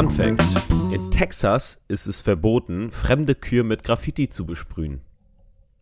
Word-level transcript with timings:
Fun 0.00 0.08
Fact: 0.08 0.42
In 0.94 1.10
Texas 1.10 1.84
ist 1.88 2.06
es 2.06 2.22
verboten, 2.22 2.90
fremde 2.90 3.34
Kühe 3.34 3.64
mit 3.64 3.84
Graffiti 3.84 4.30
zu 4.30 4.46
besprühen. 4.46 5.02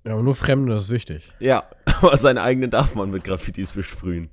Ja, 0.05 0.15
aber 0.15 0.25
nur 0.25 0.35
Fremde, 0.35 0.75
das 0.75 0.87
ist 0.87 0.91
wichtig. 0.91 1.33
Ja, 1.39 1.71
aber 2.03 2.17
seine 2.17 2.43
eigenen 2.43 2.69
darf 2.69 2.97
man 2.97 3.13
mit 3.13 3.23
Graffitis 3.23 3.71
besprühen. 3.71 4.29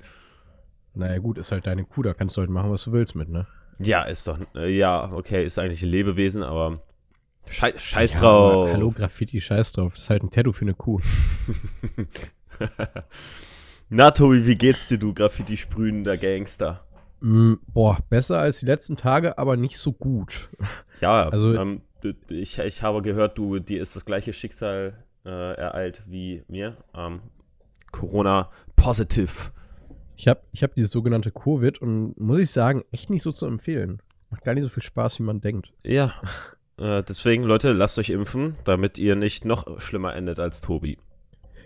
Naja, 0.96 1.20
gut, 1.20 1.38
ist 1.38 1.52
halt 1.52 1.68
deine 1.68 1.84
Kuh, 1.84 2.02
da 2.02 2.16
kannst 2.16 2.36
du 2.36 2.42
halt 2.42 2.50
machen, 2.50 2.72
was 2.72 2.86
du 2.86 2.94
willst 2.94 3.14
mit, 3.14 3.30
ne? 3.30 3.46
Ja, 3.78 4.02
ist 4.02 4.28
doch. 4.28 4.40
äh, 4.56 4.76
Ja, 4.76 5.12
okay, 5.12 5.46
ist 5.46 5.60
eigentlich 5.60 5.84
ein 5.84 5.90
Lebewesen, 5.90 6.42
aber. 6.42 6.82
Schei 7.48 7.72
scheiß 7.78 8.16
Ja, 8.16 8.20
drauf. 8.22 8.70
Hallo, 8.74 8.90
Graffiti, 8.90 9.40
scheiß 9.40 9.74
drauf. 9.74 9.94
Das 9.94 10.06
ist 10.06 10.10
halt 10.10 10.24
ein 10.24 10.32
Tattoo 10.32 10.52
für 10.52 10.66
eine 10.66 10.74
Kuh. 10.74 11.00
Na, 13.90 14.10
Tobi, 14.10 14.48
wie 14.48 14.56
geht's 14.56 14.88
dir, 14.88 14.98
du 14.98 15.14
Graffiti-sprühender 15.14 16.18
Gangster? 16.18 16.85
Mm, 17.26 17.56
boah, 17.74 17.98
besser 18.08 18.38
als 18.38 18.60
die 18.60 18.68
letzten 18.68 18.98
Tage, 18.98 19.40
aber 19.40 19.58
nicht 19.58 19.80
so 19.80 19.92
gut. 19.92 20.48
Ja, 21.02 21.28
Also- 21.30 21.56
ähm, 21.56 21.82
ich, 22.30 22.60
ich 22.60 22.84
habe 22.84 23.02
gehört, 23.02 23.36
du, 23.40 23.58
dir 23.58 23.82
ist 23.82 23.96
das 23.96 24.06
gleiche 24.06 24.32
Schicksal 24.32 25.04
äh, 25.26 25.30
ereilt 25.56 26.04
wie 26.06 26.44
mir. 26.48 26.78
Ähm, 26.94 27.22
Corona 27.92 28.52
positive. 28.76 29.32
Ich 30.16 30.28
habe 30.28 30.42
ich 30.52 30.62
hab 30.62 30.76
dieses 30.76 30.92
sogenannte 30.92 31.32
Covid 31.32 31.82
und 31.82 32.16
muss 32.20 32.38
ich 32.40 32.52
sagen, 32.52 32.84
echt 32.92 33.10
nicht 33.10 33.24
so 33.24 33.32
zu 33.32 33.48
empfehlen. 33.48 34.04
Macht 34.30 34.44
gar 34.44 34.54
nicht 34.54 34.64
so 34.64 34.70
viel 34.70 34.84
Spaß, 34.84 35.18
wie 35.18 35.24
man 35.24 35.42
denkt. 35.42 35.72
Ja. 35.84 36.14
Äh, 36.78 37.04
deswegen, 37.04 37.44
Leute, 37.44 37.72
lasst 37.72 37.98
euch 38.00 38.10
impfen, 38.10 38.58
damit 38.66 38.98
ihr 38.98 39.16
nicht 39.16 39.46
noch 39.46 39.80
schlimmer 39.80 40.14
endet 40.14 40.42
als 40.42 40.60
Tobi. 40.60 40.98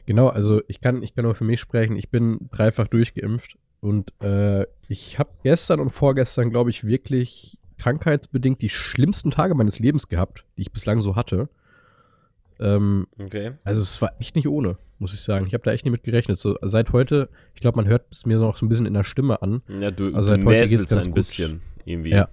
Genau, 0.06 0.28
also 0.28 0.62
ich 0.68 0.82
kann, 0.82 1.02
ich 1.02 1.16
kann 1.16 1.26
nur 1.26 1.34
für 1.34 1.46
mich 1.46 1.60
sprechen. 1.60 1.96
Ich 1.98 2.12
bin 2.12 2.48
dreifach 2.52 2.88
durchgeimpft 2.88 3.58
und 3.82 4.12
äh, 4.22 4.66
ich 4.88 5.20
habe 5.20 5.30
gestern 5.44 5.80
und 5.80 5.90
vorgestern, 5.92 6.50
glaube 6.50 6.70
ich, 6.70 6.84
wirklich 6.86 7.58
krankheitsbedingt 7.78 8.62
die 8.62 8.70
schlimmsten 8.70 9.32
Tage 9.32 9.56
meines 9.56 9.80
Lebens 9.80 10.08
gehabt, 10.08 10.44
die 10.58 10.62
ich 10.64 10.72
bislang 10.72 11.02
so 11.02 11.16
hatte. 11.16 11.50
Ähm, 12.60 13.08
Okay. 13.18 13.54
also 13.64 13.82
es 13.82 14.02
war 14.02 14.12
echt 14.20 14.36
nicht 14.36 14.48
ohne, 14.48 14.78
muss 14.98 15.14
ich 15.14 15.22
sagen. 15.22 15.46
Ich 15.48 15.54
habe 15.54 15.64
da 15.64 15.72
echt 15.72 15.86
nicht 15.86 15.94
mit 15.94 16.04
gerechnet. 16.04 16.38
So, 16.38 16.58
seit 16.62 16.92
heute, 16.92 17.30
ich 17.56 17.62
glaube, 17.62 17.78
man 17.78 17.88
hört 17.88 18.06
es 18.12 18.26
mir 18.26 18.38
noch 18.38 18.58
so 18.58 18.66
ein 18.66 18.70
bisschen 18.70 18.86
in 18.86 18.94
der 18.94 19.06
Stimme 19.06 19.42
an. 19.42 19.62
Ja, 19.80 19.92
du, 19.92 20.14
Also 20.14 20.32
du 20.32 20.38
seit 20.38 20.46
heute 20.46 20.68
geht's 20.70 20.88
ganz 20.90 21.06
ein 21.06 21.12
gut. 21.12 21.16
bisschen 21.16 21.62
irgendwie. 21.86 22.10
Ja. 22.12 22.28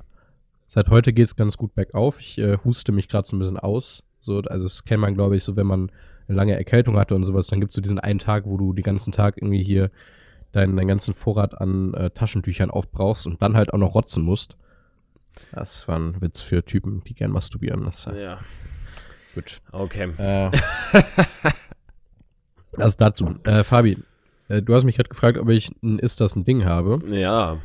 Seit 0.68 0.88
heute 0.88 1.12
geht 1.12 1.26
es 1.26 1.36
ganz 1.36 1.56
gut 1.56 1.74
bergauf. 1.76 2.18
Ich 2.20 2.38
äh, 2.38 2.58
huste 2.64 2.90
mich 2.90 3.08
gerade 3.08 3.26
so 3.28 3.36
ein 3.36 3.38
bisschen 3.38 3.56
aus. 3.58 4.04
So, 4.20 4.40
also 4.40 4.64
das 4.64 4.84
kennt 4.84 5.00
man, 5.00 5.14
glaube 5.14 5.36
ich, 5.36 5.44
so 5.44 5.54
wenn 5.54 5.66
man 5.68 5.92
eine 6.26 6.36
lange 6.36 6.56
Erkältung 6.56 6.96
hatte 6.96 7.14
und 7.14 7.22
sowas, 7.22 7.46
dann 7.46 7.60
gibt 7.60 7.70
es 7.70 7.76
so 7.76 7.80
diesen 7.80 8.00
einen 8.00 8.18
Tag, 8.18 8.46
wo 8.46 8.56
du 8.56 8.72
den 8.72 8.82
ganzen 8.82 9.12
Tag 9.12 9.36
irgendwie 9.36 9.62
hier 9.62 9.92
deinen, 10.56 10.76
deinen 10.76 10.88
ganzen 10.88 11.14
Vorrat 11.14 11.60
an 11.60 11.94
äh, 11.94 12.10
Taschentüchern 12.10 12.70
aufbrauchst 12.70 13.26
und 13.26 13.40
dann 13.42 13.56
halt 13.56 13.72
auch 13.72 13.78
noch 13.78 13.94
rotzen 13.94 14.24
musst. 14.24 14.56
Das 15.52 15.86
war 15.86 15.98
ein 15.98 16.20
Witz 16.20 16.40
für 16.40 16.64
Typen, 16.64 17.04
die 17.04 17.14
gern 17.14 17.30
masturbieren. 17.30 17.84
Das 17.84 18.06
ist 18.06 18.16
Ja. 18.16 18.38
gut. 19.34 19.60
Okay. 19.70 20.10
Äh, 20.16 20.50
das 22.72 22.96
dazu. 22.96 23.34
Äh, 23.44 23.64
Fabi, 23.64 23.98
äh, 24.48 24.62
du 24.62 24.74
hast 24.74 24.84
mich 24.84 24.96
gerade 24.96 25.10
gefragt, 25.10 25.38
ob 25.38 25.48
ich 25.50 25.70
ein 25.82 25.98
Ist 25.98 26.20
das 26.20 26.36
ein 26.36 26.44
Ding 26.44 26.64
habe. 26.64 27.00
Ja. 27.14 27.58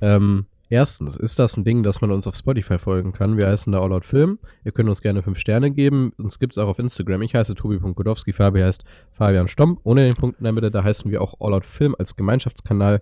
Ähm, 0.00 0.46
erstens, 0.68 1.16
ist 1.16 1.38
das 1.38 1.56
ein 1.56 1.64
Ding, 1.64 1.82
dass 1.82 2.00
man 2.00 2.10
uns 2.10 2.26
auf 2.26 2.34
Spotify 2.36 2.78
folgen 2.78 3.12
kann? 3.12 3.36
Wir 3.38 3.48
heißen 3.48 3.72
da 3.72 3.80
All 3.80 3.92
Out 3.92 4.04
Film. 4.04 4.38
Ihr 4.64 4.72
könnt 4.72 4.88
uns 4.88 5.00
gerne 5.02 5.22
5 5.22 5.38
Sterne 5.38 5.70
geben. 5.70 6.12
Uns 6.18 6.38
gibt 6.38 6.52
es 6.54 6.58
auch 6.58 6.68
auf 6.68 6.78
Instagram. 6.78 7.22
Ich 7.22 7.34
heiße 7.34 7.54
Tobi.godowski, 7.54 8.32
Fabi 8.32 8.60
heißt 8.60 8.84
Fabian 9.12 9.48
Stomp. 9.48 9.80
Ohne 9.84 10.02
den 10.02 10.14
Punkt 10.14 10.38
in 10.38 10.44
der 10.44 10.52
Mitte, 10.52 10.70
da 10.70 10.82
heißen 10.84 11.10
wir 11.10 11.22
auch 11.22 11.34
All 11.40 11.54
Out 11.54 11.64
Film 11.66 11.94
als 11.98 12.16
Gemeinschaftskanal. 12.16 13.00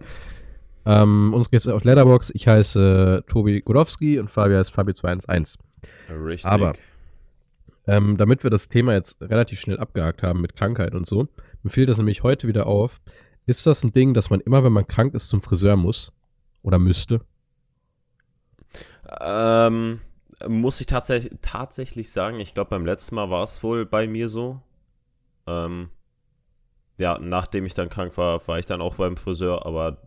Ähm, 0.86 1.32
uns 1.32 1.50
gibt 1.50 1.60
es 1.64 1.68
auf 1.68 1.84
Letterbox. 1.84 2.30
Ich 2.34 2.46
heiße 2.46 3.24
Tobi 3.26 3.60
Godowski 3.62 4.18
und 4.18 4.30
Fabi 4.30 4.54
heißt 4.54 4.76
Fabi211. 4.76 5.56
Richtig. 6.24 6.50
Aber- 6.50 6.74
Ähm, 7.86 8.16
damit 8.16 8.42
wir 8.42 8.50
das 8.50 8.68
Thema 8.70 8.94
jetzt 8.94 9.20
relativ 9.20 9.60
schnell 9.60 9.78
abgehakt 9.78 10.22
haben 10.22 10.40
mit 10.40 10.56
Krankheit 10.56 10.94
und 10.94 11.06
so, 11.06 11.28
mir 11.62 11.68
fiel 11.70 11.84
das 11.84 11.98
nämlich 11.98 12.22
heute 12.22 12.48
wieder 12.48 12.66
auf. 12.66 12.98
Ist 13.44 13.66
das 13.66 13.84
ein 13.84 13.92
Ding, 13.92 14.14
dass 14.14 14.30
man 14.30 14.40
immer, 14.40 14.64
wenn 14.64 14.72
man 14.72 14.86
krank 14.88 15.12
ist, 15.12 15.28
zum 15.28 15.42
Friseur 15.42 15.76
muss? 15.76 16.10
Oder 16.62 16.78
müsste? 16.78 17.20
Ähm, 19.20 20.00
muss 20.46 20.80
ich 20.80 20.86
tatsächlich, 20.86 21.32
tatsächlich 21.42 22.10
sagen, 22.10 22.40
ich 22.40 22.54
glaube, 22.54 22.70
beim 22.70 22.86
letzten 22.86 23.14
Mal 23.14 23.30
war 23.30 23.44
es 23.44 23.62
wohl 23.62 23.86
bei 23.86 24.06
mir 24.06 24.28
so. 24.28 24.60
Ähm, 25.46 25.90
ja, 26.98 27.18
nachdem 27.18 27.66
ich 27.66 27.74
dann 27.74 27.88
krank 27.88 28.16
war, 28.16 28.46
war 28.46 28.58
ich 28.58 28.66
dann 28.66 28.80
auch 28.80 28.96
beim 28.96 29.16
Friseur, 29.16 29.66
aber 29.66 29.98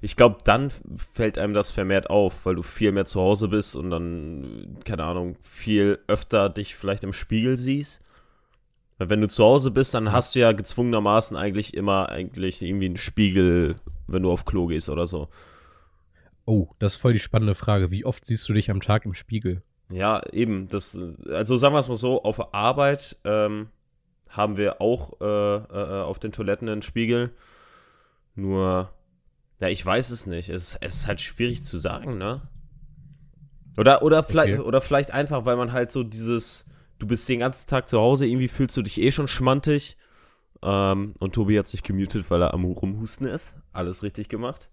ich 0.00 0.16
glaube, 0.16 0.38
dann 0.44 0.70
fällt 0.70 1.38
einem 1.38 1.54
das 1.54 1.70
vermehrt 1.70 2.10
auf, 2.10 2.44
weil 2.44 2.56
du 2.56 2.62
viel 2.62 2.92
mehr 2.92 3.04
zu 3.04 3.20
Hause 3.20 3.48
bist 3.48 3.74
und 3.76 3.90
dann, 3.90 4.78
keine 4.84 5.04
Ahnung, 5.04 5.36
viel 5.40 5.98
öfter 6.08 6.48
dich 6.48 6.74
vielleicht 6.74 7.04
im 7.04 7.12
Spiegel 7.12 7.56
siehst. 7.56 8.02
Weil 8.98 9.08
wenn 9.10 9.20
du 9.20 9.28
zu 9.28 9.42
Hause 9.44 9.70
bist, 9.70 9.94
dann 9.94 10.12
hast 10.12 10.34
du 10.34 10.40
ja 10.40 10.52
gezwungenermaßen 10.52 11.36
eigentlich 11.36 11.74
immer 11.74 12.10
eigentlich 12.10 12.62
irgendwie 12.62 12.86
einen 12.86 12.98
Spiegel, 12.98 13.76
wenn 14.06 14.22
du 14.22 14.30
auf 14.30 14.44
Klo 14.44 14.66
gehst 14.66 14.88
oder 14.88 15.06
so. 15.06 15.28
Oh, 16.44 16.68
das 16.78 16.94
ist 16.94 17.00
voll 17.00 17.12
die 17.12 17.18
spannende 17.18 17.54
Frage. 17.54 17.90
Wie 17.90 18.04
oft 18.04 18.26
siehst 18.26 18.48
du 18.48 18.52
dich 18.52 18.70
am 18.70 18.80
Tag 18.80 19.04
im 19.04 19.14
Spiegel? 19.14 19.62
Ja, 19.90 20.22
eben. 20.32 20.68
Das, 20.68 20.98
also 21.28 21.56
sagen 21.56 21.74
wir 21.74 21.78
es 21.78 21.88
mal 21.88 21.96
so, 21.96 22.22
auf 22.22 22.54
Arbeit 22.54 23.16
ähm, 23.24 23.68
haben 24.28 24.56
wir 24.56 24.80
auch 24.80 25.20
äh, 25.20 25.24
äh, 25.24 26.02
auf 26.02 26.18
den 26.18 26.32
Toiletten 26.32 26.68
einen 26.68 26.82
Spiegel. 26.82 27.30
Nur, 28.34 28.90
ja, 29.60 29.68
ich 29.68 29.84
weiß 29.84 30.10
es 30.10 30.26
nicht. 30.26 30.48
Es, 30.48 30.76
es 30.80 30.96
ist 30.96 31.06
halt 31.06 31.20
schwierig 31.20 31.64
zu 31.64 31.76
sagen, 31.78 32.18
ne? 32.18 32.42
Oder, 33.76 34.02
oder, 34.02 34.22
vielleicht, 34.22 34.58
Okay. 34.58 34.66
oder 34.66 34.80
vielleicht 34.80 35.12
einfach, 35.12 35.44
weil 35.44 35.56
man 35.56 35.72
halt 35.72 35.90
so 35.90 36.02
dieses, 36.02 36.66
du 36.98 37.06
bist 37.06 37.28
den 37.28 37.40
ganzen 37.40 37.68
Tag 37.68 37.88
zu 37.88 37.98
Hause, 37.98 38.26
irgendwie 38.26 38.48
fühlst 38.48 38.76
du 38.76 38.82
dich 38.82 39.00
eh 39.00 39.12
schon 39.12 39.28
schmantig. 39.28 39.96
Ähm, 40.62 41.14
und 41.18 41.34
Tobi 41.34 41.58
hat 41.58 41.66
sich 41.66 41.82
gemutet, 41.82 42.30
weil 42.30 42.42
er 42.42 42.54
am 42.54 42.64
Rumhusten 42.64 43.26
ist. 43.26 43.56
Alles 43.72 44.02
richtig 44.02 44.28
gemacht. 44.28 44.68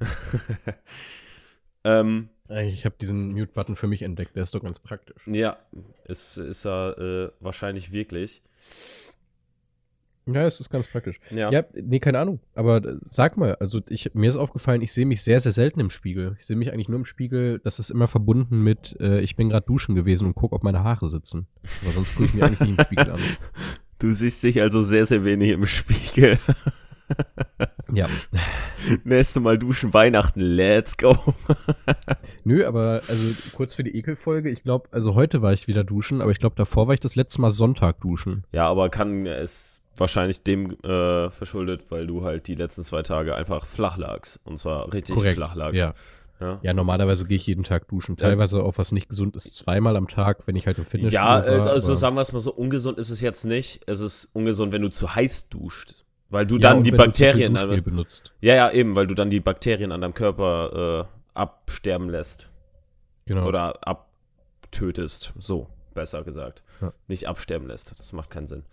ähm, 1.84 2.28
Ich 2.48 2.84
habe 2.84 2.96
diesen 3.00 3.32
Mute-Button 3.32 3.76
für 3.76 3.86
mich 3.86 4.02
entdeckt. 4.02 4.36
Der 4.36 4.42
ist 4.42 4.54
doch 4.54 4.62
ganz 4.62 4.78
praktisch. 4.80 5.26
Ja, 5.26 5.56
ist, 6.04 6.38
ist 6.38 6.66
er 6.66 6.98
äh, 6.98 7.30
wahrscheinlich 7.40 7.92
wirklich. 7.92 8.42
Ja, 10.28 10.44
es 10.44 10.58
ist 10.58 10.70
ganz 10.70 10.88
praktisch. 10.88 11.20
Ja. 11.30 11.52
Ja, 11.52 11.64
nee, 11.72 12.00
keine 12.00 12.18
Ahnung. 12.18 12.40
Aber 12.56 12.84
äh, 12.84 12.96
sag 13.04 13.36
mal, 13.36 13.54
also 13.56 13.80
ich, 13.88 14.12
mir 14.14 14.28
ist 14.28 14.36
aufgefallen, 14.36 14.82
ich 14.82 14.92
sehe 14.92 15.06
mich 15.06 15.22
sehr, 15.22 15.40
sehr 15.40 15.52
selten 15.52 15.78
im 15.78 15.90
Spiegel. 15.90 16.36
Ich 16.40 16.46
sehe 16.46 16.56
mich 16.56 16.72
eigentlich 16.72 16.88
nur 16.88 16.98
im 16.98 17.04
Spiegel. 17.04 17.60
Das 17.62 17.78
ist 17.78 17.90
immer 17.90 18.08
verbunden 18.08 18.64
mit, 18.64 18.96
äh, 18.98 19.20
ich 19.20 19.36
bin 19.36 19.50
gerade 19.50 19.66
duschen 19.66 19.94
gewesen 19.94 20.26
und 20.26 20.34
guck, 20.34 20.52
ob 20.52 20.64
meine 20.64 20.82
Haare 20.82 21.10
sitzen. 21.10 21.46
Aber 21.82 21.92
sonst 21.92 22.14
gucke 22.14 22.24
ich 22.24 22.34
mir 22.34 22.44
eigentlich 22.44 22.60
nicht 22.60 22.78
im 22.78 22.84
Spiegel 22.84 23.10
an. 23.12 23.20
Du 23.98 24.12
siehst 24.12 24.42
dich 24.42 24.60
also 24.60 24.82
sehr, 24.82 25.06
sehr 25.06 25.24
wenig 25.24 25.52
im 25.52 25.64
Spiegel. 25.64 26.38
Ja. 27.92 28.08
Nächste 29.04 29.40
Mal 29.40 29.58
duschen 29.58 29.94
Weihnachten, 29.94 30.40
let's 30.40 30.96
go. 30.96 31.16
Nö, 32.44 32.66
aber 32.66 33.00
also 33.08 33.52
kurz 33.56 33.74
für 33.74 33.84
die 33.84 33.96
Ekelfolge. 33.96 34.50
Ich 34.50 34.64
glaube, 34.64 34.88
also 34.90 35.14
heute 35.14 35.42
war 35.42 35.52
ich 35.52 35.68
wieder 35.68 35.84
duschen, 35.84 36.20
aber 36.20 36.30
ich 36.30 36.38
glaube, 36.38 36.56
davor 36.56 36.88
war 36.88 36.94
ich 36.94 37.00
das 37.00 37.16
letzte 37.16 37.40
Mal 37.40 37.50
Sonntag 37.50 38.00
duschen. 38.00 38.44
Ja, 38.52 38.68
aber 38.68 38.88
kann 38.88 39.26
es 39.26 39.82
wahrscheinlich 39.96 40.42
dem 40.42 40.72
äh, 40.82 41.30
verschuldet, 41.30 41.90
weil 41.90 42.06
du 42.06 42.24
halt 42.24 42.48
die 42.48 42.54
letzten 42.54 42.82
zwei 42.82 43.02
Tage 43.02 43.34
einfach 43.34 43.64
flach 43.64 43.96
lagst. 43.96 44.40
Und 44.44 44.58
zwar 44.58 44.92
richtig 44.92 45.14
Korrekt, 45.14 45.36
flach 45.36 45.54
lagst. 45.54 45.78
ja. 45.80 45.94
Ja, 46.38 46.58
Ja, 46.62 46.74
normalerweise 46.74 47.24
gehe 47.24 47.38
ich 47.38 47.46
jeden 47.46 47.64
Tag 47.64 47.88
duschen. 47.88 48.16
Ja. 48.18 48.28
Teilweise 48.28 48.62
auch 48.62 48.76
was 48.76 48.92
nicht 48.92 49.08
gesund 49.08 49.36
ist, 49.36 49.54
zweimal 49.54 49.96
am 49.96 50.06
Tag, 50.06 50.46
wenn 50.46 50.54
ich 50.54 50.66
halt 50.66 50.76
im 50.76 50.84
Fitnessstudio 50.84 51.18
ja 51.18 51.24
war. 51.26 51.44
also, 51.44 51.70
also 51.70 51.94
sagen 51.94 52.14
wir 52.14 52.20
es 52.20 52.32
mal 52.32 52.40
so, 52.40 52.52
ungesund 52.52 52.98
ist 52.98 53.08
es 53.08 53.22
jetzt 53.22 53.46
nicht. 53.46 53.80
Es 53.86 54.00
ist 54.00 54.28
ungesund, 54.34 54.70
wenn 54.72 54.82
du 54.82 54.90
zu 54.90 55.14
heiß 55.14 55.48
duscht. 55.48 55.94
Weil 56.28 56.46
du 56.46 56.56
Ja, 56.56 56.70
dann 56.70 56.82
die 56.82 56.90
wenn 56.92 56.98
du 56.98 57.04
Bakterien. 57.04 57.54
Duschgel 57.54 57.82
benutzt. 57.82 58.32
ja, 58.40 58.54
ja, 58.54 58.70
eben, 58.70 58.94
weil 58.96 59.06
du 59.06 59.14
dann 59.14 59.30
die 59.30 59.40
Bakterien 59.40 59.92
an 59.92 60.00
deinem 60.00 60.14
Körper 60.14 61.08
äh, 61.08 61.38
absterben 61.38 62.08
lässt. 62.10 62.50
Genau. 63.26 63.46
Oder 63.46 63.74
abtötest. 63.86 65.32
So, 65.38 65.68
besser 65.94 66.24
gesagt. 66.24 66.62
Ja. 66.80 66.92
Nicht 67.08 67.28
absterben 67.28 67.68
lässt. 67.68 67.98
Das 67.98 68.12
macht 68.12 68.30
keinen 68.30 68.46
Sinn. 68.46 68.64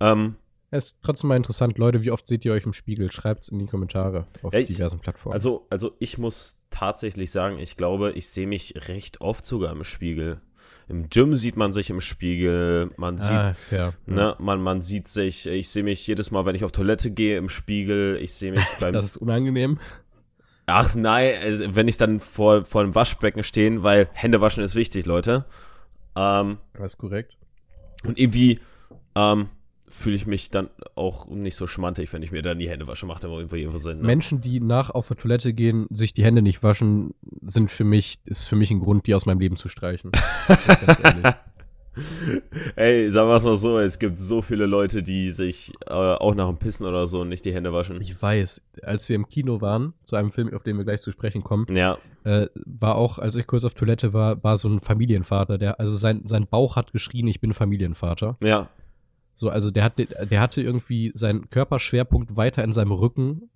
Ähm, 0.00 0.36
Es 0.70 0.86
ist 0.88 0.98
trotzdem 1.02 1.28
mal 1.28 1.36
interessant, 1.36 1.78
Leute, 1.78 2.02
wie 2.02 2.10
oft 2.10 2.26
seht 2.26 2.44
ihr 2.44 2.52
euch 2.52 2.64
im 2.64 2.72
Spiegel? 2.72 3.12
Schreibt's 3.12 3.48
in 3.48 3.58
die 3.58 3.66
Kommentare 3.66 4.26
auf 4.42 4.52
Ja, 4.52 4.58
ich- 4.60 4.66
diversen 4.68 4.98
Plattformen. 4.98 5.32
also, 5.34 5.66
also 5.70 5.92
ich 6.00 6.18
muss 6.18 6.58
tatsächlich 6.70 7.30
sagen, 7.30 7.58
ich 7.58 7.76
glaube, 7.76 8.12
ich 8.12 8.28
sehe 8.28 8.46
mich 8.46 8.88
recht 8.88 9.20
oft 9.20 9.46
sogar 9.46 9.72
im 9.72 9.84
Spiegel. 9.84 10.40
Im 10.88 11.08
Gym 11.10 11.34
sieht 11.34 11.56
man 11.56 11.72
sich 11.72 11.90
im 11.90 12.00
Spiegel, 12.00 12.90
man 12.96 13.18
sieht, 13.18 13.32
ah, 13.32 13.54
fair. 13.54 13.92
ne, 14.06 14.36
man, 14.38 14.62
man 14.62 14.80
sieht 14.80 15.08
sich, 15.08 15.46
ich 15.46 15.68
sehe 15.68 15.82
mich 15.82 16.06
jedes 16.06 16.30
Mal, 16.30 16.46
wenn 16.46 16.54
ich 16.54 16.62
auf 16.64 16.70
Toilette 16.70 17.10
gehe, 17.10 17.36
im 17.38 17.48
Spiegel, 17.48 18.18
ich 18.22 18.32
sehe 18.34 18.52
mich 18.52 18.64
beim 18.80 18.92
Das 18.92 19.06
ist 19.06 19.16
unangenehm. 19.16 19.78
Ach 20.66 20.94
nein, 20.94 21.32
also 21.42 21.74
wenn 21.74 21.88
ich 21.88 21.96
dann 21.96 22.20
vor, 22.20 22.64
vor 22.64 22.82
dem 22.84 22.94
Waschbecken 22.94 23.42
stehen, 23.42 23.82
weil 23.82 24.08
Hände 24.12 24.40
waschen 24.40 24.62
ist 24.62 24.74
wichtig, 24.76 25.06
Leute. 25.06 25.44
Ähm, 26.14 26.58
Das 26.74 26.92
ist 26.94 26.98
korrekt. 26.98 27.36
und 28.04 28.18
irgendwie 28.18 28.60
ähm, 29.16 29.48
fühle 29.88 30.16
ich 30.16 30.26
mich 30.26 30.50
dann 30.50 30.68
auch 30.94 31.28
nicht 31.28 31.54
so 31.56 31.66
schmantig, 31.66 32.12
wenn 32.12 32.22
ich 32.22 32.32
mir 32.32 32.42
dann 32.42 32.58
die 32.58 32.68
Hände 32.68 32.86
wasche, 32.86 33.06
macht 33.06 33.24
immer 33.24 33.36
irgendwo 33.36 33.56
irgendwo 33.56 33.78
Sinn. 33.78 33.98
Ne? 33.98 34.04
Menschen, 34.04 34.40
die 34.40 34.60
nach 34.60 34.90
auf 34.90 35.08
der 35.08 35.16
Toilette 35.16 35.52
gehen, 35.52 35.86
sich 35.90 36.12
die 36.12 36.24
Hände 36.24 36.42
nicht 36.42 36.62
waschen, 36.62 37.14
sind 37.46 37.70
für 37.70 37.84
mich, 37.84 38.18
ist 38.24 38.44
für 38.46 38.56
mich 38.56 38.70
ein 38.70 38.80
Grund, 38.80 39.06
die 39.06 39.14
aus 39.14 39.26
meinem 39.26 39.40
Leben 39.40 39.56
zu 39.56 39.68
streichen. 39.68 40.12
Ey, 42.76 43.10
sagen 43.10 43.28
wir 43.28 43.36
es 43.36 43.44
mal 43.44 43.56
so, 43.56 43.78
es 43.78 43.98
gibt 43.98 44.18
so 44.18 44.42
viele 44.42 44.66
Leute, 44.66 45.02
die 45.02 45.30
sich 45.30 45.72
äh, 45.86 45.92
auch 45.94 46.34
nach 46.34 46.48
dem 46.48 46.58
Pissen 46.58 46.84
oder 46.84 47.06
so 47.06 47.24
nicht 47.24 47.44
die 47.46 47.54
Hände 47.54 47.72
waschen. 47.72 48.00
ich 48.02 48.20
weiß, 48.20 48.60
als 48.82 49.08
wir 49.08 49.16
im 49.16 49.28
Kino 49.28 49.62
waren, 49.62 49.94
zu 50.04 50.16
einem 50.16 50.30
Film, 50.30 50.52
auf 50.52 50.62
den 50.62 50.76
wir 50.76 50.84
gleich 50.84 51.00
zu 51.00 51.10
sprechen 51.10 51.42
kommen, 51.42 51.66
Ja, 51.70 51.96
äh, 52.24 52.48
war 52.66 52.96
auch, 52.96 53.18
als 53.18 53.36
ich 53.36 53.46
kurz 53.46 53.64
auf 53.64 53.72
Toilette 53.72 54.12
war, 54.12 54.42
war 54.44 54.58
so 54.58 54.68
ein 54.68 54.80
Familienvater, 54.80 55.56
der, 55.56 55.80
also 55.80 55.96
sein, 55.96 56.20
sein 56.24 56.46
Bauch 56.46 56.76
hat 56.76 56.92
geschrien, 56.92 57.28
ich 57.28 57.40
bin 57.40 57.54
Familienvater. 57.54 58.36
ja, 58.42 58.68
So, 59.36 59.48
also 59.50 59.70
der 59.70 59.84
hatte, 59.84 60.06
der 60.06 60.40
hatte 60.40 60.60
irgendwie 60.62 61.12
seinen 61.14 61.48
Körperschwerpunkt 61.50 62.36
weiter 62.36 62.64
in 62.64 62.72
seinem 62.72 62.92
Rücken, 62.92 63.50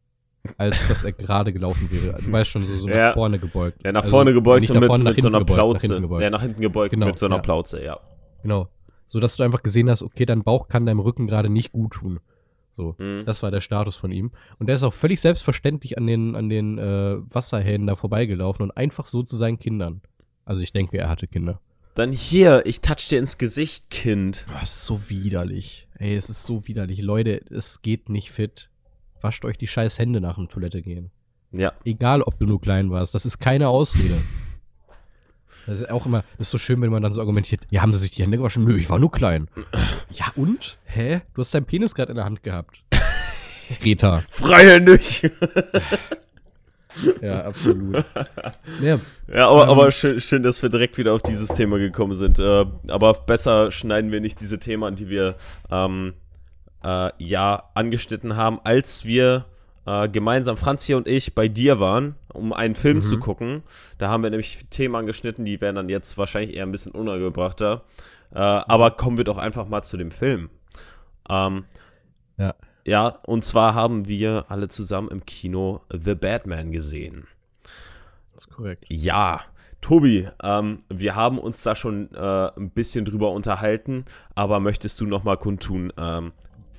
als 0.58 0.86
dass 0.88 1.04
er 1.04 1.12
gerade 1.12 1.52
gelaufen 1.52 1.88
wäre. 1.90 2.18
Du 2.22 2.30
weißt 2.32 2.50
schon, 2.50 2.66
so, 2.66 2.78
so 2.78 2.88
Ja. 2.88 3.08
nach 3.08 3.14
vorne 3.14 3.38
gebeugt. 3.38 3.82
ja 3.84 3.92
nach 3.92 4.02
Also 4.02 4.10
vorne 4.10 4.32
gebeugt 4.32 4.60
nicht 4.62 4.70
und 4.70 4.80
mit, 4.80 4.86
vorne, 4.88 5.04
mit 5.04 5.20
so 5.20 5.28
einer 5.28 5.38
gebeugt, 5.40 5.56
Plauze. 5.56 6.00
gebeugt. 6.00 6.22
Ja, 6.22 6.30
nach 6.30 6.42
hinten 6.42 6.60
gebeugt 6.60 6.90
Genau, 6.92 7.06
mit 7.06 7.18
so 7.18 7.26
einer 7.26 7.36
ja. 7.36 7.42
Plauze, 7.42 7.82
ja. 7.82 7.98
Genau. 8.42 8.68
So 9.06 9.20
dass 9.20 9.36
du 9.36 9.42
einfach 9.42 9.62
gesehen 9.62 9.90
hast, 9.90 10.02
okay, 10.02 10.24
dein 10.26 10.42
Bauch 10.44 10.68
kann 10.68 10.86
deinem 10.86 11.00
Rücken 11.00 11.26
gerade 11.26 11.48
nicht 11.48 11.72
gut 11.72 11.92
tun. 11.94 12.20
So. 12.76 12.94
Mhm. 12.98 13.24
Das 13.26 13.42
war 13.42 13.50
der 13.50 13.60
Status 13.60 13.96
von 13.96 14.12
ihm. 14.12 14.30
Und 14.58 14.66
der 14.68 14.76
ist 14.76 14.82
auch 14.82 14.94
völlig 14.94 15.20
selbstverständlich 15.20 15.98
an 15.98 16.06
den, 16.06 16.36
an 16.36 16.48
den 16.48 16.78
äh, 16.78 17.16
Wasserhähnen 17.34 17.86
da 17.86 17.96
vorbeigelaufen 17.96 18.62
und 18.62 18.70
einfach 18.76 19.06
so 19.06 19.22
zu 19.22 19.36
seinen 19.36 19.58
Kindern. 19.58 20.00
Also 20.44 20.60
ich 20.62 20.72
denke, 20.72 20.96
er 20.98 21.08
hatte 21.08 21.26
Kinder. 21.26 21.60
Dann 21.94 22.12
hier, 22.12 22.62
ich 22.66 22.80
touch 22.80 23.08
dir 23.08 23.18
ins 23.18 23.36
Gesicht, 23.36 23.90
Kind. 23.90 24.46
Das 24.48 24.76
ist 24.76 24.84
so 24.84 25.08
widerlich. 25.08 25.88
Ey, 25.98 26.16
es 26.16 26.30
ist 26.30 26.44
so 26.44 26.66
widerlich. 26.66 27.02
Leute, 27.02 27.42
es 27.50 27.82
geht 27.82 28.08
nicht 28.08 28.30
fit. 28.30 28.70
Wascht 29.20 29.44
euch 29.44 29.58
die 29.58 29.66
scheiß 29.66 29.98
Hände 29.98 30.20
nach 30.20 30.36
dem 30.36 30.48
Toilette 30.48 30.82
gehen. 30.82 31.10
Ja, 31.52 31.72
Egal, 31.84 32.22
ob 32.22 32.38
du 32.38 32.46
nur 32.46 32.60
klein 32.60 32.90
warst. 32.90 33.14
Das 33.14 33.26
ist 33.26 33.38
keine 33.38 33.68
Ausrede. 33.68 34.16
Das 35.66 35.78
ist 35.78 35.90
auch 35.90 36.06
immer, 36.06 36.24
das 36.38 36.48
ist 36.48 36.52
so 36.52 36.58
schön, 36.58 36.80
wenn 36.80 36.90
man 36.90 37.02
dann 37.02 37.12
so 37.12 37.20
argumentiert, 37.20 37.60
ja, 37.68 37.82
haben 37.82 37.92
sie 37.92 38.00
sich 38.00 38.12
die 38.12 38.22
Hände 38.22 38.38
gewaschen? 38.38 38.64
Nö, 38.64 38.78
ich 38.78 38.88
war 38.88 38.98
nur 38.98 39.12
klein. 39.12 39.46
ja, 40.10 40.32
und? 40.34 40.78
Hä? 40.84 41.20
Du 41.34 41.42
hast 41.42 41.52
deinen 41.54 41.66
Penis 41.66 41.94
gerade 41.94 42.10
in 42.10 42.16
der 42.16 42.24
Hand 42.24 42.42
gehabt. 42.42 42.82
Greta. 43.80 44.24
freihändig. 44.30 45.30
Ja, 47.20 47.42
absolut. 47.44 48.04
Ja, 48.82 48.98
Ja, 49.32 49.48
aber, 49.48 49.64
Ähm. 49.64 49.68
aber 49.70 49.90
schön, 49.90 50.20
schön, 50.20 50.42
dass 50.42 50.62
wir 50.62 50.68
direkt 50.70 50.98
wieder 50.98 51.12
auf 51.12 51.22
dieses 51.22 51.48
Thema 51.48 51.78
gekommen 51.78 52.14
sind. 52.14 52.38
Äh, 52.38 52.66
aber 52.88 53.14
besser 53.14 53.70
schneiden 53.70 54.10
wir 54.12 54.20
nicht 54.20 54.40
diese 54.40 54.58
Themen 54.58 54.84
an, 54.84 54.96
die 54.96 55.08
wir 55.08 55.36
ähm, 55.70 56.14
äh, 56.82 57.10
ja 57.18 57.64
angeschnitten 57.74 58.36
haben, 58.36 58.60
als 58.64 59.04
wir 59.04 59.44
äh, 59.86 60.08
gemeinsam, 60.08 60.56
Franzi 60.56 60.94
und 60.94 61.08
ich, 61.08 61.34
bei 61.34 61.48
dir 61.48 61.80
waren, 61.80 62.14
um 62.32 62.52
einen 62.52 62.74
Film 62.74 62.98
Mhm. 62.98 63.02
zu 63.02 63.18
gucken. 63.18 63.62
Da 63.98 64.08
haben 64.08 64.22
wir 64.22 64.30
nämlich 64.30 64.58
Themen 64.70 64.94
angeschnitten, 64.94 65.44
die 65.44 65.60
wären 65.60 65.74
dann 65.76 65.88
jetzt 65.88 66.18
wahrscheinlich 66.18 66.54
eher 66.56 66.64
ein 66.64 66.72
bisschen 66.72 66.92
unangebrachter. 66.92 67.82
Äh, 68.32 68.38
aber 68.38 68.90
kommen 68.92 69.16
wir 69.16 69.24
doch 69.24 69.38
einfach 69.38 69.66
mal 69.68 69.82
zu 69.82 69.96
dem 69.96 70.10
Film. 70.10 70.50
Ähm, 71.28 71.64
ja. 72.38 72.54
Ja, 72.84 73.08
und 73.26 73.44
zwar 73.44 73.74
haben 73.74 74.08
wir 74.08 74.46
alle 74.48 74.68
zusammen 74.68 75.08
im 75.08 75.24
Kino 75.24 75.82
The 75.92 76.14
Batman 76.14 76.72
gesehen. 76.72 77.26
Das 78.34 78.46
ist 78.46 78.50
korrekt. 78.50 78.84
Ja, 78.88 79.42
Tobi, 79.80 80.28
ähm, 80.42 80.80
wir 80.88 81.14
haben 81.14 81.38
uns 81.38 81.62
da 81.62 81.74
schon 81.74 82.12
äh, 82.14 82.50
ein 82.56 82.70
bisschen 82.70 83.04
drüber 83.04 83.32
unterhalten, 83.32 84.04
aber 84.34 84.60
möchtest 84.60 85.00
du 85.00 85.06
noch 85.06 85.24
mal 85.24 85.36
kundtun, 85.36 85.92
ähm, 85.96 86.32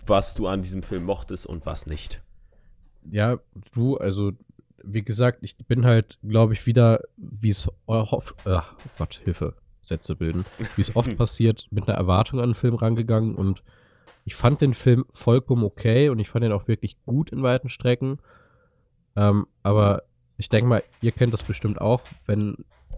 was 0.06 0.34
du 0.34 0.48
an 0.48 0.62
diesem 0.62 0.84
Film 0.84 1.04
mochtest 1.04 1.46
und 1.46 1.66
was 1.66 1.88
nicht? 1.88 2.22
Ja, 3.10 3.40
du, 3.74 3.98
also, 3.98 4.34
wie 4.84 5.04
gesagt, 5.04 5.40
ich 5.42 5.58
bin 5.58 5.86
halt, 5.86 6.20
glaube 6.28 6.54
ich, 6.54 6.66
wieder, 6.66 7.02
wie 7.18 7.50
es 7.50 7.68
oft, 7.88 8.36
äh, 8.46 8.58
oh 8.58 8.90
Gott, 8.98 9.22
Hilfe, 9.24 9.56
Sätze 9.82 10.16
bilden, 10.16 10.46
wie 10.76 10.82
es 10.82 10.96
oft 10.96 11.16
passiert, 11.18 11.68
mit 11.72 11.88
einer 11.88 11.98
Erwartung 11.98 12.40
an 12.40 12.50
den 12.50 12.56
Film 12.56 12.76
rangegangen 12.76 13.36
und 13.36 13.64
ich 14.26 14.36
fand 14.36 14.62
den 14.62 14.74
Film 14.74 15.06
vollkommen 15.14 15.64
okay 15.64 16.10
und 16.10 16.20
ich 16.20 16.30
fand 16.30 16.46
ihn 16.46 16.52
auch 16.52 16.68
wirklich 16.68 16.98
gut 17.06 17.32
in 17.32 17.44
weiten 17.44 17.70
Strecken. 17.70 18.20
Ähm, 19.16 19.48
aber 19.64 20.04
ich 20.38 20.50
denke 20.50 20.70
mal, 20.70 20.84
ihr 21.02 21.12
kennt 21.12 21.34
das 21.34 21.44
bestimmt 21.44 21.82
auch, 21.82 22.02
wenn 22.26 22.58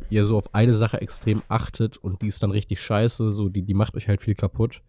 ihr 0.10 0.26
so 0.28 0.38
auf 0.38 0.54
eine 0.54 0.74
Sache 0.74 1.02
extrem 1.02 1.42
achtet 1.48 1.98
und 1.98 2.22
die 2.22 2.28
ist 2.28 2.44
dann 2.44 2.52
richtig 2.52 2.82
scheiße, 2.82 3.34
so 3.34 3.50
die, 3.50 3.64
die 3.64 3.74
macht 3.74 3.96
euch 3.96 4.08
halt 4.08 4.22
viel 4.22 4.36
kaputt. 4.36 4.82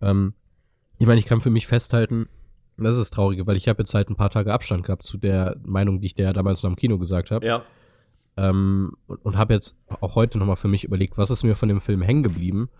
Ähm, 0.00 0.34
ich 0.98 1.06
meine, 1.06 1.18
ich 1.18 1.26
kann 1.26 1.40
für 1.40 1.50
mich 1.50 1.66
festhalten, 1.66 2.28
das 2.76 2.92
ist 2.92 3.00
das 3.00 3.10
Traurige, 3.10 3.46
weil 3.46 3.56
ich 3.56 3.68
habe 3.68 3.82
jetzt 3.82 3.94
halt 3.94 4.10
ein 4.10 4.16
paar 4.16 4.30
Tage 4.30 4.52
Abstand 4.52 4.84
gehabt 4.84 5.02
zu 5.02 5.18
der 5.18 5.56
Meinung, 5.64 6.00
die 6.00 6.06
ich 6.06 6.14
der 6.14 6.32
damals 6.32 6.62
noch 6.62 6.70
im 6.70 6.76
Kino 6.76 6.98
gesagt 6.98 7.30
habe. 7.30 7.44
Ja, 7.46 7.62
Ähm, 8.36 8.96
und 9.06 9.24
und 9.24 9.36
habe 9.36 9.54
jetzt 9.54 9.76
auch 10.00 10.14
heute 10.14 10.38
nochmal 10.38 10.56
für 10.56 10.68
mich 10.68 10.84
überlegt, 10.84 11.18
was 11.18 11.30
ist 11.30 11.42
mir 11.42 11.56
von 11.56 11.68
dem 11.68 11.80
Film 11.80 12.02
hängen 12.02 12.22
geblieben. 12.22 12.70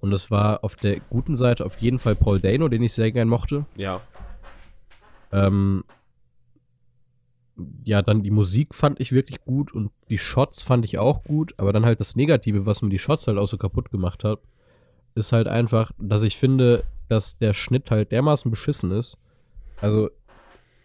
Und 0.00 0.10
das 0.10 0.30
war 0.30 0.62
auf 0.64 0.76
der 0.76 1.00
guten 1.00 1.36
Seite 1.36 1.66
auf 1.66 1.78
jeden 1.78 1.98
Fall 1.98 2.14
Paul 2.14 2.40
Dano, 2.40 2.68
den 2.68 2.82
ich 2.82 2.92
sehr 2.92 3.10
gern 3.10 3.28
mochte. 3.28 3.66
ja, 3.76 4.00
Ähm, 5.32 5.84
ja, 7.84 8.02
dann 8.02 8.22
die 8.22 8.30
Musik 8.30 8.74
fand 8.74 9.00
ich 9.00 9.12
wirklich 9.12 9.40
gut 9.44 9.72
und 9.72 9.90
die 10.10 10.18
Shots 10.18 10.62
fand 10.62 10.84
ich 10.84 10.98
auch 10.98 11.24
gut, 11.24 11.54
aber 11.56 11.72
dann 11.72 11.84
halt 11.84 12.00
das 12.00 12.16
Negative, 12.16 12.66
was 12.66 12.82
mir 12.82 12.88
die 12.88 12.98
Shots 12.98 13.26
halt 13.26 13.38
auch 13.38 13.48
so 13.48 13.58
kaputt 13.58 13.90
gemacht 13.90 14.24
hat, 14.24 14.38
ist 15.14 15.32
halt 15.32 15.48
einfach, 15.48 15.90
dass 15.98 16.22
ich 16.22 16.36
finde, 16.36 16.84
dass 17.08 17.38
der 17.38 17.54
Schnitt 17.54 17.90
halt 17.90 18.12
dermaßen 18.12 18.50
beschissen 18.50 18.92
ist. 18.92 19.18
Also, 19.80 20.10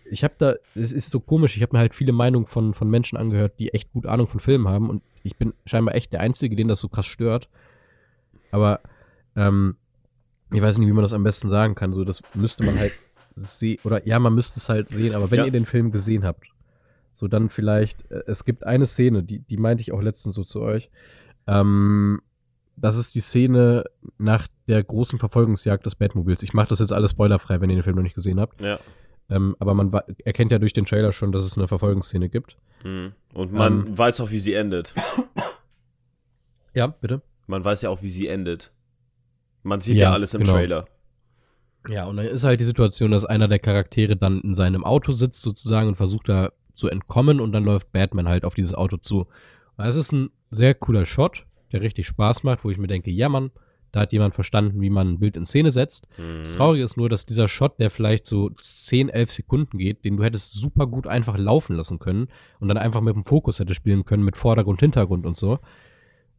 ich 0.10 0.24
habe 0.24 0.34
da, 0.38 0.56
es 0.76 0.92
ist 0.92 1.12
so 1.12 1.20
komisch, 1.20 1.56
ich 1.56 1.62
habe 1.62 1.76
mir 1.76 1.80
halt 1.80 1.96
viele 1.96 2.12
Meinungen 2.12 2.48
von, 2.48 2.74
von 2.74 2.90
Menschen 2.90 3.18
angehört, 3.18 3.60
die 3.60 3.74
echt 3.74 3.92
gut 3.94 4.06
Ahnung 4.06 4.28
von 4.28 4.40
Filmen 4.40 4.68
haben 4.68 4.90
und 4.90 5.04
ich 5.24 5.38
bin 5.38 5.54
scheinbar 5.66 5.96
echt 5.96 6.12
der 6.12 6.20
Einzige, 6.20 6.56
den 6.56 6.68
das 6.68 6.82
so 6.82 6.90
krass 6.90 7.06
stört. 7.06 7.48
Aber, 8.52 8.82
ähm, 9.36 9.76
ich 10.52 10.62
weiß 10.62 10.78
nicht, 10.78 10.88
wie 10.88 10.94
man 10.94 11.04
das 11.04 11.14
am 11.14 11.24
besten 11.24 11.50
sagen 11.50 11.76
kann. 11.76 11.94
So, 11.94 12.04
das 12.04 12.22
müsste 12.36 12.64
man 12.64 12.78
halt 12.78 12.94
sehen, 13.36 13.80
oder 13.84 14.06
ja, 14.08 14.20
man 14.20 14.36
müsste 14.36 14.60
es 14.60 14.70
halt 14.70 14.90
sehen, 14.90 15.16
aber 15.16 15.32
wenn 15.32 15.40
Ja. 15.40 15.46
ihr 15.46 15.52
den 15.52 15.66
Film 15.66 15.92
gesehen 15.92 16.24
habt, 16.24 16.48
so 17.14 17.28
dann 17.28 17.50
vielleicht, 17.50 18.10
äh, 18.12 18.24
es 18.28 18.46
gibt 18.46 18.64
eine 18.66 18.86
Szene, 18.86 19.24
die, 19.24 19.40
die 19.40 19.58
meinte 19.58 19.82
ich 19.82 19.92
auch 19.92 20.02
letztens 20.02 20.36
so 20.36 20.44
zu 20.44 20.62
euch. 20.62 20.90
Ähm, 21.48 22.22
das 22.76 22.98
ist 22.98 23.14
die 23.16 23.22
Szene 23.22 23.86
nach 24.18 24.48
der 24.68 24.84
großen 24.84 25.20
Verfolgungsjagd 25.20 25.86
des 25.86 25.96
Batmobils. 25.96 26.42
Ich 26.44 26.54
mache 26.54 26.68
das 26.70 26.80
jetzt 26.80 26.92
alles 26.94 27.12
spoilerfrei, 27.12 27.62
wenn 27.62 27.70
ihr 27.70 27.76
den 27.78 27.84
Film 27.84 27.96
noch 27.96 28.04
nicht 28.04 28.16
gesehen 28.16 28.40
habt. 28.40 28.62
ja. 28.62 28.80
Ähm, 29.30 29.56
aber 29.60 29.74
man 29.74 29.90
erkennt 30.26 30.52
ja 30.52 30.60
durch 30.60 30.74
den 30.74 30.86
Trailer 30.86 31.14
schon, 31.14 31.32
dass 31.32 31.46
es 31.46 31.58
eine 31.58 31.68
Verfolgungsszene 31.70 32.28
gibt. 32.28 32.58
Mhm. 32.84 33.14
Und 33.34 33.54
man 33.54 33.88
Ähm. 33.88 33.98
weiß 33.98 34.20
auch, 34.20 34.32
wie 34.32 34.40
sie 34.40 34.54
endet. 34.54 34.94
Ja, 36.74 36.88
bitte. 36.88 37.22
Man 37.48 37.64
weiß 37.64 37.84
ja 37.84 37.90
auch, 37.90 38.02
wie 38.02 38.10
sie 38.10 38.28
endet. 38.28 38.72
Man 39.64 39.82
sieht 39.82 39.96
ja, 39.98 40.10
Ja, 40.10 40.14
alles 40.14 40.34
im 40.34 40.42
genau. 40.42 40.54
Trailer. 40.54 40.86
Ja, 41.90 42.06
und 42.06 42.18
dann 42.18 42.26
ist 42.26 42.44
halt 42.44 42.60
die 42.60 42.66
Situation, 42.66 43.12
dass 43.12 43.26
einer 43.26 43.48
der 43.48 43.60
Charaktere 43.60 44.16
dann 44.16 44.40
in 44.42 44.56
seinem 44.56 44.86
Auto 44.86 45.12
sitzt 45.12 45.42
sozusagen 45.42 45.90
und 45.90 45.96
versucht 45.96 46.30
da 46.30 46.52
zu 46.74 46.88
entkommen 46.88 47.40
und 47.42 47.52
dann 47.52 47.66
läuft 47.66 47.92
Batman 47.92 48.28
halt 48.28 48.46
auf 48.46 48.56
dieses 48.56 48.74
Auto 48.74 48.98
zu. 48.98 49.28
Es 49.78 49.96
ist 49.96 50.12
ein 50.12 50.30
sehr 50.50 50.76
cooler 50.76 51.06
Shot, 51.06 51.46
der 51.72 51.82
richtig 51.82 52.08
Spaß 52.08 52.44
macht, 52.44 52.64
wo 52.64 52.70
ich 52.70 52.78
mir 52.78 52.88
denke, 52.88 53.12
ja 53.12 53.28
Mann, 53.28 53.52
da 53.92 54.02
hat 54.02 54.14
jemand 54.14 54.34
verstanden, 54.34 54.82
wie 54.82 54.90
man 54.90 55.12
ein 55.12 55.20
Bild 55.20 55.38
in 55.38 55.46
Szene 55.46 55.72
setzt. 55.72 56.08
Mhm. 56.18 56.40
Das 56.40 56.56
Traurige 56.56 56.84
ist 56.84 56.98
nur, 56.98 57.10
dass 57.10 57.28
dieser 57.28 57.48
Shot, 57.48 57.80
der 57.80 57.92
vielleicht 57.92 58.26
so 58.26 58.50
10, 58.50 59.10
11 59.10 59.32
Sekunden 59.32 59.78
geht, 59.78 60.04
den 60.04 60.18
du 60.18 60.24
hättest 60.24 60.54
super 60.54 60.88
gut 60.88 61.06
einfach 61.06 61.38
laufen 61.38 61.76
lassen 61.76 62.00
können 62.00 62.28
und 62.60 62.70
dann 62.70 62.78
einfach 62.78 63.02
mit 63.02 63.16
dem 63.16 63.24
Fokus 63.24 63.60
hätte 63.60 63.76
spielen 63.76 64.04
können, 64.04 64.24
mit 64.24 64.36
Vordergrund, 64.36 64.80
Hintergrund 64.80 65.26
und 65.26 65.38
so. 65.38 65.60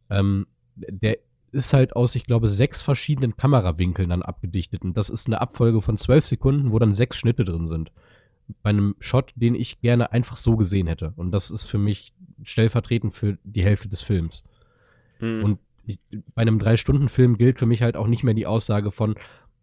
Ähm, 0.09 0.47
der 0.75 1.17
ist 1.55 1.73
halt 1.73 1.95
aus, 1.95 2.15
ich 2.15 2.25
glaube, 2.25 2.49
sechs 2.49 2.81
verschiedenen 2.81 3.37
Kamerawinkeln 3.37 4.09
dann 4.09 4.21
abgedichtet. 4.21 4.83
Und 4.83 4.95
das 4.97 5.09
ist 5.09 5.27
eine 5.27 5.41
Abfolge 5.41 5.81
von 5.81 5.97
zwölf 5.97 6.25
Sekunden, 6.25 6.71
wo 6.71 6.79
dann 6.79 6.93
sechs 6.93 7.17
Schnitte 7.17 7.45
drin 7.45 7.67
sind. 7.67 7.91
Bei 8.61 8.69
einem 8.69 8.95
Shot, 8.99 9.31
den 9.35 9.55
ich 9.55 9.81
gerne 9.81 10.11
einfach 10.11 10.37
so 10.37 10.57
gesehen 10.57 10.87
hätte. 10.87 11.13
Und 11.15 11.31
das 11.31 11.49
ist 11.49 11.65
für 11.65 11.79
mich 11.79 12.13
stellvertretend 12.43 13.13
für 13.13 13.37
die 13.43 13.63
Hälfte 13.63 13.87
des 13.87 14.01
Films. 14.01 14.43
Mhm. 15.19 15.43
Und 15.43 15.59
ich, 15.87 15.99
bei 16.35 16.41
einem 16.41 16.59
Drei-Stunden-Film 16.59 17.37
gilt 17.37 17.57
für 17.57 17.65
mich 17.65 17.81
halt 17.81 17.95
auch 17.95 18.07
nicht 18.07 18.23
mehr 18.23 18.33
die 18.33 18.47
Aussage 18.47 18.91
von, 18.91 19.15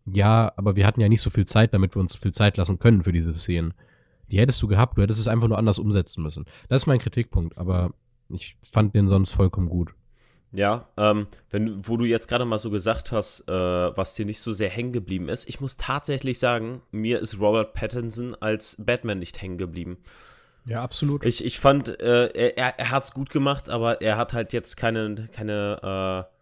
ja, 0.06 0.52
aber 0.56 0.74
wir 0.74 0.86
hatten 0.86 1.00
ja 1.00 1.08
nicht 1.08 1.22
so 1.22 1.30
viel 1.30 1.46
Zeit, 1.46 1.74
damit 1.74 1.94
wir 1.94 2.00
uns 2.00 2.16
viel 2.16 2.32
Zeit 2.32 2.56
lassen 2.56 2.78
können 2.78 3.04
für 3.04 3.12
diese 3.12 3.34
Szenen. 3.34 3.74
Die 4.30 4.38
hättest 4.38 4.62
du 4.62 4.66
gehabt, 4.66 4.96
du 4.96 5.02
hättest 5.02 5.20
es 5.20 5.28
einfach 5.28 5.48
nur 5.48 5.58
anders 5.58 5.78
umsetzen 5.78 6.22
müssen. 6.22 6.46
Das 6.68 6.82
ist 6.82 6.86
mein 6.86 6.98
Kritikpunkt, 6.98 7.58
aber 7.58 7.92
ich 8.30 8.56
fand 8.62 8.94
den 8.94 9.08
sonst 9.08 9.32
vollkommen 9.32 9.68
gut. 9.68 9.94
Ja, 10.52 10.88
ähm, 10.98 11.28
wenn, 11.50 11.86
wo 11.88 11.96
du 11.96 12.04
jetzt 12.04 12.28
gerade 12.28 12.44
mal 12.44 12.58
so 12.58 12.70
gesagt 12.70 13.10
hast, 13.10 13.48
äh, 13.48 13.52
was 13.52 14.14
dir 14.14 14.26
nicht 14.26 14.40
so 14.40 14.52
sehr 14.52 14.68
hängen 14.68 14.92
geblieben 14.92 15.30
ist, 15.30 15.48
ich 15.48 15.60
muss 15.60 15.76
tatsächlich 15.78 16.38
sagen, 16.38 16.82
mir 16.90 17.20
ist 17.20 17.40
Robert 17.40 17.72
Pattinson 17.72 18.36
als 18.38 18.76
Batman 18.78 19.18
nicht 19.18 19.40
hängen 19.40 19.56
geblieben. 19.56 19.96
Ja, 20.66 20.82
absolut. 20.82 21.24
Ich, 21.24 21.44
ich 21.44 21.58
fand, 21.58 21.88
äh, 22.00 22.26
er, 22.28 22.78
er, 22.78 22.90
hat 22.90 23.02
es 23.02 23.12
gut 23.12 23.30
gemacht, 23.30 23.70
aber 23.70 24.02
er 24.02 24.18
hat 24.18 24.34
halt 24.34 24.52
jetzt 24.52 24.76
keine, 24.76 25.28
keine, 25.32 26.28
äh, 26.28 26.34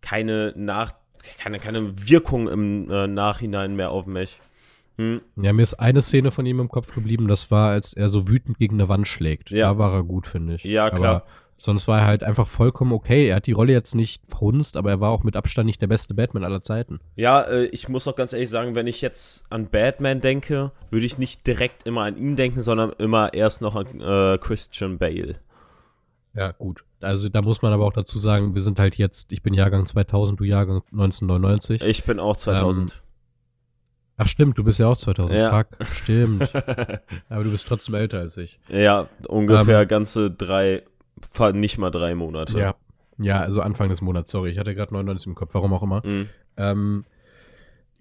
keine 0.00 0.54
nach, 0.56 0.92
keine, 1.38 1.58
keine 1.58 2.08
Wirkung 2.08 2.48
im 2.48 2.90
äh, 2.90 3.06
Nachhinein 3.06 3.76
mehr 3.76 3.90
auf 3.90 4.06
mich. 4.06 4.40
Hm. 4.96 5.20
Ja, 5.36 5.52
mir 5.52 5.62
ist 5.62 5.74
eine 5.74 6.02
Szene 6.02 6.30
von 6.30 6.46
ihm 6.46 6.60
im 6.60 6.68
Kopf 6.68 6.94
geblieben, 6.94 7.28
das 7.28 7.50
war, 7.50 7.70
als 7.70 7.92
er 7.92 8.08
so 8.08 8.28
wütend 8.28 8.58
gegen 8.58 8.76
eine 8.76 8.88
Wand 8.88 9.06
schlägt. 9.06 9.50
Ja. 9.50 9.70
Da 9.70 9.78
war 9.78 9.92
er 9.92 10.04
gut, 10.04 10.26
finde 10.26 10.54
ich. 10.54 10.64
Ja, 10.64 10.90
klar. 10.90 11.14
Aber 11.14 11.26
sonst 11.56 11.88
war 11.88 12.00
er 12.00 12.06
halt 12.06 12.22
einfach 12.22 12.48
vollkommen 12.48 12.92
okay. 12.92 13.28
Er 13.28 13.36
hat 13.36 13.46
die 13.46 13.52
Rolle 13.52 13.72
jetzt 13.72 13.94
nicht 13.94 14.22
verhunzt, 14.28 14.76
aber 14.76 14.90
er 14.90 15.00
war 15.00 15.10
auch 15.10 15.22
mit 15.22 15.36
Abstand 15.36 15.66
nicht 15.66 15.80
der 15.80 15.86
beste 15.86 16.14
Batman 16.14 16.44
aller 16.44 16.62
Zeiten. 16.62 17.00
Ja, 17.16 17.42
äh, 17.42 17.66
ich 17.66 17.88
muss 17.88 18.06
auch 18.08 18.16
ganz 18.16 18.32
ehrlich 18.32 18.50
sagen, 18.50 18.74
wenn 18.74 18.86
ich 18.86 19.00
jetzt 19.00 19.44
an 19.50 19.68
Batman 19.68 20.20
denke, 20.20 20.72
würde 20.90 21.06
ich 21.06 21.18
nicht 21.18 21.46
direkt 21.46 21.86
immer 21.86 22.02
an 22.02 22.16
ihn 22.16 22.36
denken, 22.36 22.60
sondern 22.60 22.90
immer 22.98 23.34
erst 23.34 23.62
noch 23.62 23.76
an 23.76 24.00
äh, 24.00 24.38
Christian 24.38 24.98
Bale. 24.98 25.36
Ja, 26.34 26.52
gut. 26.52 26.84
Also 27.00 27.28
da 27.28 27.42
muss 27.42 27.62
man 27.62 27.72
aber 27.72 27.84
auch 27.84 27.92
dazu 27.92 28.18
sagen, 28.18 28.54
wir 28.54 28.62
sind 28.62 28.78
halt 28.78 28.96
jetzt, 28.96 29.32
ich 29.32 29.42
bin 29.42 29.54
Jahrgang 29.54 29.86
2000, 29.86 30.40
du 30.40 30.44
Jahrgang 30.44 30.82
1999. 30.92 31.82
Ich 31.82 32.04
bin 32.04 32.18
auch 32.18 32.36
2000. 32.36 32.90
Ähm, 32.90 32.98
Ach 34.16 34.28
stimmt, 34.28 34.58
du 34.58 34.64
bist 34.64 34.78
ja 34.78 34.86
auch 34.86 34.96
2000. 34.96 35.38
Ja. 35.38 35.50
Fuck, 35.50 35.86
stimmt. 35.88 36.48
aber 37.28 37.44
du 37.44 37.50
bist 37.50 37.66
trotzdem 37.66 37.94
älter 37.94 38.18
als 38.18 38.36
ich. 38.36 38.60
Ja, 38.68 39.08
ungefähr 39.26 39.82
ähm, 39.82 39.88
ganze 39.88 40.30
drei, 40.30 40.82
nicht 41.54 41.78
mal 41.78 41.90
drei 41.90 42.14
Monate. 42.14 42.58
Ja, 42.58 42.74
ja, 43.18 43.40
also 43.40 43.60
Anfang 43.60 43.88
des 43.88 44.00
Monats, 44.00 44.30
sorry. 44.30 44.50
Ich 44.50 44.58
hatte 44.58 44.74
gerade 44.74 44.92
99 44.92 45.28
im 45.28 45.34
Kopf, 45.34 45.54
warum 45.54 45.72
auch 45.72 45.82
immer. 45.82 46.02
Mhm. 46.04 46.28
Ähm, 46.56 47.04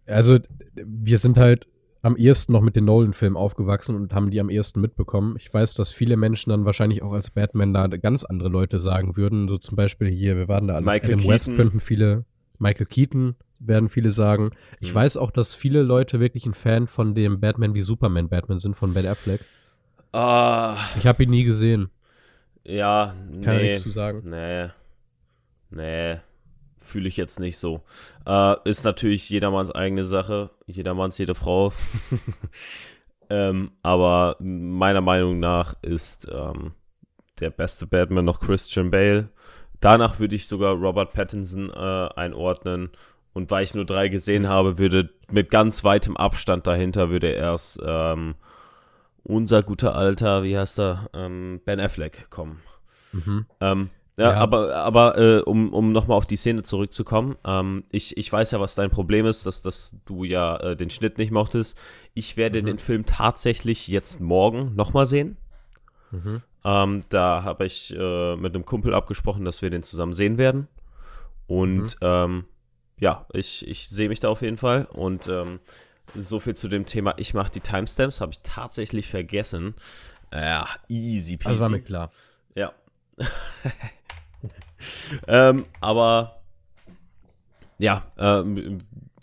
also 0.06 0.40
wir 0.76 1.18
sind 1.18 1.38
halt 1.38 1.68
am 2.02 2.18
ehesten 2.18 2.52
noch 2.52 2.62
mit 2.62 2.76
den 2.76 2.86
Nolan-Filmen 2.86 3.38
aufgewachsen 3.38 3.96
und 3.96 4.14
haben 4.14 4.30
die 4.30 4.40
am 4.42 4.50
ehesten 4.50 4.82
mitbekommen. 4.82 5.38
Ich 5.40 5.54
weiß, 5.54 5.74
dass 5.76 5.92
viele 5.92 6.18
Menschen 6.18 6.50
dann 6.50 6.66
wahrscheinlich 6.66 7.02
auch 7.02 7.14
als 7.14 7.32
Batman 7.32 7.74
da 7.74 7.88
ganz 7.88 8.26
andere 8.26 8.50
Leute 8.50 8.80
sagen 8.80 9.16
würden. 9.16 9.48
So 9.48 9.58
zum 9.58 9.78
Beispiel 9.78 10.10
hier, 10.10 10.36
wir 10.36 10.50
waren 10.50 10.68
da 10.68 10.76
alles. 10.76 10.86
Michael 10.86 11.14
Adam 11.14 11.20
Keaton. 11.20 11.34
West 11.34 11.56
könnten 11.56 11.80
viele, 11.80 12.26
Michael 12.60 12.88
Keaton 12.88 13.36
werden 13.60 13.88
viele 13.88 14.12
sagen. 14.12 14.52
Ich 14.82 14.92
mhm. 14.92 14.96
weiß 14.96 15.16
auch, 15.16 15.32
dass 15.32 15.56
viele 15.56 15.82
Leute 15.82 16.20
wirklich 16.20 16.46
ein 16.46 16.54
Fan 16.54 16.88
von 16.88 17.16
dem 17.16 17.40
Batman 17.40 17.74
wie 17.74 17.82
Superman 17.82 18.28
Batman 18.28 18.60
sind, 18.60 18.76
von 18.76 18.94
Ben 18.94 19.08
Affleck. 19.08 19.40
Uh, 20.14 20.76
ich 20.98 21.08
habe 21.08 21.24
ihn 21.24 21.30
nie 21.30 21.46
gesehen. 21.46 21.90
Ja, 22.64 23.16
Kann 23.44 23.58
nee. 23.58 23.70
nichts 23.70 23.84
zu 23.84 23.92
sagen. 23.92 24.30
Nee. 24.30 24.70
Nee 25.70 26.20
fühle 26.84 27.08
ich 27.08 27.18
jetzt 27.18 27.40
nicht 27.40 27.58
so. 27.58 27.82
Äh, 28.26 28.56
ist 28.66 28.84
natürlich 28.84 29.30
jedermanns 29.30 29.72
eigene 29.72 30.06
Sache, 30.06 30.52
jedermanns, 30.68 31.18
jede 31.18 31.36
Frau. 31.36 31.74
ähm, 33.30 33.72
aber 33.82 34.36
meiner 34.40 35.02
Meinung 35.02 35.40
nach 35.40 35.76
ist 35.82 36.28
ähm, 36.32 36.74
der 37.40 37.50
beste 37.50 37.88
Batman 37.88 38.26
noch 38.26 38.40
Christian 38.40 38.92
Bale. 38.92 39.30
Danach 39.80 40.20
würde 40.20 40.36
ich 40.36 40.48
sogar 40.48 40.76
Robert 40.76 41.14
Pattinson 41.14 41.70
äh, 41.70 42.10
einordnen. 42.16 42.90
Und 43.34 43.50
weil 43.50 43.64
ich 43.64 43.74
nur 43.74 43.86
drei 43.86 44.10
gesehen 44.10 44.48
habe, 44.48 44.78
würde 44.78 45.10
mit 45.32 45.50
ganz 45.50 45.84
weitem 45.84 46.16
Abstand 46.16 46.68
dahinter 46.68 47.10
würde 47.10 47.30
erst 47.30 47.82
ähm, 47.84 48.36
unser 49.24 49.64
guter 49.64 49.96
Alter, 49.96 50.44
wie 50.44 50.58
heißt 50.58 50.80
er, 50.80 51.10
ähm, 51.14 51.62
Ben 51.66 51.80
Affleck 51.80 52.30
kommen. 52.30 52.62
Mhm. 53.14 53.46
Ähm, 53.62 53.90
ja, 54.16 54.32
ja, 54.32 54.38
aber, 54.38 54.76
aber 54.76 55.18
äh, 55.18 55.42
um, 55.42 55.74
um 55.74 55.92
nochmal 55.92 56.18
auf 56.18 56.28
die 56.28 56.36
Szene 56.36 56.62
zurückzukommen, 56.62 57.36
ähm, 57.46 57.84
ich, 57.90 58.16
ich 58.16 58.32
weiß 58.32 58.52
ja, 58.52 58.60
was 58.60 58.76
dein 58.76 58.92
Problem 58.92 59.26
ist, 59.26 59.46
dass, 59.48 59.64
dass 59.64 59.96
du 60.06 60.24
ja 60.24 60.58
äh, 60.58 60.76
den 60.76 60.92
Schnitt 60.92 61.18
nicht 61.18 61.32
mochtest. 61.32 61.78
Ich 62.14 62.38
werde 62.38 62.62
mhm. 62.62 62.68
den 62.68 62.78
Film 62.78 63.06
tatsächlich 63.06 63.88
jetzt 63.88 64.20
morgen 64.20 64.76
nochmal 64.76 65.08
sehen. 65.08 65.38
Mhm. 66.12 66.44
Ähm, 66.64 67.02
da 67.10 67.44
habe 67.44 67.66
ich 67.66 67.94
äh, 67.98 68.36
mit 68.36 68.54
einem 68.54 68.66
Kumpel 68.66 68.94
abgesprochen, 68.94 69.46
dass 69.46 69.64
wir 69.64 69.72
den 69.72 69.82
zusammen 69.82 70.14
sehen 70.14 70.38
werden. 70.38 70.68
Und 71.48 71.82
mhm. 71.82 71.98
ähm, 72.02 72.46
ja, 73.00 73.26
ich, 73.34 73.68
ich 73.68 73.90
sehe 73.90 74.10
mich 74.10 74.20
da 74.20 74.30
auf 74.30 74.44
jeden 74.44 74.58
Fall. 74.58 74.88
Und 74.94 75.28
ähm, 75.28 75.60
so 76.16 76.40
viel 76.40 76.56
zu 76.56 76.68
dem 76.68 76.86
Thema, 76.86 77.14
ich 77.18 77.34
mache 77.34 77.52
die 77.52 77.60
Timestamps, 77.60 78.22
habe 78.22 78.32
ich 78.32 78.40
tatsächlich 78.42 79.08
vergessen. 79.08 79.76
Ja, 80.32 80.68
easy 80.88 81.38
peasy. 81.38 81.50
Also 81.50 81.62
war 81.62 81.70
mir 81.70 81.82
klar. 81.82 82.12
Ja. 82.56 82.74
ähm, 85.28 85.66
aber 85.80 86.42
ja, 87.78 88.04
ähm, 88.18 88.80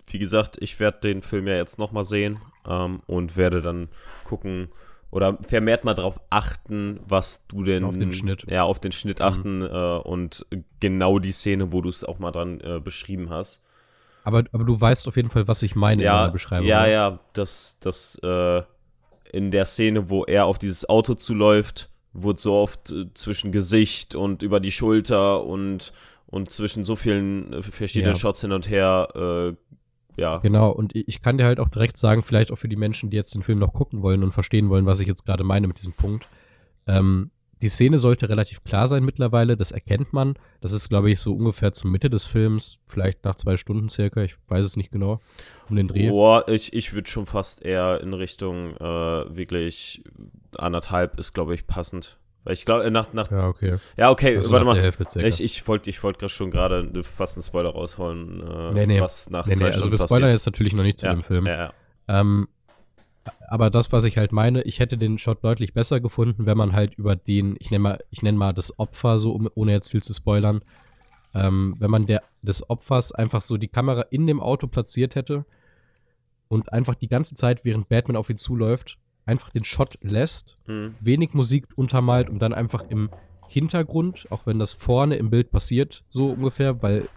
wie 0.07 0.19
gesagt, 0.19 0.59
ich 0.61 0.79
werde 0.81 1.01
den 1.01 1.23
Film 1.23 1.47
ja 1.47 1.57
jetzt 1.57 1.79
nochmal 1.79 2.05
sehen 2.05 2.39
ähm, 2.67 3.03
und 3.07 3.37
werde 3.37 3.63
dann 3.63 3.89
gucken 4.25 4.69
oder 5.11 5.39
vermehrt 5.43 5.85
mal 5.85 5.95
darauf 5.95 6.21
achten, 6.31 7.01
was 7.07 7.47
du 7.49 7.65
denn. 7.65 7.85
Auf 7.85 7.99
den 7.99 8.13
Schnitt. 8.13 8.45
Ja, 8.49 8.63
auf 8.63 8.79
den 8.79 8.93
Schnitt 8.93 9.19
mhm. 9.19 9.25
achten 9.25 9.59
mhm. 9.59 9.65
äh, 9.65 9.97
und 9.99 10.47
genau 10.79 11.19
die 11.19 11.33
Szene, 11.33 11.73
wo 11.73 11.81
du 11.83 11.89
es 11.89 12.05
auch 12.05 12.19
mal 12.19 12.31
dran 12.31 12.61
äh, 12.61 12.81
beschrieben 12.81 13.31
hast. 13.31 13.65
Aber, 14.25 14.45
aber 14.53 14.65
du 14.65 14.81
weißt 14.81 15.09
auf 15.09 15.17
jeden 15.17 15.31
Fall, 15.31 15.49
was 15.49 15.63
ich 15.63 15.75
meine 15.75 16.03
ja, 16.03 16.21
in 16.21 16.27
der 16.27 16.33
Beschreibung. 16.33 16.67
Ja, 16.67 16.87
ja, 16.87 17.19
dass 17.33 17.79
das 17.81 18.17
äh, 18.23 18.63
in 19.33 19.51
der 19.51 19.65
Szene, 19.65 20.11
wo 20.11 20.25
er 20.25 20.47
auf 20.47 20.59
dieses 20.59 20.89
Auto 20.89 21.15
zuläuft, 21.15 21.91
wurde 22.13 22.41
so 22.41 22.55
oft 22.55 22.91
äh, 22.91 23.07
zwischen 23.15 23.53
Gesicht 23.53 24.15
und 24.15 24.43
über 24.43 24.61
die 24.61 24.73
Schulter 24.73 25.45
und, 25.45 25.93
und 26.27 26.51
zwischen 26.51 26.85
so 26.85 26.97
vielen 26.97 27.53
äh, 27.53 27.63
verschiedenen 27.63 28.15
ja. 28.15 28.19
Shots 28.19 28.41
hin 28.41 28.53
und 28.53 28.69
her, 28.69 29.09
äh, 29.15 29.53
ja. 30.21 30.39
Genau, 30.39 30.71
und 30.71 30.95
ich 30.95 31.23
kann 31.23 31.39
dir 31.39 31.45
halt 31.45 31.61
auch 31.61 31.69
direkt 31.69 31.97
sagen, 31.97 32.23
vielleicht 32.23 32.51
auch 32.51 32.57
für 32.57 32.69
die 32.69 32.77
Menschen, 32.77 33.11
die 33.11 33.17
jetzt 33.17 33.35
den 33.35 33.43
Film 33.43 33.59
noch 33.59 33.73
gucken 33.73 34.03
wollen 34.03 34.23
und 34.23 34.33
verstehen 34.33 34.69
wollen, 34.69 34.87
was 34.87 35.01
ich 35.01 35.07
jetzt 35.07 35.25
gerade 35.25 35.45
meine 35.45 35.67
mit 35.67 35.79
diesem 35.79 35.93
Punkt. 35.93 36.29
Ähm, 36.87 37.31
die 37.63 37.69
Szene 37.69 37.99
sollte 37.99 38.29
relativ 38.29 38.65
klar 38.65 38.89
sein 38.89 39.05
mittlerweile, 39.05 39.57
das 39.57 39.73
erkennt 39.73 40.13
man. 40.13 40.35
Das 40.61 40.73
ist, 40.73 40.89
glaube 40.89 41.11
ich, 41.11 41.21
so 41.21 41.35
ungefähr 41.35 41.73
zur 41.73 41.91
Mitte 41.91 42.09
des 42.09 42.27
Films, 42.27 42.81
vielleicht 42.87 43.25
nach 43.25 43.37
zwei 43.37 43.57
Stunden 43.57 43.89
circa, 43.89 44.23
ich 44.23 44.37
weiß 44.49 44.65
es 44.65 44.77
nicht 44.77 44.91
genau, 44.91 45.21
um 45.69 45.77
den 45.77 45.89
Dreh. 45.89 46.09
Boah, 46.09 46.49
ich, 46.49 46.73
ich 46.73 46.95
würde 46.95 47.09
schon 47.09 47.27
fast 47.27 47.63
eher 47.63 48.01
in 48.01 48.15
Richtung 48.15 48.77
äh, 48.77 49.37
wirklich 49.37 50.03
anderthalb 50.57 51.19
ist, 51.19 51.33
glaube 51.35 51.55
ich, 51.55 51.67
passend. 51.67 52.19
Weil 52.45 52.55
ich 52.55 52.65
glaube, 52.65 52.91
nach, 52.91 53.13
nach. 53.13 53.31
Ja, 53.31 53.49
okay. 53.49 53.77
Ja, 53.99 54.11
okay, 54.11 54.39
also 54.39 54.51
warte 54.51 54.65
mal. 54.65 54.93
Ich, 55.23 55.43
ich 55.43 55.69
wollte 55.69 55.91
ich 55.91 56.03
wollt 56.03 56.31
schon 56.31 56.51
gerade 56.51 56.91
fast 57.03 57.37
einen 57.37 57.43
Spoiler 57.43 57.71
rausholen, 57.71 58.41
äh, 58.41 58.73
nee, 58.73 58.87
nee. 58.87 59.01
was 59.01 59.29
nach 59.29 59.45
nee, 59.47 59.55
zwei 59.55 59.67
nee, 59.67 59.73
Stunden 59.73 59.93
Also, 59.93 60.03
wir 60.03 60.07
spoilern 60.07 60.31
jetzt 60.31 60.47
natürlich 60.47 60.73
noch 60.73 60.83
nicht 60.83 60.99
zu 60.99 61.07
ja, 61.07 61.13
dem 61.13 61.23
Film. 61.23 61.47
Ja, 61.47 61.57
ja. 61.57 61.73
Ähm, 62.09 62.49
aber 63.49 63.71
das, 63.71 63.93
was 63.93 64.05
ich 64.05 64.17
halt 64.17 64.33
meine, 64.33 64.63
ich 64.63 64.79
hätte 64.79 64.99
den 64.99 65.19
Shot 65.19 65.45
deutlich 65.45 65.73
besser 65.73 66.01
gefunden, 66.01 66.47
wenn 66.47 66.57
man 66.59 66.73
halt 66.73 66.95
über 66.95 67.17
den, 67.17 67.57
ich 67.59 67.71
nenne 67.71 67.83
mal, 67.83 67.99
ich 68.11 68.23
nenne 68.23 68.39
mal 68.39 68.53
das 68.53 68.79
Opfer, 68.79 69.21
so 69.21 69.39
ohne 69.55 69.73
jetzt 69.73 69.91
viel 69.91 70.03
zu 70.03 70.15
spoilern, 70.15 70.63
ähm, 71.35 71.77
wenn 71.79 71.91
man 71.91 72.07
der 72.07 72.23
des 72.43 72.69
Opfers 72.71 73.13
einfach 73.13 73.43
so 73.43 73.57
die 73.57 73.69
Kamera 73.69 74.03
in 74.11 74.27
dem 74.27 74.41
Auto 74.41 74.67
platziert 74.67 75.15
hätte 75.15 75.45
und 76.49 76.73
einfach 76.73 76.95
die 76.95 77.09
ganze 77.09 77.35
Zeit, 77.35 77.65
während 77.65 77.89
Batman 77.89 78.17
auf 78.17 78.31
ihn 78.31 78.39
zuläuft, 78.39 78.99
einfach 79.27 79.51
den 79.51 79.65
Shot 79.65 79.99
lässt, 80.03 80.59
mhm. 80.67 80.95
wenig 81.01 81.35
Musik 81.35 81.67
untermalt 81.77 82.31
und 82.31 82.41
dann 82.41 82.55
einfach 82.55 82.85
im 82.89 83.11
Hintergrund, 83.49 84.27
auch 84.31 84.47
wenn 84.47 84.59
das 84.59 84.73
vorne 84.73 85.17
im 85.17 85.31
Bild 85.31 85.51
passiert, 85.51 86.05
so 86.09 86.31
ungefähr, 86.31 86.83
weil 86.83 87.09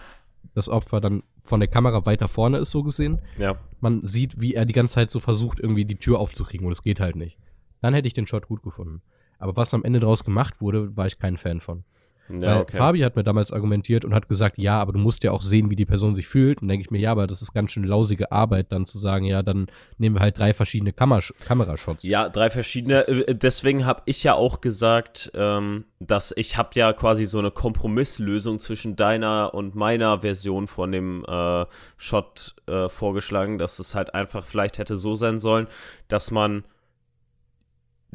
das 0.53 0.67
Opfer 0.67 0.99
dann 0.99 1.23
von 1.43 1.59
der 1.59 1.69
Kamera 1.69 2.05
weiter 2.05 2.27
vorne 2.27 2.57
ist, 2.57 2.71
so 2.71 2.83
gesehen. 2.83 3.19
Ja. 3.37 3.57
Man 3.81 4.07
sieht, 4.07 4.39
wie 4.39 4.53
er 4.53 4.65
die 4.65 4.73
ganze 4.73 4.95
Zeit 4.95 5.11
so 5.11 5.19
versucht, 5.19 5.59
irgendwie 5.59 5.85
die 5.85 5.97
Tür 5.97 6.19
aufzukriegen 6.19 6.65
und 6.65 6.71
es 6.71 6.81
geht 6.81 6.99
halt 6.99 7.15
nicht. 7.15 7.37
Dann 7.81 7.93
hätte 7.93 8.07
ich 8.07 8.13
den 8.13 8.27
Shot 8.27 8.47
gut 8.47 8.63
gefunden. 8.63 9.01
Aber 9.39 9.57
was 9.57 9.73
am 9.73 9.83
Ende 9.83 9.99
daraus 9.99 10.23
gemacht 10.23 10.61
wurde, 10.61 10.95
war 10.95 11.05
ich 11.05 11.19
kein 11.19 11.37
Fan 11.37 11.59
von. 11.59 11.83
Ja, 12.29 12.61
okay. 12.61 12.77
Fabi 12.77 12.99
hat 13.01 13.15
mir 13.15 13.23
damals 13.23 13.51
argumentiert 13.51 14.05
und 14.05 14.13
hat 14.13 14.29
gesagt, 14.29 14.57
ja, 14.57 14.79
aber 14.79 14.93
du 14.93 14.99
musst 14.99 15.23
ja 15.23 15.31
auch 15.31 15.43
sehen, 15.43 15.69
wie 15.69 15.75
die 15.75 15.85
Person 15.85 16.15
sich 16.15 16.27
fühlt. 16.27 16.61
Und 16.61 16.69
denke 16.69 16.81
ich 16.85 16.91
mir, 16.91 16.99
ja, 16.99 17.11
aber 17.11 17.27
das 17.27 17.41
ist 17.41 17.53
ganz 17.53 17.71
schön 17.71 17.83
lausige 17.83 18.31
Arbeit, 18.31 18.71
dann 18.71 18.85
zu 18.85 18.97
sagen, 18.97 19.25
ja, 19.25 19.43
dann 19.43 19.67
nehmen 19.97 20.15
wir 20.15 20.21
halt 20.21 20.39
drei 20.39 20.53
verschiedene 20.53 20.93
Kamer 20.93 21.21
Kamerashots. 21.45 22.03
Ja, 22.03 22.29
drei 22.29 22.49
verschiedene. 22.49 23.07
Äh, 23.07 23.35
deswegen 23.35 23.85
habe 23.85 24.03
ich 24.05 24.23
ja 24.23 24.35
auch 24.35 24.61
gesagt, 24.61 25.31
ähm, 25.35 25.85
dass 25.99 26.33
ich 26.35 26.57
habe 26.57 26.69
ja 26.75 26.93
quasi 26.93 27.25
so 27.25 27.39
eine 27.39 27.51
Kompromisslösung 27.51 28.59
zwischen 28.59 28.95
deiner 28.95 29.53
und 29.53 29.75
meiner 29.75 30.19
Version 30.21 30.67
von 30.67 30.91
dem 30.91 31.25
äh, 31.25 31.65
Shot 31.97 32.55
äh, 32.67 32.87
vorgeschlagen, 32.89 33.57
dass 33.57 33.79
es 33.79 33.95
halt 33.95 34.15
einfach 34.15 34.45
vielleicht 34.45 34.77
hätte 34.77 34.95
so 34.95 35.15
sein 35.15 35.39
sollen, 35.39 35.67
dass 36.07 36.31
man 36.31 36.63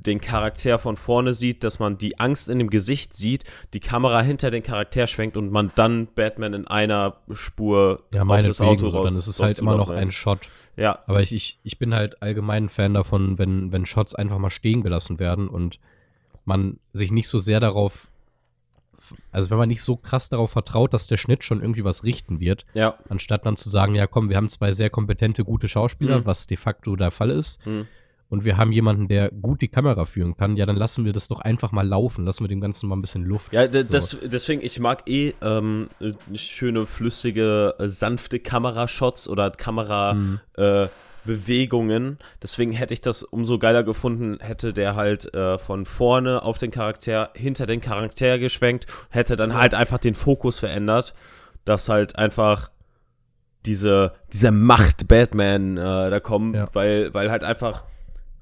den 0.06 0.20
Charakter 0.20 0.78
von 0.78 0.96
vorne 0.96 1.34
sieht, 1.34 1.64
dass 1.64 1.78
man 1.78 1.98
die 1.98 2.18
Angst 2.18 2.48
in 2.48 2.58
dem 2.58 2.70
Gesicht 2.70 3.14
sieht, 3.14 3.44
die 3.74 3.80
Kamera 3.80 4.22
hinter 4.22 4.50
den 4.50 4.62
Charakter 4.62 5.06
schwenkt 5.06 5.36
und 5.36 5.50
man 5.50 5.72
dann 5.74 6.06
Batman 6.14 6.54
in 6.54 6.66
einer 6.66 7.16
Spur 7.32 8.04
ja, 8.12 8.22
auf 8.22 8.42
das 8.42 8.60
Auto 8.60 8.88
raus. 8.88 9.08
Dann 9.08 9.18
ist 9.18 9.26
es 9.26 9.40
halt 9.40 9.58
immer 9.58 9.76
noch 9.76 9.90
ein 9.90 10.12
Shot. 10.12 10.40
Ja. 10.76 11.00
Aber 11.06 11.22
ich, 11.22 11.32
ich, 11.32 11.58
ich 11.64 11.78
bin 11.78 11.94
halt 11.94 12.22
allgemein 12.22 12.64
ein 12.64 12.68
Fan 12.68 12.94
davon, 12.94 13.38
wenn, 13.38 13.72
wenn 13.72 13.86
Shots 13.86 14.14
einfach 14.14 14.38
mal 14.38 14.50
stehen 14.50 14.82
gelassen 14.82 15.18
werden 15.18 15.48
und 15.48 15.80
man 16.44 16.78
sich 16.92 17.10
nicht 17.10 17.28
so 17.28 17.40
sehr 17.40 17.58
darauf, 17.58 18.06
also 19.32 19.50
wenn 19.50 19.58
man 19.58 19.68
nicht 19.68 19.82
so 19.82 19.96
krass 19.96 20.28
darauf 20.28 20.52
vertraut, 20.52 20.94
dass 20.94 21.08
der 21.08 21.16
Schnitt 21.16 21.42
schon 21.42 21.60
irgendwie 21.60 21.84
was 21.84 22.04
richten 22.04 22.38
wird, 22.38 22.64
ja. 22.74 22.94
anstatt 23.08 23.44
dann 23.44 23.56
zu 23.56 23.68
sagen, 23.68 23.96
ja 23.96 24.06
komm, 24.06 24.28
wir 24.28 24.36
haben 24.36 24.48
zwei 24.48 24.72
sehr 24.72 24.88
kompetente, 24.88 25.44
gute 25.44 25.68
Schauspieler, 25.68 26.20
mhm. 26.20 26.26
was 26.26 26.46
de 26.46 26.56
facto 26.56 26.94
der 26.94 27.10
Fall 27.10 27.30
ist. 27.30 27.64
Mhm 27.66 27.88
und 28.30 28.44
wir 28.44 28.56
haben 28.56 28.72
jemanden, 28.72 29.08
der 29.08 29.30
gut 29.30 29.62
die 29.62 29.68
Kamera 29.68 30.04
führen 30.04 30.36
kann, 30.36 30.56
ja, 30.56 30.66
dann 30.66 30.76
lassen 30.76 31.04
wir 31.04 31.12
das 31.12 31.28
doch 31.28 31.40
einfach 31.40 31.72
mal 31.72 31.86
laufen, 31.86 32.24
lassen 32.24 32.44
wir 32.44 32.48
dem 32.48 32.60
Ganzen 32.60 32.88
mal 32.88 32.96
ein 32.96 33.00
bisschen 33.00 33.24
Luft. 33.24 33.52
Ja, 33.52 33.66
das, 33.66 34.10
so. 34.10 34.18
deswegen, 34.22 34.62
ich 34.62 34.78
mag 34.80 35.08
eh 35.08 35.32
ähm, 35.40 35.88
schöne, 36.34 36.86
flüssige, 36.86 37.74
äh, 37.78 37.88
sanfte 37.88 38.38
Kamerashots 38.38 39.28
oder 39.28 39.50
Kamera. 39.50 40.14
Mhm. 40.14 40.40
Äh. 40.56 40.88
Deswegen 42.42 42.72
hätte 42.72 42.94
ich 42.94 43.02
das 43.02 43.22
umso 43.22 43.58
geiler 43.58 43.82
gefunden, 43.82 44.38
hätte 44.40 44.72
der 44.72 44.96
halt 44.96 45.34
äh, 45.34 45.58
von 45.58 45.84
vorne 45.84 46.42
auf 46.42 46.56
den 46.56 46.70
Charakter, 46.70 47.32
hinter 47.34 47.66
den 47.66 47.82
Charakter 47.82 48.38
geschwenkt, 48.38 48.86
hätte 49.10 49.36
dann 49.36 49.52
halt 49.52 49.74
einfach 49.74 49.98
den 49.98 50.14
Fokus 50.14 50.58
verändert, 50.58 51.12
dass 51.66 51.90
halt 51.90 52.16
einfach 52.16 52.70
diese, 53.66 54.14
diese 54.32 54.52
Macht 54.52 55.06
Batman 55.06 55.76
äh, 55.76 56.08
da 56.08 56.18
kommt, 56.18 56.56
ja. 56.56 56.66
weil, 56.72 57.12
weil 57.12 57.30
halt 57.30 57.44
einfach, 57.44 57.84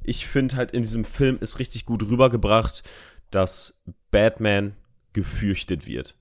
ich 0.06 0.26
finde 0.26 0.56
halt 0.56 0.72
in 0.72 0.82
diesem 0.82 1.04
Film 1.04 1.38
ist 1.40 1.58
richtig 1.58 1.84
gut 1.84 2.02
rübergebracht, 2.02 2.82
dass 3.30 3.82
Batman 4.10 4.76
gefürchtet 5.12 5.86
wird. 5.86 6.16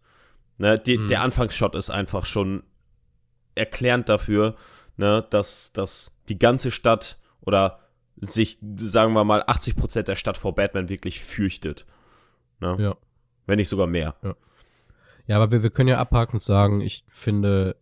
Ne, 0.58 0.80
die, 0.80 0.98
mhm. 0.98 1.08
Der 1.08 1.22
Anfangsshot 1.22 1.76
ist 1.76 1.90
einfach 1.90 2.26
schon 2.26 2.64
erklärend 3.56 4.10
dafür, 4.10 4.56
ne, 4.98 5.26
dass, 5.30 5.74
dass 5.74 6.16
die 6.30 6.40
ganze 6.40 6.72
Stadt 6.72 7.18
oder 7.42 7.80
sich, 8.16 8.58
sagen 8.78 9.14
wir 9.14 9.24
mal, 9.24 9.44
80% 9.44 10.04
der 10.04 10.16
Stadt 10.16 10.38
vor 10.38 10.56
Batman 10.56 10.90
wirklich 10.90 11.20
fürchtet. 11.20 11.86
Ne? 12.60 12.76
Ja. 12.80 12.96
Wenn 13.46 13.58
nicht 13.58 13.70
sogar 13.70 13.88
mehr. 13.88 14.16
Ja, 14.24 14.36
ja 15.28 15.36
aber 15.36 15.52
wir, 15.52 15.64
wir 15.64 15.70
können 15.70 15.90
ja 15.90 16.00
abhaken 16.00 16.38
und 16.38 16.42
sagen, 16.42 16.82
ich 16.82 17.04
finde, 17.10 17.76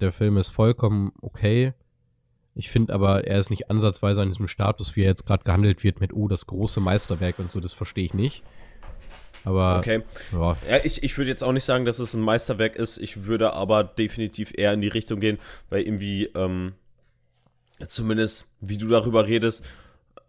der 0.00 0.12
Film 0.12 0.36
ist 0.36 0.50
vollkommen 0.50 1.12
okay. 1.20 1.74
Ich 2.58 2.70
finde 2.70 2.92
aber, 2.92 3.24
er 3.24 3.38
ist 3.38 3.50
nicht 3.50 3.70
ansatzweise 3.70 4.20
an 4.20 4.30
diesem 4.30 4.48
Status, 4.48 4.96
wie 4.96 5.02
er 5.02 5.10
jetzt 5.10 5.24
gerade 5.24 5.44
gehandelt 5.44 5.84
wird, 5.84 6.00
mit, 6.00 6.12
oh, 6.12 6.26
das 6.26 6.48
große 6.48 6.80
Meisterwerk 6.80 7.38
und 7.38 7.48
so, 7.48 7.60
das 7.60 7.72
verstehe 7.72 8.04
ich 8.04 8.14
nicht. 8.14 8.42
Aber. 9.44 9.78
Okay. 9.78 10.02
Ja. 10.32 10.56
ja 10.68 10.80
ich, 10.82 11.04
ich 11.04 11.16
würde 11.16 11.30
jetzt 11.30 11.44
auch 11.44 11.52
nicht 11.52 11.62
sagen, 11.62 11.84
dass 11.84 12.00
es 12.00 12.14
ein 12.14 12.20
Meisterwerk 12.20 12.74
ist. 12.74 12.98
Ich 12.98 13.26
würde 13.26 13.52
aber 13.52 13.84
definitiv 13.84 14.52
eher 14.56 14.72
in 14.72 14.80
die 14.80 14.88
Richtung 14.88 15.20
gehen, 15.20 15.38
weil 15.70 15.82
irgendwie, 15.82 16.24
ähm, 16.34 16.72
zumindest 17.86 18.44
wie 18.60 18.76
du 18.76 18.88
darüber 18.88 19.28
redest, 19.28 19.64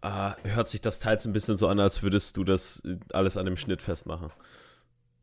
äh, 0.02 0.30
hört 0.44 0.68
sich 0.68 0.80
das 0.80 1.00
teils 1.00 1.26
ein 1.26 1.32
bisschen 1.32 1.56
so 1.56 1.66
an, 1.66 1.80
als 1.80 2.04
würdest 2.04 2.36
du 2.36 2.44
das 2.44 2.80
alles 3.12 3.36
an 3.38 3.44
dem 3.44 3.56
Schnitt 3.56 3.82
festmachen. 3.82 4.30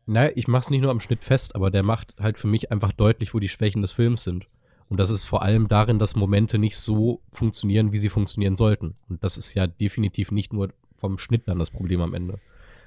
Naja, 0.07 0.33
ich 0.35 0.49
mach's 0.49 0.69
nicht 0.69 0.81
nur 0.81 0.91
am 0.91 0.99
Schnitt 0.99 1.23
fest, 1.23 1.55
aber 1.55 1.71
der 1.71 1.83
macht 1.83 2.15
halt 2.19 2.37
für 2.37 2.47
mich 2.47 2.69
einfach 2.69 2.91
deutlich, 2.91 3.33
wo 3.33 3.39
die 3.39 3.47
Schwächen 3.47 3.81
des 3.81 3.93
Films 3.93 4.25
sind. 4.25 4.47
Und 4.89 4.97
das 4.97 5.09
ist 5.09 5.25
vor 5.25 5.41
allem 5.41 5.67
darin, 5.67 5.99
dass 5.99 6.15
Momente 6.15 6.57
nicht 6.57 6.77
so 6.77 7.21
funktionieren, 7.31 7.91
wie 7.91 7.99
sie 7.99 8.09
funktionieren 8.09 8.57
sollten. 8.57 8.95
Und 9.09 9.23
das 9.23 9.37
ist 9.37 9.53
ja 9.53 9.67
definitiv 9.67 10.31
nicht 10.31 10.53
nur 10.53 10.69
vom 10.95 11.17
Schnitt 11.17 11.47
dann 11.47 11.59
das 11.59 11.71
Problem 11.71 12.01
am 12.01 12.13
Ende. 12.13 12.39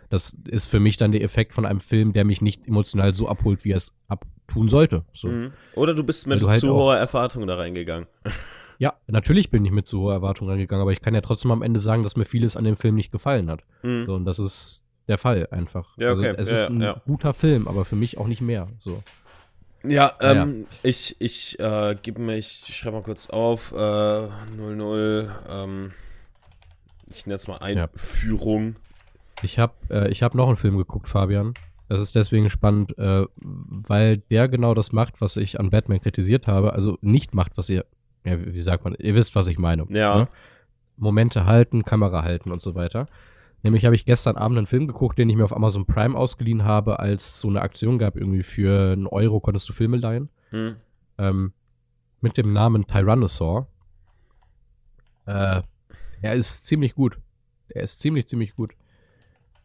Das 0.08 0.34
ist 0.48 0.66
für 0.66 0.80
mich 0.80 0.96
dann 0.96 1.12
der 1.12 1.22
Effekt 1.22 1.54
von 1.54 1.64
einem 1.64 1.80
Film, 1.80 2.12
der 2.12 2.24
mich 2.24 2.42
nicht 2.42 2.66
emotional 2.66 3.14
so 3.14 3.28
abholt, 3.28 3.64
wie 3.64 3.72
er 3.72 3.76
es 3.76 3.94
abtun 4.08 4.68
sollte. 4.68 5.04
So. 5.12 5.28
Mhm. 5.28 5.52
Oder 5.74 5.94
du 5.94 6.02
bist 6.02 6.26
mit 6.26 6.40
du 6.40 6.48
halt 6.48 6.60
zu 6.60 6.74
hoher 6.74 6.96
Erwartung 6.96 7.46
da 7.46 7.54
reingegangen. 7.54 8.08
Ja, 8.78 8.94
natürlich 9.06 9.50
bin 9.50 9.62
ich 9.66 9.70
mit 9.70 9.86
so 9.86 10.00
hoher 10.00 10.14
Erwartung 10.14 10.48
reingegangen, 10.48 10.80
aber 10.80 10.92
ich 10.92 11.02
kann 11.02 11.14
ja 11.14 11.20
trotzdem 11.20 11.50
am 11.50 11.60
Ende 11.60 11.80
sagen, 11.80 12.02
dass 12.02 12.16
mir 12.16 12.24
vieles 12.24 12.56
an 12.56 12.64
dem 12.64 12.78
Film 12.78 12.94
nicht 12.94 13.12
gefallen 13.12 13.50
hat. 13.50 13.62
Mhm. 13.82 14.06
So, 14.06 14.14
und 14.14 14.24
das 14.24 14.38
ist 14.38 14.86
der 15.06 15.18
Fall 15.18 15.46
einfach. 15.50 15.96
Ja, 15.98 16.08
also, 16.08 16.20
okay. 16.20 16.30
Also, 16.30 16.42
es 16.42 16.48
ja, 16.50 16.64
ist 16.64 16.70
ein 16.70 16.80
ja. 16.80 17.02
guter 17.04 17.34
Film, 17.34 17.68
aber 17.68 17.84
für 17.84 17.96
mich 17.96 18.16
auch 18.16 18.26
nicht 18.26 18.40
mehr. 18.40 18.68
So. 18.78 19.02
Ja, 19.82 20.12
ähm, 20.20 20.66
ja. 20.68 20.76
ich, 20.82 21.16
ich 21.20 21.58
äh, 21.58 21.96
gebe 22.02 22.20
mich, 22.20 22.64
ich 22.68 22.76
schreibe 22.76 22.96
mal 22.96 23.02
kurz 23.02 23.30
auf, 23.30 23.72
äh, 23.72 23.76
00, 24.56 25.30
ähm, 25.48 25.92
ich 27.10 27.26
nenne 27.26 27.36
es 27.36 27.48
mal 27.48 27.58
Einführung. 27.58 28.76
Ich 29.42 29.58
habe 29.58 29.72
äh, 29.88 30.14
hab 30.14 30.34
noch 30.34 30.48
einen 30.48 30.58
Film 30.58 30.76
geguckt, 30.76 31.08
Fabian. 31.08 31.54
Das 31.88 32.00
ist 32.00 32.14
deswegen 32.14 32.50
spannend, 32.50 32.96
äh, 32.98 33.24
weil 33.36 34.18
der 34.18 34.48
genau 34.48 34.74
das 34.74 34.92
macht, 34.92 35.20
was 35.20 35.36
ich 35.36 35.58
an 35.58 35.70
Batman 35.70 36.00
kritisiert 36.00 36.46
habe. 36.46 36.74
Also 36.74 36.98
nicht 37.00 37.34
macht, 37.34 37.56
was 37.56 37.68
ihr 37.68 37.84
ja, 38.24 38.36
wie 38.38 38.60
sagt 38.60 38.84
man, 38.84 38.94
ihr 38.98 39.14
wisst, 39.14 39.34
was 39.34 39.48
ich 39.48 39.58
meine. 39.58 39.86
Ja. 39.88 40.18
Ne? 40.18 40.28
Momente 40.96 41.46
halten, 41.46 41.84
Kamera 41.84 42.22
halten 42.22 42.52
und 42.52 42.60
so 42.60 42.74
weiter. 42.74 43.08
Nämlich 43.62 43.84
habe 43.84 43.94
ich 43.94 44.06
gestern 44.06 44.36
Abend 44.36 44.56
einen 44.56 44.66
Film 44.66 44.86
geguckt, 44.86 45.18
den 45.18 45.28
ich 45.28 45.36
mir 45.36 45.44
auf 45.44 45.54
Amazon 45.54 45.86
Prime 45.86 46.16
ausgeliehen 46.16 46.64
habe, 46.64 46.98
als 46.98 47.40
so 47.40 47.48
eine 47.48 47.60
Aktion 47.60 47.98
gab, 47.98 48.16
irgendwie 48.16 48.42
für 48.42 48.92
einen 48.92 49.06
Euro 49.06 49.40
konntest 49.40 49.68
du 49.68 49.72
Filme 49.72 49.98
leihen. 49.98 50.30
Hm. 50.50 50.76
Ähm, 51.18 51.52
mit 52.20 52.36
dem 52.36 52.52
Namen 52.52 52.86
Tyrannosaur. 52.86 53.66
Äh, 55.26 55.62
er 56.22 56.34
ist 56.34 56.64
ziemlich 56.64 56.94
gut. 56.94 57.18
Er 57.68 57.82
ist 57.82 57.98
ziemlich, 57.98 58.26
ziemlich 58.26 58.54
gut. 58.54 58.72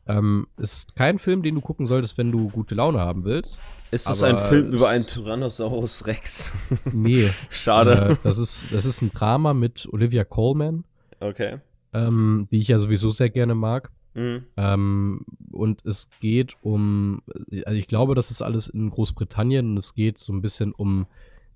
Ähm, 0.08 0.48
ist 0.58 0.96
kein 0.96 1.18
Film, 1.18 1.42
den 1.42 1.56
du 1.56 1.62
gucken 1.62 1.88
solltest, 1.88 2.18
wenn 2.18 2.32
du 2.32 2.50
gute 2.50 2.76
Laune 2.76 3.00
haben 3.00 3.24
willst. 3.24 3.60
Ist 3.92 4.10
das 4.10 4.24
ein 4.24 4.38
Film 4.38 4.72
über 4.72 4.90
einen 4.90 5.08
Tyrannosaurus 5.08 6.06
Rex? 6.06 6.54
nee. 6.92 7.30
Schade. 7.50 8.12
Äh, 8.12 8.16
das, 8.24 8.38
ist, 8.38 8.66
das 8.72 8.86
ist 8.86 9.02
ein 9.02 9.12
Drama 9.12 9.54
mit 9.54 9.88
Olivia 9.92 10.24
Colman. 10.24 10.84
Okay. 11.20 11.60
Ähm, 11.96 12.48
die 12.52 12.60
ich 12.60 12.68
ja 12.68 12.80
sowieso 12.80 13.12
sehr 13.12 13.30
gerne 13.30 13.56
mag. 13.56 13.92
Mhm. 14.14 14.44
Ähm, 14.58 15.26
und 15.52 15.86
es 15.86 16.10
geht 16.20 16.56
um, 16.62 17.22
also 17.66 17.78
ich 17.78 17.88
glaube, 17.88 18.16
das 18.16 18.32
ist 18.32 18.42
alles 18.42 18.68
in 18.68 18.90
Großbritannien 18.90 19.72
und 19.72 19.78
es 19.78 19.94
geht 19.94 20.18
so 20.18 20.34
ein 20.34 20.42
bisschen 20.42 20.74
um 20.74 21.06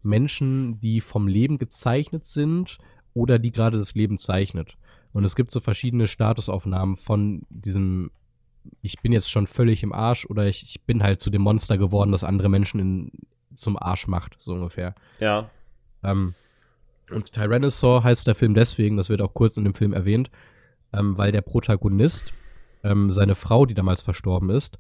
Menschen, 0.02 0.80
die 0.80 1.02
vom 1.02 1.28
Leben 1.28 1.58
gezeichnet 1.58 2.26
sind 2.26 2.78
oder 3.14 3.40
die 3.40 3.52
gerade 3.52 3.78
das 3.78 3.96
Leben 3.96 4.18
zeichnet. 4.18 4.78
Und 5.12 5.26
es 5.26 5.36
gibt 5.36 5.52
so 5.52 5.60
verschiedene 5.60 6.08
Statusaufnahmen 6.08 6.96
von 6.98 7.44
diesem 7.50 8.12
ich 8.82 9.02
bin 9.02 9.12
jetzt 9.12 9.32
schon 9.32 9.48
völlig 9.48 9.84
im 9.84 9.94
Arsch 9.94 10.26
oder 10.26 10.48
ich, 10.48 10.64
ich 10.64 10.82
bin 10.82 11.04
halt 11.04 11.22
zu 11.22 11.30
dem 11.30 11.42
Monster 11.42 11.78
geworden, 11.78 12.12
das 12.12 12.24
andere 12.24 12.50
Menschen 12.50 12.80
in, 12.80 13.12
zum 13.56 13.78
Arsch 13.78 14.08
macht, 14.08 14.36
so 14.40 14.54
ungefähr. 14.54 14.96
Ja. 15.20 15.50
Ähm, 16.04 16.36
und 17.12 17.34
Tyrannosaur 17.34 18.04
heißt 18.04 18.28
der 18.28 18.36
Film 18.36 18.54
deswegen, 18.54 18.98
das 18.98 19.10
wird 19.10 19.22
auch 19.22 19.34
kurz 19.34 19.58
in 19.58 19.64
dem 19.64 19.74
Film 19.74 19.94
erwähnt, 19.94 20.30
ähm, 20.94 21.18
weil 21.18 21.32
der 21.32 21.42
Protagonist, 21.42 22.34
ähm, 22.84 23.12
seine 23.12 23.36
Frau, 23.36 23.66
die 23.66 23.74
damals 23.74 24.02
verstorben 24.02 24.50
ist, 24.50 24.80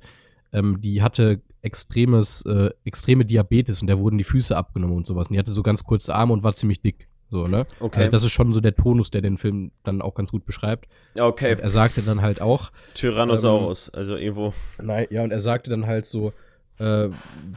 ähm, 0.53 0.81
die 0.81 1.01
hatte 1.01 1.41
extremes, 1.61 2.41
äh, 2.45 2.71
extreme 2.85 3.25
Diabetes 3.25 3.81
und 3.81 3.87
der 3.87 3.99
wurden 3.99 4.17
die 4.17 4.23
Füße 4.23 4.55
abgenommen 4.55 4.95
und 4.95 5.05
sowas. 5.05 5.29
Und 5.29 5.33
die 5.33 5.39
hatte 5.39 5.51
so 5.51 5.63
ganz 5.63 5.83
kurze 5.83 6.15
Arme 6.15 6.33
und 6.33 6.43
war 6.43 6.53
ziemlich 6.53 6.81
dick. 6.81 7.07
So, 7.31 7.47
ne? 7.47 7.67
Okay. 7.79 7.99
Also 7.99 8.11
das 8.11 8.23
ist 8.23 8.31
schon 8.31 8.53
so 8.53 8.59
der 8.59 8.75
Tonus, 8.75 9.11
der 9.11 9.21
den 9.21 9.37
Film 9.37 9.71
dann 9.83 10.01
auch 10.01 10.15
ganz 10.15 10.31
gut 10.31 10.45
beschreibt. 10.45 10.87
Okay. 11.15 11.53
Und 11.53 11.59
er 11.59 11.69
sagte 11.69 12.01
dann 12.01 12.21
halt 12.21 12.41
auch. 12.41 12.71
Tyrannosaurus, 12.95 13.91
ähm, 13.93 13.99
also 13.99 14.15
irgendwo. 14.15 14.53
Nein, 14.81 15.07
ja, 15.11 15.23
und 15.23 15.31
er 15.31 15.41
sagte 15.41 15.69
dann 15.69 15.85
halt 15.85 16.07
so, 16.07 16.33
äh, 16.79 17.09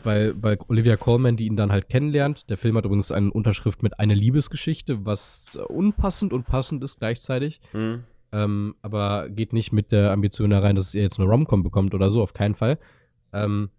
weil, 0.02 0.34
weil 0.42 0.58
Olivia 0.68 0.96
Colman, 0.96 1.36
die 1.36 1.46
ihn 1.46 1.56
dann 1.56 1.72
halt 1.72 1.88
kennenlernt, 1.88 2.50
der 2.50 2.58
Film 2.58 2.76
hat 2.76 2.84
übrigens 2.84 3.12
eine 3.12 3.32
Unterschrift 3.32 3.82
mit 3.82 3.98
eine 3.98 4.14
Liebesgeschichte, 4.14 5.06
was 5.06 5.56
unpassend 5.68 6.32
und 6.32 6.44
passend 6.44 6.82
ist 6.82 6.98
gleichzeitig. 6.98 7.60
Mhm. 7.72 8.04
Ähm, 8.32 8.74
aber 8.82 9.28
geht 9.28 9.52
nicht 9.52 9.72
mit 9.72 9.92
der 9.92 10.10
Ambition 10.10 10.52
herein, 10.52 10.74
dass 10.74 10.94
er 10.94 11.02
jetzt 11.02 11.20
eine 11.20 11.28
Romcom 11.28 11.62
bekommt 11.62 11.94
oder 11.94 12.10
so, 12.10 12.22
auf 12.22 12.34
keinen 12.34 12.54
Fall. 12.54 12.78
Ähm, 13.32 13.70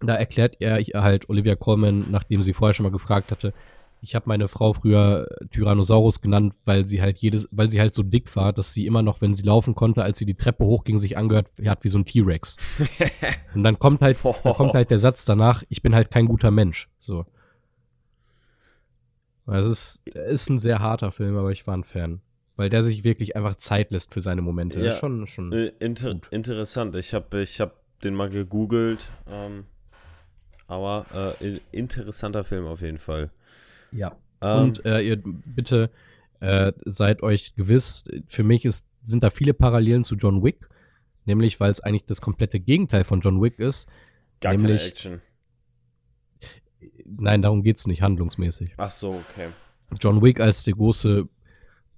da 0.00 0.14
erklärt 0.14 0.56
er 0.60 0.80
halt 1.02 1.28
Olivia 1.28 1.54
Colman, 1.54 2.06
nachdem 2.10 2.44
sie 2.44 2.52
vorher 2.52 2.74
schon 2.74 2.84
mal 2.84 2.92
gefragt 2.92 3.30
hatte, 3.30 3.52
ich 4.00 4.14
habe 4.14 4.28
meine 4.28 4.48
Frau 4.48 4.72
früher 4.72 5.26
Tyrannosaurus 5.50 6.20
genannt, 6.20 6.54
weil 6.64 6.86
sie 6.86 7.02
halt 7.02 7.18
jedes, 7.18 7.48
weil 7.50 7.70
sie 7.70 7.80
halt 7.80 7.94
so 7.94 8.02
dick 8.02 8.34
war, 8.36 8.52
dass 8.52 8.72
sie 8.72 8.86
immer 8.86 9.02
noch, 9.02 9.20
wenn 9.20 9.34
sie 9.34 9.42
laufen 9.42 9.74
konnte, 9.74 10.02
als 10.02 10.18
sie 10.18 10.26
die 10.26 10.34
Treppe 10.34 10.64
hochging, 10.64 11.00
sich 11.00 11.16
angehört 11.16 11.50
hat 11.66 11.84
wie 11.84 11.88
so 11.88 11.98
ein 11.98 12.04
T-Rex. 12.04 12.56
Und 13.54 13.64
dann 13.64 13.78
kommt 13.78 14.00
halt, 14.00 14.18
dann 14.22 14.54
kommt 14.54 14.74
halt 14.74 14.90
der 14.90 14.98
Satz 14.98 15.24
danach, 15.24 15.62
ich 15.68 15.82
bin 15.82 15.94
halt 15.94 16.10
kein 16.10 16.26
guter 16.26 16.50
Mensch. 16.50 16.88
So. 16.98 17.26
Es 19.46 19.66
ist, 19.66 20.08
ist 20.08 20.50
ein 20.50 20.58
sehr 20.58 20.80
harter 20.80 21.10
Film, 21.10 21.36
aber 21.36 21.50
ich 21.50 21.66
war 21.66 21.76
ein 21.76 21.84
Fan. 21.84 22.20
Weil 22.56 22.70
der 22.70 22.84
sich 22.84 23.04
wirklich 23.04 23.36
einfach 23.36 23.54
Zeit 23.54 23.92
lässt 23.92 24.12
für 24.12 24.20
seine 24.20 24.42
Momente. 24.42 24.80
Ja, 24.80 24.92
schon, 24.92 25.26
schon 25.26 25.52
äh, 25.52 25.72
inter 25.78 26.18
interessant. 26.30 26.94
Ich 26.96 27.14
habe 27.14 27.42
ich 27.42 27.60
hab 27.60 27.76
den 28.02 28.14
mal 28.14 28.28
gegoogelt. 28.28 29.08
Ähm, 29.28 29.64
aber 30.66 31.36
äh, 31.40 31.60
interessanter 31.72 32.44
Film 32.44 32.66
auf 32.66 32.82
jeden 32.82 32.98
Fall. 32.98 33.30
Ja. 33.92 34.16
Ähm, 34.40 34.62
und 34.62 34.84
äh, 34.84 35.00
ihr 35.00 35.16
bitte 35.22 35.90
äh, 36.40 36.72
seid 36.84 37.22
euch 37.22 37.54
gewiss, 37.56 38.04
für 38.28 38.44
mich 38.44 38.64
ist, 38.64 38.86
sind 39.02 39.24
da 39.24 39.30
viele 39.30 39.54
Parallelen 39.54 40.04
zu 40.04 40.16
John 40.16 40.42
Wick, 40.42 40.68
nämlich 41.24 41.58
weil 41.60 41.72
es 41.72 41.80
eigentlich 41.80 42.06
das 42.06 42.20
komplette 42.20 42.60
Gegenteil 42.60 43.04
von 43.04 43.20
John 43.20 43.42
Wick 43.42 43.58
ist. 43.58 43.88
Gar 44.40 44.52
nämlich, 44.52 44.78
keine 44.78 44.88
Action. 44.88 45.20
Nein, 47.04 47.42
darum 47.42 47.62
geht 47.62 47.78
es 47.78 47.86
nicht, 47.86 48.02
handlungsmäßig. 48.02 48.74
Ach 48.76 48.90
so, 48.90 49.22
okay. 49.30 49.48
John 50.00 50.22
Wick 50.22 50.40
als 50.40 50.64
der 50.64 50.74
große, 50.74 51.28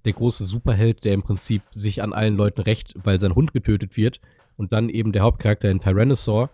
der 0.05 0.13
große 0.13 0.45
Superheld, 0.45 1.03
der 1.03 1.13
im 1.13 1.21
Prinzip 1.21 1.61
sich 1.71 2.01
an 2.01 2.13
allen 2.13 2.35
Leuten 2.35 2.61
rächt, 2.61 2.95
weil 3.03 3.19
sein 3.19 3.35
Hund 3.35 3.53
getötet 3.53 3.97
wird. 3.97 4.21
Und 4.57 4.73
dann 4.73 4.89
eben 4.89 5.11
der 5.11 5.23
Hauptcharakter 5.23 5.69
in 5.69 5.79
Tyrannosaur, 5.79 6.49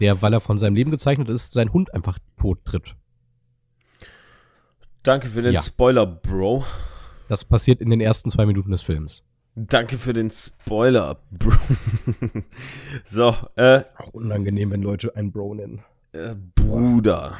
der, 0.00 0.22
weil 0.22 0.32
er 0.32 0.40
von 0.40 0.58
seinem 0.58 0.74
Leben 0.74 0.90
gezeichnet 0.90 1.28
ist, 1.28 1.52
sein 1.52 1.72
Hund 1.72 1.94
einfach 1.94 2.18
tot 2.38 2.64
tritt. 2.64 2.96
Danke 5.02 5.28
für 5.28 5.40
den 5.40 5.54
ja. 5.54 5.62
Spoiler, 5.62 6.04
Bro. 6.04 6.64
Das 7.28 7.44
passiert 7.44 7.80
in 7.80 7.90
den 7.90 8.00
ersten 8.00 8.30
zwei 8.30 8.44
Minuten 8.44 8.70
des 8.70 8.82
Films. 8.82 9.22
Danke 9.54 9.96
für 9.98 10.12
den 10.12 10.30
Spoiler, 10.30 11.16
Bro. 11.30 11.52
so, 13.04 13.34
äh. 13.56 13.82
Auch 13.96 14.12
unangenehm, 14.12 14.70
wenn 14.70 14.82
Leute 14.82 15.16
einen 15.16 15.32
Bro 15.32 15.54
nennen. 15.54 15.84
Äh, 16.12 16.34
Bruder. 16.54 17.38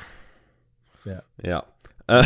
Ja. 1.05 1.23
Ja. 1.43 1.65
Äh, 2.07 2.25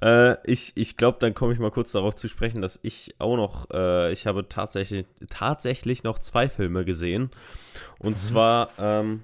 äh, 0.02 0.36
ich 0.44 0.76
ich 0.76 0.96
glaube, 0.96 1.18
dann 1.20 1.32
komme 1.32 1.54
ich 1.54 1.58
mal 1.58 1.70
kurz 1.70 1.92
darauf 1.92 2.14
zu 2.14 2.28
sprechen, 2.28 2.60
dass 2.60 2.78
ich 2.82 3.14
auch 3.18 3.36
noch, 3.36 3.70
äh, 3.70 4.12
ich 4.12 4.26
habe 4.26 4.48
tatsächlich, 4.48 5.06
tatsächlich 5.30 6.02
noch 6.02 6.18
zwei 6.18 6.48
Filme 6.48 6.84
gesehen. 6.84 7.30
Und 7.98 8.12
mhm. 8.12 8.16
zwar 8.16 8.70
ähm, 8.78 9.22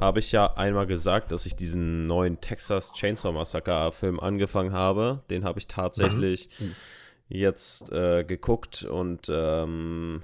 habe 0.00 0.18
ich 0.20 0.32
ja 0.32 0.54
einmal 0.54 0.86
gesagt, 0.86 1.32
dass 1.32 1.46
ich 1.46 1.56
diesen 1.56 2.06
neuen 2.06 2.40
Texas 2.40 2.92
Chainsaw 2.92 3.32
Massacre 3.32 3.92
Film 3.92 4.20
angefangen 4.20 4.72
habe. 4.72 5.22
Den 5.30 5.44
habe 5.44 5.58
ich 5.58 5.66
tatsächlich 5.66 6.48
mhm. 6.58 6.74
jetzt 7.28 7.92
äh, 7.92 8.24
geguckt 8.24 8.84
und 8.84 9.28
ähm, 9.30 10.22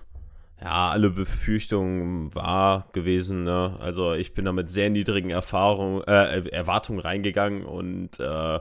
ja, 0.61 0.91
alle 0.91 1.11
Befürchtungen 1.11 2.35
wahr 2.35 2.89
gewesen. 2.93 3.45
Ne? 3.45 3.77
Also 3.81 4.15
ich 4.15 4.35
bin 4.35 4.45
da 4.45 4.53
mit 4.53 4.71
sehr 4.71 4.91
niedrigen 4.91 5.31
Erfahrungen, 5.31 6.03
äh, 6.05 6.49
Erwartungen 6.49 7.01
reingegangen 7.01 7.65
und 7.65 8.19
äh, 8.21 8.61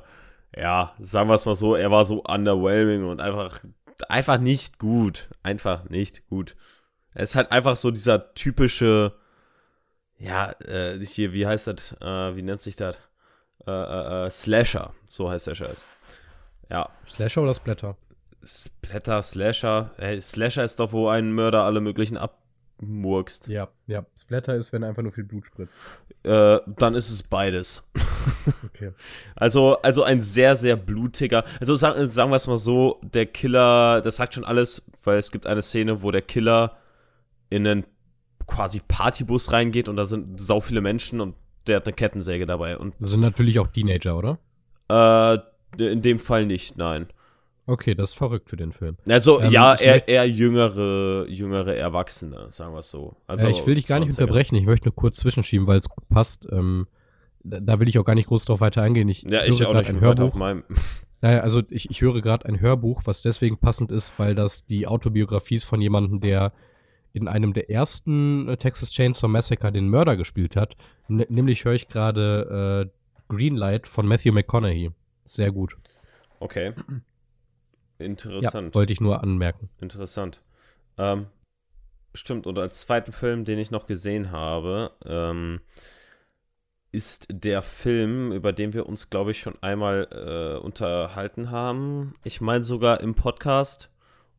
ja, 0.56 0.94
sagen 1.00 1.30
wir 1.30 1.34
es 1.34 1.46
mal 1.46 1.56
so, 1.56 1.76
er 1.76 1.92
war 1.92 2.06
so 2.06 2.24
underwhelming 2.24 3.06
und 3.06 3.22
einfach, 3.22 3.64
einfach 4.10 4.38
nicht 4.40 4.80
gut. 4.80 5.30
Einfach 5.42 5.90
nicht 5.90 6.28
gut. 6.28 6.56
Er 7.14 7.24
ist 7.24 7.36
halt 7.36 7.52
einfach 7.52 7.76
so 7.76 7.92
dieser 7.92 8.34
typische, 8.34 9.14
ja, 10.24 10.52
äh, 10.66 11.00
hier, 11.06 11.34
wie 11.34 11.46
heißt 11.46 11.68
das, 11.68 11.92
äh, 12.02 12.36
wie 12.36 12.42
nennt 12.42 12.62
sich 12.62 12.76
das? 12.76 12.98
Äh, 13.68 13.72
äh, 13.72 14.26
äh, 14.26 14.30
Slasher, 14.30 14.94
so 15.08 15.30
heißt 15.30 15.48
der 15.48 15.56
Scheiß. 15.56 15.88
Ja. 16.70 16.90
Slasher 17.08 17.42
oder 17.42 17.54
Splatter? 17.54 17.98
Splatter, 18.44 19.22
Slasher. 19.22 19.92
Hey, 19.98 20.22
Slasher 20.22 20.64
ist 20.64 20.80
doch, 20.80 20.92
wo 20.94 21.10
ein 21.10 21.34
Mörder 21.34 21.64
alle 21.64 21.82
möglichen 21.82 22.18
abmurkst. 22.18 23.48
Ja, 23.48 23.70
ja. 23.88 24.06
Splatter 24.18 24.56
ist, 24.56 24.72
wenn 24.72 24.84
einfach 24.84 25.04
nur 25.04 25.12
viel 25.12 25.26
Blut 25.26 25.46
spritzt. 25.46 25.80
Äh, 26.24 26.60
dann 26.68 26.96
ist 26.96 27.10
es 27.10 27.24
beides. 27.24 27.90
okay. 28.66 28.92
Also, 29.36 29.78
also 29.82 30.04
ein 30.04 30.22
sehr, 30.22 30.56
sehr 30.56 30.78
blutiger. 30.78 31.44
Also 31.60 31.76
sagen, 31.76 32.10
sagen 32.10 32.32
wir 32.32 32.38
es 32.38 32.48
mal 32.48 32.58
so, 32.58 33.00
der 33.02 33.26
Killer, 33.26 34.02
das 34.02 34.18
sagt 34.18 34.34
schon 34.34 34.46
alles, 34.46 34.84
weil 35.04 35.18
es 35.18 35.32
gibt 35.32 35.48
eine 35.48 35.62
Szene, 35.62 36.02
wo 36.02 36.12
der 36.12 36.22
Killer 36.22 36.78
in 37.50 37.68
einen 37.68 37.86
quasi 38.48 38.82
Partybus 38.88 39.52
reingeht 39.52 39.88
und 39.88 39.98
da 39.98 40.06
sind 40.06 40.40
sau 40.40 40.62
viele 40.62 40.82
Menschen 40.82 41.22
und 41.22 41.36
der 41.68 41.78
hat 41.78 41.86
eine 41.86 41.94
Kettensäge 41.94 42.46
dabei. 42.46 42.78
Und 42.78 42.94
das 43.00 43.12
sind 43.12 43.22
natürlich 43.22 43.60
auch 43.60 43.68
Teenager, 43.68 44.18
oder? 44.18 44.40
Äh, 44.90 45.40
in 45.78 46.02
dem 46.02 46.20
Fall 46.20 46.46
nicht, 46.46 46.78
nein. 46.78 47.08
Okay, 47.66 47.96
das 47.96 48.12
ist 48.12 48.16
verrückt 48.16 48.50
für 48.50 48.58
den 48.58 48.74
Film. 48.74 48.98
Also, 49.08 49.40
ähm, 49.40 49.50
ja, 49.52 49.74
eher, 49.76 50.08
eher 50.08 50.28
jüngere, 50.28 51.26
jüngere 51.30 51.76
Erwachsene, 51.76 52.48
sagen 52.50 52.74
wir 52.74 52.80
es 52.80 52.92
so. 52.92 53.16
Also, 53.26 53.46
ja, 53.46 53.52
ich 53.52 53.66
will 53.66 53.76
dich 53.76 53.88
gar 53.88 54.00
nicht 54.00 54.10
unterbrechen, 54.10 54.56
ich 54.56 54.66
möchte 54.66 54.90
nur 54.90 54.96
kurz 54.96 55.18
zwischenschieben, 55.18 55.66
weil 55.66 55.80
es 55.80 55.88
gut 55.88 56.08
passt. 56.10 56.46
Ähm, 56.52 56.88
da, 57.44 57.62
da, 57.62 57.80
will 57.80 57.88
ich 57.88 57.98
auch 58.00 58.04
gar 58.04 58.16
nicht 58.16 58.28
groß 58.28 58.46
drauf 58.46 58.60
weiter 58.60 58.82
eingehen. 58.82 59.08
Ich 59.08 59.24
ja, 59.24 59.46
ich 59.46 59.66
auch 59.66 59.74
nicht 59.74 59.90
ein 59.90 60.02
Hörbuch. 60.02 60.26
auf 60.26 60.36
meinem. 60.36 60.64
Naja, 61.22 61.40
also 61.40 61.62
ich, 61.70 61.90
ich 61.90 62.02
höre 62.02 62.22
gerade 62.22 62.46
ein 62.46 62.60
Hörbuch, 62.60 63.04
was 63.06 63.22
deswegen 63.22 63.58
passend 63.58 63.94
ist, 63.94 64.12
weil 64.18 64.36
das 64.36 64.66
die 64.66 64.88
Autobiografie 64.88 65.56
ist 65.56 65.64
von 65.64 65.80
jemandem, 65.80 66.20
der 66.20 66.52
in 67.14 67.28
einem 67.28 67.54
der 67.54 67.70
ersten 67.70 68.50
äh, 68.50 68.58
Texas 68.58 68.92
Chainsaw 68.92 69.28
Massacre 69.28 69.72
den 69.72 69.88
Mörder 69.88 70.18
gespielt 70.18 70.56
hat. 70.56 70.76
N 71.08 71.26
nämlich 71.30 71.64
höre 71.64 71.74
ich 71.74 71.88
gerade 71.88 72.90
äh, 72.90 73.34
Greenlight 73.34 73.88
von 73.88 74.08
Matthew 74.08 74.34
McConaughey. 74.34 74.92
Sehr 75.24 75.52
gut. 75.52 75.78
Okay. 76.40 76.74
Interessant. 78.00 78.70
Ja, 78.70 78.74
wollte 78.74 78.92
ich 78.92 79.00
nur 79.00 79.22
anmerken. 79.22 79.70
Interessant. 79.80 80.42
Ähm, 80.98 81.28
stimmt, 82.14 82.48
und 82.48 82.58
als 82.58 82.82
zweiten 82.82 83.12
Film, 83.12 83.46
den 83.46 83.60
ich 83.60 83.72
noch 83.72 83.86
gesehen 83.86 84.32
habe, 84.32 84.92
ähm, 85.06 85.62
ist 86.92 87.28
der 87.30 87.62
Film, 87.62 88.32
über 88.32 88.54
den 88.54 88.74
wir 88.74 88.86
uns, 88.88 89.10
glaube 89.10 89.32
ich, 89.32 89.40
schon 89.40 89.62
einmal 89.62 90.08
äh, 90.12 90.64
unterhalten 90.64 91.50
haben. 91.50 92.14
Ich 92.24 92.42
meine 92.42 92.64
sogar 92.64 93.02
im 93.02 93.16
Podcast, 93.16 93.90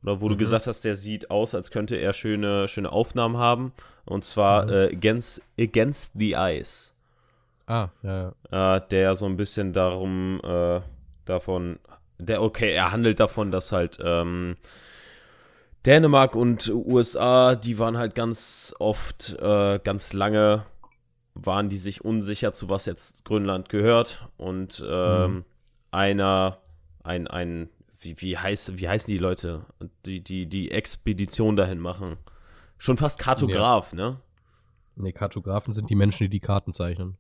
oder 0.05 0.21
wo 0.21 0.27
mhm. 0.27 0.31
du 0.31 0.37
gesagt 0.37 0.69
hast, 0.69 0.85
der 0.85 0.97
sieht 0.97 1.31
aus, 1.31 1.55
als 1.55 1.73
könnte 1.73 1.97
er 1.97 2.12
schöne, 2.12 2.69
schöne 2.69 2.93
Aufnahmen 2.93 3.38
haben. 3.38 3.73
Und 4.05 4.25
zwar 4.25 4.67
mhm. 4.67 4.73
äh, 4.73 4.85
Against, 4.95 5.43
Against 5.59 6.12
the 6.17 6.35
Ice. 6.37 6.93
Ah, 7.67 7.88
ja, 8.03 8.35
ja. 8.53 8.77
Äh, 8.77 8.83
der 8.90 9.17
so 9.17 9.27
ein 9.27 9.37
bisschen 9.37 9.73
darum, 9.73 10.40
äh, 10.45 10.81
davon 11.25 11.79
der, 12.19 12.43
okay, 12.43 12.73
er 12.73 12.93
handelt 12.93 13.21
davon, 13.21 13.51
dass 13.51 13.73
halt 13.73 13.99
ähm, 14.03 14.55
Dänemark 15.87 16.37
und 16.37 16.69
USA, 16.69 17.55
die 17.55 17.79
waren 17.79 17.99
halt 17.99 18.14
ganz 18.14 18.75
oft, 18.79 19.37
äh, 19.40 19.79
ganz 19.83 20.12
lange, 20.12 20.64
waren 21.35 21.69
die 21.69 21.77
sich 21.77 22.05
unsicher, 22.05 22.53
zu 22.53 22.69
was 22.69 22.87
jetzt 22.87 23.25
Grönland 23.25 23.69
gehört. 23.69 24.29
Und 24.37 24.85
ähm, 24.88 25.33
mhm. 25.33 25.45
einer, 25.90 26.59
ein, 27.03 27.27
ein, 27.27 27.69
wie, 28.05 28.21
wie, 28.21 28.38
heißt, 28.38 28.79
wie 28.79 28.88
heißen 28.88 29.09
die 29.09 29.19
Leute, 29.19 29.64
die, 30.05 30.21
die 30.21 30.47
die 30.47 30.71
Expedition 30.71 31.57
dahin 31.57 31.81
machen? 31.81 32.17
Schon 32.79 32.97
fast 32.97 33.19
Kartograf, 33.19 33.93
ja. 33.93 33.97
ne? 33.97 34.21
Ne, 34.97 35.12
Kartografen 35.12 35.73
sind 35.73 35.90
die 35.90 35.97
Menschen, 35.97 36.25
die 36.25 36.29
die 36.29 36.40
Karten 36.40 36.73
zeichnen. 36.73 37.17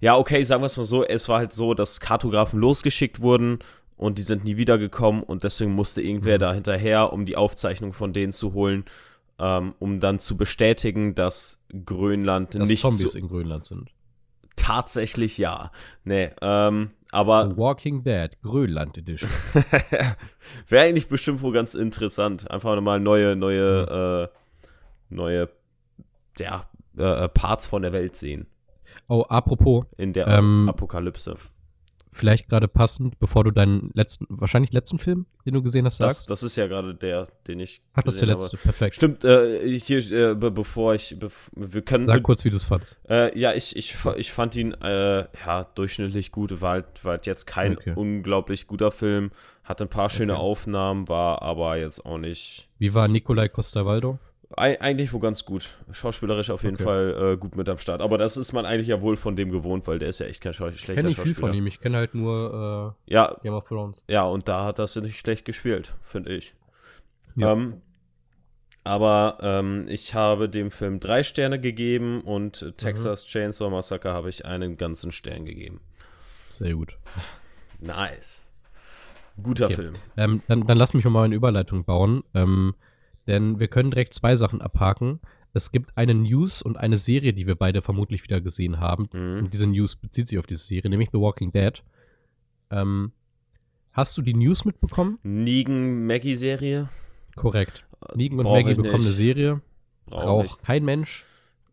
Ja, 0.00 0.16
okay, 0.16 0.42
sagen 0.42 0.62
wir 0.62 0.66
es 0.66 0.76
mal 0.76 0.84
so, 0.84 1.04
es 1.04 1.28
war 1.28 1.38
halt 1.38 1.52
so, 1.52 1.74
dass 1.74 2.00
Kartografen 2.00 2.58
losgeschickt 2.58 3.20
wurden 3.20 3.60
und 3.96 4.18
die 4.18 4.22
sind 4.22 4.44
nie 4.44 4.56
wiedergekommen 4.56 5.22
und 5.22 5.44
deswegen 5.44 5.72
musste 5.72 6.02
irgendwer 6.02 6.36
mhm. 6.36 6.40
da 6.40 6.52
hinterher, 6.52 7.12
um 7.12 7.24
die 7.24 7.36
Aufzeichnung 7.36 7.92
von 7.92 8.12
denen 8.12 8.32
zu 8.32 8.52
holen, 8.52 8.84
ähm, 9.38 9.74
um 9.78 10.00
dann 10.00 10.18
zu 10.18 10.36
bestätigen, 10.36 11.14
dass 11.14 11.62
Grönland 11.84 12.54
dass 12.54 12.68
nicht 12.68 12.82
Zombies 12.82 13.14
in 13.14 13.28
Grönland 13.28 13.64
sind. 13.64 13.90
Tatsächlich 14.56 15.38
ja. 15.38 15.72
Nee, 16.04 16.30
ähm, 16.40 16.90
aber. 17.14 17.50
The 17.50 17.56
Walking 17.56 18.02
Dead, 18.02 18.36
Grönland 18.42 18.98
Edition. 18.98 19.30
Wäre 20.68 20.84
eigentlich 20.84 21.08
bestimmt 21.08 21.42
wohl 21.42 21.52
ganz 21.52 21.74
interessant. 21.74 22.50
Einfach 22.50 22.80
mal 22.80 23.00
neue, 23.00 23.36
neue, 23.36 24.30
äh, 24.30 25.14
neue, 25.14 25.48
ja, 26.38 26.66
äh, 26.96 27.28
Parts 27.28 27.66
von 27.66 27.82
der 27.82 27.92
Welt 27.92 28.16
sehen. 28.16 28.46
Oh, 29.08 29.22
apropos. 29.28 29.84
In 29.96 30.12
der 30.12 30.26
ähm, 30.26 30.68
Apokalypse 30.68 31.36
vielleicht 32.14 32.48
gerade 32.48 32.68
passend, 32.68 33.18
bevor 33.18 33.44
du 33.44 33.50
deinen 33.50 33.90
letzten, 33.94 34.26
wahrscheinlich 34.28 34.72
letzten 34.72 34.98
Film, 34.98 35.26
den 35.44 35.54
du 35.54 35.62
gesehen 35.62 35.84
hast, 35.84 35.98
sagst? 35.98 36.20
Das, 36.20 36.40
das 36.40 36.42
ist 36.42 36.56
ja 36.56 36.66
gerade 36.66 36.94
der, 36.94 37.28
den 37.46 37.60
ich. 37.60 37.82
Ach, 37.92 38.02
das 38.02 38.14
ist 38.14 38.20
der 38.20 38.28
letzte, 38.28 38.56
habe. 38.56 38.62
perfekt. 38.62 38.94
Stimmt, 38.94 39.24
äh, 39.24 39.78
hier, 39.78 39.98
äh, 40.10 40.34
be 40.34 40.50
bevor 40.50 40.94
ich, 40.94 41.18
be 41.18 41.30
wir 41.54 41.82
können. 41.82 42.06
Sag 42.06 42.22
kurz, 42.22 42.44
wie 42.44 42.50
du 42.50 42.56
es 42.56 42.64
fandst. 42.64 42.96
Äh, 43.08 43.38
ja, 43.38 43.52
ich, 43.52 43.76
ich, 43.76 43.96
ich 44.16 44.32
fand 44.32 44.56
ihn, 44.56 44.72
äh, 44.74 45.26
ja, 45.44 45.64
durchschnittlich 45.74 46.32
gut, 46.32 46.60
war 46.60 46.70
halt, 46.70 47.04
war 47.04 47.12
halt 47.12 47.26
jetzt 47.26 47.46
kein 47.46 47.76
okay. 47.76 47.92
unglaublich 47.96 48.66
guter 48.66 48.90
Film, 48.90 49.32
hatte 49.64 49.84
ein 49.84 49.90
paar 49.90 50.10
schöne 50.10 50.34
okay. 50.34 50.42
Aufnahmen, 50.42 51.08
war 51.08 51.42
aber 51.42 51.76
jetzt 51.76 52.06
auch 52.06 52.18
nicht. 52.18 52.68
Wie 52.78 52.94
war 52.94 53.08
Nikolai 53.08 53.48
Costa-Waldo? 53.48 54.18
Eigentlich 54.56 55.12
wohl 55.12 55.20
ganz 55.20 55.44
gut. 55.44 55.68
Schauspielerisch 55.90 56.50
auf 56.50 56.62
jeden 56.62 56.76
okay. 56.76 56.84
Fall 56.84 57.32
äh, 57.32 57.36
gut 57.36 57.56
mit 57.56 57.68
am 57.68 57.78
Start. 57.78 58.00
Aber 58.00 58.18
das 58.18 58.36
ist 58.36 58.52
man 58.52 58.66
eigentlich 58.66 58.88
ja 58.88 59.00
wohl 59.00 59.16
von 59.16 59.36
dem 59.36 59.50
gewohnt, 59.50 59.86
weil 59.86 59.98
der 59.98 60.08
ist 60.08 60.20
ja 60.20 60.26
echt 60.26 60.42
kein 60.42 60.54
Schau 60.54 60.70
schlechter 60.70 60.94
kenn 60.94 61.06
ich 61.06 61.16
Schauspieler. 61.16 61.34
viel 61.34 61.40
von 61.40 61.54
ihm. 61.54 61.66
Ich 61.66 61.80
kenne 61.80 61.96
halt 61.96 62.14
nur 62.14 62.94
äh, 63.08 63.12
ja, 63.12 63.36
Game 63.42 63.54
of 63.54 63.66
Thrones. 63.66 64.02
Ja, 64.08 64.24
und 64.24 64.48
da 64.48 64.64
hat 64.64 64.78
das 64.78 64.94
nicht 64.96 65.18
schlecht 65.18 65.44
gespielt, 65.44 65.94
finde 66.02 66.34
ich. 66.34 66.54
Ja. 67.36 67.52
Ähm, 67.52 67.82
aber 68.84 69.38
ähm, 69.40 69.86
ich 69.88 70.14
habe 70.14 70.48
dem 70.48 70.70
Film 70.70 71.00
drei 71.00 71.22
Sterne 71.22 71.58
gegeben 71.58 72.20
und 72.20 72.74
Texas 72.76 73.24
mhm. 73.24 73.28
Chainsaw 73.28 73.70
Massacre 73.70 74.12
habe 74.12 74.28
ich 74.28 74.44
einen 74.44 74.76
ganzen 74.76 75.10
Stern 75.10 75.46
gegeben. 75.46 75.80
Sehr 76.52 76.74
gut. 76.74 76.98
Nice. 77.80 78.44
Guter 79.42 79.66
okay. 79.66 79.74
Film. 79.74 79.94
Ähm, 80.16 80.42
dann, 80.46 80.66
dann 80.66 80.78
lass 80.78 80.94
mich 80.94 81.04
mal 81.06 81.24
eine 81.24 81.34
Überleitung 81.34 81.84
bauen. 81.84 82.22
Ähm, 82.34 82.74
denn 83.26 83.58
wir 83.58 83.68
können 83.68 83.90
direkt 83.90 84.14
zwei 84.14 84.36
Sachen 84.36 84.60
abhaken. 84.60 85.20
Es 85.52 85.70
gibt 85.70 85.96
eine 85.96 86.14
News 86.14 86.62
und 86.62 86.76
eine 86.76 86.98
Serie, 86.98 87.32
die 87.32 87.46
wir 87.46 87.54
beide 87.54 87.80
vermutlich 87.80 88.24
wieder 88.24 88.40
gesehen 88.40 88.80
haben. 88.80 89.08
Mhm. 89.12 89.38
Und 89.38 89.54
diese 89.54 89.66
News 89.66 89.96
bezieht 89.96 90.28
sich 90.28 90.38
auf 90.38 90.46
diese 90.46 90.64
Serie, 90.64 90.90
nämlich 90.90 91.10
The 91.12 91.20
Walking 91.20 91.52
Dead. 91.52 91.82
Ähm, 92.70 93.12
hast 93.92 94.16
du 94.18 94.22
die 94.22 94.34
News 94.34 94.64
mitbekommen? 94.64 95.18
Negan-Maggie-Serie? 95.22 96.88
Korrekt. 97.36 97.86
Negan 98.14 98.40
und 98.40 98.44
Brauch 98.46 98.54
Maggie 98.54 98.74
bekommen 98.74 99.04
eine 99.04 99.14
Serie. 99.14 99.60
Braucht 100.06 100.62
kein 100.62 100.84
Mensch. 100.84 101.24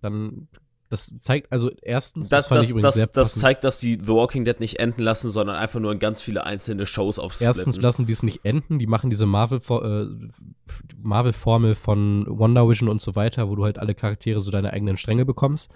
Dann 0.02 0.48
das 0.92 1.18
zeigt, 1.20 1.54
also 1.54 1.72
erstens, 1.82 2.28
das, 2.28 2.50
das, 2.50 2.68
das, 2.68 2.96
das, 2.96 3.12
das 3.14 3.36
zeigt, 3.36 3.64
dass 3.64 3.80
die 3.80 3.96
The 3.96 4.10
Walking 4.10 4.44
Dead 4.44 4.60
nicht 4.60 4.78
enden 4.78 5.02
lassen, 5.04 5.30
sondern 5.30 5.56
einfach 5.56 5.80
nur 5.80 5.94
in 5.94 6.00
ganz 6.00 6.22
viele 6.22 6.46
einzelne 6.46 6.86
Shows 6.86 7.18
aufsplitten. 7.18 7.56
Erstens 7.56 7.78
lassen 7.78 8.08
die 8.08 8.12
es 8.12 8.24
nicht 8.24 8.44
enden, 8.44 8.78
die 8.78 8.88
machen 8.88 9.10
diese 9.10 9.26
Marvel-Formel 9.26 10.10
äh, 10.20 10.68
Marvel 11.02 11.34
von 11.76 12.26
Wonder 12.28 12.68
Vision 12.68 12.90
und 12.90 13.02
so 13.02 13.16
weiter, 13.16 13.48
wo 13.48 13.56
du 13.56 13.64
halt 13.64 13.80
alle 13.80 13.96
Charaktere 13.96 14.42
so 14.42 14.52
deine 14.52 14.74
eigenen 14.74 14.98
Stränge 14.98 15.24
bekommst. 15.24 15.74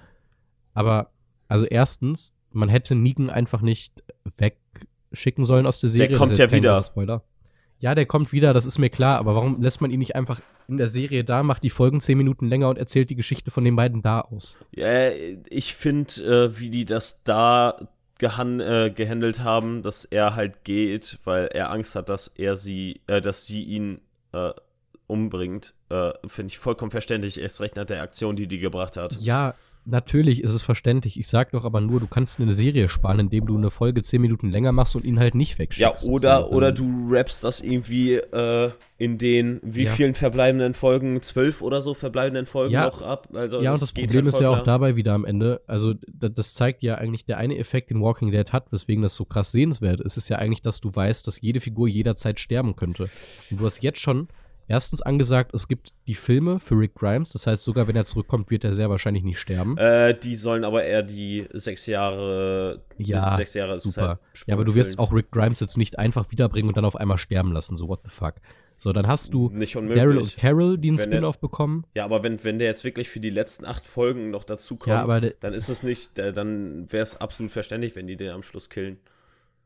Aber, 0.73 1.11
also 1.47 1.63
erstens, 1.63 2.33
man 2.51 2.67
hätte 2.67 2.93
Negan 2.93 3.29
einfach 3.29 3.61
nicht 3.61 4.03
wegschicken 4.35 5.45
sollen 5.45 5.65
aus 5.65 5.79
der 5.79 5.91
Serie. 5.91 6.09
Der 6.09 6.17
kommt 6.17 6.37
ja 6.37 6.51
wieder. 6.51 6.83
Spoiler. 6.83 7.23
Ja, 7.79 7.93
der 7.95 8.05
kommt 8.05 8.31
wieder, 8.31 8.53
das 8.53 8.65
ist 8.65 8.79
mir 8.79 8.89
klar, 8.89 9.19
aber 9.19 9.35
warum 9.35 9.61
lässt 9.61 9.81
man 9.81 9.91
ihn 9.91 9.99
nicht 9.99 10.15
einfach 10.15 10.39
in 10.67 10.77
der 10.77 10.87
Serie 10.87 11.23
da, 11.23 11.43
macht 11.43 11.63
die 11.63 11.69
Folgen 11.69 12.01
zehn 12.01 12.17
Minuten 12.17 12.47
länger 12.47 12.69
und 12.69 12.77
erzählt 12.77 13.09
die 13.09 13.15
Geschichte 13.15 13.51
von 13.51 13.63
den 13.63 13.75
beiden 13.75 14.01
da 14.01 14.21
aus? 14.21 14.57
Ja, 14.71 15.11
ich 15.49 15.75
finde, 15.75 16.13
äh, 16.23 16.59
wie 16.59 16.69
die 16.69 16.85
das 16.85 17.23
da 17.23 17.77
äh, 18.19 18.89
gehandelt 18.89 19.43
haben, 19.43 19.83
dass 19.83 20.05
er 20.05 20.35
halt 20.35 20.63
geht, 20.63 21.19
weil 21.25 21.47
er 21.47 21.71
Angst 21.71 21.95
hat, 21.95 22.09
dass 22.09 22.29
er 22.29 22.55
sie, 22.57 23.01
äh, 23.07 23.21
dass 23.21 23.45
sie 23.45 23.63
ihn 23.63 23.99
äh, 24.31 24.51
umbringt, 25.07 25.73
äh, 25.89 26.11
finde 26.25 26.51
ich 26.51 26.57
vollkommen 26.57 26.91
verständlich. 26.91 27.39
Erst 27.39 27.61
recht 27.61 27.75
nach 27.75 27.85
der 27.85 28.01
Aktion, 28.01 28.35
die 28.35 28.47
die 28.47 28.57
gebracht 28.57 28.97
hat. 28.97 29.15
Ja, 29.19 29.53
natürlich 29.85 30.43
ist 30.43 30.53
es 30.53 30.63
verständlich. 30.63 31.19
Ich 31.19 31.27
sag 31.27 31.51
doch 31.51 31.63
aber 31.65 31.79
nur, 31.81 31.99
du 31.99 32.07
kannst 32.07 32.39
eine 32.39 32.53
Serie 32.53 32.89
sparen, 32.89 33.19
indem 33.19 33.45
du 33.45 33.57
eine 33.57 33.71
Folge 33.71 34.01
zehn 34.03 34.21
Minuten 34.21 34.49
länger 34.49 34.71
machst 34.71 34.95
und 34.95 35.05
ihn 35.05 35.19
halt 35.19 35.35
nicht 35.35 35.57
wegschickst. 35.59 36.03
Ja, 36.03 36.09
oder, 36.09 36.41
so, 36.41 36.49
oder 36.51 36.71
du 36.71 37.07
rappst 37.09 37.43
das 37.43 37.61
irgendwie 37.61 38.13
äh, 38.15 38.71
in 38.97 39.17
den 39.17 39.59
wie 39.63 39.83
Ja. 39.83 39.91
vielen 39.91 40.15
verbleibenden 40.15 40.73
Folgen, 40.73 41.21
zwölf 41.21 41.61
oder 41.61 41.81
so 41.81 41.93
verbleibenden 41.93 42.45
Folgen 42.45 42.73
Ja. 42.73 42.85
noch 42.85 43.01
ab. 43.01 43.27
Also 43.33 43.61
Ja, 43.61 43.73
und 43.73 43.81
das 43.81 43.91
Problem 43.91 44.25
halt 44.25 44.33
ist 44.33 44.39
ja 44.39 44.49
auch 44.49 44.63
dabei 44.63 44.95
wieder 44.95 45.13
am 45.13 45.25
Ende, 45.25 45.61
also 45.67 45.93
da- 46.07 46.29
das 46.29 46.53
zeigt 46.53 46.81
ja 46.83 46.95
eigentlich 46.95 47.25
der 47.25 47.37
eine 47.37 47.57
Effekt, 47.57 47.89
den 47.89 48.01
Walking 48.01 48.31
Dead 48.31 48.51
hat, 48.53 48.71
weswegen 48.71 49.03
das 49.03 49.15
so 49.15 49.25
krass 49.25 49.51
sehenswert 49.51 49.99
ist, 50.01 50.17
ist 50.17 50.29
ja 50.29 50.37
eigentlich, 50.37 50.61
dass 50.61 50.81
du 50.81 50.93
weißt, 50.95 51.27
dass 51.27 51.41
jede 51.41 51.59
Figur 51.61 51.87
jederzeit 51.87 52.39
sterben 52.39 52.75
könnte. 52.75 53.09
Und 53.51 53.59
du 53.59 53.65
hast 53.65 53.83
jetzt 53.83 53.99
schon 53.99 54.27
erstens 54.67 55.01
angesagt, 55.01 55.53
es 55.53 55.67
gibt 55.67 55.93
die 56.07 56.15
Filme 56.15 56.59
für 56.59 56.75
Rick 56.75 56.95
Grimes, 56.95 57.33
das 57.33 57.47
heißt, 57.47 57.63
sogar 57.63 57.87
wenn 57.87 57.95
er 57.95 58.05
zurückkommt, 58.05 58.49
wird 58.49 58.63
er 58.63 58.73
sehr 58.75 58.89
wahrscheinlich 58.89 59.23
nicht 59.23 59.39
sterben. 59.39 59.77
Äh, 59.77 60.17
die 60.17 60.35
sollen 60.35 60.63
aber 60.63 60.83
eher 60.83 61.03
die 61.03 61.47
sechs 61.53 61.85
Jahre, 61.85 62.81
Ja, 62.97 63.35
sechs 63.35 63.53
Jahre 63.53 63.77
Super. 63.77 64.19
Zeitsprung 64.31 64.47
Ja, 64.47 64.55
aber 64.55 64.65
du 64.65 64.75
wirst 64.75 64.99
auch 64.99 65.13
Rick 65.13 65.31
Grimes 65.31 65.59
jetzt 65.59 65.77
nicht 65.77 65.99
einfach 65.99 66.31
wiederbringen 66.31 66.69
und 66.69 66.77
dann 66.77 66.85
auf 66.85 66.95
einmal 66.95 67.17
sterben 67.17 67.51
lassen, 67.51 67.77
so 67.77 67.87
what 67.87 68.01
the 68.03 68.09
fuck. 68.09 68.35
So, 68.77 68.91
dann 68.91 69.07
hast 69.07 69.33
du. 69.33 69.49
Daryl 69.49 70.17
und 70.17 70.35
Carol, 70.37 70.77
die 70.77 70.89
einen 70.89 70.99
Spin-off 70.99 71.39
bekommen. 71.39 71.85
Ja, 71.95 72.03
aber 72.03 72.23
wenn, 72.23 72.43
wenn 72.43 72.59
der 72.59 72.67
jetzt 72.67 72.83
wirklich 72.83 73.09
für 73.09 73.19
die 73.21 73.29
letzten 73.29 73.65
acht 73.65 73.85
Folgen 73.85 74.31
noch 74.31 74.43
dazu 74.43 74.75
kommt, 74.75 75.09
Ja, 75.09 75.19
dann 75.39 75.53
ist 75.53 75.69
es 75.69 75.83
nicht, 75.83 76.17
dann 76.17 76.91
wäre 76.91 77.03
es 77.03 77.15
absolut 77.15 77.51
verständlich, 77.51 77.95
wenn 77.95 78.07
die 78.07 78.17
den 78.17 78.31
am 78.31 78.43
Schluss 78.43 78.69
killen. 78.69 78.97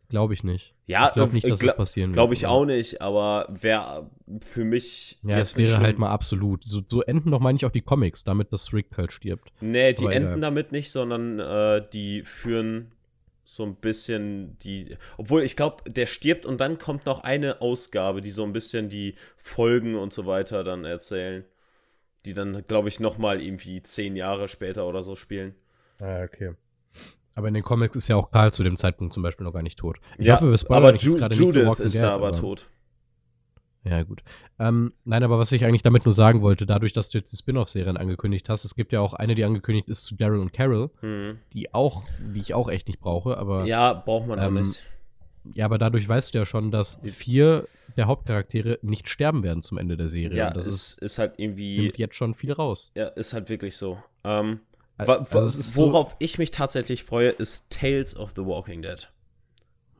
Glaube 0.09 0.33
ich 0.33 0.43
nicht. 0.43 0.73
Ja, 0.87 1.07
ich 1.07 1.13
glaube 1.13 1.33
nicht, 1.33 1.45
äh, 1.45 1.49
dass 1.49 1.61
gla- 1.61 1.67
das 1.67 1.77
passieren 1.77 2.13
Glaube 2.13 2.31
wird. 2.31 2.39
ich 2.39 2.47
auch 2.47 2.65
nicht, 2.65 3.01
aber 3.01 3.47
wäre 3.49 4.09
für 4.43 4.63
mich. 4.63 5.19
Ja, 5.23 5.37
es 5.37 5.55
wäre 5.55 5.77
halt 5.79 5.99
mal 5.99 6.09
absolut. 6.09 6.63
So, 6.63 6.81
so 6.87 7.01
enden 7.03 7.29
doch, 7.31 7.39
meine 7.39 7.55
ich, 7.57 7.65
auch 7.65 7.71
die 7.71 7.81
Comics, 7.81 8.23
damit 8.23 8.51
dass 8.51 8.73
Rick 8.73 8.87
halt 8.97 9.13
stirbt. 9.13 9.51
Nee, 9.61 9.93
die 9.93 10.05
aber 10.05 10.13
enden 10.15 10.29
egal. 10.29 10.41
damit 10.41 10.71
nicht, 10.71 10.91
sondern 10.91 11.39
äh, 11.39 11.87
die 11.93 12.23
führen 12.23 12.91
so 13.43 13.63
ein 13.63 13.75
bisschen 13.75 14.57
die. 14.59 14.97
Obwohl, 15.17 15.43
ich 15.43 15.55
glaube, 15.55 15.89
der 15.89 16.07
stirbt 16.07 16.45
und 16.45 16.59
dann 16.59 16.79
kommt 16.79 17.05
noch 17.05 17.23
eine 17.23 17.61
Ausgabe, 17.61 18.21
die 18.21 18.31
so 18.31 18.43
ein 18.43 18.53
bisschen 18.53 18.89
die 18.89 19.13
Folgen 19.37 19.95
und 19.95 20.11
so 20.11 20.25
weiter 20.25 20.63
dann 20.63 20.85
erzählen. 20.85 21.45
Die 22.25 22.33
dann, 22.33 22.65
glaube 22.67 22.89
ich, 22.89 22.99
nochmal 22.99 23.41
irgendwie 23.41 23.81
zehn 23.83 24.15
Jahre 24.15 24.47
später 24.47 24.87
oder 24.87 25.03
so 25.03 25.15
spielen. 25.15 25.55
Ah, 25.99 26.23
okay. 26.23 26.53
Aber 27.39 27.47
in 27.47 27.53
den 27.53 27.63
Comics 27.63 27.95
ist 27.95 28.09
ja 28.09 28.17
auch 28.17 28.31
Karl 28.31 28.51
zu 28.51 28.63
dem 28.63 28.75
Zeitpunkt 28.75 29.13
zum 29.13 29.23
Beispiel 29.23 29.45
noch 29.45 29.53
gar 29.53 29.63
nicht 29.63 29.79
tot. 29.79 30.01
Ich 30.17 30.27
ja, 30.27 30.35
hoffe, 30.35 30.51
wir 30.51 30.57
spoilern 30.57 30.83
aber 30.89 30.97
Ju 30.97 31.13
nicht 31.17 31.39
Judith 31.39 31.65
Walking 31.65 31.85
ist 31.85 31.95
Dead, 31.95 32.03
da 32.03 32.13
aber 32.13 32.33
tot. 32.33 32.67
Ja, 33.85 34.03
gut. 34.03 34.23
Ähm, 34.59 34.91
nein, 35.05 35.23
aber 35.23 35.39
was 35.39 35.53
ich 35.53 35.63
eigentlich 35.63 35.81
damit 35.83 36.03
nur 36.03 36.13
sagen 36.13 36.41
wollte, 36.41 36.65
dadurch, 36.65 36.91
dass 36.91 37.11
du 37.11 37.17
jetzt 37.17 37.31
die 37.31 37.37
Spin-off-Serien 37.37 37.95
angekündigt 37.95 38.49
hast, 38.49 38.65
es 38.65 38.75
gibt 38.75 38.91
ja 38.91 38.99
auch 38.99 39.13
eine, 39.13 39.35
die 39.35 39.45
angekündigt 39.45 39.87
ist 39.87 40.03
zu 40.03 40.15
Daryl 40.15 40.41
und 40.41 40.51
Carol, 40.51 40.89
Hm. 40.99 41.39
die 41.53 41.73
auch, 41.73 42.03
die 42.35 42.41
ich 42.41 42.53
auch 42.53 42.69
echt 42.69 42.89
nicht 42.89 42.99
brauche, 42.99 43.37
aber 43.37 43.63
Ja, 43.63 43.93
braucht 43.93 44.27
man 44.27 44.37
auch 44.37 44.47
Ähm, 44.47 44.55
nicht. 44.55 44.83
Ja, 45.53 45.63
aber 45.63 45.77
dadurch 45.77 46.09
weißt 46.09 46.33
du 46.33 46.39
ja 46.39 46.45
schon, 46.45 46.71
dass 46.71 46.99
vier 47.05 47.69
der 47.95 48.07
Hauptcharaktere 48.07 48.79
nicht 48.81 49.07
sterben 49.07 49.43
werden 49.43 49.61
zum 49.61 49.77
Ende 49.77 49.95
der 49.95 50.09
Serie. 50.09 50.37
Ja, 50.37 50.49
das 50.49 50.67
ist, 50.67 50.97
ist 51.01 51.17
halt 51.17 51.35
irgendwie. 51.37 51.79
nimmt 51.79 51.97
jetzt 51.97 52.15
schon 52.15 52.35
viel 52.35 52.51
raus. 52.51 52.91
Ja, 52.95 53.07
ist 53.07 53.31
halt 53.31 53.47
wirklich 53.47 53.77
so. 53.77 53.97
Ähm, 54.25 54.59
also 55.07 55.59
ist 55.59 55.73
so- 55.73 55.87
worauf 55.91 56.15
ich 56.19 56.37
mich 56.37 56.51
tatsächlich 56.51 57.03
freue, 57.03 57.29
ist 57.29 57.69
Tales 57.69 58.15
of 58.15 58.31
the 58.35 58.45
Walking 58.45 58.81
Dead. 58.81 59.11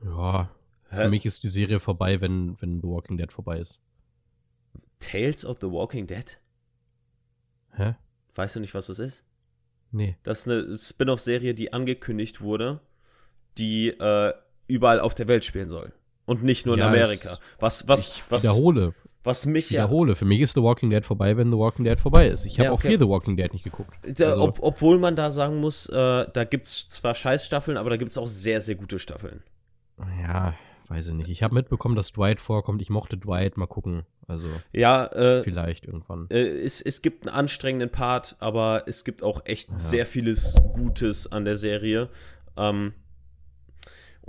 Ja, 0.04 0.50
Hä? 0.90 0.96
für 1.04 1.10
mich 1.10 1.26
ist 1.26 1.44
die 1.44 1.50
Serie 1.50 1.80
vorbei, 1.80 2.22
wenn, 2.22 2.56
wenn 2.62 2.82
The 2.82 2.88
Walking 2.88 3.18
Dead 3.18 3.32
vorbei 3.32 3.60
ist. 3.60 3.80
Tales 5.00 5.46
of 5.46 5.58
the 5.62 5.68
Walking 5.68 6.08
Dead? 6.08 6.38
Hä? 7.76 7.96
Weißt 8.36 8.56
du 8.56 8.60
nicht, 8.60 8.74
was 8.74 8.88
das 8.88 9.00
ist? 9.00 9.24
Nee. 9.92 10.18
Das 10.24 10.40
ist 10.40 10.48
eine 10.48 10.78
Spin-off-Serie, 10.78 11.54
die 11.54 11.74
angekündigt 11.74 12.42
wurde, 12.42 12.80
die 13.58 13.90
äh, 13.90 14.34
überall 14.68 15.00
auf 15.00 15.16
der 15.16 15.28
Welt 15.28 15.46
spielen 15.46 15.70
soll. 15.70 15.94
Und 16.26 16.44
nicht 16.44 16.66
nur 16.66 16.76
in 16.76 16.82
Ja, 16.82 16.88
Amerika. 16.90 17.38
Was, 17.60 17.88
was, 17.88 18.10
ich 18.10 18.24
was, 18.30 18.44
wiederhole. 18.44 18.94
Was 19.24 19.46
mich 19.46 19.66
Ich 19.66 19.72
ja. 19.72 19.84
wiederhole. 19.84 20.16
Für 20.16 20.26
mich 20.26 20.40
ist 20.42 20.54
The 20.54 20.62
Walking 20.64 20.90
Dead 20.90 21.06
vorbei, 21.06 21.36
wenn 21.38 21.52
The 21.52 21.58
Walking 21.58 21.86
Dead 21.86 21.98
vorbei 22.00 22.28
ist. 22.28 22.46
Ich 22.46 22.54
habe 22.60 22.66
Ja, 22.66 22.72
auch 22.72 22.76
okay. 22.80 22.90
hier 22.90 23.00
The 23.00 23.08
Walking 23.08 23.36
Dead 23.38 23.52
nicht 23.54 23.64
geguckt. 23.64 23.94
Da, 24.18 24.30
Also- 24.32 24.44
ob, 24.44 24.60
obwohl 24.62 24.98
man 25.00 25.16
da 25.16 25.32
sagen 25.32 25.58
muss, 25.60 25.88
äh, 25.88 26.26
da 26.34 26.44
gibt 26.46 26.66
es 26.68 26.88
zwar 26.90 27.16
Scheißstaffeln, 27.16 27.78
aber 27.78 27.90
da 27.90 27.98
gibt 27.98 28.12
es 28.12 28.18
auch 28.18 28.28
sehr, 28.28 28.62
sehr 28.62 28.76
gute 28.76 28.98
Staffeln. 29.00 29.44
Ja, 30.22 30.54
weiß 30.88 31.08
ich 31.08 31.14
nicht. 31.14 31.30
Ich 31.30 31.44
habe 31.44 31.54
mitbekommen, 31.56 31.96
dass 31.96 32.14
Dwight 32.14 32.40
vorkommt. 32.42 32.82
Ich 32.82 32.90
mochte 32.90 33.18
Dwight. 33.18 33.58
Mal 33.58 33.68
gucken. 33.68 34.04
Also 34.28 34.48
Ja, 34.72 35.06
äh, 35.08 35.44
vielleicht 35.44 35.86
irgendwann. 35.86 36.28
Äh, 36.30 36.40
es, 36.48 36.82
es 36.82 37.02
gibt 37.02 37.28
einen 37.28 37.36
anstrengenden 37.36 37.90
Part, 37.90 38.36
aber 38.40 38.84
es 38.88 39.04
gibt 39.04 39.24
auch 39.24 39.42
echt 39.46 39.70
Ja. 39.72 39.80
sehr 39.80 40.06
vieles 40.06 40.56
Gutes 40.74 41.32
an 41.32 41.46
der 41.46 41.58
Serie. 41.58 42.10
Ähm, 42.56 42.94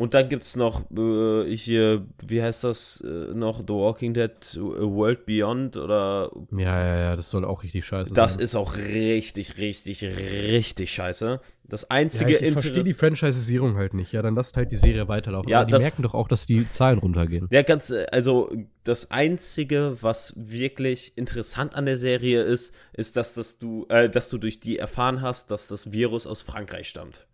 und 0.00 0.14
dann 0.14 0.28
gibt 0.28 0.42
es 0.42 0.56
noch 0.56 0.82
äh, 0.90 1.54
hier, 1.56 2.06
wie 2.26 2.42
heißt 2.42 2.64
das 2.64 3.00
äh, 3.06 3.34
noch? 3.34 3.60
The 3.60 3.72
Walking 3.74 4.14
Dead 4.14 4.32
World 4.56 5.26
Beyond 5.26 5.76
oder 5.76 6.30
Ja, 6.52 6.58
ja, 6.84 6.96
ja. 7.00 7.16
Das 7.16 7.30
soll 7.30 7.44
auch 7.44 7.62
richtig 7.62 7.84
scheiße 7.84 8.14
das 8.14 8.34
sein. 8.34 8.42
ist 8.42 8.54
auch 8.54 8.76
richtig, 8.76 9.58
richtig, 9.58 10.02
richtig 10.02 10.92
scheiße. 10.92 11.40
Das 11.64 11.82
Ja, 11.82 11.88
einzige 11.90 12.32
ich, 12.32 12.42
ich 12.42 12.52
verstehe 12.52 12.82
die 12.82 12.94
Franchisierung 12.94 13.76
halt 13.76 13.94
nicht. 13.94 14.10
Ja, 14.12 14.22
dann 14.22 14.34
lasst 14.34 14.56
halt 14.56 14.72
die 14.72 14.76
Serie 14.76 15.06
weiterlaufen. 15.06 15.48
Ja, 15.50 15.58
Aber 15.58 15.66
die 15.66 15.72
das- 15.72 15.82
merken 15.82 16.02
doch 16.02 16.14
auch, 16.14 16.26
dass 16.26 16.46
die 16.46 16.68
Zahlen 16.68 16.98
runtergehen. 16.98 17.46
Ja, 17.52 17.62
ganz, 17.62 17.90
äh, 17.90 18.06
also 18.10 18.50
das 18.82 19.10
Einzige, 19.12 19.96
was 20.00 20.32
wirklich 20.36 21.16
interessant 21.16 21.76
an 21.76 21.86
der 21.86 21.96
Serie 21.98 22.42
ist, 22.42 22.74
ist, 22.92 23.16
dass, 23.16 23.34
das 23.34 23.58
du, 23.58 23.86
äh, 23.88 24.08
dass 24.10 24.28
du 24.30 24.38
durch 24.38 24.58
die 24.58 24.78
erfahren 24.78 25.20
hast, 25.22 25.50
dass 25.52 25.68
das 25.68 25.92
Virus 25.92 26.26
aus 26.26 26.42
Frankreich 26.42 26.88
stammt. 26.88 27.26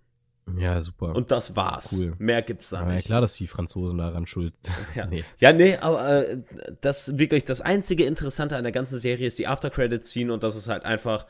Ja, 0.56 0.80
super. 0.80 1.14
Und 1.14 1.30
das 1.32 1.56
war's. 1.56 1.92
Cool. 1.92 2.14
Mehr 2.18 2.40
gibt's 2.42 2.70
da 2.70 2.82
ja, 2.82 2.92
nicht. 2.92 3.06
klar, 3.06 3.20
dass 3.20 3.34
die 3.34 3.48
Franzosen 3.48 3.98
daran 3.98 4.26
schuld 4.26 4.54
Ja. 4.94 5.06
Nee. 5.06 5.24
Ja, 5.38 5.52
nee, 5.52 5.76
aber 5.76 6.28
äh, 6.28 6.42
das 6.80 7.18
wirklich 7.18 7.44
das 7.44 7.60
einzige 7.60 8.04
Interessante 8.04 8.56
an 8.56 8.62
der 8.62 8.72
ganzen 8.72 8.98
Serie 8.98 9.26
ist 9.26 9.38
die 9.40 9.48
After-Credit-Scene 9.48 10.32
und 10.32 10.42
das 10.44 10.54
ist 10.54 10.68
halt 10.68 10.84
einfach, 10.84 11.26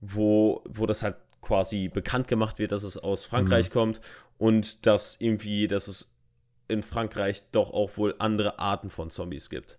wo, 0.00 0.62
wo 0.68 0.84
das 0.86 1.02
halt 1.02 1.16
quasi 1.40 1.88
bekannt 1.88 2.28
gemacht 2.28 2.58
wird, 2.58 2.72
dass 2.72 2.82
es 2.82 2.98
aus 2.98 3.24
Frankreich 3.24 3.70
Mhm. 3.70 3.72
kommt 3.72 4.00
und 4.36 4.86
dass 4.86 5.16
irgendwie, 5.18 5.66
dass 5.66 5.88
es 5.88 6.14
in 6.68 6.82
Frankreich 6.82 7.44
doch 7.52 7.70
auch 7.72 7.96
wohl 7.96 8.14
andere 8.18 8.58
Arten 8.58 8.90
von 8.90 9.08
Zombies 9.08 9.48
gibt, 9.48 9.78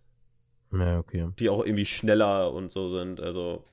Ja, 0.74 0.98
okay. 0.98 1.30
die 1.40 1.50
auch 1.50 1.64
irgendwie 1.64 1.86
schneller 1.86 2.52
und 2.52 2.72
so 2.72 2.90
sind. 2.90 3.20
Also, 3.20 3.64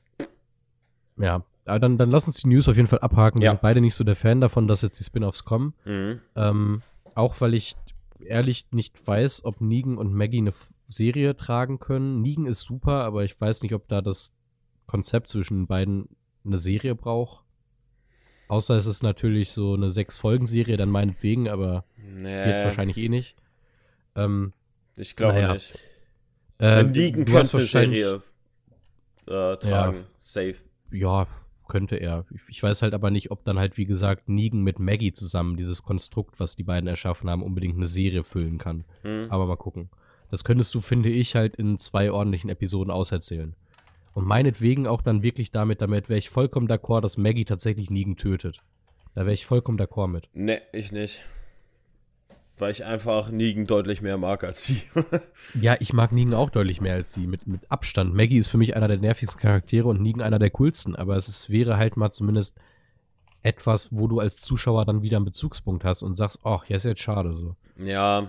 Ja. 1.17 1.43
Aber 1.67 1.81
dann, 1.81 1.99
dann 1.99 2.11
lass 2.11 2.27
uns 2.27 2.37
die 2.39 2.49
News 2.49 2.69
auf 2.69 2.77
jeden 2.77 2.89
Fall 2.89 3.01
abhaken. 3.01 3.41
Wir 3.41 3.47
Ja. 3.47 3.51
sind 3.53 3.61
beide 3.63 3.81
nicht 3.81 3.95
so 3.95 4.05
der 4.05 4.17
Fan 4.17 4.41
davon, 4.41 4.69
dass 4.69 4.83
jetzt 4.83 4.99
die 5.01 5.05
Spin-Offs 5.05 5.45
kommen. 5.45 5.75
mhm. 5.85 6.21
Ähm, 6.37 6.81
auch 7.15 7.41
weil 7.41 7.55
ich 7.55 7.75
ehrlich 8.21 8.67
nicht 8.73 9.07
weiß, 9.07 9.45
ob 9.45 9.61
Negan 9.61 9.97
und 9.99 10.13
Maggie 10.13 10.39
eine 10.39 10.53
Serie 10.89 11.37
tragen 11.37 11.79
können. 11.79 12.21
Negan 12.23 12.47
ist 12.47 12.61
super, 12.61 13.05
aber 13.05 13.25
ich 13.25 13.41
weiß 13.41 13.63
nicht, 13.63 13.75
ob 13.75 13.89
da 13.89 14.01
das 14.03 14.35
Konzept 14.87 15.29
zwischen 15.29 15.61
den 15.63 15.67
beiden 15.67 16.09
eine 16.45 16.59
Serie 16.59 16.95
braucht. 16.95 17.45
Außer 18.49 18.77
es 18.77 18.87
ist 18.87 19.03
natürlich 19.03 19.51
so 19.51 19.75
eine 19.75 19.91
Sechs-Folgen-Serie, 19.91 20.77
dann 20.77 20.91
meinetwegen, 20.91 21.49
aber 21.49 21.85
nee, 21.97 22.49
jetzt 22.51 22.63
wahrscheinlich 22.65 22.97
eh 22.99 23.09
nicht. 23.09 23.35
Ähm, 24.15 24.53
ich 24.95 25.17
glaube 25.17 25.35
Naja. 25.35 25.55
nicht. 25.55 25.79
äh, 26.61 26.85
Negan 26.85 27.25
könnte 27.25 27.41
eine 27.41 27.53
wahrscheinlich- 27.55 28.01
Serie 28.05 28.23
äh, 29.27 29.57
tragen. 29.57 30.05
Safe. 30.23 30.55
Ja, 30.93 31.27
könnte 31.69 31.97
er. 31.97 32.25
Ich, 32.49 32.63
weiß 32.63 32.83
halt 32.83 32.95
aber 32.95 33.11
nicht, 33.11 33.31
ob 33.31 33.45
dann 33.45 33.59
halt, 33.59 33.77
wie 33.77 33.87
gesagt, 33.87 34.29
Negan 34.29 34.63
mit 34.63 34.79
Maggie 34.79 35.13
zusammen 35.13 35.57
dieses 35.57 35.83
Konstrukt, 35.83 36.39
was 36.41 36.57
die 36.57 36.63
beiden 36.63 36.89
erschaffen 36.89 37.29
haben, 37.29 37.43
unbedingt 37.43 37.77
eine 37.77 37.89
Serie 37.89 38.25
füllen 38.25 38.59
kann. 38.59 38.85
Mhm. 39.03 39.27
Aber 39.29 39.47
mal 39.47 39.57
gucken. 39.57 39.89
Das 40.31 40.45
könntest 40.45 40.75
du, 40.75 40.81
finde 40.81 41.09
ich, 41.09 41.35
halt 41.35 41.57
in 41.57 41.79
zwei 41.79 42.11
ordentlichen 42.11 42.51
Episoden 42.51 42.91
auserzählen. 42.91 43.55
Und 44.15 44.27
meinetwegen 44.27 44.87
auch 44.87 45.03
dann 45.03 45.23
wirklich 45.23 45.51
damit, 45.51 45.83
damit 45.83 46.09
wäre 46.09 46.19
ich 46.19 46.31
vollkommen 46.31 46.69
d'accord, 46.69 47.03
dass 47.03 47.19
Maggie 47.19 47.45
tatsächlich 47.45 47.91
Negan 47.91 48.17
tötet. 48.17 48.59
Da 49.15 49.23
wäre 49.23 49.35
ich 49.35 49.47
vollkommen 49.47 49.79
d'accord 49.79 50.09
mit. 50.09 50.29
Ne, 50.35 50.63
ich 50.73 50.91
nicht. 50.93 51.23
Weil 52.59 52.71
ich 52.71 52.85
einfach 52.85 53.31
Negan 53.31 53.67
deutlich 53.67 54.01
mehr 54.01 54.17
mag 54.17 54.43
als 54.43 54.65
sie. 54.65 54.83
Ja, 55.61 55.77
ich 55.79 55.93
mag 55.93 56.13
Negan 56.13 56.35
auch 56.35 56.51
deutlich 56.51 56.81
mehr 56.81 56.95
als 56.95 57.13
sie, 57.13 57.27
mit, 57.27 57.47
mit 57.47 57.71
Abstand. 57.71 58.15
Maggie 58.15 58.39
ist 58.39 58.49
für 58.49 58.59
mich 58.59 58.77
einer 58.77 58.89
der 58.89 58.99
nervigsten 58.99 59.41
Charaktere 59.41 59.89
und 59.89 60.01
Negan 60.01 60.23
einer 60.23 60.39
der 60.39 60.51
coolsten, 60.51 60.97
aber 60.97 61.17
es 61.17 61.29
ist, 61.29 61.51
wäre 61.51 61.77
halt 61.77 61.97
mal 61.97 62.11
zumindest 62.11 62.57
etwas, 63.43 63.89
wo 63.93 64.09
du 64.09 64.21
als 64.21 64.41
Zuschauer 64.41 64.85
dann 64.87 65.03
wieder 65.03 65.17
einen 65.19 65.27
Bezugspunkt 65.27 65.85
hast 65.85 66.03
und 66.03 66.17
sagst, 66.17 66.41
ach, 66.45 66.65
ja, 66.67 66.77
ist 66.77 66.85
jetzt 66.85 67.01
schade 67.01 67.35
so. 67.37 67.57
ja. 67.85 68.29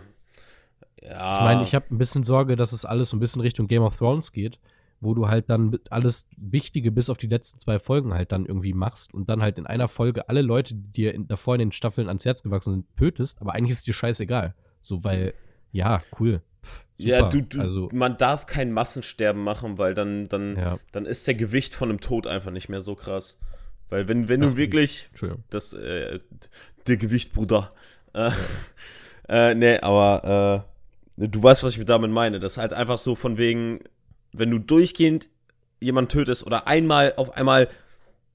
Ja. 1.01 1.37
Ich 1.37 1.43
meine, 1.43 1.63
ich 1.63 1.75
habe 1.75 1.85
ein 1.91 1.97
bisschen 1.99 2.23
Sorge, 2.23 2.55
dass 2.55 2.71
es 2.71 2.83
alles 2.83 3.11
so 3.11 3.17
ein 3.17 3.19
bisschen 3.19 3.41
Richtung 3.41 3.67
Game 3.67 3.83
of 3.83 3.95
Thrones 3.97 4.31
geht, 4.31 4.59
wo 4.99 5.13
du 5.13 5.27
halt 5.27 5.49
dann 5.49 5.77
alles 5.89 6.27
Wichtige 6.37 6.91
bis 6.91 7.09
auf 7.09 7.17
die 7.17 7.27
letzten 7.27 7.59
zwei 7.59 7.79
Folgen 7.79 8.13
halt 8.13 8.31
dann 8.31 8.45
irgendwie 8.45 8.73
machst 8.73 9.13
und 9.13 9.29
dann 9.29 9.41
halt 9.41 9.57
in 9.57 9.67
einer 9.67 9.87
Folge 9.87 10.27
alle 10.29 10.41
Leute, 10.41 10.73
die 10.73 10.91
dir 10.91 11.13
in, 11.13 11.27
davor 11.27 11.55
in 11.55 11.59
den 11.59 11.71
Staffeln 11.71 12.07
ans 12.07 12.25
Herz 12.25 12.41
gewachsen 12.43 12.73
sind, 12.73 12.97
tötest, 12.97 13.41
aber 13.41 13.53
eigentlich 13.53 13.71
ist 13.73 13.87
dir 13.87 13.93
scheißegal. 13.93 14.55
So, 14.81 15.03
weil, 15.03 15.33
ja, 15.71 16.01
cool. 16.19 16.41
Pff, 16.63 16.85
Ja, 16.97 17.29
du, 17.29 17.41
du 17.41 17.59
also, 17.59 17.89
man 17.93 18.17
darf 18.17 18.45
kein 18.47 18.71
Massensterben 18.71 19.43
machen, 19.43 19.77
weil 19.77 19.93
dann, 19.93 20.29
dann, 20.29 20.57
ja, 20.57 20.79
dann 20.91 21.05
ist 21.05 21.27
der 21.27 21.35
Gewicht 21.35 21.75
von 21.75 21.89
einem 21.89 21.99
Tod 21.99 22.25
einfach 22.25 22.51
nicht 22.51 22.69
mehr 22.69 22.81
so 22.81 22.95
krass. 22.95 23.37
Weil 23.89 24.07
wenn, 24.07 24.27
wenn 24.27 24.41
Das 24.41 24.53
du 24.53 24.57
wirklich 24.57 25.09
das, 25.49 25.73
äh, 25.73 26.19
der 26.87 26.97
Gewicht, 26.97 27.33
Bruder. 27.33 27.73
Äh, 28.13 28.31
äh, 29.29 29.53
nee, 29.55 29.79
aber 29.79 30.65
äh, 31.17 31.27
du 31.27 31.41
weißt, 31.41 31.63
was 31.63 31.77
ich 31.77 31.85
damit 31.85 32.11
meine. 32.11 32.39
Das 32.39 32.53
ist 32.53 32.57
halt 32.57 32.73
einfach 32.73 32.97
so 32.97 33.15
von 33.15 33.37
wegen, 33.37 33.79
wenn 34.39 34.51
du 34.51 34.59
durchgehend 34.59 35.29
jemanden 35.81 36.09
tötest 36.09 36.45
oder 36.45 36.67
einmal 36.67 37.13
auf 37.17 37.31
einmal 37.37 37.67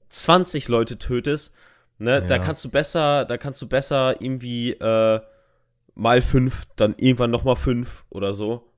20 0.09 0.67
Leute 0.67 0.97
tötest, 0.97 1.53
ne, 1.97 2.21
da 2.21 2.35
Ja. 2.37 2.43
kannst 2.43 2.63
du 2.65 2.69
besser, 2.69 3.25
da 3.25 3.37
kannst 3.37 3.61
du 3.61 3.67
besser 3.67 4.21
irgendwie 4.21 4.71
äh, 4.71 5.19
mal 5.95 6.21
fünf, 6.21 6.65
dann 6.75 6.95
irgendwann 6.97 7.31
nochmal 7.31 7.55
fünf 7.55 8.05
oder 8.09 8.33
so 8.33 8.69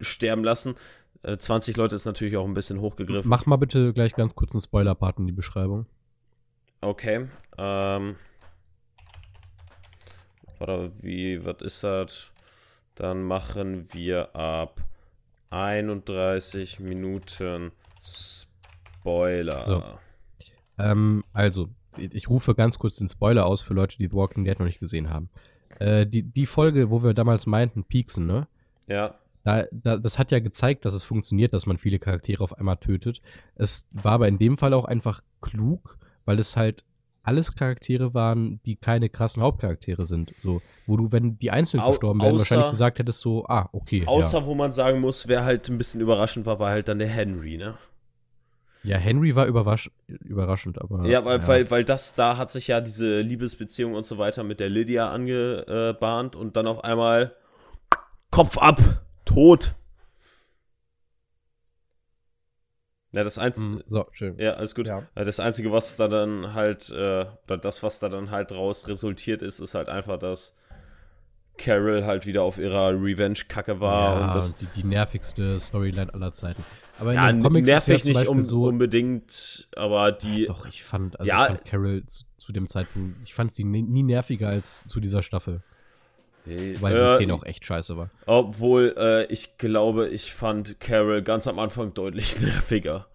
sterben 0.00 0.44
lassen. 0.44 0.74
Äh, 1.22 1.36
20 1.36 1.76
Leute 1.76 1.94
ist 1.96 2.04
natürlich 2.06 2.36
auch 2.36 2.46
ein 2.46 2.54
bisschen 2.54 2.80
hochgegriffen. 2.80 3.28
Mach 3.28 3.46
mal 3.46 3.56
bitte 3.56 3.92
gleich 3.92 4.14
ganz 4.14 4.34
kurz 4.34 4.52
einen 4.54 4.62
Spoiler-Part 4.62 5.18
in 5.18 5.26
die 5.26 5.32
Beschreibung. 5.32 5.86
Okay. 6.80 7.28
Ähm. 7.58 8.16
Warte, 10.58 10.92
wie, 11.00 11.44
was 11.44 11.60
ist 11.62 11.84
das? 11.84 12.30
Dann 12.94 13.22
machen 13.22 13.92
wir 13.92 14.34
ab 14.36 14.80
31 15.50 16.80
Minuten 16.80 17.72
Spoiler. 18.02 19.64
So. 19.66 19.82
Ähm, 20.78 21.24
also, 21.32 21.68
ich 21.96 22.28
rufe 22.28 22.54
ganz 22.54 22.78
kurz 22.78 22.96
den 22.96 23.08
Spoiler 23.08 23.46
aus 23.46 23.62
für 23.62 23.74
Leute, 23.74 23.98
die 23.98 24.06
The 24.06 24.14
Walking 24.14 24.44
Dead 24.44 24.58
noch 24.58 24.66
nicht 24.66 24.80
gesehen 24.80 25.10
haben. 25.10 25.28
Äh, 25.78 26.06
die, 26.06 26.22
die 26.22 26.46
Folge, 26.46 26.90
wo 26.90 27.02
wir 27.02 27.14
damals 27.14 27.46
meinten, 27.46 27.84
Pieksen, 27.84 28.26
ne? 28.26 28.46
Ja, 28.86 29.14
Da, 29.44 29.64
da, 29.72 29.96
das 29.96 30.18
hat 30.18 30.32
ja 30.32 30.38
gezeigt, 30.40 30.84
dass 30.84 30.94
es 30.94 31.04
funktioniert, 31.04 31.52
dass 31.52 31.66
man 31.66 31.78
viele 31.78 31.98
Charaktere 31.98 32.44
auf 32.44 32.58
einmal 32.58 32.76
tötet. 32.76 33.22
Es 33.54 33.88
war 33.92 34.12
aber 34.12 34.28
in 34.28 34.38
dem 34.38 34.58
Fall 34.58 34.74
auch 34.74 34.84
einfach 34.84 35.22
klug, 35.40 35.98
weil 36.24 36.38
es 36.38 36.56
halt 36.56 36.84
alles 37.30 37.54
Charaktere 37.54 38.12
waren, 38.12 38.60
die 38.66 38.74
keine 38.74 39.08
krassen 39.08 39.40
Hauptcharaktere 39.40 40.08
sind. 40.08 40.34
So, 40.40 40.62
wo 40.88 40.96
du, 40.96 41.12
wenn 41.12 41.38
die 41.38 41.52
einzeln 41.52 41.80
Au- 41.80 41.90
gestorben 41.90 42.20
wären, 42.20 42.36
wahrscheinlich 42.36 42.70
gesagt 42.70 42.98
hättest, 42.98 43.20
so, 43.20 43.46
ah, 43.46 43.68
okay. 43.70 44.02
außer 44.04 44.40
ja. 44.40 44.46
wo 44.46 44.56
man 44.56 44.72
sagen 44.72 45.00
muss, 45.00 45.28
wer 45.28 45.44
halt 45.44 45.68
ein 45.68 45.78
bisschen 45.78 46.00
überraschend 46.00 46.44
war, 46.44 46.58
war 46.58 46.70
halt 46.70 46.88
dann 46.88 46.98
der 46.98 47.06
Henry, 47.06 47.56
ne? 47.56 47.78
ja, 48.82 48.96
Henry 48.96 49.36
war 49.36 49.46
überrasch 49.46 49.90
überraschend, 50.08 50.80
aber. 50.80 51.06
Ja, 51.06 51.24
weil, 51.24 51.46
Weil, 51.46 51.70
weil 51.70 51.84
das, 51.84 52.14
da 52.14 52.36
hat 52.36 52.50
sich 52.50 52.66
ja 52.66 52.80
diese 52.80 53.20
Liebesbeziehung 53.20 53.94
und 53.94 54.06
so 54.06 54.18
weiter 54.18 54.42
mit 54.42 54.58
der 54.58 54.70
Lydia 54.70 55.10
angebahnt 55.10 56.34
und 56.34 56.56
dann 56.56 56.66
auf 56.66 56.82
einmal 56.82 57.36
Kopf 58.30 58.58
ab, 58.58 58.80
tot. 59.24 59.74
Ja, 63.12 63.24
das 63.24 63.38
Einzige. 63.38 63.66
Mm, 63.66 63.82
So, 63.86 64.06
schön. 64.12 64.38
Ja, 64.38 64.52
alles 64.52 64.74
gut. 64.74 64.86
Ja. 64.86 65.02
Äh, 65.14 65.24
Das 65.24 65.40
Einzige, 65.40 65.72
was 65.72 65.96
da 65.96 66.06
dann 66.08 66.54
halt, 66.54 66.90
äh, 66.90 67.26
oder 67.44 67.58
das, 67.58 67.82
was 67.82 67.98
da 67.98 68.08
dann 68.08 68.30
halt 68.30 68.50
draus 68.52 68.86
resultiert 68.88 69.42
ist, 69.42 69.58
ist 69.58 69.74
halt 69.74 69.88
einfach, 69.88 70.18
dass 70.18 70.54
Carol 71.58 72.04
halt 72.06 72.24
wieder 72.26 72.42
auf 72.42 72.58
ihrer 72.58 72.90
Revenge-Kacke 72.92 73.80
war 73.80 74.18
ja, 74.20 74.26
und 74.26 74.34
das. 74.34 74.54
die, 74.56 74.66
die 74.76 74.84
nervigste 74.84 75.60
Storyline 75.60 76.12
aller 76.14 76.32
Zeiten. 76.32 76.64
Aber 76.98 77.10
in 77.12 77.16
Ja, 77.16 77.30
den 77.32 77.42
Comics 77.42 77.68
ist 77.68 77.86
ja 77.86 77.92
nervig 77.94 78.04
nicht 78.06 78.28
um, 78.28 78.44
so, 78.46 78.62
unbedingt, 78.64 79.68
aber 79.76 80.12
die. 80.12 80.46
Doch, 80.46 80.66
ich 80.66 80.82
fand, 80.84 81.18
also 81.18 81.28
Ja. 81.28 81.42
ich 81.44 81.48
fand 81.48 81.64
Carol 81.66 82.06
zu, 82.06 82.24
zu 82.38 82.52
dem 82.52 82.66
Zeitpunkt, 82.66 83.16
ich 83.24 83.34
fand 83.34 83.52
sie 83.52 83.64
nie, 83.64 83.82
nie 83.82 84.02
nerviger 84.02 84.48
als 84.48 84.84
zu 84.86 85.00
dieser 85.00 85.22
Staffel. 85.22 85.62
Weil 86.46 86.94
die 86.94 87.00
Äh, 87.00 87.14
Szene 87.14 87.34
auch 87.34 87.44
echt 87.44 87.64
scheiße 87.64 87.96
war. 87.96 88.10
Obwohl, 88.26 88.94
äh, 88.96 89.24
ich 89.26 89.58
glaube, 89.58 90.08
ich 90.08 90.32
fand 90.32 90.80
Carol 90.80 91.22
ganz 91.22 91.46
am 91.46 91.58
Anfang 91.58 91.94
deutlich 91.94 92.40
nerviger. 92.42 93.06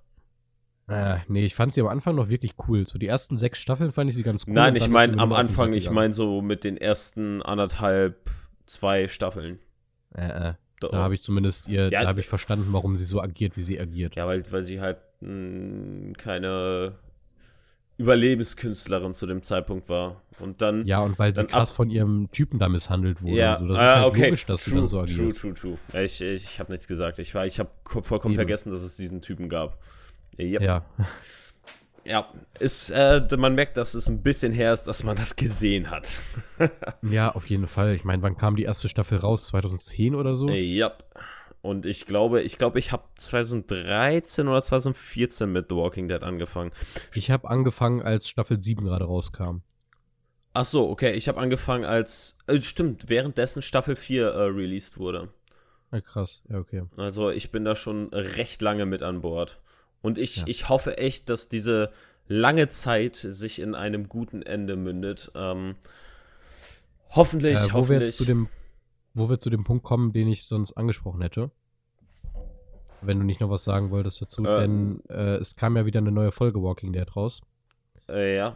Äh, 0.88 1.18
nee, 1.28 1.46
ich 1.46 1.56
fand 1.56 1.74
sie 1.74 1.82
am 1.82 1.88
Anfang 1.88 2.16
noch 2.16 2.30
wirklich 2.30 2.54
cool. 2.68 2.86
So 2.86 3.00
die 3.00 3.08
ersten 3.08 3.38
sechs 3.40 3.60
Staffeln 3.60 3.92
fand 3.92 4.10
ich 4.10 4.16
sie 4.16 4.22
ganz 4.24 4.46
cool. 4.48 4.54
Nein, 4.54 4.76
ich 4.76 4.88
meine 4.88 5.18
am 5.20 5.34
Anfang, 5.34 5.74
ich 5.74 5.90
meine 5.90 6.14
so 6.14 6.42
mit 6.42 6.64
den 6.64 6.78
ersten 6.78 7.42
anderthalb, 7.42 8.30
zwei 8.68 9.08
Staffeln. 9.08 9.60
Äh, 10.16 10.50
äh, 10.50 10.54
Da, 10.82 10.88
da 10.90 10.98
habe 10.98 11.16
ich 11.16 11.22
zumindest 11.22 11.68
ihr, 11.68 11.90
Ja, 11.90 12.02
da 12.02 12.08
habe 12.10 12.20
ich 12.20 12.28
verstanden, 12.28 12.68
warum 12.72 12.98
sie 12.98 13.06
so 13.06 13.20
agiert, 13.22 13.58
wie 13.58 13.64
sie 13.64 13.80
agiert. 13.80 14.16
Ja, 14.16 14.28
weil, 14.28 14.44
weil 14.52 14.62
sie 14.64 14.80
halt 14.80 14.98
mh, 15.22 16.14
keine 16.18 16.94
Überlebenskünstlerin 17.98 19.14
zu 19.14 19.26
dem 19.26 19.44
Zeitpunkt 19.44 19.90
war. 19.90 20.22
Und 20.40 20.62
dann. 20.62 20.86
Ja, 20.86 21.00
und 21.00 21.18
weil 21.18 21.34
sie 21.36 21.46
krass 21.46 21.72
von 21.72 21.90
ihrem 21.90 22.30
Typen 22.32 22.60
da 22.60 22.68
misshandelt 22.68 23.22
wurde. 23.22 23.36
ja, 23.38 23.58
so. 23.58 23.68
Das 23.68 23.78
ah, 23.78 23.84
ist 23.84 23.96
halt 23.96 24.06
okay. 24.06 24.26
logisch, 24.26 24.46
dass 24.46 24.64
true, 24.66 24.74
sie 24.74 24.80
dann 24.82 24.90
so 24.90 25.06
true, 25.06 25.34
true, 25.34 25.54
true. 25.54 25.78
Ja, 25.94 26.02
Ich, 26.02 26.22
ich, 26.22 26.60
habe 26.60 26.72
nichts 26.72 26.88
gesagt. 26.88 27.20
Ich, 27.20 27.34
war- 27.34 27.46
ich 27.46 27.60
habe 27.60 27.70
vollkommen 27.86 28.34
Eben. 28.34 28.40
vergessen, 28.40 28.72
dass 28.72 28.82
es 28.84 28.98
diesen 28.98 29.22
Typen 29.22 29.48
gab. 29.48 29.80
Yep. 30.38 30.62
Ja, 30.62 30.86
Ja, 32.04 32.28
ist, 32.60 32.92
äh, 32.92 33.26
man 33.38 33.56
merkt, 33.56 33.78
dass 33.78 33.94
es 33.94 34.10
ein 34.10 34.22
bisschen 34.22 34.52
her 34.52 34.74
ist, 34.74 34.84
dass 34.84 35.04
man 35.04 35.16
das 35.16 35.38
gesehen 35.38 35.90
hat. 35.90 36.20
ja, 37.02 37.32
auf 37.34 37.48
jeden 37.48 37.68
Fall. 37.68 37.96
Ich 37.96 38.04
meine, 38.04 38.22
wann 38.22 38.38
kam 38.38 38.58
die 38.58 38.64
erste 38.64 38.90
Staffel 38.90 39.18
raus? 39.20 39.48
2010 39.48 40.16
oder 40.16 40.36
so? 40.36 40.50
Ja. 40.50 40.92
Und 41.66 41.86
ich 41.86 42.06
glaube, 42.06 42.42
ich 42.44 42.58
glaube, 42.60 42.78
ich 42.80 42.92
habe 42.92 43.04
2013 43.18 44.48
oder 44.48 44.62
2014 44.62 45.52
mit 45.52 45.68
The 45.70 45.76
Walking 45.76 46.08
Dead 46.08 46.22
angefangen. 46.22 46.72
Ich 47.14 47.32
habe 47.32 47.50
angefangen, 47.50 48.02
als 48.02 48.30
Staffel 48.30 48.62
7 48.62 48.84
gerade 48.86 49.06
rauskam. 49.06 49.62
Ach 50.54 50.64
so, 50.66 50.90
okay, 50.90 51.14
ich 51.14 51.28
habe 51.28 51.40
angefangen 51.40 51.84
als 51.84 52.38
äh, 52.48 52.62
stimmt, 52.62 53.10
währenddessen 53.10 53.62
Staffel 53.62 53.96
4 53.96 54.28
äh, 54.28 54.42
released 54.44 54.98
wurde. 54.98 55.30
Ja, 55.92 56.02
krass. 56.02 56.42
Ja, 56.50 56.60
okay. 56.60 56.84
Also, 56.98 57.30
ich 57.32 57.52
bin 57.52 57.66
da 57.66 57.76
schon 57.76 58.10
recht 58.14 58.62
lange 58.62 58.86
mit 58.86 59.02
an 59.02 59.22
Bord. 59.22 59.60
Und 60.02 60.18
ich, 60.18 60.38
Ja. 60.38 60.44
ich 60.48 60.70
hoffe 60.70 60.98
echt, 60.98 61.30
dass 61.30 61.50
diese 61.50 61.92
lange 62.28 62.70
Zeit 62.70 63.16
sich 63.16 63.60
in 63.60 63.76
einem 63.76 64.08
guten 64.08 64.42
Ende 64.44 64.76
mündet. 64.76 65.32
Ähm, 65.36 65.76
hoffentlich, 67.10 67.56
Äh, 67.60 67.64
wo 67.64 67.68
wir 67.68 67.74
hoffentlich. 67.74 68.10
jetzt 68.10 68.18
zu 68.18 68.26
dem, 68.26 68.48
wo 69.16 69.28
wir 69.30 69.40
zu 69.40 69.50
dem 69.50 69.64
Punkt 69.64 69.84
kommen, 69.84 70.14
den 70.14 70.28
ich 70.28 70.46
sonst 70.46 70.74
angesprochen 70.74 71.22
hätte. 71.22 71.50
Wenn 73.02 73.20
du 73.20 73.26
nicht 73.26 73.42
noch 73.42 73.50
was 73.50 73.64
sagen 73.64 73.92
wolltest 73.92 74.22
dazu, 74.22 74.46
Ähm. 74.46 75.02
denn 75.08 75.16
äh, 75.16 75.36
es 75.38 75.56
kam 75.56 75.76
ja 75.78 75.86
wieder 75.86 76.00
eine 76.00 76.12
neue 76.12 76.32
Folge 76.32 76.62
Walking 76.62 76.94
Dead 76.94 77.16
raus. 77.16 77.42
äh, 78.10 78.36
ja. 78.38 78.56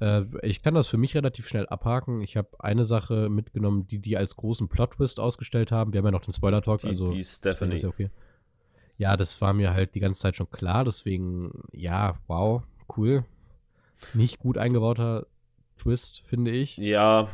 Äh, 0.00 0.24
ich 0.42 0.62
kann 0.62 0.74
das 0.74 0.88
für 0.88 0.96
mich 0.96 1.14
relativ 1.14 1.48
schnell 1.48 1.66
abhaken. 1.66 2.20
Ich 2.22 2.36
habe 2.36 2.48
eine 2.58 2.84
Sache 2.84 3.28
mitgenommen, 3.28 3.86
die 3.88 3.98
die 3.98 4.16
als 4.16 4.36
großen 4.36 4.68
Plot-Twist 4.68 5.20
ausgestellt 5.20 5.70
haben. 5.70 5.92
Wir 5.92 5.98
haben 5.98 6.06
ja 6.06 6.10
noch 6.10 6.24
den 6.24 6.34
Spoiler-Talk, 6.34 6.80
Die, 6.80 6.88
also 6.88 7.12
die 7.12 7.22
Stephanie. 7.24 7.76
ist 7.76 7.82
ja 7.82 7.88
okay. 7.88 8.10
Ja, 8.98 9.16
das 9.16 9.40
war 9.40 9.52
mir 9.52 9.72
halt 9.72 9.94
die 9.94 10.00
ganze 10.00 10.20
Zeit 10.20 10.36
schon 10.36 10.50
klar, 10.50 10.84
deswegen, 10.84 11.62
ja, 11.72 12.16
wow, 12.26 12.62
cool. 12.96 13.24
Nicht 14.14 14.38
gut 14.38 14.58
eingebauter 14.58 15.26
Twist, 15.78 16.20
finde 16.26 16.50
ich. 16.52 16.76
Ja, 16.76 17.28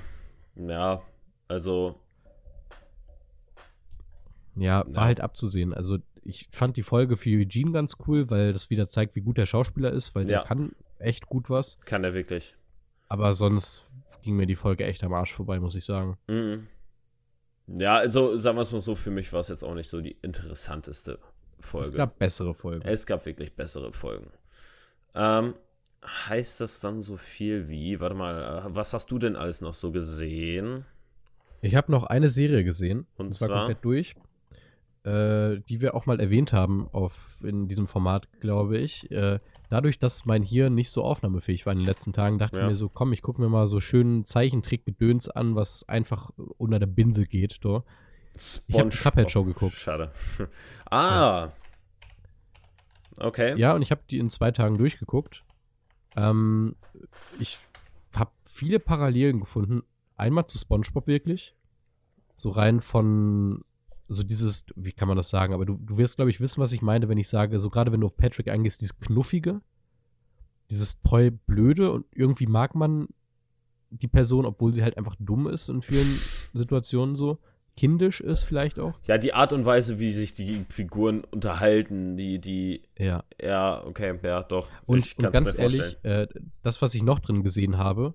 ja, 0.57 1.03
also, 1.49 1.97
Ja, 4.61 4.85
Ja. 4.87 4.95
war 4.95 5.05
halt 5.05 5.21
abzusehen. 5.21 5.73
Also 5.75 5.99
ich 6.25 6.49
fand 6.53 6.77
die 6.77 6.83
Folge 6.83 7.17
für 7.17 7.31
Eugene 7.31 7.73
ganz 7.73 7.97
cool, 8.07 8.29
weil 8.31 8.53
das 8.53 8.71
wieder 8.71 8.89
zeigt, 8.89 9.15
wie 9.17 9.21
gut 9.21 9.39
der 9.39 9.47
Schauspieler 9.47 9.93
ist, 9.93 10.15
weil 10.15 10.25
der 10.27 10.39
Ja. 10.39 10.45
kann 10.45 10.73
echt 10.99 11.27
gut 11.27 11.49
was. 11.51 11.79
kann 11.85 12.05
er 12.05 12.15
wirklich. 12.15 12.55
Aber 13.09 13.35
sonst 13.35 13.85
ging 14.23 14.37
mir 14.37 14.47
die 14.47 14.57
Folge 14.57 14.85
echt 14.85 15.03
am 15.05 15.15
Arsch 15.15 15.33
vorbei, 15.33 15.59
muss 15.61 15.75
ich 15.75 15.85
sagen. 15.85 16.19
Mhm. 16.29 16.67
Ja, 17.69 17.97
also, 17.97 18.37
sagen 18.39 18.57
wir 18.57 18.63
es 18.63 18.73
mal 18.73 18.81
so, 18.81 18.95
für 18.95 19.11
mich 19.11 19.33
war 19.33 19.41
es 19.41 19.49
jetzt 19.49 19.63
auch 19.63 19.75
nicht 19.75 19.89
so 19.91 20.01
die 20.01 20.17
interessanteste 20.23 21.19
Folge. 21.61 21.89
Es 21.89 21.95
gab 21.95 22.19
bessere 22.19 22.55
Folgen. 22.55 22.83
Es 22.87 23.05
gab 23.07 23.27
wirklich 23.27 23.55
bessere 23.55 23.93
Folgen. 23.93 24.31
Ähm, 25.15 25.55
heißt 26.05 26.61
das 26.61 26.81
dann 26.81 27.01
so 27.01 27.17
viel 27.17 27.69
wie, 27.69 28.01
warte 28.01 28.15
mal, 28.15 28.65
äh, 28.67 28.75
was 28.75 28.93
hast 28.95 29.11
du 29.11 29.19
denn 29.19 29.37
alles 29.37 29.61
noch 29.61 29.75
so 29.75 29.91
gesehen? 29.93 30.85
Ich 31.61 31.75
habe 31.75 31.91
noch 31.91 32.05
eine 32.05 32.31
Serie 32.31 32.65
gesehen, 32.65 33.07
Und 33.17 33.27
und 33.27 33.33
zwar 33.35 33.49
zwar? 33.49 33.59
komplett 33.67 33.85
durch, 33.85 34.15
äh, 35.09 35.61
die 35.69 35.81
wir 35.81 35.95
auch 35.95 36.07
mal 36.07 36.21
erwähnt 36.21 36.53
haben 36.53 36.89
auf, 36.93 37.39
in 37.43 37.67
diesem 37.69 37.87
Format, 37.87 38.29
glaube 38.41 38.77
ich. 38.79 39.11
Äh, 39.11 39.39
dadurch, 39.71 39.99
dass 39.99 40.27
mein 40.27 40.43
Hirn 40.43 40.75
nicht 40.75 40.91
so 40.91 41.03
aufnahmefähig 41.03 41.65
war 41.67 41.73
in 41.73 41.79
den 41.79 41.87
letzten 41.87 42.13
Tagen, 42.13 42.39
dachte 42.39 42.59
Ja. 42.59 42.65
ich 42.65 42.71
mir 42.73 42.77
so, 42.77 42.89
komm, 42.89 43.13
ich 43.13 43.23
gucke 43.23 43.41
mir 43.41 43.49
mal 43.49 43.67
so 43.69 43.81
schönen 43.81 44.25
Zeichentrick-Gedöns 44.25 45.29
an, 45.29 45.55
was 45.55 45.89
einfach 45.89 46.31
unter 46.59 46.79
der 46.79 46.87
Binse 46.87 47.27
geht. 47.27 47.65
Do. 47.65 47.85
Ich 48.35 48.63
habe 48.75 48.91
die 48.91 48.99
Cuphead-Show 48.99 49.45
geguckt. 49.45 49.75
Schade. 49.77 50.13
ah. 50.91 51.49
Okay. 53.19 53.59
Ja, 53.59 53.75
und 53.75 53.83
ich 53.83 53.91
habe 53.91 54.03
die 54.11 54.19
in 54.19 54.31
zwei 54.31 54.51
Tagen 54.53 54.79
durchgeguckt. 54.79 55.43
Ähm, 56.17 56.77
ich 57.41 57.59
habe 58.15 58.31
viele 58.45 58.79
Parallelen 58.79 59.41
gefunden. 59.41 59.83
Einmal 60.17 60.47
zu 60.47 60.59
SpongeBob 60.59 61.07
wirklich. 61.07 61.55
so 62.37 62.51
rein 62.51 62.81
von, 62.81 63.65
so 64.09 64.23
dieses, 64.23 64.65
wie 64.75 64.93
kann 64.93 65.09
man 65.09 65.17
das 65.17 65.29
sagen, 65.29 65.53
aber 65.53 65.67
du, 65.67 65.75
du 65.75 65.99
wirst, 65.99 66.17
glaube 66.17 66.31
ich, 66.31 66.41
wissen, 66.41 66.61
was 66.61 66.73
ich 66.73 66.83
meine, 66.83 67.09
wenn 67.09 67.19
ich 67.19 67.29
sage, 67.29 67.61
so 67.61 67.71
gerade 67.71 67.93
wenn 67.93 68.01
du 68.01 68.07
auf 68.07 68.17
Patrick 68.17 68.49
eingehst, 68.49 68.81
dieses 68.81 68.99
Knuffige, 68.99 69.61
dieses 70.71 71.01
treu 71.03 71.31
Blöde 71.47 71.93
und 71.93 72.07
irgendwie 72.15 72.47
mag 72.47 72.75
man 72.75 73.09
die 73.91 74.09
Person, 74.09 74.47
obwohl 74.47 74.75
sie 74.75 74.83
halt 74.83 74.97
einfach 74.97 75.17
dumm 75.19 75.47
ist 75.47 75.69
in 75.69 75.83
vielen 75.83 76.07
Situationen 76.55 77.17
so. 77.17 77.39
Kindisch 77.77 78.21
ist 78.21 78.43
vielleicht 78.43 78.81
auch. 78.81 78.99
Ja, 79.07 79.19
die 79.19 79.35
Art 79.35 79.53
und 79.53 79.65
Weise, 79.65 80.01
wie 80.01 80.13
sich 80.13 80.35
die 80.35 80.65
Figuren 80.69 81.23
unterhalten, 81.31 82.17
die, 82.17 82.41
die, 82.41 82.83
Ja. 82.99 83.23
ja, 83.41 83.85
okay, 83.87 84.19
ja, 84.25 84.43
doch. 84.43 84.69
Und, 84.85 85.17
und 85.17 85.33
ganz 85.33 85.57
ehrlich, 85.57 85.97
äh, 86.03 86.27
das, 86.65 86.83
was 86.83 86.93
ich 86.97 87.05
noch 87.05 87.21
drin 87.21 87.45
gesehen 87.45 87.79
habe, 87.79 88.15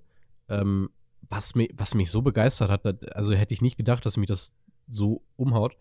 ähm, 0.49 0.89
was, 1.29 1.55
mich, 1.55 1.71
was 1.77 1.95
mich 1.95 2.11
so 2.11 2.21
begeistert 2.21 2.69
hat, 2.69 3.15
also 3.15 3.31
hätte 3.31 3.53
ich 3.53 3.61
nicht 3.61 3.77
gedacht, 3.77 4.05
dass 4.05 4.17
mich 4.17 4.27
das 4.27 4.53
so 4.89 5.21
umhaut. 5.35 5.75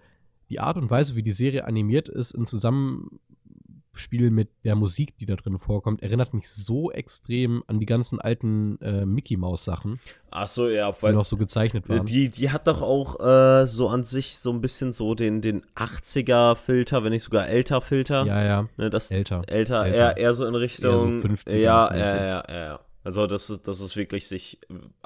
Die 0.51 0.61
Art 0.61 0.77
und 0.77 0.91
Weise, 0.91 1.17
wie 1.17 1.23
die 1.23 1.33
Serie 1.33 1.65
animiert 1.65 2.09
ist, 2.09 2.33
im 2.33 2.47
Zusammenspiel 2.47 4.31
mit 4.31 4.49
der 4.65 4.75
Musik, 4.75 5.17
die 5.19 5.25
da 5.27 5.35
drin 5.37 5.59
vorkommt, 5.59 6.03
erinnert 6.03 6.35
mich 6.35 6.51
so 6.51 6.91
extrem 6.93 7.63
an 7.67 7.81
die 7.81 7.87
ganzen 7.87 8.21
alten 8.21 8.79
äh, 8.83 9.07
Mickey 9.07 9.37
Mouse 9.37 9.65
Sachen, 9.65 9.99
Ach 10.31 10.47
so, 10.49 10.69
ja, 10.69 10.91
die 10.93 11.03
weil 11.03 11.15
noch 11.15 11.25
so 11.25 11.37
gezeichnet 11.37 11.89
waren. 11.89 12.05
die, 12.07 12.29
die 12.29 12.51
hat 12.51 12.67
doch 12.67 12.83
auch 12.83 13.21
äh, 13.21 13.67
so 13.67 13.89
an 13.89 14.05
sich 14.05 14.39
so 14.39 14.51
ein 14.53 14.61
bisschen 14.61 14.93
so 14.93 15.15
den, 15.15 15.41
den 15.41 15.63
80er-Filter, 15.75 17.05
wenn 17.05 17.13
nicht 17.13 17.23
sogar 17.23 17.49
älter 17.49 17.81
Filter. 17.81 18.25
ja, 18.25 18.43
ja, 18.45 18.69
Ne, 18.77 18.91
das 18.91 19.11
älter. 19.11 19.43
älter, 19.47 19.85
älter. 19.85 19.97
Eher, 19.97 20.17
eher 20.17 20.35
so 20.35 20.47
in 20.47 20.55
Richtung. 20.55 21.23
50er, 21.23 21.57
ja, 21.57 21.89
50. 21.89 22.05
ja, 22.07 22.17
ja, 22.27 22.45
ja, 22.49 22.55
ja. 22.67 22.81
Also, 23.05 23.27
dass 23.27 23.49
es, 23.49 23.63
dass 23.63 23.81
es 23.81 23.97
wirklich 23.97 24.29
sich 24.29 24.61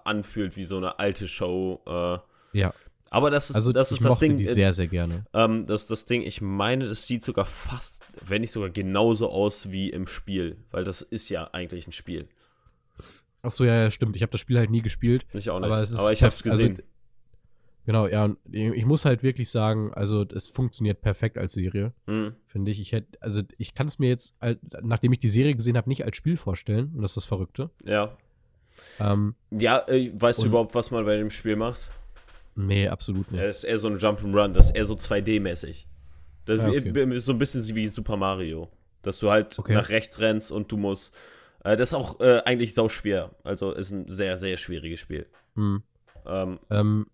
anfühlt 0.05 0.57
wie 0.57 0.65
so 0.65 0.77
eine 0.77 0.99
alte 0.99 1.27
Show. 1.29 1.81
Äh. 1.87 2.19
Ja. 2.59 2.73
Aber 3.11 3.31
das 3.31 3.51
ist, 3.51 3.57
Also 3.57 3.73
das, 3.73 3.93
ich 3.93 3.99
ist 4.01 4.05
das 4.05 4.19
Ding. 4.19 4.37
die 4.37 4.47
äh, 4.47 4.53
sehr, 4.53 4.75
sehr 4.75 4.89
gerne. 4.89 5.25
ähm, 5.33 5.65
das, 5.65 5.87
das 5.87 6.05
Ding, 6.07 6.23
ich 6.23 6.41
meine, 6.41 6.87
das 6.89 7.07
sieht 7.07 7.25
sogar 7.25 7.45
fast, 7.45 8.03
wenn 8.27 8.41
nicht 8.41 8.51
sogar 8.51 8.71
genauso 8.71 9.31
aus 9.31 9.71
wie 9.71 9.91
im 9.91 10.07
Spiel. 10.07 10.57
Weil 10.71 10.85
das 10.85 11.03
ist 11.03 11.29
ja 11.29 11.49
eigentlich 11.53 11.87
ein 11.87 11.93
Spiel. 11.93 12.29
Achso, 13.43 13.65
ja, 13.65 13.85
ja, 13.85 13.91
stimmt. 13.91 14.17
Ich 14.17 14.23
habe 14.23 14.33
das 14.33 14.41
Spiel 14.41 14.59
halt 14.59 14.71
nie 14.71 14.83
gespielt. 14.83 15.25
Ich 15.33 15.51
auch 15.51 15.61
nicht. 15.61 15.67
Aber 15.67 15.77
Aber, 15.77 15.83
es 15.83 15.93
ich 15.93 16.23
hab's 16.23 16.45
perf- 16.45 16.51
also, 16.51 16.63
gesehen. 16.69 16.83
Genau, 17.85 18.09
ja, 18.09 18.35
ich 18.51 18.85
muss 18.85 19.05
halt 19.05 19.23
wirklich 19.23 19.49
sagen, 19.49 19.95
also 19.95 20.23
es 20.35 20.49
funktioniert 20.49 21.01
perfekt 21.03 21.39
als 21.39 21.53
Serie, 21.53 21.93
hm. 22.09 22.35
finde 22.49 22.73
ich. 22.73 22.81
Ich 22.81 22.91
hätte, 22.91 23.17
also 23.23 23.43
ich 23.59 23.75
kann 23.77 23.87
es 23.87 24.01
mir 24.01 24.09
jetzt, 24.09 24.35
nachdem 24.83 25.13
ich 25.13 25.21
die 25.21 25.29
Serie 25.29 25.55
gesehen 25.55 25.77
habe, 25.77 25.89
nicht 25.89 26.05
als 26.05 26.17
Spiel 26.17 26.37
vorstellen. 26.37 26.91
Und 26.97 27.03
das 27.03 27.13
ist 27.13 27.19
das 27.19 27.25
Verrückte. 27.27 27.71
Ja. 27.85 28.17
Ähm, 28.99 29.37
Ja, 29.53 29.87
äh, 29.87 30.11
weißt 30.13 30.41
du 30.43 30.47
überhaupt, 30.47 30.75
was 30.75 30.91
man 30.91 31.05
bei 31.05 31.17
dem 31.17 31.31
Spiel 31.31 31.55
macht? 31.55 31.91
Nee, 32.57 32.89
absolut 32.89 33.31
nicht. 33.31 33.41
Er 33.41 33.49
ist 33.49 33.65
eher 33.65 33.79
so 33.79 33.89
ein 33.89 33.99
Jump'n'Run, 33.99 34.53
das 34.53 34.67
ist 34.71 34.77
eher 34.77 34.85
so 34.87 34.95
2D-mäßig. 34.95 35.87
Das 36.47 36.61
ist 36.63 36.67
okay. 36.69 36.95
wie- 37.11 37.19
so 37.21 37.33
ein 37.33 37.39
bisschen 37.39 37.63
wie 37.75 37.87
Super 37.89 38.17
Mario. 38.17 38.69
Dass 39.03 39.19
du 39.21 39.31
halt 39.31 39.57
Okay. 39.59 39.75
nach 39.75 39.89
rechts 39.89 40.19
rennst 40.21 40.51
und 40.51 40.71
du 40.73 40.77
musst. 40.77 41.15
Äh, 41.65 41.77
das 41.77 41.91
ist 41.91 41.95
auch 41.95 42.21
äh, 42.21 42.41
eigentlich 42.45 42.75
sau 42.75 42.89
schwer. 42.89 43.31
Also 43.45 43.73
ist 43.73 43.91
ein 43.93 44.11
sehr, 44.11 44.37
sehr 44.37 44.57
schwieriges 44.57 45.01
Spiel. 45.01 45.27
Hm. 45.55 45.83
Ähm, 46.27 46.59
Ähm, 46.71 47.07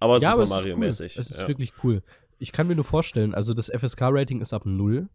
aber 0.00 0.18
ja, 0.18 0.30
Super 0.32 0.42
es 0.44 0.50
ist 0.50 0.56
Mario-mäßig. 0.56 1.16
Cool. 1.16 1.22
Es 1.22 1.30
ist 1.30 1.40
ja. 1.40 1.48
wirklich 1.48 1.72
cool. 1.82 2.02
Ich 2.38 2.52
kann 2.52 2.66
mir 2.66 2.74
nur 2.74 2.84
vorstellen, 2.84 3.34
also 3.34 3.54
das 3.54 3.68
FSK-Rating 3.70 4.40
ist 4.40 4.52
ab 4.52 4.66
0, 4.66 5.08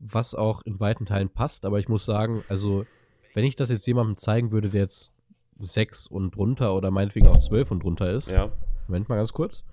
was 0.00 0.34
auch 0.34 0.62
in 0.62 0.78
weiten 0.78 1.06
Teilen 1.06 1.28
passt, 1.30 1.64
aber 1.64 1.78
ich 1.80 1.88
muss 1.88 2.04
sagen, 2.04 2.44
also 2.48 2.86
wenn 3.34 3.44
ich 3.44 3.56
das 3.56 3.70
jetzt 3.70 3.86
jemandem 3.86 4.16
zeigen 4.16 4.52
würde, 4.52 4.68
der 4.68 4.82
jetzt 4.82 5.12
6 5.60 6.06
und 6.06 6.36
drunter 6.36 6.74
oder 6.76 6.90
meinetwegen 6.92 7.26
auch 7.26 7.38
12 7.38 7.70
und 7.72 7.82
drunter 7.82 8.12
ist, 8.12 8.30
ja. 8.30 8.52
Moment 8.88 9.08
mal 9.08 9.16
ganz 9.16 9.32
kurz. 9.32 9.64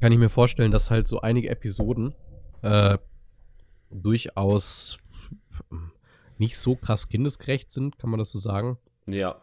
Kann 0.00 0.12
ich 0.12 0.18
mir 0.18 0.30
vorstellen, 0.30 0.72
dass 0.72 0.90
halt 0.90 1.06
so 1.06 1.20
einige 1.20 1.50
Episoden 1.50 2.14
äh, 2.62 2.98
durchaus 3.90 4.98
nicht 6.38 6.58
so 6.58 6.74
krass 6.76 7.08
kindesgerecht 7.08 7.70
sind, 7.70 7.98
kann 7.98 8.10
man 8.10 8.18
das 8.18 8.30
so 8.30 8.38
sagen? 8.38 8.78
Ja. 9.06 9.36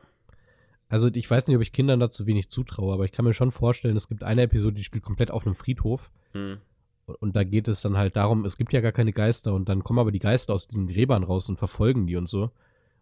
Also 0.90 1.08
ich 1.08 1.30
weiß 1.30 1.48
nicht, 1.48 1.56
ob 1.56 1.62
ich 1.62 1.72
Kindern 1.72 2.00
dazu 2.00 2.26
wenig 2.26 2.50
zutraue, 2.50 2.94
aber 2.94 3.06
ich 3.06 3.12
kann 3.12 3.24
mir 3.24 3.34
schon 3.34 3.52
vorstellen, 3.52 3.96
es 3.96 4.10
gibt 4.10 4.24
eine 4.24 4.42
Episode, 4.42 4.76
die 4.76 4.84
spielt 4.84 5.06
komplett 5.06 5.32
auf 5.32 5.46
einem 5.46 5.56
Friedhof. 5.56 6.12
Hm. 6.34 6.58
Und, 7.06 7.16
und 7.16 7.36
da 7.36 7.44
geht 7.44 7.68
es 7.68 7.82
dann 7.82 7.98
halt 7.98 8.16
darum, 8.16 8.44
es 8.44 8.58
gibt 8.58 8.74
ja 8.74 8.82
gar 8.82 8.92
keine 8.92 9.14
Geister 9.14 9.54
und 9.54 9.70
dann 9.70 9.84
kommen 9.84 10.00
aber 10.00 10.12
die 10.12 10.20
Geister 10.20 10.54
aus 10.54 10.68
diesen 10.68 10.88
Gräbern 10.88 11.24
raus 11.24 11.48
und 11.48 11.58
verfolgen 11.58 12.08
die 12.08 12.18
und 12.18 12.28
so. 12.28 12.52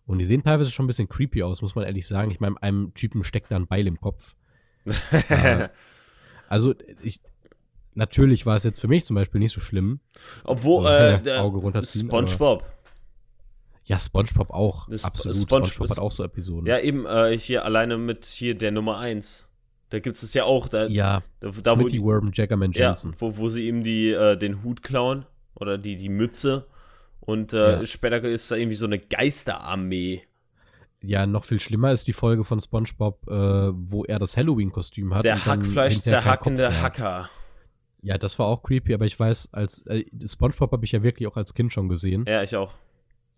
Und 0.10 0.18
die 0.18 0.26
sehen 0.26 0.42
teilweise 0.42 0.72
schon 0.72 0.86
ein 0.86 0.88
bisschen 0.88 1.08
creepy 1.08 1.44
aus, 1.44 1.62
muss 1.62 1.76
man 1.76 1.86
ehrlich 1.86 2.08
sagen. 2.08 2.32
Ich 2.32 2.40
meine, 2.40 2.60
einem 2.64 2.96
Typen 2.96 3.24
steckt 3.24 3.52
da 3.52 3.56
ein 3.58 3.68
Beil 3.68 3.86
im 3.86 4.02
Kopf. 4.02 4.36
Äh, 5.30 5.70
also, 6.48 6.74
ich, 7.04 7.20
natürlich 7.94 8.48
war 8.48 8.56
es 8.56 8.64
jetzt 8.64 8.82
für 8.82 8.88
mich 8.88 9.06
zum 9.06 9.16
Beispiel 9.16 9.38
nicht 9.38 9.54
so 9.54 9.62
schlimm. 9.62 10.00
Obwohl, 10.46 10.88
äh, 10.88 11.12
ja, 11.12 11.18
der, 11.20 11.42
Auge 11.44 11.60
runterziehen, 11.60 12.08
SpongeBob. 12.08 12.66
Ja, 13.84 14.00
SpongeBob 14.00 14.50
auch. 14.50 14.90
Das 14.90 15.06
Absolut. 15.06 15.38
Sponge- 15.38 15.68
SpongeBob 15.68 15.90
hat 15.92 16.00
auch 16.00 16.12
so 16.12 16.24
Episoden. 16.24 16.66
Ja, 16.66 16.80
eben 16.80 17.06
äh, 17.06 17.38
hier 17.38 17.64
alleine 17.64 18.00
mit 18.00 18.26
hier 18.26 18.56
der 18.56 18.72
Nummer 18.72 18.98
1. 18.98 19.48
Da 19.90 20.00
gibt 20.00 20.16
es 20.16 20.34
ja 20.34 20.46
auch. 20.46 20.70
Da, 20.70 20.88
ja 20.88 21.22
da, 21.40 21.52
da 21.52 21.80
wo, 21.80 21.88
die, 21.88 22.02
Worm, 22.02 22.32
Jackerman 22.34 22.72
ja, 22.72 22.88
Jensen. 22.88 23.16
wo, 23.20 23.38
wo 23.38 23.50
sie 23.50 23.68
ihm 23.68 23.84
die, 23.84 24.10
äh, 24.10 24.36
den 24.38 24.64
Hut 24.64 24.82
klauen. 24.82 25.28
Oder 25.54 25.78
die, 25.78 25.98
die 25.98 26.10
Mütze. 26.10 26.66
Und 27.20 27.54
äh, 27.54 27.80
Ja. 27.82 27.86
später 27.88 28.22
ist 28.24 28.50
da 28.52 28.56
irgendwie 28.56 28.76
so 28.76 28.86
eine 28.86 29.00
Geisterarmee. 29.00 30.24
Ja. 31.02 31.26
noch 31.26 31.46
viel 31.46 31.60
schlimmer 31.62 31.94
ist 31.94 32.08
die 32.08 32.14
Folge 32.14 32.44
von 32.44 32.60
SpongeBob, 32.60 33.26
äh, 33.28 33.32
wo 33.74 34.04
er 34.04 34.20
das 34.20 34.36
Halloween-Kostüm 34.36 35.14
hat. 35.14 35.24
Der 35.24 35.46
Hackfleisch 35.46 36.00
zerhackende. 36.02 36.82
Hacker. 36.82 37.30
Ja, 38.02 38.18
das 38.18 38.38
war 38.40 38.48
auch 38.48 38.64
creepy, 38.64 38.94
aber 38.94 39.06
ich 39.06 39.18
weiß, 39.20 39.50
als 39.54 39.86
äh, 39.88 40.04
SpongeBob 40.28 40.72
habe 40.74 40.84
ich 40.86 40.92
ja 40.92 41.02
wirklich 41.04 41.28
auch 41.28 41.38
als 41.38 41.54
Kind 41.54 41.72
schon 41.72 41.88
gesehen. 41.90 42.26
Ja, 42.28 42.44
ich 42.44 42.56
auch. 42.56 42.74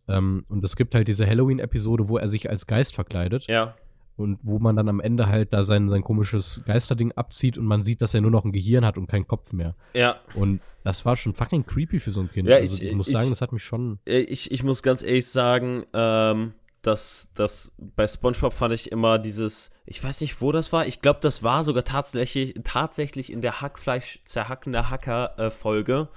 Ähm, 0.08 0.46
und 0.50 0.64
es 0.64 0.76
gibt 0.76 0.96
halt 0.96 1.08
diese 1.08 1.28
Halloween-Episode, 1.28 2.10
wo 2.10 2.18
er 2.18 2.30
sich 2.30 2.50
als 2.50 2.66
Geist 2.66 2.96
verkleidet. 2.96 3.46
Ja. 3.48 3.76
Und 4.22 4.40
wo 4.44 4.60
man 4.60 4.76
dann 4.76 4.88
am 4.90 5.00
Ende 5.00 5.28
halt 5.28 5.52
da 5.54 5.66
sein, 5.66 5.90
sein 5.90 6.04
komisches 6.04 6.62
Geisterding 6.66 7.12
abzieht 7.14 7.58
und 7.58 7.66
man 7.66 7.84
sieht, 7.84 8.02
dass 8.02 8.14
er 8.14 8.22
nur 8.22 8.32
noch 8.32 8.46
ein 8.46 8.52
Gehirn 8.52 8.86
hat 8.86 8.98
und 8.98 9.08
keinen 9.08 9.28
Kopf 9.28 9.52
mehr. 9.52 9.76
Ja. 9.94 10.16
Und 10.36 10.62
das 10.84 11.06
war 11.06 11.18
schon 11.18 11.34
fucking 11.34 11.66
creepy 11.66 12.00
für 12.00 12.12
so 12.12 12.22
ein 12.22 12.32
Kind. 12.32 12.48
Ja, 12.48 12.56
also 12.58 12.74
ich- 12.82 12.90
ich, 12.90 12.96
muss 12.96 13.08
ich- 13.08 13.14
sagen, 13.14 13.30
das 13.30 13.42
hat 13.42 13.52
mich 13.52 13.64
schon. 13.64 14.00
Äh, 14.06 14.20
Ich, 14.22 14.52
ich 14.52 14.64
muss 14.64 14.82
ganz 14.84 15.04
ehrlich 15.04 15.28
sagen, 15.28 15.84
ähm, 15.94 16.54
dass, 16.82 17.30
dass 17.36 17.74
bei 17.78 18.08
SpongeBob 18.08 18.54
fand 18.54 18.74
ich 18.74 18.92
immer 18.92 19.20
dieses, 19.20 19.70
ich 19.86 20.04
weiß 20.04 20.22
nicht, 20.22 20.42
wo 20.42 20.52
das 20.52 20.74
war. 20.74 20.88
Ich 20.88 21.02
glaube, 21.02 21.20
das 21.22 21.44
war 21.44 21.64
sogar 21.64 21.84
tatsächlich, 21.84 22.56
tatsächlich 22.64 23.32
in 23.32 23.42
der 23.42 23.62
Hackfleisch 23.62 24.22
zerhackende 24.26 24.90
Hacker 24.90 25.38
äh, 25.38 25.52
Folge. 25.52 26.10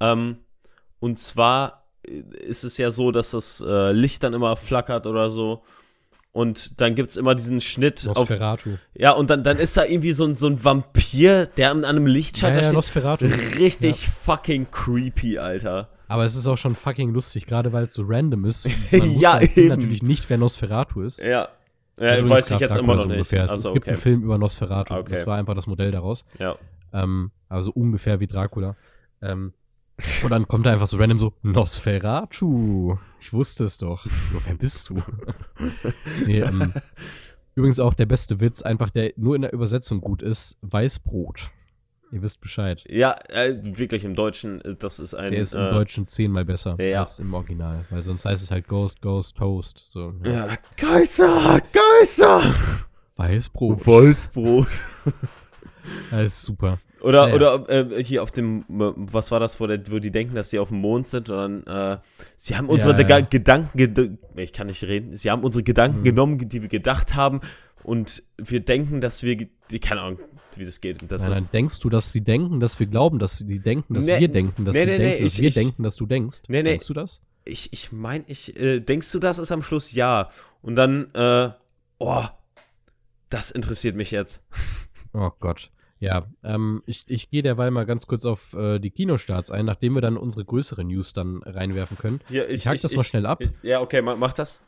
Ähm, 0.00 0.38
und 0.98 1.18
zwar 1.20 1.84
äh, 2.04 2.20
ist 2.44 2.64
es 2.64 2.78
ja 2.78 2.90
so, 2.90 3.12
dass 3.12 3.30
das 3.30 3.60
äh, 3.64 3.92
Licht 3.92 4.24
dann 4.24 4.34
immer 4.34 4.56
flackert 4.56 5.06
oder 5.06 5.30
so. 5.30 5.62
Und 6.32 6.80
dann 6.80 6.94
gibt 6.94 7.10
es 7.10 7.16
immer 7.18 7.34
diesen 7.34 7.60
Schnitt 7.60 8.08
auf. 8.08 8.16
Nosferatu. 8.16 8.76
Ja, 8.94 9.12
und 9.12 9.28
dann, 9.28 9.44
dann 9.44 9.58
ist 9.58 9.76
da 9.76 9.84
irgendwie 9.84 10.12
so 10.12 10.24
ein, 10.24 10.34
so 10.34 10.46
ein 10.46 10.64
Vampir, 10.64 11.44
der 11.46 11.70
an 11.70 11.84
einem 11.84 12.06
Ja, 12.06 12.12
Lichtschalter 12.14 12.58
ja, 12.58 12.62
steht. 12.64 12.74
Nosferatu. 12.74 13.26
Richtig 13.58 14.08
fucking 14.08 14.70
creepy, 14.70 15.38
Alter. 15.38 15.90
Aber 16.08 16.24
es 16.24 16.34
ist 16.34 16.46
auch 16.46 16.56
schon 16.58 16.74
fucking 16.74 17.12
lustig, 17.12 17.46
gerade 17.46 17.72
weil 17.74 17.84
es 17.84 17.92
so 17.94 18.04
random 18.06 18.46
ist. 18.46 18.66
Man 18.92 19.12
Ja, 19.20 19.32
als 19.34 19.56
eben. 19.56 19.68
natürlich 19.68 20.02
nicht, 20.02 20.28
wer 20.30 20.38
Nosferatu 20.38 21.02
ist. 21.02 21.20
Ja. 21.20 21.48
Ja, 22.00 22.08
Also 22.10 22.28
weiß 22.28 22.50
ich 22.52 22.60
jetzt 22.60 22.76
immer 22.76 22.94
noch 22.94 23.02
so 23.02 23.08
nicht. 23.08 23.16
ungefähr. 23.18 23.44
Es- 23.44 23.50
Also, 23.50 23.68
es 23.68 23.74
gibt 23.74 23.84
okay. 23.84 23.90
einen 23.92 24.00
Film 24.00 24.22
über 24.22 24.38
Nosferatu. 24.38 24.94
Ah, 24.94 24.98
okay. 25.00 25.12
Das 25.12 25.26
war 25.26 25.36
einfach 25.36 25.54
das 25.54 25.66
Modell 25.66 25.90
daraus. 25.90 26.24
Ja. 26.38 26.56
Ähm, 26.94 27.30
also 27.50 27.70
ungefähr 27.72 28.20
wie 28.20 28.26
Dracula. 28.26 28.74
Ähm, 29.20 29.52
und 30.22 30.30
dann 30.30 30.48
kommt 30.48 30.66
da 30.66 30.72
einfach 30.72 30.88
so 30.88 30.96
random 30.96 31.20
so, 31.20 31.32
Nosferatu. 31.42 32.98
Ich 33.20 33.32
wusste 33.32 33.64
es 33.64 33.78
doch. 33.78 34.04
So, 34.06 34.40
wer 34.44 34.54
bist 34.54 34.88
du? 34.88 35.02
nee, 36.26 36.40
ähm, 36.40 36.72
übrigens 37.54 37.78
auch 37.78 37.94
der 37.94 38.06
beste 38.06 38.40
Witz, 38.40 38.62
einfach 38.62 38.90
der 38.90 39.12
nur 39.16 39.36
in 39.36 39.42
der 39.42 39.52
Übersetzung 39.52 40.00
gut 40.00 40.22
ist, 40.22 40.56
Weißbrot. 40.62 41.50
Ihr 42.12 42.20
wisst 42.20 42.42
Bescheid. 42.42 42.84
Ja, 42.88 43.16
äh, 43.30 43.56
wirklich 43.62 44.04
im 44.04 44.14
Deutschen, 44.14 44.60
äh, 44.62 44.74
das 44.76 45.00
ist 45.00 45.14
ein. 45.14 45.32
Der 45.32 45.40
ist 45.40 45.54
im 45.54 45.62
äh, 45.62 45.70
Deutschen 45.70 46.06
zehnmal 46.06 46.44
besser 46.44 46.76
ja. 46.78 47.00
als 47.00 47.18
im 47.18 47.32
Original. 47.32 47.86
Weil 47.88 48.02
sonst 48.02 48.26
heißt 48.26 48.42
es 48.42 48.50
halt 48.50 48.68
Ghost, 48.68 49.00
Ghost, 49.00 49.36
Toast. 49.36 49.78
So, 49.78 50.12
ja. 50.22 50.46
Ja, 50.46 50.58
Geister, 50.76 51.60
Geister! 51.72 52.54
Weißbrot. 53.16 53.86
Wolfsbrot. 53.86 54.68
Das 56.10 56.26
ist 56.26 56.42
super. 56.42 56.80
Oder, 57.02 57.28
Ja, 57.28 57.34
oder 57.34 57.68
äh, 57.96 58.02
hier 58.04 58.22
auf 58.22 58.30
dem, 58.30 58.60
äh, 58.68 58.92
was 58.96 59.30
war 59.30 59.40
das, 59.40 59.58
wo, 59.60 59.66
der, 59.66 59.82
wo 59.90 59.98
die 59.98 60.10
denken, 60.10 60.34
dass 60.34 60.50
sie 60.50 60.58
auf 60.58 60.68
dem 60.68 60.78
Mond 60.78 61.08
sind 61.08 61.28
und 61.30 61.64
dann, 61.66 61.96
äh, 61.96 61.98
sie 62.36 62.56
haben 62.56 62.68
unsere 62.68 62.92
Ja, 62.94 63.00
ja. 63.00 63.16
Geda- 63.18 63.28
Gedanken, 63.30 63.78
ged- 63.78 64.18
ich 64.36 64.52
kann 64.52 64.68
nicht 64.68 64.82
reden, 64.84 65.16
sie 65.16 65.30
haben 65.30 65.42
unsere 65.42 65.62
Gedanken 65.64 66.00
Mhm. 66.00 66.04
genommen, 66.04 66.48
die 66.48 66.62
wir 66.62 66.68
gedacht 66.68 67.14
haben 67.14 67.40
und 67.82 68.22
wir 68.38 68.60
denken, 68.60 69.00
dass 69.00 69.22
wir, 69.22 69.48
keine 69.80 70.00
Ahnung, 70.02 70.18
wie 70.56 70.64
das 70.64 70.80
geht. 70.80 70.98
Das 71.10 71.22
Nein, 71.28 71.32
dann 71.42 71.50
denkst 71.52 71.78
du, 71.80 71.88
dass 71.90 72.12
sie 72.12 72.20
denken, 72.20 72.60
dass 72.60 72.78
wir 72.78 72.86
glauben, 72.86 73.18
dass 73.18 73.38
sie 73.38 73.58
denken, 73.60 73.94
dass 73.94 74.06
Nee, 74.06 74.20
wir 74.20 74.28
denken, 74.28 74.64
dass 74.64 74.74
nee, 74.74 74.80
sie 74.80 74.86
nee, 74.86 74.98
denken, 74.98 75.22
dass 75.24 75.32
ich- 75.34 75.40
wir 75.40 75.48
ich- 75.48 75.54
denken, 75.54 75.82
dass 75.82 75.96
du 75.96 76.06
denkst. 76.06 76.38
Nee, 76.48 76.62
nee. 76.62 76.70
Denkst 76.70 76.86
du 76.86 76.94
das? 76.94 77.20
ich, 77.44 77.72
ich 77.72 77.90
meine, 77.90 78.22
ich, 78.28 78.54
äh, 78.60 78.78
denkst 78.78 79.10
du, 79.10 79.18
das 79.18 79.38
ist 79.38 79.50
am 79.50 79.62
Schluss 79.64 79.90
ja? 79.92 80.28
Und 80.62 80.76
dann, 80.76 81.12
äh, 81.14 81.50
oh, 81.98 82.22
Das 83.30 83.50
interessiert 83.50 83.96
mich 83.96 84.10
jetzt. 84.12 84.42
Oh 85.14 85.30
Gott. 85.40 85.70
Ja, 86.02 86.26
ähm, 86.42 86.82
ich, 86.84 87.04
ich 87.06 87.30
gehe 87.30 87.44
derweil 87.44 87.70
mal 87.70 87.86
ganz 87.86 88.08
kurz 88.08 88.24
auf 88.24 88.54
äh, 88.54 88.80
die 88.80 88.90
Kinostarts 88.90 89.52
ein, 89.52 89.64
nachdem 89.64 89.94
wir 89.94 90.00
dann 90.00 90.16
unsere 90.16 90.44
größere 90.44 90.82
News 90.82 91.12
dann 91.12 91.44
reinwerfen 91.44 91.96
können. 91.96 92.20
Hier, 92.26 92.50
ich, 92.50 92.62
ich 92.62 92.66
hack 92.66 92.82
das 92.82 92.92
mal 92.96 93.04
schnell 93.04 93.24
ab. 93.24 93.40
Ich, 93.40 93.52
ja, 93.62 93.80
okay, 93.80 94.02
mach, 94.02 94.16
mach 94.16 94.32
das. 94.32 94.60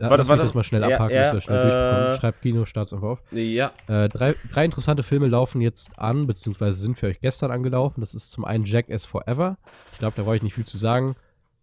Ja, 0.00 0.10
warte, 0.10 0.26
warte. 0.26 0.42
das 0.42 0.52
mal 0.52 0.64
schnell 0.64 0.80
ja, 0.80 0.96
abhaken, 0.96 1.14
ja, 1.14 1.22
dass 1.22 1.34
wir 1.34 1.40
schnell 1.42 1.58
äh, 1.58 1.70
durchbekommen. 1.70 2.18
Schreibt 2.18 2.42
Kinostarts 2.42 2.92
einfach 2.92 3.06
auf. 3.06 3.22
Ja. 3.30 3.70
Äh, 3.86 4.08
drei, 4.08 4.34
drei 4.52 4.64
interessante 4.64 5.04
Filme 5.04 5.28
laufen 5.28 5.60
jetzt 5.60 5.96
an, 5.96 6.26
beziehungsweise 6.26 6.74
sind 6.74 6.98
für 6.98 7.06
euch 7.06 7.20
gestern 7.20 7.52
angelaufen. 7.52 8.00
Das 8.00 8.12
ist 8.12 8.32
zum 8.32 8.44
einen 8.44 8.64
Jackass 8.64 9.06
Forever. 9.06 9.58
Ich 9.92 9.98
glaube, 9.98 10.16
da 10.16 10.24
brauche 10.24 10.34
ich 10.34 10.42
nicht 10.42 10.54
viel 10.54 10.66
zu 10.66 10.78
sagen. 10.78 11.14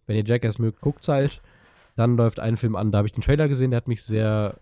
Wenn 0.07 0.15
ihr 0.15 0.23
Jackass 0.23 0.57
mögt, 0.57 0.79
guckt 0.79 1.05
halt. 1.09 1.41
Dann 1.97 2.15
läuft 2.15 2.39
ein 2.39 2.55
Film 2.55 2.77
an, 2.77 2.93
da 2.93 2.99
habe 2.99 3.09
ich 3.09 3.13
den 3.13 3.23
Trailer 3.23 3.49
gesehen, 3.49 3.71
der 3.71 3.77
hat 3.77 3.89
mich 3.89 4.03
sehr 4.03 4.55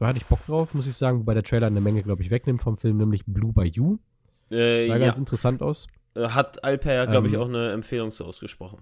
da 0.00 0.06
hatte 0.08 0.18
ich 0.18 0.26
Bock 0.26 0.44
drauf, 0.46 0.74
muss 0.74 0.86
ich 0.86 0.96
sagen, 0.96 1.20
wobei 1.20 1.34
der 1.34 1.42
Trailer 1.42 1.66
eine 1.66 1.80
Menge, 1.80 2.02
glaube 2.02 2.22
ich, 2.22 2.30
wegnimmt 2.30 2.62
vom 2.62 2.76
Film, 2.76 2.96
nämlich 2.96 3.24
Blue 3.26 3.52
by 3.52 3.66
You. 3.66 3.98
Äh, 4.50 4.88
sah 4.88 4.96
ja. 4.96 4.98
ganz 4.98 5.18
interessant 5.18 5.62
aus. 5.62 5.86
Äh, 6.14 6.28
hat 6.28 6.64
Alper, 6.64 7.06
glaube 7.06 7.28
ich, 7.28 7.34
ähm, 7.34 7.40
auch 7.40 7.48
eine 7.48 7.70
Empfehlung 7.72 8.10
zu 8.10 8.24
ausgesprochen. 8.24 8.78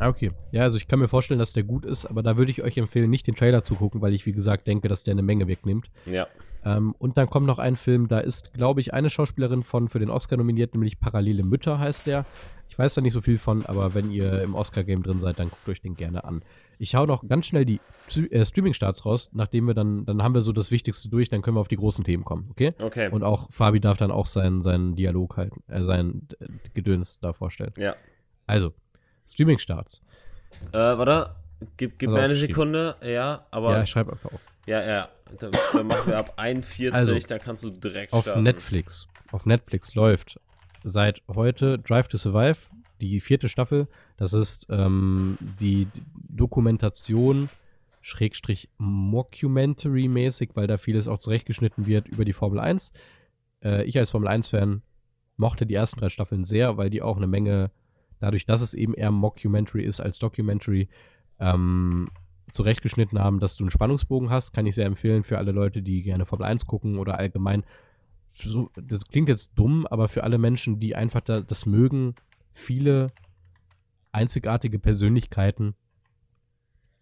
Ah, 0.00 0.08
okay. 0.08 0.32
Ja, 0.50 0.62
also 0.62 0.76
ich 0.76 0.88
kann 0.88 0.98
mir 0.98 1.08
vorstellen, 1.08 1.38
dass 1.38 1.52
der 1.52 1.62
gut 1.62 1.86
ist, 1.86 2.04
aber 2.04 2.22
da 2.22 2.36
würde 2.36 2.50
ich 2.50 2.62
euch 2.62 2.76
empfehlen, 2.76 3.08
nicht 3.08 3.28
den 3.28 3.36
Trailer 3.36 3.62
zu 3.62 3.76
gucken, 3.76 4.02
weil 4.02 4.12
ich, 4.12 4.26
wie 4.26 4.32
gesagt, 4.32 4.66
denke, 4.66 4.88
dass 4.88 5.04
der 5.04 5.12
eine 5.12 5.22
Menge 5.22 5.46
wegnimmt. 5.46 5.88
Ja. 6.04 6.26
Ähm, 6.64 6.96
und 6.98 7.16
dann 7.16 7.30
kommt 7.30 7.46
noch 7.46 7.60
ein 7.60 7.76
Film, 7.76 8.08
da 8.08 8.18
ist, 8.18 8.52
glaube 8.52 8.80
ich, 8.80 8.92
eine 8.92 9.08
Schauspielerin 9.08 9.62
von 9.62 9.88
für 9.88 10.00
den 10.00 10.10
Oscar 10.10 10.36
nominiert, 10.36 10.74
nämlich 10.74 10.98
Parallele 10.98 11.44
Mütter 11.44 11.78
heißt 11.78 12.08
der. 12.08 12.26
Ich 12.68 12.76
weiß 12.76 12.94
da 12.94 13.00
nicht 13.00 13.12
so 13.12 13.20
viel 13.20 13.38
von, 13.38 13.64
aber 13.64 13.94
wenn 13.94 14.10
ihr 14.10 14.42
im 14.42 14.56
Oscar-Game 14.56 15.04
drin 15.04 15.20
seid, 15.20 15.38
dann 15.38 15.50
guckt 15.50 15.68
euch 15.68 15.80
den 15.80 15.94
gerne 15.94 16.24
an. 16.24 16.42
Ich 16.78 16.94
hau 16.94 17.06
noch 17.06 17.26
ganz 17.26 17.46
schnell 17.46 17.64
die 17.64 17.80
äh, 18.30 18.44
Streaming-Starts 18.44 19.06
raus, 19.06 19.30
nachdem 19.32 19.66
wir 19.66 19.74
dann, 19.74 20.04
dann 20.04 20.22
haben 20.22 20.34
wir 20.34 20.40
so 20.40 20.52
das 20.52 20.70
Wichtigste 20.70 21.08
durch, 21.08 21.28
dann 21.28 21.42
können 21.42 21.56
wir 21.56 21.60
auf 21.60 21.68
die 21.68 21.76
großen 21.76 22.04
Themen 22.04 22.24
kommen, 22.24 22.48
okay? 22.50 22.72
Okay. 22.78 23.08
Und 23.10 23.22
auch 23.22 23.50
Fabi 23.50 23.80
darf 23.80 23.98
dann 23.98 24.10
auch 24.10 24.26
seinen, 24.26 24.62
seinen 24.62 24.94
Dialog 24.94 25.36
halten, 25.36 25.62
äh, 25.68 25.82
sein 25.82 26.28
äh, 26.40 26.46
Gedöns 26.74 27.18
da 27.20 27.32
vorstellen. 27.32 27.72
Ja. 27.76 27.96
Also, 28.46 28.72
Streaming-Starts. 29.26 30.02
Äh, 30.72 30.78
warte, 30.78 31.34
gib, 31.76 31.98
gib 31.98 32.08
also, 32.08 32.18
mir 32.18 32.24
eine 32.24 32.36
Sekunde, 32.36 32.96
ja, 33.02 33.46
aber. 33.50 33.72
Ja, 33.72 33.82
ich 33.82 33.90
schreibe 33.90 34.12
einfach 34.12 34.32
auf. 34.32 34.40
Ja, 34.66 34.84
ja, 34.84 35.08
dann, 35.38 35.52
dann 35.72 35.86
machen 35.86 36.10
wir 36.10 36.18
ab 36.18 36.34
41, 36.36 36.92
also, 36.92 37.18
dann 37.18 37.38
kannst 37.38 37.64
du 37.64 37.70
direkt 37.70 38.12
auf 38.12 38.24
starten. 38.24 38.42
Netflix. 38.42 39.06
Auf 39.32 39.46
Netflix 39.46 39.94
läuft 39.94 40.40
seit 40.84 41.22
heute 41.28 41.78
Drive 41.78 42.08
to 42.08 42.18
Survive, 42.18 42.58
die 43.00 43.20
vierte 43.20 43.48
Staffel. 43.48 43.88
Das 44.16 44.32
ist 44.32 44.66
ähm, 44.70 45.38
die 45.60 45.88
Dokumentation, 46.28 47.48
Schrägstrich 48.00 48.68
Mockumentary-mäßig, 48.78 50.50
weil 50.54 50.66
da 50.66 50.78
vieles 50.78 51.08
auch 51.08 51.18
zurechtgeschnitten 51.18 51.86
wird 51.86 52.08
über 52.08 52.24
die 52.24 52.32
Formel 52.32 52.60
1. 52.60 52.92
Äh, 53.62 53.84
ich 53.84 53.98
als 53.98 54.10
Formel 54.10 54.28
1-Fan 54.28 54.82
mochte 55.36 55.66
die 55.66 55.74
ersten 55.74 56.00
drei 56.00 56.08
Staffeln 56.08 56.44
sehr, 56.44 56.76
weil 56.76 56.90
die 56.90 57.02
auch 57.02 57.16
eine 57.16 57.26
Menge, 57.26 57.70
dadurch, 58.20 58.46
dass 58.46 58.62
es 58.62 58.74
eben 58.74 58.94
eher 58.94 59.10
Mockumentary 59.10 59.84
ist 59.84 60.00
als 60.00 60.18
Documentary, 60.18 60.88
ähm, 61.38 62.08
zurechtgeschnitten 62.50 63.18
haben, 63.18 63.40
dass 63.40 63.56
du 63.56 63.64
einen 63.64 63.70
Spannungsbogen 63.70 64.30
hast. 64.30 64.52
Kann 64.52 64.66
ich 64.66 64.74
sehr 64.74 64.86
empfehlen 64.86 65.24
für 65.24 65.38
alle 65.38 65.52
Leute, 65.52 65.82
die 65.82 66.02
gerne 66.02 66.26
Formel 66.26 66.46
1 66.46 66.66
gucken 66.66 66.98
oder 66.98 67.18
allgemein. 67.18 67.64
So, 68.34 68.70
das 68.74 69.06
klingt 69.06 69.28
jetzt 69.28 69.52
dumm, 69.58 69.86
aber 69.86 70.08
für 70.08 70.22
alle 70.22 70.38
Menschen, 70.38 70.78
die 70.78 70.94
einfach 70.94 71.22
da, 71.22 71.40
das 71.40 71.66
mögen, 71.66 72.14
viele 72.56 73.08
einzigartige 74.12 74.78
Persönlichkeiten, 74.78 75.74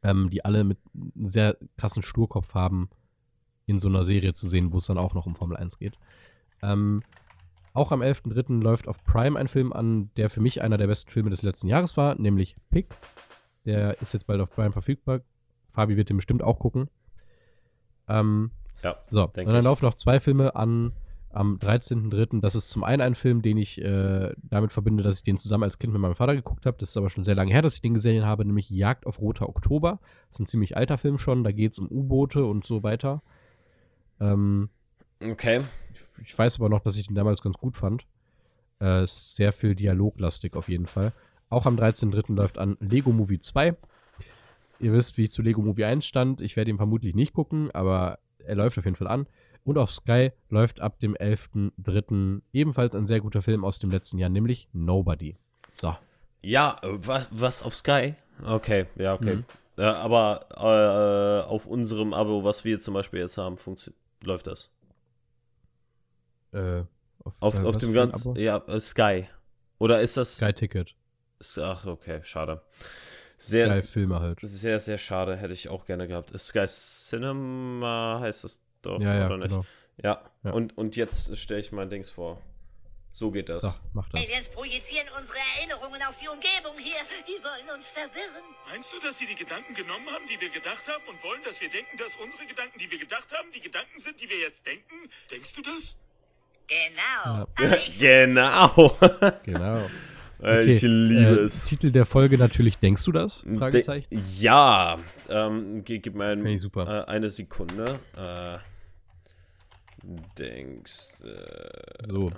ähm, 0.03 0.31
die 0.31 0.45
alle 0.45 0.65
mit 0.65 0.79
einem 0.95 1.29
sehr 1.29 1.57
krassen 1.77 2.03
Sturkopf 2.03 2.55
haben, 2.55 2.91
in 3.67 3.79
so 3.79 3.89
einer 3.89 4.05
Serie 4.05 4.35
zu 4.35 4.49
sehen, 4.49 4.73
wo 4.73 4.79
es 4.79 4.87
dann 4.87 4.99
auch 4.99 5.15
noch 5.15 5.27
um 5.27 5.37
Formel 5.37 5.57
1 5.57 5.79
geht. 5.79 5.97
Ähm, 6.63 7.03
auch 7.73 7.93
am 7.93 8.03
11.03. 8.03 8.63
läuft 8.63 8.89
auf 8.89 9.03
Prime 9.05 9.39
ein 9.39 9.49
Film 9.49 9.73
an, 9.73 10.11
der 10.17 10.29
für 10.29 10.41
mich 10.41 10.63
einer 10.63 10.77
der 10.77 10.87
besten 10.87 11.11
Filme 11.11 11.31
des 11.31 11.43
letzten 11.43 11.69
Jahres 11.69 11.97
war, 11.97 12.15
nämlich 12.17 12.57
Pick. 12.71 12.95
Der 13.65 14.01
ist 14.03 14.13
jetzt 14.13 14.27
bald 14.27 14.41
auf 14.41 14.51
Prime 14.51 14.73
verfügbar. 14.73 15.21
Fabi 15.71 15.97
wird 15.97 16.11
den 16.11 16.17
bestimmt 16.17 16.43
auch 16.43 16.59
gucken. 16.59 16.91
Ähm, 18.09 18.51
ja. 18.83 18.97
So, 19.09 19.25
und 19.25 19.37
dann 19.37 19.65
laufen 19.65 19.85
noch 19.85 19.95
zwei 19.95 20.21
Filme 20.21 20.55
an 20.55 20.93
am 21.35 21.59
13.03. 21.59 22.41
Das 22.41 22.55
ist 22.55 22.69
zum 22.69 22.85
einen 22.85 23.03
ein 23.03 23.15
Film, 23.15 23.43
den 23.43 23.57
ich 23.57 23.81
äh, 23.81 24.33
damit 24.37 24.73
verbinde, 24.73 25.03
dass 25.03 25.19
ich 25.19 25.23
den 25.25 25.39
zusammen 25.39 25.65
als 25.65 25.79
Kind 25.79 25.93
mit 25.93 26.01
meinem 26.01 26.15
Vater 26.15 26.35
geguckt 26.35 26.67
habe. 26.67 26.77
Das 26.79 26.91
ist 26.91 26.97
aber 26.97 27.11
schon 27.11 27.25
sehr 27.25 27.35
lange 27.35 27.53
her, 27.53 27.63
dass 27.63 27.75
ich 27.75 27.83
den 27.83 27.95
gesehen 27.95 28.25
habe, 28.25 28.45
nämlich 28.45 28.71
Jagd 28.71 29.07
auf 29.07 29.21
Roter 29.21 29.49
Oktober. 29.49 30.01
Das 30.29 30.37
ist 30.37 30.41
ein 30.41 30.47
ziemlich 30.47 30.77
alter 30.77 30.99
Film 30.99 31.19
schon. 31.19 31.45
Da 31.45 31.53
geht 31.53 31.73
es 31.73 31.79
um 31.79 31.89
U-Boote 31.89 32.45
und 32.45 32.65
so 32.65 32.83
weiter. 32.83 33.23
Ähm, 34.21 34.69
okay. 35.21 35.63
Ich, 35.93 36.29
ich, 36.29 36.39
weiß 36.39 36.61
aber 36.61 36.69
noch, 36.69 36.81
dass 36.81 36.97
ich 36.97 37.09
den 37.09 37.17
damals 37.17 37.43
ganz 37.43 37.57
gut 37.57 37.77
fand. 37.77 38.07
Äh, 38.79 39.07
sehr 39.07 39.53
viel 39.53 39.75
dialoglastig 39.75 40.55
auf 40.55 40.69
jeden 40.69 40.87
Fall. 40.87 41.13
Auch 41.49 41.67
am 41.67 41.77
13.03. 41.77 42.35
läuft 42.35 42.59
an 42.59 42.77
Lego 42.81 43.13
Movie 43.13 43.41
2. 43.41 43.77
Ihr 44.81 44.93
wisst, 44.93 45.17
wie 45.19 45.25
ich 45.25 45.31
zu 45.31 45.43
Lego 45.43 45.63
Movie 45.63 45.85
1 45.85 46.05
stand. 46.05 46.41
Ich 46.41 46.57
werde 46.57 46.71
ihn 46.71 46.77
vermutlich 46.77 47.15
nicht 47.15 47.33
gucken, 47.33 47.71
aber 47.73 48.19
er 48.39 48.55
läuft 48.55 48.79
auf 48.79 48.85
jeden 48.85 48.97
Fall 48.97 49.09
an. 49.09 49.27
Und 49.65 49.79
auf 49.79 49.91
Sky 49.91 50.33
läuft 50.51 50.81
ab 50.81 51.01
dem 51.01 51.15
11.03. 51.17 52.43
ebenfalls 52.53 52.95
ein 52.95 53.07
sehr 53.07 53.21
guter 53.21 53.41
Film 53.43 53.65
aus 53.65 53.79
dem 53.79 53.91
letzten 53.91 54.19
Jahr, 54.19 54.29
nämlich 54.29 54.69
Nobody. 54.73 55.37
So. 55.71 55.97
Ja, 56.43 56.77
was, 56.83 57.29
was 57.31 57.63
auf 57.63 57.75
Sky? 57.75 58.15
Okay, 58.45 58.87
ja, 58.97 59.15
okay. 59.15 59.37
Mhm. 59.37 59.45
Äh, 59.77 59.85
aber 59.85 60.47
äh, 60.51 61.49
auf 61.49 61.67
unserem 61.67 62.13
Abo, 62.13 62.45
was 62.45 62.65
wir 62.65 62.79
zum 62.79 62.95
Beispiel 62.95 63.21
jetzt 63.21 63.39
haben, 63.39 63.57
läuft 64.23 64.47
das. 64.47 64.71
Äh, 66.53 66.83
auf, 67.25 67.35
auf, 67.41 67.55
äh, 67.55 67.59
auf 67.59 67.77
dem 67.79 67.95
ganzen, 67.95 68.37
ja, 68.37 68.59
äh, 68.69 68.81
Sky. 68.81 69.27
Oder 69.79 70.03
ist 70.03 70.17
das? 70.17 70.37
Sky 70.37 70.53
Ticket. 70.53 70.95
Ach, 71.59 71.87
okay, 71.87 72.21
schade. 72.23 72.63
Sehr, 73.39 73.73
Sky 73.73 73.87
Filme 73.87 74.21
halt. 74.21 74.39
Sehr, 74.43 74.79
sehr 74.79 74.99
schade, 74.99 75.37
hätte 75.37 75.53
ich 75.53 75.69
auch 75.69 75.87
gerne 75.87 76.07
gehabt. 76.07 76.39
Sky 76.39 76.67
Cinema 76.67 78.19
heißt 78.21 78.45
das 78.45 78.61
doch, 78.87 79.01
ja, 79.01 79.15
ja, 79.15 79.27
oder 79.27 79.39
nicht? 79.39 79.51
Genau. 79.51 79.65
Ja. 80.03 80.23
ja, 80.43 80.51
Und, 80.51 80.77
und 80.77 80.97
jetzt 80.97 81.37
stelle 81.37 81.61
ich 81.61 81.73
mein 81.73 81.89
Dings 81.89 82.11
vor. 82.11 82.41
So 83.13 83.31
geht 83.31 83.49
das. 83.49 83.63
So, 83.63 83.73
mach 83.93 84.09
das. 84.09 84.21
Aliens 84.21 84.49
projizieren 84.49 85.07
unsere 85.17 85.39
Erinnerungen 85.57 86.03
auf 86.03 86.19
die 86.21 86.27
Umgebung 86.27 86.77
hier. 86.79 86.99
Die 87.29 87.39
wollen 87.45 87.73
uns 87.73 87.91
verwirren. 87.91 88.43
Meinst 88.69 88.93
du, 88.93 88.99
dass 88.99 89.17
sie 89.19 89.27
die 89.27 89.37
Gedanken 89.37 89.73
genommen 89.73 90.07
haben, 90.11 90.25
die 90.27 90.41
wir 90.41 90.51
gedacht 90.51 90.83
haben 90.89 91.05
und 91.09 91.23
wollen, 91.23 91.41
dass 91.45 91.61
wir 91.61 91.71
denken, 91.71 91.97
dass 91.97 92.17
unsere 92.17 92.45
Gedanken, 92.45 92.77
die 92.81 92.91
wir 92.91 92.99
gedacht 92.99 93.33
haben, 93.33 93.53
die 93.55 93.61
Gedanken 93.61 93.99
sind, 93.99 94.21
die 94.21 94.29
wir 94.29 94.39
jetzt 94.39 94.67
denken? 94.67 95.09
Denkst 95.31 95.55
du 95.55 95.63
das? 95.63 95.97
Genau. 96.67 97.47
genau. 98.01 98.99
genau. 99.45 99.91
Okay. 100.41 100.63
Ich 100.65 100.83
liebe 100.83 101.39
äh, 101.39 101.45
es. 101.45 101.67
Titel 101.67 101.93
der 101.93 102.07
Folge 102.07 102.37
natürlich, 102.37 102.79
denkst 102.79 103.05
du 103.05 103.13
das? 103.13 103.45
Fragezeichen. 103.59 104.11
De 104.11 104.21
ja. 104.41 104.99
Ähm, 105.29 105.85
gib 105.85 106.17
mir 106.17 106.27
ein, 106.27 106.45
äh, 106.45 107.05
eine 107.07 107.31
Sekunde. 107.31 108.01
Äh, 108.17 108.59
denkst. 110.39 111.21
Äh, 111.23 112.07
so. 112.07 112.31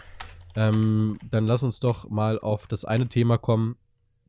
Ähm, 0.57 1.19
dann 1.31 1.47
lass 1.47 1.63
uns 1.63 1.81
doch 1.81 2.09
mal 2.09 2.39
auf 2.39 2.67
das 2.67 2.85
eine 2.85 3.09
Thema 3.09 3.37
kommen. 3.39 3.77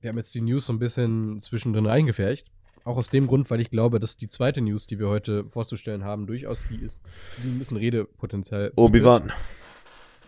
Wir 0.01 0.09
haben 0.09 0.17
jetzt 0.17 0.35
die 0.35 0.41
News 0.41 0.65
so 0.65 0.73
ein 0.73 0.79
bisschen 0.79 1.39
zwischendrin 1.39 1.85
reingefärcht. 1.85 2.47
Auch 2.83 2.97
aus 2.97 3.09
dem 3.09 3.27
Grund, 3.27 3.49
weil 3.49 3.59
ich 3.59 3.69
glaube, 3.69 3.99
dass 3.99 4.15
die 4.15 4.29
zweite 4.29 4.61
News, 4.61 4.87
die 4.87 4.99
wir 4.99 5.09
heute 5.09 5.45
vorzustellen 5.49 6.05
haben, 6.05 6.25
durchaus 6.25 6.65
die 6.69 6.77
ist, 6.77 7.01
die 7.43 7.49
ein 7.49 7.59
bisschen 7.59 7.77
Redepotenzial. 7.77 8.71
Obi-Wan. 8.75 9.31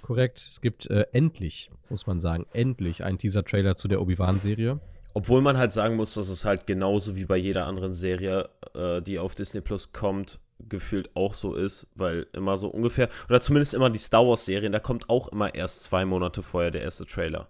Korrekt. 0.01 0.45
Es 0.49 0.59
gibt 0.59 0.87
äh, 0.87 1.05
endlich, 1.13 1.71
muss 1.89 2.07
man 2.07 2.19
sagen, 2.19 2.45
endlich 2.51 3.03
einen 3.03 3.17
Teaser-Trailer 3.17 3.75
zu 3.75 3.87
der 3.87 4.01
Obi-Wan-Serie. 4.01 4.79
Obwohl 5.13 5.41
man 5.41 5.57
halt 5.57 5.71
sagen 5.71 5.95
muss, 5.95 6.13
dass 6.13 6.29
es 6.29 6.45
halt 6.45 6.67
genauso 6.67 7.15
wie 7.15 7.25
bei 7.25 7.37
jeder 7.37 7.65
anderen 7.65 7.93
Serie, 7.93 8.49
äh, 8.73 9.01
die 9.01 9.19
auf 9.19 9.35
Disney 9.35 9.61
Plus 9.61 9.91
kommt, 9.91 10.39
gefühlt 10.69 11.15
auch 11.15 11.33
so 11.33 11.55
ist, 11.55 11.87
weil 11.95 12.27
immer 12.33 12.57
so 12.57 12.67
ungefähr, 12.67 13.09
oder 13.27 13.41
zumindest 13.41 13.73
immer 13.73 13.89
die 13.89 13.99
Star 13.99 14.25
Wars-Serien, 14.25 14.71
da 14.71 14.79
kommt 14.79 15.09
auch 15.09 15.27
immer 15.29 15.53
erst 15.53 15.83
zwei 15.83 16.05
Monate 16.05 16.43
vorher 16.43 16.71
der 16.71 16.81
erste 16.81 17.05
Trailer. 17.05 17.49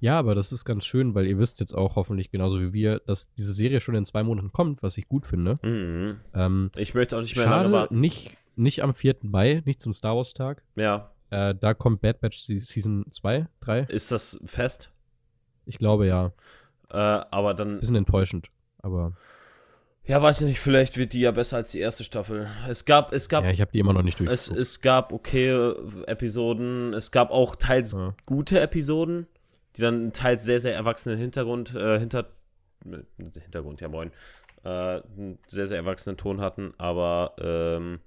Ja, 0.00 0.18
aber 0.18 0.34
das 0.34 0.52
ist 0.52 0.64
ganz 0.64 0.86
schön, 0.86 1.14
weil 1.14 1.26
ihr 1.26 1.38
wisst 1.38 1.58
jetzt 1.60 1.74
auch 1.74 1.96
hoffentlich 1.96 2.30
genauso 2.30 2.60
wie 2.60 2.72
wir, 2.72 3.00
dass 3.00 3.32
diese 3.34 3.52
Serie 3.52 3.80
schon 3.80 3.96
in 3.96 4.04
zwei 4.04 4.22
Monaten 4.22 4.52
kommt, 4.52 4.82
was 4.82 4.96
ich 4.96 5.08
gut 5.08 5.26
finde. 5.26 5.58
Mhm. 5.62 6.20
Ähm, 6.34 6.70
ich 6.76 6.94
möchte 6.94 7.16
auch 7.16 7.20
nicht 7.20 7.36
mehr 7.36 7.46
schade, 7.46 7.64
lange 7.64 7.74
warten. 7.74 8.00
Nicht, 8.00 8.36
nicht 8.54 8.82
am 8.82 8.94
4. 8.94 9.16
Mai, 9.22 9.62
nicht 9.64 9.82
zum 9.82 9.94
Star 9.94 10.16
Wars-Tag. 10.16 10.62
Ja. 10.76 11.10
Äh, 11.30 11.54
da 11.54 11.74
kommt 11.74 12.00
Bad 12.00 12.20
Batch 12.20 12.38
Season 12.38 13.06
2, 13.10 13.48
3. 13.60 13.80
Ist 13.82 14.12
das 14.12 14.40
fest? 14.46 14.92
Ich 15.66 15.78
glaube 15.78 16.06
ja. 16.06 16.32
Äh, 16.90 16.96
aber 16.96 17.54
dann. 17.54 17.80
Bisschen 17.80 17.96
enttäuschend, 17.96 18.48
aber. 18.78 19.12
Ja, 20.08 20.22
weiß 20.22 20.40
ich 20.40 20.46
nicht, 20.46 20.60
vielleicht 20.60 20.96
wird 20.96 21.12
die 21.12 21.20
ja 21.20 21.32
besser 21.32 21.58
als 21.58 21.72
die 21.72 21.80
erste 21.80 22.02
Staffel. 22.02 22.48
Es 22.66 22.86
gab, 22.86 23.12
es 23.12 23.28
gab. 23.28 23.44
Ja, 23.44 23.50
ich 23.50 23.60
habe 23.60 23.70
die 23.72 23.78
immer 23.78 23.92
noch 23.92 24.02
nicht 24.02 24.18
es, 24.22 24.48
es 24.48 24.80
gab 24.80 25.12
okay 25.12 25.50
Episoden, 26.06 26.94
es 26.94 27.10
gab 27.10 27.30
auch 27.30 27.54
teils 27.56 27.92
ja. 27.92 28.14
gute 28.24 28.58
Episoden, 28.58 29.26
die 29.76 29.82
dann 29.82 30.14
teils 30.14 30.44
sehr, 30.44 30.60
sehr 30.60 30.74
erwachsenen 30.74 31.18
Hintergrund, 31.18 31.74
äh, 31.74 31.98
hinter. 31.98 32.30
Hintergrund, 33.14 33.82
ja 33.82 33.88
moin. 33.88 34.10
Äh, 34.64 34.68
einen 34.68 35.38
sehr, 35.46 35.66
sehr 35.66 35.76
erwachsenen 35.76 36.16
Ton 36.16 36.40
hatten, 36.40 36.72
aber 36.78 37.34
ähm, 37.38 38.00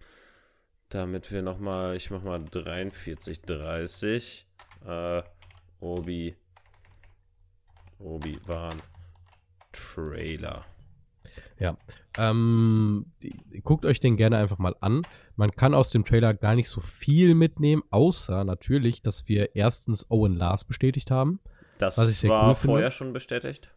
damit 0.89 1.31
wir 1.31 1.43
nochmal, 1.43 1.95
ich 1.95 2.09
mach 2.09 2.23
mal 2.23 2.43
43, 2.43 3.43
30. 3.43 4.47
Äh, 4.87 5.21
Obi. 5.79 6.35
Obi-Wan. 7.99 8.81
Trailer. 9.71 10.65
Ja. 11.61 11.77
Ähm, 12.17 13.05
guckt 13.63 13.85
euch 13.85 13.99
den 13.99 14.17
gerne 14.17 14.37
einfach 14.37 14.57
mal 14.57 14.75
an. 14.81 15.03
Man 15.35 15.51
kann 15.51 15.75
aus 15.75 15.91
dem 15.91 16.03
Trailer 16.03 16.33
gar 16.33 16.55
nicht 16.55 16.69
so 16.69 16.81
viel 16.81 17.35
mitnehmen, 17.35 17.83
außer 17.91 18.43
natürlich, 18.43 19.03
dass 19.03 19.27
wir 19.27 19.55
erstens 19.55 20.09
Owen 20.09 20.35
Lars 20.35 20.63
bestätigt 20.63 21.11
haben. 21.11 21.39
Das 21.77 21.99
war 22.27 22.49
cool 22.49 22.55
vorher 22.55 22.89
schon 22.89 23.13
bestätigt. 23.13 23.69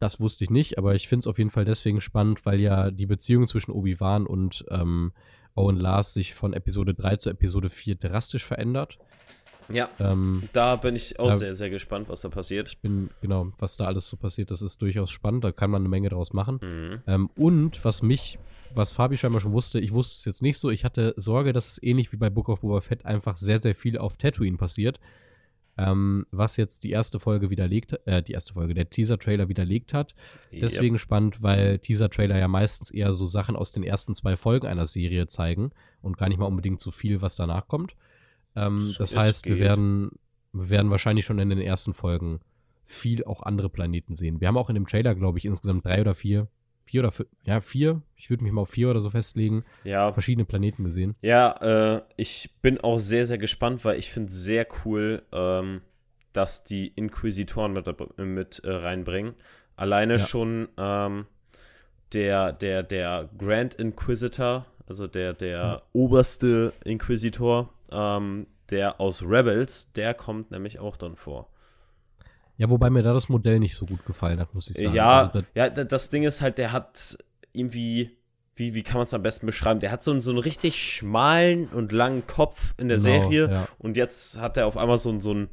Das 0.00 0.18
wusste 0.18 0.42
ich 0.42 0.50
nicht, 0.50 0.78
aber 0.78 0.96
ich 0.96 1.06
finde 1.06 1.20
es 1.20 1.26
auf 1.28 1.38
jeden 1.38 1.50
Fall 1.50 1.64
deswegen 1.64 2.00
spannend, 2.00 2.44
weil 2.44 2.60
ja 2.60 2.90
die 2.90 3.06
Beziehung 3.06 3.46
zwischen 3.46 3.70
Obi-Wan 3.70 4.26
und 4.26 4.64
ähm, 4.70 5.12
Owen 5.54 5.76
Lars 5.76 6.12
sich 6.12 6.34
von 6.34 6.54
Episode 6.54 6.92
3 6.92 7.16
zu 7.18 7.30
Episode 7.30 7.70
4 7.70 7.94
drastisch 7.94 8.44
verändert. 8.44 8.98
Ja. 9.68 9.88
Ähm, 9.98 10.44
Da 10.52 10.76
bin 10.76 10.94
ich 10.96 11.18
auch 11.18 11.30
Ja. 11.30 11.36
sehr, 11.36 11.54
sehr 11.54 11.70
gespannt, 11.70 12.08
was 12.08 12.20
da 12.20 12.28
passiert. 12.28 12.68
ich 12.68 12.78
bin, 12.78 13.10
genau, 13.20 13.52
was 13.58 13.76
da 13.76 13.86
alles 13.86 14.08
so 14.08 14.16
passiert, 14.16 14.50
das 14.50 14.62
ist 14.62 14.80
durchaus 14.82 15.10
spannend, 15.10 15.44
da 15.44 15.52
kann 15.52 15.70
man 15.70 15.82
eine 15.82 15.88
Menge 15.88 16.08
draus 16.08 16.32
machen. 16.32 16.58
Mhm. 16.62 17.02
Ähm, 17.06 17.30
und 17.36 17.84
was 17.84 18.02
mich, 18.02 18.38
was 18.74 18.92
Fabi 18.92 19.16
scheinbar 19.18 19.40
schon 19.40 19.52
wusste, 19.52 19.78
ich 19.80 19.92
wusste 19.92 20.14
es 20.18 20.24
jetzt 20.24 20.42
nicht 20.42 20.58
so, 20.58 20.70
ich 20.70 20.84
hatte 20.84 21.14
Sorge, 21.16 21.52
dass 21.52 21.68
es 21.72 21.82
ähnlich 21.82 22.12
wie 22.12 22.16
bei 22.16 22.30
Book 22.30 22.48
of 22.48 22.60
Boba 22.60 22.80
Fett 22.80 23.04
einfach 23.04 23.36
sehr, 23.36 23.58
sehr 23.58 23.74
viel 23.74 23.98
auf 23.98 24.16
Tatooine 24.16 24.56
passiert. 24.56 25.00
Ähm, 25.78 26.24
was 26.30 26.56
jetzt 26.56 26.84
die 26.84 26.90
erste 26.90 27.20
Folge 27.20 27.50
widerlegt, 27.50 28.00
äh, 28.06 28.22
die 28.22 28.32
erste 28.32 28.54
Folge, 28.54 28.72
der 28.72 28.88
Teaser-Trailer 28.88 29.50
widerlegt 29.50 29.92
hat. 29.92 30.14
Deswegen 30.50 30.98
spannend, 30.98 31.42
weil 31.42 31.78
Teaser-Trailer 31.80 32.38
ja 32.38 32.48
meistens 32.48 32.90
eher 32.90 33.12
so 33.12 33.28
Sachen 33.28 33.56
aus 33.56 33.72
den 33.72 33.82
ersten 33.82 34.14
zwei 34.14 34.38
Folgen 34.38 34.66
einer 34.66 34.86
Serie 34.86 35.26
zeigen 35.26 35.72
und 36.00 36.16
gar 36.16 36.30
nicht 36.30 36.38
mal 36.38 36.46
unbedingt 36.46 36.80
so 36.80 36.90
viel, 36.90 37.20
was 37.20 37.36
danach 37.36 37.68
kommt. 37.68 37.94
Ähm, 38.56 38.78
Es- 38.78 38.98
das 38.98 39.12
es 39.12 39.18
heißt, 39.18 39.46
wir 39.46 39.58
werden, 39.58 40.10
wir 40.52 40.70
werden 40.70 40.90
wahrscheinlich 40.90 41.24
schon 41.26 41.38
in 41.38 41.50
den 41.50 41.60
ersten 41.60 41.94
Folgen 41.94 42.40
viel 42.84 43.24
auch 43.24 43.42
andere 43.42 43.68
Planeten 43.68 44.14
sehen. 44.14 44.40
Wir 44.40 44.48
haben 44.48 44.56
auch 44.56 44.68
in 44.68 44.74
dem 44.74 44.86
Trailer, 44.86 45.14
glaube 45.14 45.38
ich, 45.38 45.44
insgesamt 45.44 45.84
drei 45.84 46.00
oder 46.00 46.14
vier, 46.14 46.48
vier 46.84 47.00
oder 47.00 47.10
fünf, 47.12 47.28
ja, 47.44 47.60
vier, 47.60 48.00
ich 48.16 48.30
würde 48.30 48.44
mich 48.44 48.52
mal 48.52 48.62
auf 48.62 48.70
vier 48.70 48.88
oder 48.90 49.00
so 49.00 49.10
festlegen, 49.10 49.64
Ja, 49.84 50.12
verschiedene 50.12 50.44
Planeten 50.44 50.84
gesehen. 50.84 51.16
Ja, 51.20 51.96
äh, 51.96 52.02
ich 52.16 52.50
bin 52.62 52.78
auch 52.80 53.00
sehr, 53.00 53.26
sehr 53.26 53.38
gespannt, 53.38 53.84
weil 53.84 53.98
ich 53.98 54.10
finde 54.10 54.32
sehr 54.32 54.66
cool, 54.84 55.22
ähm, 55.32 55.80
dass 56.32 56.62
die 56.64 56.88
Inquisitoren 56.88 57.72
mit, 57.72 57.86
mit 58.18 58.60
äh, 58.64 58.70
reinbringen. 58.70 59.34
Alleine 59.74 60.14
Ja. 60.18 60.26
schon 60.26 60.68
ähm, 60.78 61.26
der, 62.12 62.52
der, 62.52 62.82
der 62.84 63.28
Grand 63.36 63.74
Inquisitor, 63.74 64.64
also 64.86 65.06
der, 65.08 65.32
der 65.34 65.58
Ja. 65.58 65.82
oberste 65.92 66.72
Inquisitor, 66.84 67.72
ähm, 67.92 68.46
der 68.70 69.00
aus 69.00 69.22
Rebels, 69.22 69.92
der 69.92 70.14
kommt 70.14 70.50
nämlich 70.50 70.78
auch 70.78 70.96
dann 70.96 71.16
vor. 71.16 71.48
Ja, 72.58 72.70
wobei 72.70 72.88
mir 72.90 73.02
da 73.02 73.12
das 73.12 73.28
Modell 73.28 73.58
nicht 73.58 73.76
so 73.76 73.84
gut 73.86 74.04
gefallen 74.06 74.40
hat, 74.40 74.54
muss 74.54 74.70
ich 74.70 74.76
sagen. 74.78 74.94
Ja, 74.94 75.20
Also, 75.26 75.40
da- 75.40 75.46
ja, 75.54 75.68
das 75.70 76.08
Ding 76.10 76.22
ist 76.22 76.40
halt, 76.40 76.56
der 76.58 76.72
hat 76.72 77.18
irgendwie, 77.52 78.16
wie, 78.54 78.72
wie 78.74 78.82
kann 78.82 78.96
man 78.96 79.04
es 79.04 79.12
am 79.14 79.22
besten 79.22 79.44
beschreiben? 79.46 79.80
Der 79.80 79.90
hat 79.92 80.02
so, 80.02 80.10
einen- 80.10 80.22
so 80.22 80.30
einen 80.30 80.38
richtig 80.40 80.76
schmalen 80.82 81.68
und 81.68 81.92
langen 81.92 82.26
Kopf 82.26 82.72
in 82.78 82.88
der 82.88 82.96
Genau, 82.98 83.10
Serie 83.28 83.50
ja. 83.50 83.68
und 83.78 83.96
jetzt 83.98 84.40
hat 84.40 84.56
er 84.56 84.66
auf 84.66 84.76
einmal 84.78 84.96
so, 84.98 85.10
einen- 85.10 85.20
so 85.20 85.32
einen 85.32 85.48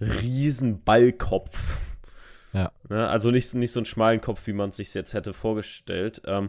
riesen 0.00 0.82
Ballkopf. 0.84 1.60
Ja. 2.54 2.72
Ne? 2.88 3.06
Also 3.06 3.30
nicht, 3.30 3.52
nicht 3.54 3.72
so 3.72 3.80
einen 3.80 3.84
schmalen 3.84 4.22
Kopf, 4.22 4.46
wie 4.46 4.54
man 4.54 4.70
es 4.70 4.76
sich 4.76 4.94
jetzt 4.94 5.12
hätte 5.12 5.34
vorgestellt. 5.34 6.22
Ähm, 6.24 6.48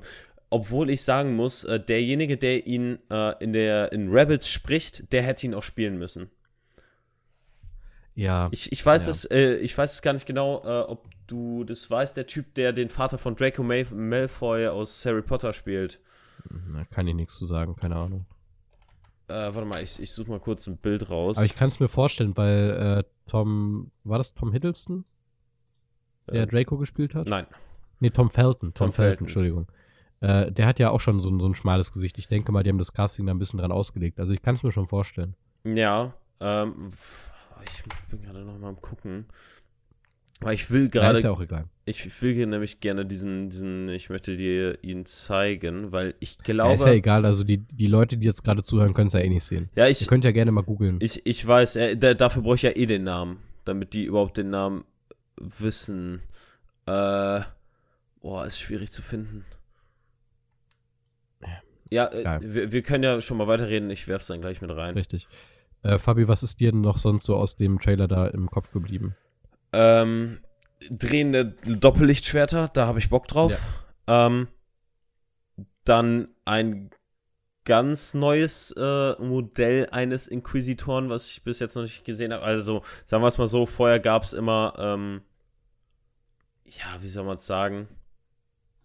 obwohl 0.50 0.90
ich 0.90 1.04
sagen 1.04 1.36
muss, 1.36 1.64
äh, 1.64 1.80
derjenige, 1.80 2.38
der 2.38 2.66
ihn 2.66 3.00
äh, 3.10 3.44
in, 3.44 3.54
der, 3.54 3.92
in 3.92 4.10
Rebels 4.12 4.50
spricht, 4.50 5.12
der 5.14 5.22
hätte 5.24 5.46
ihn 5.46 5.54
auch 5.54 5.64
spielen 5.64 5.98
müssen. 5.98 6.30
ja, 8.16 8.50
Ich, 8.52 8.72
ich 8.72 8.86
weiß 8.86 9.06
Ja. 9.06 9.12
es, 9.12 9.26
äh, 9.26 9.56
ich 9.58 9.78
weiß 9.78 9.94
es 9.94 10.02
gar 10.02 10.14
nicht 10.14 10.26
genau, 10.26 10.62
äh, 10.66 10.82
ob 10.90 11.08
du 11.28 11.64
das 11.64 11.90
weißt, 11.90 12.18
der 12.18 12.26
Typ, 12.28 12.54
der 12.56 12.74
den 12.74 12.90
Vater 12.90 13.18
von 13.18 13.36
Draco 13.36 13.64
Mal 13.64 13.86
Malfoy 13.92 14.68
aus 14.68 15.06
Harry 15.06 15.22
Potter 15.22 15.54
spielt. 15.54 16.00
da 16.74 16.84
kann 16.86 17.08
ich 17.08 17.14
nichts 17.16 17.36
zu 17.36 17.46
sagen, 17.46 17.76
keine 17.76 17.96
Ahnung. 17.96 18.26
Äh, 19.28 19.34
warte 19.34 19.66
mal, 19.66 19.84
ich, 19.84 20.00
ich 20.00 20.12
suche 20.12 20.32
mal 20.32 20.40
kurz 20.40 20.66
ein 20.66 20.78
Bild 20.78 21.10
raus. 21.12 21.38
Aber 21.38 21.46
ich 21.46 21.56
kann 21.56 21.68
es 21.68 21.80
mir 21.80 21.88
vorstellen, 21.88 22.36
weil 22.36 23.04
äh, 23.06 23.30
Tom, 23.30 23.92
war 24.04 24.18
das 24.18 24.34
Tom 24.34 24.52
Hiddleston, 24.52 25.06
der 26.32 26.48
Draco 26.48 26.78
gespielt 26.78 27.14
hat? 27.14 27.28
Nein. 27.28 27.46
Nee, 28.00 28.10
Tom 28.10 28.32
Felton. 28.32 28.74
Tom, 28.74 28.88
Tom 28.88 28.94
Felton, 28.94 28.94
Felton. 28.94 29.26
Entschuldigung. 29.28 29.68
Äh, 30.22 30.52
der 30.52 30.66
hat 30.66 30.80
ja 30.80 30.90
auch 30.92 31.00
schon 31.02 31.22
so, 31.22 31.30
ein- 31.30 31.40
so 31.40 31.48
ein 31.48 31.56
schmales 31.56 31.92
Gesicht. 31.92 32.18
Ich 32.20 32.28
denke 32.28 32.52
mal, 32.52 32.64
die 32.64 32.70
haben 32.70 32.78
das 32.78 32.94
Casting 32.94 33.26
da 33.26 33.34
ein 33.34 33.40
bisschen 33.40 33.60
dran 33.60 33.72
ausgelegt. 33.72 34.20
Also 34.20 34.34
ich 34.34 34.42
kann 34.42 34.56
es 34.56 34.64
mir 34.64 34.72
schon 34.72 34.88
vorstellen. 34.88 35.36
Ja, 35.64 36.14
ähm, 36.42 36.92
ich 37.66 37.84
bin 38.10 38.22
gerade 38.22 38.40
noch 38.46 38.58
mal 38.58 38.70
am 38.70 38.82
gucken. 38.82 39.26
Weil 40.42 40.56
ich 40.56 40.72
will 40.72 40.84
Ja, 40.84 40.88
gerade, 40.90 41.18
ist 41.18 41.24
ja 41.26 41.32
auch 41.32 41.42
egal. 41.42 41.66
ich 41.84 42.22
will 42.22 42.34
hier 42.34 42.48
nämlich 42.48 42.80
gerne 42.80 43.06
diesen, 43.06 43.50
diesen, 43.50 43.90
ich 43.90 44.10
möchte 44.10 44.38
dir 44.38 44.82
ihn 44.84 45.06
zeigen, 45.06 45.92
weil 45.92 46.16
ich 46.22 46.38
Ja, 46.38 46.44
glaube, 46.54 46.76
ist 46.76 46.86
ja 46.86 46.94
egal. 46.94 47.26
Also 47.26 47.44
die, 47.44 47.58
die 47.58 47.88
Leute, 47.88 48.16
die 48.16 48.26
jetzt 48.26 48.46
gerade 48.46 48.64
zuhören, 48.64 48.94
können 48.94 49.08
es 49.08 49.14
ja 49.14 49.20
eh 49.20 49.28
nicht 49.28 49.44
sehen. 49.44 49.68
ja, 49.76 49.84
Ihr 49.86 49.92
ich, 49.92 50.08
könnt 50.08 50.24
ja 50.24 50.32
gerne 50.32 50.52
mal 50.54 50.64
googeln. 50.64 50.98
ich, 51.02 51.26
ich 51.26 51.46
weiß, 51.46 51.76
äh, 51.76 51.98
da, 51.98 52.14
dafür 52.14 52.42
brauche 52.44 52.56
ich 52.56 52.62
ja 52.62 52.72
eh 52.74 52.86
den 52.86 53.04
Namen, 53.04 53.40
damit 53.66 53.94
die 53.94 54.06
überhaupt 54.06 54.38
den 54.38 54.50
Namen 54.50 54.86
wissen. 55.36 56.22
Äh, 56.86 57.42
boah, 58.22 58.46
ist 58.46 58.60
schwierig 58.62 58.92
zu 58.92 59.02
finden. 59.02 59.44
Ja, 61.90 62.08
äh, 62.08 62.40
wir, 62.42 62.72
wir 62.72 62.82
können 62.82 63.04
ja 63.04 63.20
schon 63.22 63.38
mal 63.38 63.48
weiterreden, 63.48 63.90
ich 63.90 64.08
werf's 64.08 64.28
dann 64.28 64.42
gleich 64.42 64.62
mit 64.62 64.70
rein. 64.76 64.94
Richtig. 64.94 65.28
Äh, 65.82 65.98
Fabi, 65.98 66.28
was 66.28 66.44
ist 66.44 66.60
dir 66.60 66.72
denn 66.72 66.82
noch 66.82 66.98
sonst 66.98 67.24
so 67.24 67.36
aus 67.36 67.56
dem 67.56 67.80
Trailer 67.80 68.08
da 68.08 68.28
im 68.28 68.50
Kopf 68.50 68.72
geblieben? 68.72 69.16
Ähm, 69.72 70.40
drehende 70.90 71.56
Doppellichtschwerter, 71.66 72.70
da 72.74 72.86
habe 72.86 73.00
ich 73.00 73.10
Bock 73.10 73.28
drauf. 73.28 73.54
Ähm, 74.08 74.48
dann 75.84 76.28
ein 76.46 76.90
ganz 77.66 78.14
neues 78.14 78.72
äh, 78.78 79.14
Modell 79.22 79.88
eines 79.92 80.28
Inquisitoren, 80.28 81.10
was 81.10 81.30
ich 81.30 81.44
bis 81.44 81.60
jetzt 81.60 81.76
noch 81.76 81.84
nicht 81.84 82.04
gesehen 82.04 82.34
habe. 82.34 82.44
Also, 82.44 82.84
sagen 83.06 83.24
wir 83.24 83.28
es 83.28 83.38
mal 83.38 83.48
so, 83.48 83.66
vorher 83.66 84.00
gab 84.00 84.24
es 84.24 84.34
immer, 84.34 84.74
ähm, 84.78 85.22
ja, 86.66 87.02
wie 87.02 87.08
soll 87.08 87.26
man 87.26 87.38
es 87.38 87.46
sagen? 87.46 87.88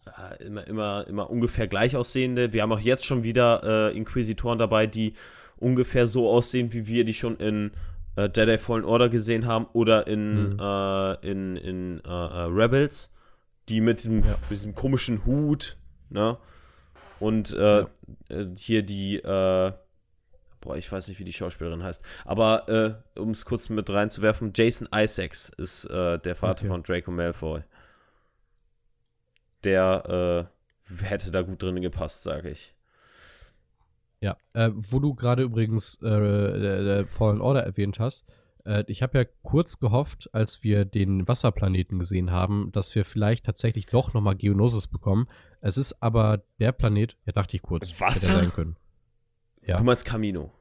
Äh, 0.07 0.45
immer, 0.45 0.67
immer, 0.67 1.07
immer 1.09 1.31
ungefähr 1.31 1.67
gleich 1.67 1.97
aussehende. 1.97 2.53
Wir 2.53 2.63
haben 2.63 2.73
auch 2.73 2.81
jetzt 2.81 3.07
schon 3.07 3.23
wieder 3.23 3.91
äh, 3.91 3.97
Inquisitoren 3.97 4.59
dabei, 4.59 4.87
die 4.87 5.15
ungefähr 5.57 6.07
so 6.07 6.29
aussehen, 6.31 6.73
wie 6.73 6.87
wir 6.87 7.05
die 7.05 7.15
schon 7.15 7.37
in 7.39 7.71
äh, 8.17 8.29
Jedi 8.35 8.59
Fallen 8.59 8.85
Order 8.85 9.09
gesehen 9.09 9.47
haben 9.47 9.67
oder 9.73 10.07
in, 10.07 10.51
Mhm. 10.51 10.57
äh, 10.61 11.31
in, 11.31 11.57
in 11.57 12.01
äh, 12.07 12.09
äh, 12.09 12.43
Rebels, 12.51 13.15
die 13.71 13.81
mit 13.81 14.01
diesem, 14.01 14.19
Ja. 14.25 14.33
mit 14.43 14.51
diesem 14.51 14.75
komischen 14.75 15.25
Hut, 15.25 15.77
ne? 16.11 16.37
Und 17.19 17.53
äh, 17.55 17.81
Ja. 17.81 17.89
hier 18.57 18.83
die, 18.83 19.21
boah, 19.25 20.77
ich 20.77 20.91
weiß 20.93 21.09
nicht, 21.09 21.19
wie 21.19 21.25
die 21.25 21.33
Schauspielerin 21.33 21.83
heißt, 21.83 22.05
aber 22.27 23.01
um 23.19 23.31
es 23.31 23.45
kurz 23.47 23.69
mit 23.71 23.89
reinzuwerfen, 23.89 24.53
Jason 24.55 24.89
Isaacs 24.95 25.51
ist 25.57 25.89
der 25.89 26.35
Vater 26.35 26.63
Okay. 26.65 26.67
von 26.69 26.83
Draco 26.83 27.11
Malfoy. 27.11 27.63
Der 29.65 30.49
äh, 30.91 31.05
hätte 31.05 31.31
da 31.31 31.43
gut 31.43 31.63
drin 31.63 31.81
gepasst, 31.81 32.23
sage 32.23 32.51
ich. 32.51 32.75
Ja, 34.21 34.37
äh, 34.55 34.71
wo 34.73 35.01
du 35.01 35.15
gerade 35.15 35.43
übrigens 35.43 35.99
äh, 36.03 36.09
äh, 36.09 37.01
äh, 37.01 37.05
Fallen 37.05 37.41
Order 37.41 37.63
erwähnt 37.63 37.99
hast, 37.99 38.25
äh, 38.65 38.85
ich 38.87 39.03
habe 39.03 39.19
ja 39.19 39.25
kurz 39.43 39.79
gehofft, 39.79 40.31
als 40.33 40.63
wir 40.63 40.85
den 40.85 41.29
Wasserplaneten 41.29 41.99
gesehen 41.99 42.31
haben, 42.31 42.71
dass 42.73 42.95
wir 42.95 43.05
vielleicht 43.05 43.45
tatsächlich 43.45 43.87
doch 43.87 44.15
nochmal 44.15 44.37
Geonosis 44.37 44.87
bekommen. 44.87 45.29
Es 45.61 45.77
ist 45.77 46.03
aber 46.03 46.43
der 46.59 46.73
Planet, 46.73 47.17
ja, 47.27 47.33
dachte 47.33 47.57
ich 47.57 47.63
kurz, 47.63 47.89
hätte 47.91 48.01
Wasser? 48.01 48.33
er 48.33 48.39
sein 48.41 48.53
können. 48.53 48.77
Ja. 49.67 49.77
Du 49.77 49.85
meinst 49.85 50.05
Camino. 50.05 50.53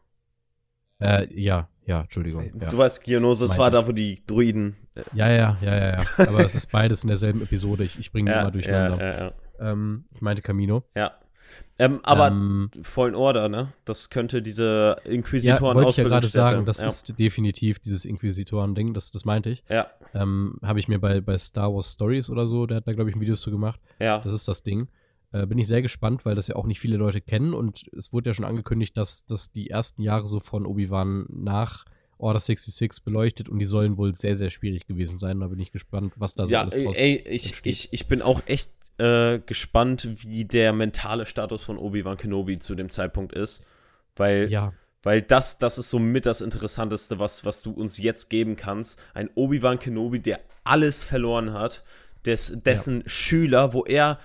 Äh, 0.99 1.27
ja, 1.33 1.69
ja, 1.85 2.01
Entschuldigung. 2.01 2.43
Ja. 2.59 2.69
Du 2.69 2.77
weißt, 2.77 3.03
Geonosis 3.03 3.49
Meinte 3.49 3.61
war 3.61 3.71
da, 3.71 3.87
wo 3.87 3.91
die 3.91 4.21
Druiden. 4.25 4.75
Äh, 4.95 5.01
ja, 5.13 5.29
ja, 5.29 5.57
ja, 5.61 5.75
ja, 5.75 5.91
ja. 5.91 6.27
Aber 6.27 6.45
es 6.45 6.55
ist 6.55 6.71
beides 6.71 7.03
in 7.03 7.09
derselben 7.09 7.41
Episode. 7.41 7.83
Ich, 7.83 7.99
ich 7.99 8.11
bringe 8.11 8.31
die 8.31 8.35
ja, 8.35 8.41
immer 8.41 8.51
durcheinander. 8.51 8.97
ja, 8.99 9.11
ja, 9.11 9.33
ja. 9.59 9.71
Ähm, 9.71 10.05
ich 10.13 10.21
meinte 10.21 10.41
Camino. 10.41 10.83
ja. 10.95 11.11
Ähm, 11.79 11.99
aber 12.03 12.27
ähm, 12.27 12.69
Fallen 12.83 13.15
Order, 13.15 13.49
ne? 13.49 13.73
Das 13.85 14.09
könnte 14.09 14.41
diese 14.41 14.95
ja, 15.03 15.11
Inquisitoren 15.11 15.75
wollte 15.75 15.89
ich 15.89 15.97
ja 15.97 16.03
gerade 16.03 16.27
sagen, 16.27 16.65
das 16.65 16.81
ja. 16.81 16.87
ist 16.87 17.17
definitiv 17.19 17.79
dieses 17.79 18.05
Inquisitoren-Ding, 18.05 18.93
das, 18.93 19.11
das 19.11 19.25
meinte 19.25 19.49
ich. 19.49 19.63
Ja, 19.69 19.87
Ähm, 20.13 20.57
Habe 20.61 20.79
ich 20.79 20.87
mir 20.87 20.99
bei, 20.99 21.19
bei 21.21 21.37
Star 21.37 21.73
Wars 21.73 21.91
Stories 21.91 22.29
oder 22.29 22.45
so, 22.45 22.67
der 22.67 22.77
hat 22.77 22.87
da, 22.87 22.93
glaube 22.93 23.09
ich, 23.09 23.15
ein 23.15 23.21
Video 23.21 23.35
zu 23.35 23.49
gemacht. 23.51 23.79
ja. 23.99 24.19
Das 24.19 24.33
ist 24.33 24.47
das 24.47 24.63
Ding. 24.63 24.87
Äh, 25.33 25.47
bin 25.47 25.57
ich 25.57 25.67
sehr 25.67 25.81
gespannt, 25.81 26.25
weil 26.25 26.35
das 26.35 26.47
ja 26.47 26.55
auch 26.55 26.67
nicht 26.67 26.79
viele 26.79 26.95
Leute 26.95 27.19
kennen 27.19 27.53
und 27.53 27.89
es 27.97 28.13
wurde 28.13 28.29
ja 28.29 28.33
schon 28.35 28.45
angekündigt, 28.45 28.95
dass, 28.95 29.25
dass 29.25 29.51
die 29.51 29.69
ersten 29.69 30.03
Jahre 30.03 30.27
so 30.27 30.39
von 30.39 30.65
Obi-Wan 30.65 31.25
nach 31.29 31.85
Order 32.19 32.39
66 32.39 33.03
beleuchtet 33.03 33.49
und 33.49 33.57
die 33.57 33.65
sollen 33.65 33.97
wohl 33.97 34.15
sehr, 34.15 34.37
sehr 34.37 34.51
schwierig 34.51 34.85
gewesen 34.85 35.17
sein. 35.17 35.39
Da 35.39 35.47
bin 35.47 35.59
ich 35.59 35.71
gespannt, 35.71 36.13
was 36.15 36.35
da 36.35 36.45
so 36.45 36.51
ja, 36.51 36.61
alles 36.61 36.75
ey, 36.75 36.85
draus 36.85 36.95
ey 36.95 37.15
ich, 37.27 37.45
entsteht. 37.47 37.65
ich, 37.65 37.89
ich 37.91 38.07
bin 38.07 38.21
auch 38.21 38.43
echt 38.45 38.71
äh, 38.99 39.39
gespannt, 39.39 40.07
wie 40.21 40.45
der 40.45 40.71
mentale 40.71 41.25
Status 41.25 41.63
von 41.63 41.79
Obi-Wan 41.79 42.17
Kenobi 42.17 42.59
zu 42.59 42.75
dem 42.75 42.91
Zeitpunkt 42.91 43.33
ist. 43.33 43.65
Weil, 44.15 44.51
Ja, 44.51 44.73
weil 45.01 45.23
das, 45.23 45.57
das 45.57 45.79
ist 45.79 45.89
somit 45.89 46.27
das 46.27 46.41
Interessanteste, 46.41 47.17
was, 47.19 47.43
was 47.43 47.61
du 47.61 47.71
uns 47.71 47.97
jetzt 47.97 48.29
geben 48.29 48.55
kannst. 48.55 49.01
Ein 49.15 49.29
Obi-Wan 49.33 49.79
Kenobi, 49.79 50.19
der 50.19 50.39
alles 50.63 51.03
verloren 51.03 51.53
hat, 51.53 51.83
des, 52.25 52.53
dessen 52.63 53.03
Schüler, 53.05 53.73
wo 53.73 53.83
er 53.83 54.19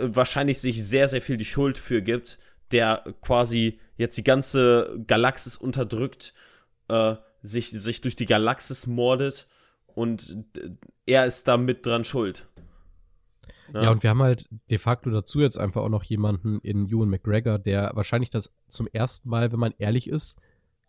wahrscheinlich 0.00 0.58
sich 0.60 0.84
sehr, 0.84 1.08
sehr 1.08 1.22
viel 1.22 1.36
die 1.36 1.44
Schuld 1.44 1.78
für 1.78 2.02
gibt, 2.02 2.38
der 2.70 3.02
quasi 3.22 3.80
jetzt 3.96 4.16
die 4.18 4.24
ganze 4.24 5.02
Galaxis 5.06 5.56
unterdrückt, 5.56 6.34
äh, 6.88 7.16
sich, 7.42 7.70
sich 7.70 8.00
durch 8.00 8.14
die 8.14 8.26
Galaxis 8.26 8.86
mordet 8.86 9.46
und 9.86 10.36
äh, 10.58 10.70
er 11.06 11.26
ist 11.26 11.48
da 11.48 11.56
mit 11.56 11.84
dran 11.86 12.04
schuld. 12.04 12.46
Ja. 13.74 13.90
und 13.90 14.02
wir 14.02 14.08
haben 14.08 14.22
halt 14.22 14.48
de 14.70 14.78
facto 14.78 15.10
dazu 15.10 15.40
jetzt 15.40 15.58
einfach 15.58 15.82
auch 15.82 15.90
noch 15.90 16.02
jemanden 16.04 16.58
in 16.60 16.88
Ewan 16.88 17.10
McGregor, 17.10 17.58
der 17.58 17.90
wahrscheinlich 17.94 18.30
das 18.30 18.50
zum 18.66 18.86
ersten 18.86 19.28
Mal, 19.28 19.52
wenn 19.52 19.58
man 19.58 19.74
ehrlich 19.76 20.08
ist, 20.08 20.38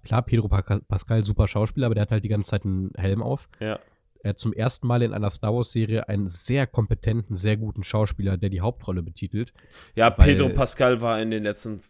klar, 0.03 0.21
Pedro 0.21 0.47
Pa- 0.47 0.79
Pascal, 0.87 1.25
super 1.25 1.49
Schauspieler, 1.49 1.87
aber 1.87 1.95
der 1.95 2.03
hat 2.03 2.11
halt 2.11 2.23
die 2.23 2.29
ganze 2.29 2.51
Zeit 2.51 2.63
einen 2.63 2.91
Helm 2.95 3.21
auf. 3.21 3.49
ja. 3.59 3.79
Er 4.21 4.31
hat 4.31 4.39
zum 4.39 4.51
ersten 4.53 4.85
Mal 4.87 5.01
in 5.01 5.13
einer 5.13 5.31
Star 5.31 5.53
Wars-Serie 5.53 6.09
einen 6.09 6.29
sehr 6.29 6.67
kompetenten, 6.67 7.35
sehr 7.37 7.55
guten 7.57 7.83
Schauspieler, 7.83 8.37
der 8.37 8.49
die 8.49 8.61
Hauptrolle 8.61 9.01
betitelt. 9.01 9.53
Ja, 9.95 10.15
Weil- 10.17 10.27
Pedro 10.35 10.49
Pascal 10.49 10.99
war 11.01 11.21
in 11.21 11.31
den 11.31 11.43
letzten 11.43 11.81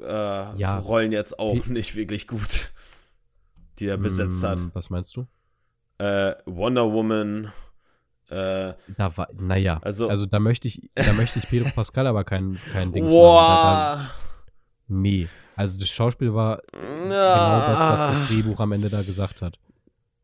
äh, 0.00 0.06
Ja. 0.56 0.78
Rollen 0.78 1.12
jetzt 1.12 1.38
auch 1.38 1.66
nicht 1.66 1.96
wirklich 1.96 2.28
gut, 2.28 2.72
die 3.78 3.86
er 3.88 3.96
besetzt 3.96 4.42
hat. 4.44 4.58
Hm, 4.60 4.70
Was 4.74 4.90
meinst 4.90 5.16
du? 5.16 5.26
Äh, 5.98 6.34
Wonder 6.46 6.92
Woman, 6.92 7.52
äh, 8.28 8.74
Da 8.96 9.16
war, 9.16 9.28
naja, 9.32 9.80
Also- 9.82 10.08
also, 10.08 10.26
da 10.26 10.38
möchte 10.38 10.68
ich, 10.68 10.90
da 10.94 11.12
möchte 11.14 11.38
ich 11.40 11.48
Pedro 11.48 11.70
Pascal 11.74 12.06
aber 12.06 12.24
kein, 12.24 12.58
kein 12.72 12.92
Ding 12.92 13.04
machen. 13.04 13.14
Da- 13.14 13.16
da- 13.16 13.96
Boah. 13.96 14.10
Nee, 14.88 15.28
also 15.56 15.78
das 15.78 15.88
Schauspiel 15.88 16.34
war 16.34 16.60
genau 16.72 17.08
das, 17.10 17.80
was 17.80 18.10
das 18.20 18.28
Drehbuch 18.28 18.60
am 18.60 18.72
Ende 18.72 18.90
da 18.90 19.02
gesagt 19.02 19.40
hat. 19.42 19.58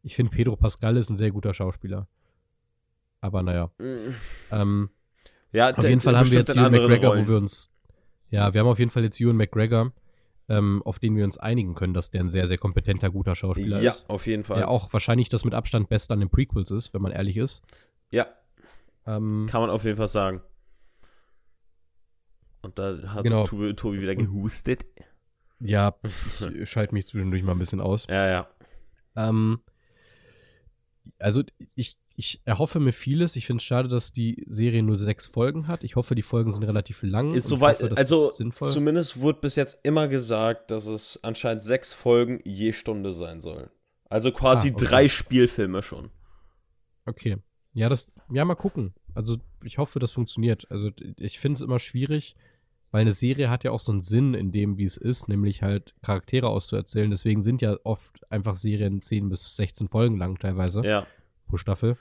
Ich 0.07 0.15
finde, 0.15 0.31
Pedro 0.31 0.55
Pascal 0.55 0.97
ist 0.97 1.11
ein 1.11 1.17
sehr 1.17 1.33
guter 1.33 1.53
Schauspieler. 1.53 2.07
Aber 3.21 3.43
naja. 3.43 3.73
Ähm, 4.53 4.91
Ja, 5.51 5.75
auf 5.75 5.83
jeden 5.83 6.01
Fall 6.01 6.17
haben 6.17 6.31
wir 6.31 6.39
jetzt 6.39 6.55
Ewan 6.57 6.71
McGregor, 6.71 7.09
Rollen. 7.11 7.25
wo 7.27 7.31
wir 7.31 7.37
uns. 7.39 7.73
Ja, 8.31 8.55
wir 8.55 8.61
haben 8.61 8.69
auf 8.69 8.79
jeden 8.79 8.93
Fall 8.93 9.03
jetzt 9.03 9.21
Ewan 9.21 9.37
McGregor, 9.37 9.93
ähm, 10.49 10.81
auf 10.85 11.01
den 11.01 11.17
wir 11.17 11.25
uns 11.25 11.39
einigen 11.39 11.75
können, 11.75 11.93
dass 11.93 12.11
der 12.13 12.21
ein 12.21 12.31
sehr, 12.31 12.47
sehr 12.47 12.57
kompetenter, 12.59 13.11
guter 13.11 13.35
Schauspieler 13.35 13.81
Ja, 13.83 13.91
ist. 13.91 14.09
auf 14.09 14.27
jeden 14.29 14.45
Fall. 14.45 14.59
Der 14.59 14.69
auch 14.69 14.93
wahrscheinlich 14.93 15.29
das 15.29 15.45
mit 15.45 15.55
Abstand 15.55 15.89
Beste 15.89 16.15
an 16.15 16.21
den 16.21 16.31
Prequels 16.31 16.71
ist, 16.71 16.95
wenn 16.95 17.03
man 17.03 17.11
ehrlich 17.11 17.37
ist. 17.37 17.63
Ja, 18.11 18.27
Ähm, 19.07 19.47
kann 19.51 19.61
man 19.61 19.71
auf 19.71 19.83
jeden 19.85 19.97
Fall 19.97 20.09
sagen. 20.09 20.41
Und 22.63 22.79
da 22.79 22.97
hat 23.09 23.25
Genau. 23.25 23.45
Tobi, 23.45 23.75
Tobi 23.75 24.01
wieder 24.01 24.15
gehustet. 24.15 24.87
ja, 25.59 25.95
ich 26.55 26.71
schalte 26.71 26.95
mich 26.95 27.07
zwischendurch 27.07 27.43
mal 27.43 27.53
ein 27.53 27.59
bisschen 27.59 27.81
aus. 27.81 28.07
Ja, 28.09 28.29
ja. 28.29 28.49
Ähm, 29.17 29.61
also 31.19 31.43
ich, 31.75 31.97
ich 32.17 32.41
erhoffe 32.45 32.81
mir 32.81 32.93
vieles. 32.93 33.37
Ich 33.37 33.47
finde 33.47 33.61
es 33.61 33.65
schade, 33.65 33.89
dass 33.89 34.13
die 34.13 34.45
Serie 34.49 34.83
nur 34.83 34.97
sechs 34.97 35.27
Folgen 35.27 35.69
hat. 35.69 35.85
Ich 35.85 35.97
hoffe, 35.97 36.15
die 36.15 36.23
Folgen 36.23 36.53
sind 36.53 36.65
relativ 36.65 37.03
lang. 37.03 37.35
Ist 37.35 37.49
soweit, 37.49 37.83
hoffe, 37.83 37.97
also 37.97 38.31
zumindest 38.31 39.21
wurde 39.21 39.41
bis 39.41 39.57
jetzt 39.57 39.79
immer 39.83 40.09
gesagt, 40.09 40.71
dass 40.71 40.87
es 40.87 41.23
anscheinend 41.23 41.63
sechs 41.63 41.93
Folgen 41.93 42.41
je 42.45 42.73
Stunde 42.73 43.13
sein 43.13 43.41
sollen. 43.41 43.69
Also 44.09 44.33
quasi 44.33 44.69
Ah, 44.69 44.73
okay. 44.73 44.85
drei 44.85 45.09
Spielfilme 45.09 45.83
schon. 45.83 46.11
Okay. 47.05 47.37
Ja, 47.73 47.89
das, 47.89 48.11
ja, 48.33 48.45
mal 48.45 48.55
gucken. 48.55 48.95
Also 49.15 49.39
ich 49.65 49.79
hoffe, 49.79 49.99
das 49.99 50.13
funktioniert. 50.13 50.67
Also 50.71 50.91
ich 51.19 51.39
finde 51.39 51.57
es 51.57 51.61
immer 51.63 51.79
schwierig, 51.79 52.37
weil 52.91 53.03
eine 53.03 53.15
Serie 53.15 53.51
hat 53.51 53.65
ja 53.65 53.71
auch 53.73 53.81
so 53.81 53.93
einen 53.93 54.01
Sinn 54.01 54.35
in 54.35 54.53
dem, 54.53 54.79
wie 54.79 54.85
es 54.85 54.97
ist, 54.97 55.29
nämlich 55.29 55.63
halt 55.63 55.95
Charaktere 56.03 56.49
auszuerzählen. 56.49 57.11
Deswegen 57.11 57.43
sind 57.43 57.63
ja 57.63 57.77
oft 57.85 58.31
einfach 58.31 58.57
Serien 58.57 59.03
10 59.03 59.29
bis 59.29 59.57
16 59.57 59.89
Folgen 59.89 60.17
lang 60.17 60.39
teilweise. 60.39 60.83
Ja. 60.85 61.07
pro 61.47 61.57
Staffel. 61.57 61.97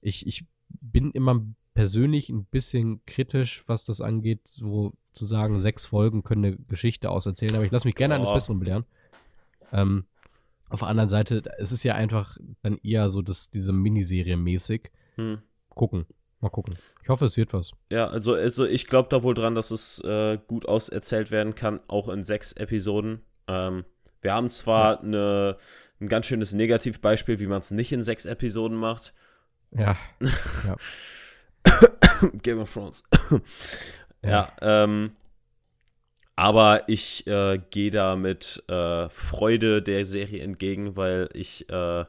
Ich, 0.00 0.26
ich 0.26 0.44
bin 0.68 1.10
immer 1.12 1.44
persönlich 1.74 2.28
ein 2.28 2.44
bisschen 2.44 3.04
kritisch, 3.06 3.64
was 3.66 3.84
das 3.84 4.00
angeht, 4.00 4.40
so 4.46 4.92
zu 5.12 5.26
sagen, 5.26 5.60
sechs 5.60 5.86
Folgen 5.86 6.22
können 6.22 6.44
eine 6.44 6.56
Geschichte 6.56 7.10
auserzählen, 7.10 7.54
aber 7.54 7.64
ich 7.64 7.70
lasse 7.70 7.86
mich 7.86 7.94
gerne 7.94 8.14
eines. 8.14 8.32
Besseren 8.32 8.58
belehren. 8.58 8.84
Ähm, 9.72 10.04
auf 10.68 10.80
der 10.80 10.88
anderen 10.88 11.08
Seite, 11.08 11.42
es 11.58 11.72
ist 11.72 11.82
ja 11.82 11.94
einfach 11.94 12.38
dann 12.62 12.78
eher 12.78 13.10
so, 13.10 13.20
dass 13.20 13.50
diese 13.50 13.72
Miniserie 13.72 14.36
mäßig. 14.36 14.90
Hm. 15.16 15.42
Gucken. 15.68 16.06
Mal 16.42 16.50
gucken. 16.50 16.76
Ich 17.04 17.08
hoffe, 17.08 17.24
es 17.24 17.36
wird 17.36 17.52
was. 17.52 17.70
Ja, 17.88 18.08
also, 18.08 18.34
also 18.34 18.66
ich 18.66 18.88
glaube 18.88 19.08
da 19.08 19.22
wohl 19.22 19.32
dran, 19.32 19.54
dass 19.54 19.70
es 19.70 20.00
äh, 20.00 20.38
gut 20.48 20.66
auserzählt 20.66 21.30
werden 21.30 21.54
kann, 21.54 21.78
auch 21.86 22.08
in 22.08 22.24
sechs 22.24 22.52
Episoden. 22.52 23.22
Ähm, 23.46 23.84
wir 24.22 24.34
haben 24.34 24.50
zwar 24.50 25.00
eine, 25.00 25.56
ein 26.00 26.08
ganz 26.08 26.26
schönes 26.26 26.52
Negativbeispiel, 26.52 27.38
wie 27.38 27.46
man 27.46 27.60
es 27.60 27.70
nicht 27.70 27.92
in 27.92 28.02
sechs 28.02 28.26
Episoden 28.26 28.76
macht. 28.76 29.14
Ja. 29.70 29.96
Game 32.42 32.58
of 32.58 32.72
Thrones. 32.72 33.04
ja, 34.24 34.48
ähm, 34.60 35.12
aber 36.34 36.88
ich 36.88 37.24
äh, 37.28 37.60
gehe 37.70 37.92
da 37.92 38.16
mit 38.16 38.64
äh, 38.68 39.08
Freude 39.08 39.80
der 39.80 40.04
Serie 40.06 40.42
entgegen, 40.42 40.96
weil 40.96 41.28
ich, 41.34 41.70
äh, 41.70 42.04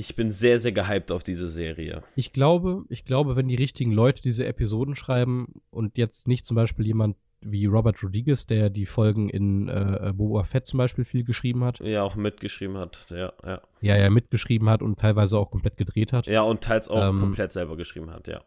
ich 0.00 0.14
bin 0.14 0.30
sehr, 0.30 0.60
sehr 0.60 0.70
gehypt 0.70 1.10
auf 1.10 1.24
diese 1.24 1.50
Serie. 1.50 2.04
Ich 2.14 2.32
glaube, 2.32 2.84
ich 2.88 3.04
glaube, 3.04 3.34
wenn 3.34 3.48
die 3.48 3.56
richtigen 3.56 3.90
Leute 3.90 4.22
diese 4.22 4.46
Episoden 4.46 4.94
schreiben 4.94 5.60
und 5.70 5.98
jetzt 5.98 6.28
nicht 6.28 6.46
zum 6.46 6.54
Beispiel 6.54 6.86
jemand 6.86 7.16
wie 7.40 7.66
Robert 7.66 8.00
Rodriguez, 8.02 8.46
der 8.46 8.70
die 8.70 8.86
Folgen 8.86 9.28
in 9.28 9.68
äh, 9.68 10.12
Boba 10.14 10.44
Fett 10.44 10.66
zum 10.66 10.78
Beispiel 10.78 11.04
viel 11.04 11.24
geschrieben 11.24 11.64
hat, 11.64 11.80
Ja, 11.80 12.04
auch 12.04 12.14
mitgeschrieben 12.14 12.76
hat. 12.78 13.06
Ja, 13.10 13.32
ja. 13.44 13.60
ja, 13.80 13.96
ja, 13.96 14.08
mitgeschrieben 14.08 14.68
hat 14.70 14.82
und 14.82 15.00
teilweise 15.00 15.36
auch 15.36 15.50
komplett 15.50 15.76
gedreht 15.76 16.12
hat. 16.12 16.26
Ja, 16.26 16.42
und 16.42 16.62
teils 16.62 16.88
auch 16.88 17.08
Ähm, 17.08 17.18
komplett 17.18 17.52
selber 17.52 17.76
geschrieben 17.76 18.10
hat, 18.10 18.28
ja. 18.28 18.40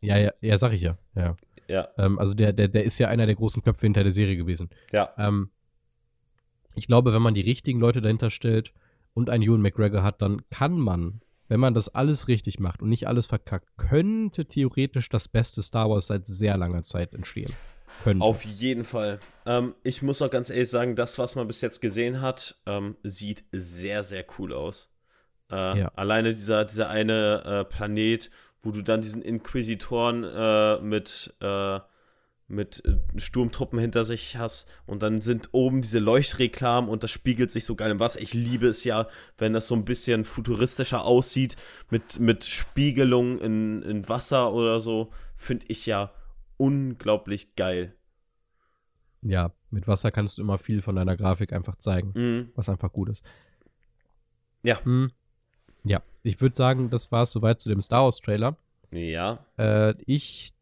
Ja, 0.00 0.18
ja, 0.18 0.32
ja, 0.40 0.56
sag 0.56 0.72
ich 0.72 0.82
ja. 0.82 0.98
ja. 1.16 1.36
Ja, 1.68 1.88
Ähm, 1.98 2.18
also 2.20 2.34
der, 2.34 2.52
der, 2.52 2.68
der 2.68 2.84
ist 2.84 2.98
ja 2.98 3.08
einer 3.08 3.26
der 3.26 3.34
großen 3.34 3.62
Köpfe 3.62 3.86
hinter 3.86 4.04
der 4.04 4.12
Serie 4.12 4.36
gewesen. 4.36 4.70
ja. 4.92 5.10
Ähm, 5.18 5.50
ich 6.74 6.86
glaube, 6.86 7.12
wenn 7.12 7.22
man 7.22 7.34
die 7.34 7.42
richtigen 7.42 7.80
Leute 7.80 8.00
dahinter 8.00 8.30
stellt 8.30 8.72
und 9.14 9.30
einen 9.30 9.42
Ewan 9.42 9.60
McGregor 9.60 10.02
hat, 10.02 10.22
dann 10.22 10.42
kann 10.50 10.78
man, 10.78 11.20
wenn 11.48 11.60
man 11.60 11.74
das 11.74 11.94
alles 11.94 12.28
richtig 12.28 12.58
macht 12.60 12.82
und 12.82 12.88
nicht 12.88 13.06
alles 13.08 13.26
verkackt, 13.26 13.68
könnte 13.76 14.46
theoretisch 14.46 15.08
das 15.08 15.28
beste 15.28 15.62
Star 15.62 15.90
Wars 15.90 16.06
seit 16.06 16.26
sehr 16.26 16.56
langer 16.56 16.82
Zeit 16.84 17.14
entstehen. 17.14 17.52
Könnte. 18.04 18.24
Auf 18.24 18.42
jeden 18.42 18.84
Fall. 18.84 19.20
Ähm, 19.44 19.74
ich 19.82 20.00
muss 20.00 20.22
auch 20.22 20.30
ganz 20.30 20.48
ehrlich 20.48 20.70
sagen, 20.70 20.96
das, 20.96 21.18
was 21.18 21.34
man 21.34 21.46
bis 21.46 21.60
jetzt 21.60 21.82
gesehen 21.82 22.22
hat, 22.22 22.56
ähm, 22.64 22.96
sieht 23.02 23.44
sehr, 23.52 24.02
sehr 24.02 24.24
cool 24.38 24.54
aus. 24.54 24.90
Äh, 25.50 25.80
Ja. 25.80 25.88
Alleine 25.94 26.30
dieser, 26.30 26.64
dieser 26.64 26.88
eine 26.88 27.42
äh, 27.44 27.64
Planet, 27.64 28.30
wo 28.62 28.70
du 28.70 28.80
dann 28.80 29.02
diesen 29.02 29.20
Inquisitoren 29.20 30.24
äh, 30.24 30.80
mit, 30.80 31.34
äh, 31.40 31.80
mit 32.52 32.84
äh, 32.84 32.98
Sturmtruppen 33.18 33.78
hinter 33.78 34.04
sich 34.04 34.36
hast 34.36 34.68
und 34.86 35.02
dann 35.02 35.20
sind 35.20 35.48
oben 35.52 35.82
diese 35.82 35.98
Leuchtreklamen 35.98 36.88
und 36.90 37.02
das 37.02 37.10
spiegelt 37.10 37.50
sich 37.50 37.64
so 37.64 37.74
geil 37.74 37.90
im 37.90 37.98
Wasser. 38.00 38.20
Ich 38.20 38.34
liebe 38.34 38.68
es 38.68 38.84
ja, 38.84 39.08
wenn 39.38 39.52
das 39.54 39.66
so 39.68 39.74
ein 39.74 39.84
bisschen 39.84 40.24
futuristischer 40.24 41.04
aussieht, 41.04 41.56
mit, 41.90 42.20
mit 42.20 42.44
Spiegelung 42.44 43.38
in, 43.38 43.82
in 43.82 44.08
Wasser 44.08 44.52
oder 44.52 44.80
so, 44.80 45.10
finde 45.36 45.66
ich 45.68 45.86
ja 45.86 46.12
unglaublich 46.58 47.56
geil. 47.56 47.94
ja, 49.22 49.52
mit 49.70 49.88
Wasser 49.88 50.10
kannst 50.10 50.36
du 50.38 50.42
immer 50.42 50.58
viel 50.58 50.82
von 50.82 50.94
deiner 50.96 51.16
Grafik 51.16 51.52
einfach 51.52 51.76
zeigen, 51.76 52.12
Mhm. 52.14 52.50
was 52.54 52.68
einfach 52.68 52.92
gut 52.92 53.08
ist. 53.08 53.24
Ja. 54.62 54.84
Hm. 54.84 55.10
Ja, 55.84 56.02
ich 56.22 56.40
würde 56.40 56.54
sagen, 56.54 56.90
das 56.90 57.10
war 57.10 57.22
es 57.22 57.32
soweit 57.32 57.60
zu 57.60 57.68
dem 57.68 57.82
Star 57.82 58.04
Wars 58.04 58.20
Trailer. 58.20 58.56
Ja. 58.90 59.44
Äh, 59.56 59.94
ich 60.06 60.52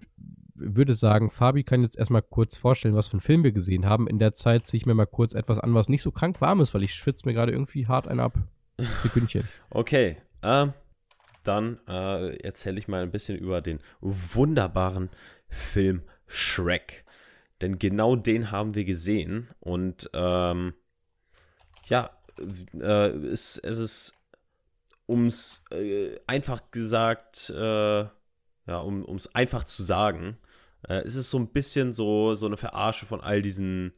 würde 0.60 0.94
sagen, 0.94 1.30
Fabi 1.30 1.64
kann 1.64 1.82
jetzt 1.82 1.98
erstmal 1.98 2.22
kurz 2.22 2.56
vorstellen, 2.56 2.94
was 2.94 3.08
für 3.08 3.14
einen 3.14 3.20
Film 3.20 3.44
wir 3.44 3.52
gesehen 3.52 3.86
haben. 3.86 4.06
In 4.06 4.18
der 4.18 4.34
Zeit 4.34 4.66
ziehe 4.66 4.78
ich 4.78 4.86
mir 4.86 4.94
mal 4.94 5.06
kurz 5.06 5.34
etwas 5.34 5.58
an, 5.58 5.74
was 5.74 5.88
nicht 5.88 6.02
so 6.02 6.10
krank 6.10 6.40
warm 6.40 6.60
ist, 6.60 6.74
weil 6.74 6.82
ich 6.82 6.94
schwitze 6.94 7.26
mir 7.26 7.34
gerade 7.34 7.52
irgendwie 7.52 7.86
hart 7.86 8.08
einen 8.08 8.20
ab. 8.20 8.38
Sekündchen. 9.02 9.48
Okay. 9.70 10.16
Ähm, 10.42 10.72
dann 11.44 11.78
äh, 11.86 12.36
erzähle 12.38 12.78
ich 12.78 12.88
mal 12.88 13.02
ein 13.02 13.10
bisschen 13.10 13.38
über 13.38 13.60
den 13.60 13.80
wunderbaren 14.00 15.10
Film 15.48 16.02
Shrek. 16.26 17.04
Denn 17.60 17.78
genau 17.78 18.16
den 18.16 18.50
haben 18.50 18.74
wir 18.74 18.84
gesehen. 18.84 19.48
Und 19.60 20.10
ähm, 20.14 20.74
ja, 21.86 22.10
äh, 22.78 23.08
es, 23.08 23.58
es 23.58 23.78
ist, 23.78 24.14
ums 25.08 25.62
äh, 25.72 26.16
einfach 26.26 26.70
gesagt, 26.70 27.50
äh, 27.50 28.04
ja, 28.66 28.78
um 28.78 29.16
es 29.16 29.34
einfach 29.34 29.64
zu 29.64 29.82
sagen, 29.82 30.38
äh, 30.88 31.02
es 31.04 31.14
ist 31.14 31.30
so 31.30 31.38
ein 31.38 31.48
bisschen 31.48 31.92
so, 31.92 32.34
so 32.34 32.46
eine 32.46 32.56
Verarsche 32.56 33.06
von 33.06 33.20
all 33.20 33.42
diesen 33.42 33.92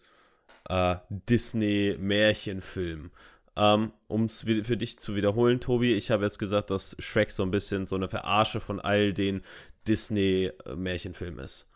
äh, 0.68 0.96
Disney-Märchenfilmen. 1.10 3.10
Ähm, 3.54 3.92
um 4.08 4.24
es 4.24 4.40
für 4.40 4.76
dich 4.78 4.98
zu 4.98 5.14
wiederholen, 5.14 5.60
Tobi, 5.60 5.92
ich 5.92 6.10
habe 6.10 6.24
jetzt 6.24 6.38
gesagt, 6.38 6.70
dass 6.70 6.96
Shrek 6.98 7.30
so 7.30 7.42
ein 7.42 7.50
bisschen 7.50 7.84
so 7.84 7.96
eine 7.96 8.08
Verarsche 8.08 8.60
von 8.60 8.80
all 8.80 9.12
den 9.12 9.42
Disney-Märchenfilmen 9.86 11.44
ist. 11.44 11.68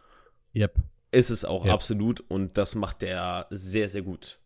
Yep. 0.54 0.74
ist 1.12 1.30
es 1.30 1.44
auch 1.44 1.66
Ja. 1.66 1.74
absolut 1.74 2.24
und 2.28 2.56
das 2.56 2.74
macht 2.74 3.02
der 3.02 3.46
sehr, 3.50 3.90
sehr 3.90 4.00
gut. 4.02 4.38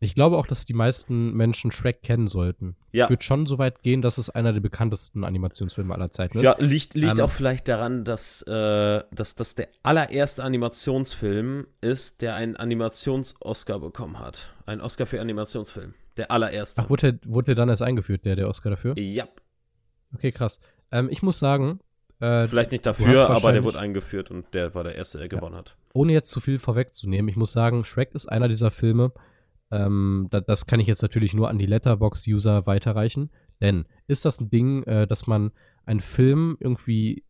Ich 0.00 0.14
glaube 0.14 0.36
auch, 0.36 0.46
dass 0.46 0.64
die 0.64 0.74
meisten 0.74 1.32
Menschen 1.32 1.72
Shrek 1.72 2.02
kennen 2.02 2.28
sollten. 2.28 2.76
Ja. 2.92 3.04
Ich 3.04 3.10
würde 3.10 3.22
schon 3.22 3.46
so 3.46 3.58
weit 3.58 3.82
gehen, 3.82 4.02
dass 4.02 4.18
es 4.18 4.28
einer 4.28 4.52
der 4.52 4.60
bekanntesten 4.60 5.24
Animationsfilme 5.24 5.94
aller 5.94 6.10
Zeiten 6.10 6.38
ist. 6.38 6.44
Ja, 6.44 6.56
liegt, 6.58 6.94
liegt 6.94 7.18
Ähm, 7.18 7.24
auch 7.24 7.30
vielleicht 7.30 7.68
daran, 7.68 8.04
dass, 8.04 8.42
äh, 8.42 9.02
dass 9.12 9.34
das 9.34 9.54
der 9.54 9.68
allererste 9.82 10.44
Animationsfilm 10.44 11.66
ist, 11.80 12.22
der 12.22 12.34
einen 12.34 12.56
Animations-Oscar 12.56 13.80
bekommen 13.80 14.18
hat. 14.18 14.52
Ein 14.66 14.80
Oscar 14.80 15.06
für 15.06 15.20
Animationsfilm. 15.20 15.94
Der 16.16 16.30
allererste. 16.30 16.82
Ach, 16.82 16.90
wurde 16.90 17.14
der, 17.14 17.30
wurde 17.30 17.46
der 17.46 17.54
dann 17.54 17.68
erst 17.68 17.82
eingeführt, 17.82 18.24
der, 18.24 18.36
der 18.36 18.48
Oscar 18.48 18.70
dafür? 18.70 18.98
ja, 18.98 19.26
Okay, 20.14 20.32
krass. 20.32 20.60
Ähm, 20.92 21.08
ich 21.10 21.22
muss 21.22 21.38
sagen, 21.38 21.80
äh, 22.20 22.46
vielleicht 22.46 22.72
nicht 22.72 22.86
dafür, 22.86 23.28
aber 23.30 23.52
der 23.52 23.64
wurde 23.64 23.78
eingeführt 23.78 24.30
und 24.30 24.46
der 24.54 24.74
war 24.74 24.84
der 24.84 24.94
erste, 24.94 25.18
der 25.18 25.28
gewonnen 25.28 25.56
hat. 25.56 25.76
ohne 25.92 26.12
jetzt 26.12 26.30
zu 26.30 26.40
viel 26.40 26.58
vorwegzunehmen, 26.58 27.28
ich 27.28 27.36
muss 27.36 27.52
sagen, 27.52 27.84
Shrek 27.84 28.14
ist 28.14 28.26
einer 28.26 28.48
dieser 28.48 28.70
Filme, 28.70 29.12
ähm, 29.70 30.28
da, 30.30 30.40
das 30.40 30.66
kann 30.66 30.80
ich 30.80 30.86
jetzt 30.86 31.02
natürlich 31.02 31.34
nur 31.34 31.48
an 31.48 31.58
die 31.58 31.66
Letterbox-User 31.66 32.66
weiterreichen. 32.66 33.30
Denn 33.60 33.86
ist 34.06 34.24
das 34.24 34.40
ein 34.40 34.50
Ding, 34.50 34.82
äh, 34.84 35.06
dass 35.06 35.26
man 35.26 35.52
einen 35.84 36.00
Film 36.00 36.56
irgendwie 36.60 37.24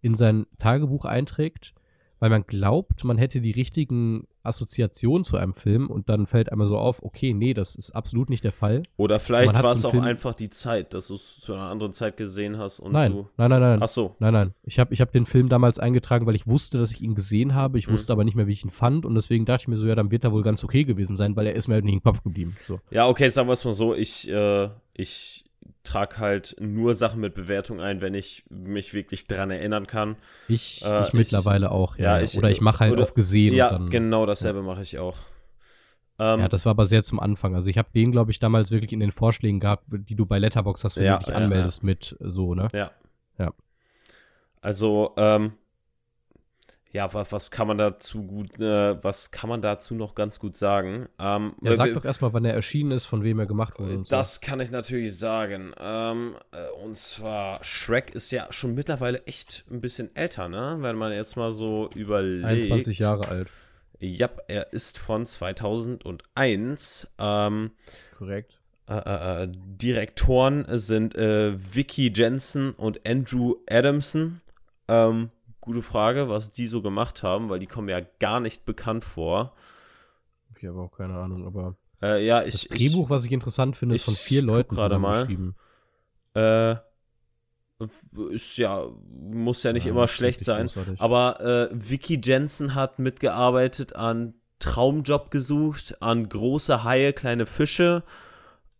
in 0.00 0.16
sein 0.16 0.46
Tagebuch 0.58 1.04
einträgt, 1.04 1.74
weil 2.18 2.30
man 2.30 2.46
glaubt, 2.46 3.04
man 3.04 3.18
hätte 3.18 3.40
die 3.40 3.50
richtigen 3.50 4.26
Assoziationen 4.46 5.24
zu 5.24 5.36
einem 5.36 5.54
Film 5.54 5.88
und 5.90 6.08
dann 6.08 6.26
fällt 6.26 6.50
einmal 6.52 6.68
so 6.68 6.78
auf, 6.78 7.02
okay, 7.02 7.34
nee, 7.34 7.54
das 7.54 7.74
ist 7.74 7.90
absolut 7.90 8.30
nicht 8.30 8.44
der 8.44 8.52
Fall. 8.52 8.82
Oder 8.96 9.18
vielleicht 9.20 9.54
war 9.62 9.72
es 9.72 9.84
auch 9.84 9.90
Film- 9.90 10.04
einfach 10.04 10.34
die 10.34 10.50
Zeit, 10.50 10.94
dass 10.94 11.08
du 11.08 11.14
es 11.14 11.40
zu 11.40 11.52
einer 11.54 11.68
anderen 11.70 11.92
Zeit 11.92 12.16
gesehen 12.16 12.58
hast 12.58 12.80
und 12.80 12.92
nein, 12.92 13.12
du. 13.12 13.28
nein, 13.36 13.50
nein, 13.50 13.60
nein. 13.60 13.78
Ach 13.82 13.88
so. 13.88 14.14
Nein, 14.18 14.32
nein. 14.32 14.54
Ich 14.64 14.78
habe 14.78 14.92
ich 14.94 15.00
hab 15.00 15.12
den 15.12 15.26
Film 15.26 15.48
damals 15.48 15.78
eingetragen, 15.78 16.26
weil 16.26 16.34
ich 16.34 16.46
wusste, 16.46 16.78
dass 16.78 16.92
ich 16.92 17.00
ihn 17.02 17.14
gesehen 17.14 17.54
habe. 17.54 17.78
Ich 17.78 17.86
Mhm. 17.88 17.92
wusste 17.92 18.12
aber 18.12 18.24
nicht 18.24 18.34
mehr, 18.36 18.46
wie 18.46 18.52
ich 18.52 18.64
ihn 18.64 18.70
fand. 18.70 19.04
Und 19.06 19.14
deswegen 19.14 19.44
dachte 19.46 19.62
ich 19.62 19.68
mir 19.68 19.78
so, 19.78 19.86
ja, 19.86 19.94
dann 19.94 20.10
wird 20.10 20.24
er 20.24 20.32
wohl 20.32 20.42
ganz 20.42 20.62
okay 20.64 20.84
gewesen 20.84 21.16
sein, 21.16 21.34
weil 21.36 21.46
er 21.46 21.54
ist 21.54 21.68
mir 21.68 21.74
halt 21.74 21.84
nicht 21.84 21.94
im 21.94 22.02
Kopf 22.02 22.22
geblieben. 22.22 22.54
So. 22.66 22.80
Ja, 22.90 23.06
okay, 23.08 23.28
sagen 23.28 23.48
wir 23.48 23.52
es 23.54 23.64
mal 23.64 23.72
so. 23.72 23.94
Ich, 23.94 24.28
äh, 24.28 24.68
ich 24.94 25.44
trage 25.82 26.18
halt 26.18 26.56
nur 26.60 26.94
Sachen 26.94 27.20
mit 27.20 27.34
Bewertung 27.34 27.80
ein, 27.80 28.00
wenn 28.00 28.14
ich 28.14 28.44
mich 28.50 28.94
wirklich 28.94 29.26
dran 29.26 29.50
erinnern 29.50 29.86
kann. 29.86 30.16
Ich, 30.48 30.84
Äh, 30.84 31.02
ich 31.02 31.08
ich- 31.08 31.14
mittlerweile 31.14 31.70
auch, 31.70 31.96
ja. 31.96 32.18
ja, 32.18 32.22
ich- 32.24 32.36
oder 32.36 32.50
ich 32.50 32.60
mache 32.60 32.80
halt 32.80 32.92
oder- 32.92 33.02
auf 33.04 33.14
gesehen. 33.14 33.54
ja, 33.54 33.70
dann, 33.70 33.90
genau 33.90 34.26
dasselbe 34.26 34.62
mache 34.62 34.82
ich 34.82 34.98
auch. 34.98 35.16
Ähm, 36.18 36.40
Ja, 36.40 36.48
das 36.48 36.64
war 36.64 36.70
aber 36.70 36.86
sehr 36.86 37.02
zum 37.02 37.20
Anfang. 37.20 37.54
Also 37.54 37.68
ich 37.68 37.76
habe 37.78 37.88
den, 37.94 38.10
glaube 38.10 38.30
ich, 38.30 38.38
damals 38.38 38.70
wirklich 38.70 38.92
in 38.92 39.00
den 39.00 39.12
Vorschlägen 39.12 39.60
gehabt, 39.60 39.84
die 39.90 40.14
du 40.14 40.24
bei 40.24 40.38
Letterbox 40.38 40.82
hast, 40.84 40.96
wenn 40.96 41.04
Ja, 41.04 41.18
du 41.18 41.24
dich 41.24 41.28
ja, 41.28 41.34
anmeldest 41.34 41.82
mit 41.82 42.16
so, 42.20 42.54
ne? 42.54 42.68
Ja. 42.72 42.90
Ja. 43.38 43.52
Also, 44.62 45.12
ähm, 45.16 45.52
ja, 46.92 47.12
was, 47.12 47.30
was 47.32 47.50
kann 47.50 47.66
man 47.66 47.78
dazu 47.78 48.22
gut, 48.22 48.58
äh, 48.60 49.02
was 49.02 49.30
kann 49.30 49.50
man 49.50 49.60
dazu 49.60 49.94
noch 49.94 50.14
ganz 50.14 50.38
gut 50.38 50.56
sagen? 50.56 51.06
Ähm, 51.18 51.54
Ja, 51.62 51.74
sag 51.74 51.90
äh, 51.90 51.94
doch 51.94 52.04
erstmal, 52.04 52.32
wann 52.32 52.44
er 52.44 52.54
erschienen 52.54 52.92
ist, 52.92 53.06
von 53.06 53.22
wem 53.22 53.38
er 53.38 53.46
gemacht 53.46 53.78
wurde. 53.78 53.98
Und 53.98 54.06
so. 54.06 54.16
das 54.16 54.40
kann 54.40 54.60
ich 54.60 54.70
natürlich 54.70 55.18
sagen. 55.18 55.72
Ähm, 55.78 56.36
äh, 56.52 56.70
und 56.84 56.96
zwar, 56.96 57.62
Shrek 57.62 58.14
ist 58.14 58.30
ja 58.30 58.46
schon 58.50 58.74
mittlerweile 58.74 59.24
echt 59.26 59.64
ein 59.70 59.80
bisschen 59.80 60.14
älter, 60.14 60.48
ne? 60.48 60.78
Wenn 60.80 60.96
man 60.96 61.12
jetzt 61.12 61.36
mal 61.36 61.52
so 61.52 61.90
überlegt. 61.94 62.46
21 62.46 62.98
Jahre 62.98 63.28
alt. 63.28 63.48
Ja, 63.98 64.30
er 64.46 64.72
ist 64.72 64.98
von 64.98 65.26
2001. 65.26 67.08
Ähm, 67.18 67.70
Korrekt. 68.16 68.58
äh, 68.88 69.42
äh, 69.42 69.48
Direktoren 69.50 70.66
sind 70.78 71.14
Vicky 71.14 72.12
Jensen 72.14 72.70
und 72.72 73.06
Andrew 73.06 73.56
Adamson. 73.68 74.40
Ähm, 74.88 75.30
gute 75.66 75.82
Frage, 75.82 76.30
was 76.30 76.50
die 76.50 76.66
so 76.66 76.80
gemacht 76.82 77.22
haben, 77.22 77.50
weil 77.50 77.58
die 77.60 77.66
kommen 77.66 77.88
ja 77.90 78.00
gar 78.20 78.40
nicht 78.40 78.64
bekannt 78.64 79.04
vor. 79.04 79.52
Ich 80.58 80.66
habe 80.66 80.80
auch 80.80 80.90
keine 80.92 81.14
Ahnung, 81.18 81.46
aber 81.46 81.76
Äh, 82.02 82.24
ja, 82.26 82.42
das 82.42 82.54
ich. 82.54 82.68
Drehbuch, 82.68 83.10
was 83.10 83.24
ich 83.24 83.32
interessant 83.32 83.76
finde, 83.76 83.94
ist 83.94 84.04
von 84.04 84.14
ich 84.14 84.20
vier 84.20 84.42
Leuten 84.42 84.74
gerade 84.74 84.98
mal. 84.98 85.26
zusammengeschrieben. 85.26 85.54
Ich, 86.34 86.40
äh, 86.40 86.76
ist 88.30 88.56
ja, 88.56 88.86
muss 89.10 89.62
ja 89.62 89.72
nicht 89.72 89.84
Ja, 89.84 89.90
immer 89.92 90.08
schlecht 90.08 90.44
sein. 90.44 90.66
großartig. 90.68 91.00
Aber 91.00 91.40
äh, 91.40 91.68
Vicky 91.72 92.20
Jensen 92.22 92.74
hat 92.74 92.98
mitgearbeitet 92.98 93.94
an 93.94 94.34
Traumjob 94.58 95.30
gesucht, 95.30 96.00
an 96.00 96.28
große 96.28 96.84
Haie, 96.84 97.12
kleine 97.12 97.44
Fische, 97.44 98.02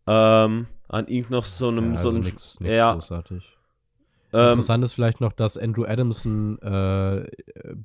ähm, 0.06 0.66
an 0.88 1.08
irgend 1.08 1.30
noch 1.30 1.44
so 1.44 1.68
einem, 1.68 1.94
Ja, 1.94 2.00
so 2.00 2.08
also 2.08 2.10
einem, 2.10 2.20
nix, 2.20 2.60
nix 2.60 2.74
ja, 2.74 2.92
großartig. 2.94 3.55
Ähm, 4.36 4.50
Interessant 4.50 4.84
ist 4.84 4.92
vielleicht 4.92 5.20
noch, 5.20 5.32
dass 5.32 5.56
Andrew 5.56 5.84
Adamson 5.84 6.58
äh, 6.62 7.26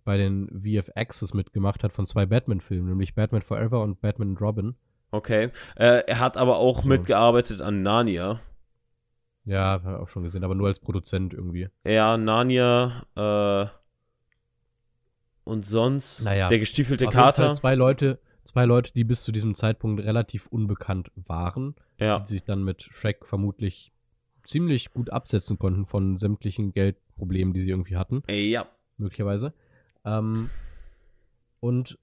bei 0.05 0.17
den 0.17 0.49
VFXs 0.63 1.33
mitgemacht 1.33 1.83
hat 1.83 1.93
von 1.93 2.05
zwei 2.05 2.25
Batman-Filmen, 2.25 2.89
nämlich 2.89 3.15
Batman 3.15 3.41
Forever 3.41 3.81
und 3.81 4.01
Batman 4.01 4.29
and 4.29 4.41
Robin. 4.41 4.75
okay. 5.11 5.49
Äh, 5.75 6.03
er 6.07 6.19
hat 6.19 6.37
aber 6.37 6.57
auch 6.57 6.81
So. 6.83 6.87
mitgearbeitet 6.87 7.61
an 7.61 7.81
Narnia. 7.83 8.39
Ja, 9.45 9.81
habe 9.83 9.93
ich 9.93 9.99
auch 9.99 10.07
schon 10.09 10.23
gesehen, 10.23 10.43
aber 10.43 10.53
nur 10.55 10.67
als 10.67 10.79
Produzent 10.79 11.33
irgendwie. 11.33 11.69
Ja, 11.83 12.15
Narnia, 12.17 13.03
äh, 13.15 13.65
und 15.43 15.65
sonst 15.65 16.23
Naja, 16.23 16.47
der 16.47 16.59
gestiefelte 16.59 17.07
Auf 17.07 17.13
jeden 17.13 17.23
Fall 17.23 17.33
Kater. 17.33 17.53
zwei 17.55 17.75
Leute, 17.75 18.19
zwei 18.43 18.65
Leute, 18.65 18.93
die 18.93 19.03
bis 19.03 19.23
zu 19.23 19.31
diesem 19.31 19.55
Zeitpunkt 19.55 20.03
relativ 20.03 20.47
unbekannt 20.47 21.11
waren, 21.15 21.75
Ja, 21.97 22.19
die 22.19 22.27
sich 22.33 22.43
dann 22.43 22.63
mit 22.63 22.83
Shrek 22.83 23.25
vermutlich 23.25 23.91
ziemlich 24.45 24.91
gut 24.91 25.09
absetzen 25.09 25.57
konnten 25.59 25.85
von 25.85 26.17
sämtlichen 26.17 26.73
Geldproblemen, 26.73 27.53
die 27.53 27.61
sie 27.61 27.69
irgendwie 27.69 27.97
hatten. 27.97 28.23
ja. 28.29 28.67
möglicherweise. 28.97 29.53
Ähm, 30.05 30.49
und 31.59 31.97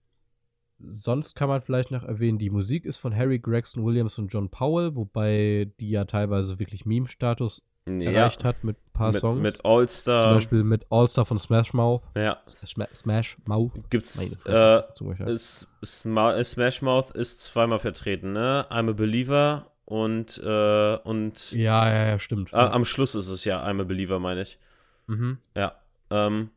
sonst 0.81 1.35
kann 1.35 1.49
man 1.49 1.61
vielleicht 1.61 1.91
noch 1.91 2.05
erwähnen, 2.05 2.39
die 2.39 2.51
Musik 2.51 2.85
ist 2.85 2.99
von 2.99 3.15
Harry 3.15 3.39
Gregson 3.39 3.85
Williams 3.85 4.19
und 4.19 4.29
John 4.29 4.49
Powell, 4.49 4.95
wobei 4.95 5.71
die 5.81 5.91
ja 5.91 6.05
teilweise 6.05 6.59
wirklich 6.59 6.87
Meme-Status 6.87 7.63
ja. 7.87 8.11
erreicht 8.11 8.45
hat 8.45 8.65
mit 8.65 8.77
ein 8.77 8.93
paar 8.93 9.13
mit, 9.13 9.21
Songs. 9.21 9.43
mit 9.43 9.65
All-Star. 9.65 10.23
Zum 10.23 10.35
Beispiel 10.35 10.65
mit 10.65 10.87
All-Star 10.91 11.25
von 11.27 11.39
Smash 11.39 11.73
Mouth. 11.73 12.03
ja, 12.15 12.39
Smash, 12.47 12.89
Smash 12.95 13.39
Mouth. 13.45 13.73
Meine 13.75 13.89
gibt's, 13.91 14.39
Fresse, 14.43 14.93
äh, 15.27 15.33
ist 15.33 15.69
Smash 15.85 16.83
Mouth 16.83 17.11
ist 17.13 17.43
zweimal 17.43 17.79
vertreten, 17.79 18.33
ne? 18.33 18.67
I'm 18.71 18.91
a 18.91 18.93
Believer 18.93 19.71
und, 19.89 20.37
äh, 20.45 20.97
und 20.97 21.51
ja, 21.53 21.89
ja, 21.91 22.07
ja, 22.09 22.19
stimmt. 22.19 22.53
äh, 22.53 22.57
am 22.57 22.85
Schluss 22.85 23.15
ist 23.15 23.29
es 23.29 23.47
ja 23.47 23.65
I'm 23.67 23.81
a 23.81 23.85
Believer, 23.85 24.19
meine 24.19 24.43
ich. 24.43 24.59
mhm. 25.07 25.39
Ja. 25.57 25.81
Ähm, 26.11 26.51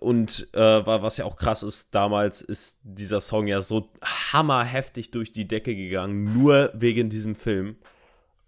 und 0.00 0.48
äh, 0.52 0.58
wa- 0.86 1.02
was 1.02 1.18
ja 1.18 1.26
auch 1.26 1.36
krass 1.36 1.62
ist, 1.62 1.94
damals 1.94 2.40
ist 2.42 2.78
dieser 2.82 3.20
Song 3.20 3.46
ja 3.46 3.60
so 3.62 3.90
hammerheftig 4.32 5.10
durch 5.10 5.30
die 5.30 5.46
Decke 5.46 5.76
gegangen, 5.76 6.32
nur 6.32 6.70
wegen 6.74 7.08
diesem 7.10 7.36
Film. 7.36 7.76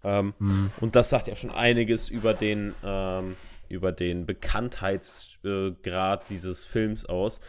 Ähm, 0.03 0.33
Mhm. 0.39 0.71
und 0.81 0.95
das 0.95 1.09
sagt 1.11 1.27
ja 1.27 1.35
schon 1.35 1.51
einiges 1.51 2.09
über 2.09 2.33
den, 2.33 2.73
ähm, 2.83 3.35
über 3.69 3.91
den 3.91 4.25
Bekanntheitsgrad 4.25 6.23
dieses 6.29 6.65
Films 6.65 7.05
aus. 7.05 7.39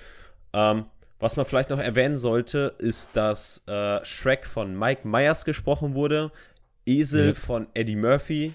Ähm, 0.53 0.85
was 1.21 1.37
man 1.37 1.47
vielleicht 1.47 1.71
noch 1.71 1.79
erwähnen 1.79 2.17
sollte, 2.17 2.75
ist, 2.79 3.17
dass 3.17 3.63
äh, 3.69 4.05
Shrek 4.05 4.47
von 4.47 4.77
Mike 4.79 5.07
Myers 5.07 5.45
gesprochen 5.45 5.95
wurde, 5.95 6.33
Esel 6.87 7.29
Yep. 7.29 7.37
von 7.37 7.67
Eddie 7.75 7.97
Murphy 7.97 8.55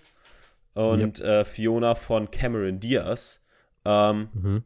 und 0.73 1.21
äh, 1.21 1.45
Fiona 1.45 1.95
von 1.95 2.29
Cameron 2.31 2.79
Diaz. 2.79 3.41
Ähm, 3.85 4.27
Mhm. 4.33 4.63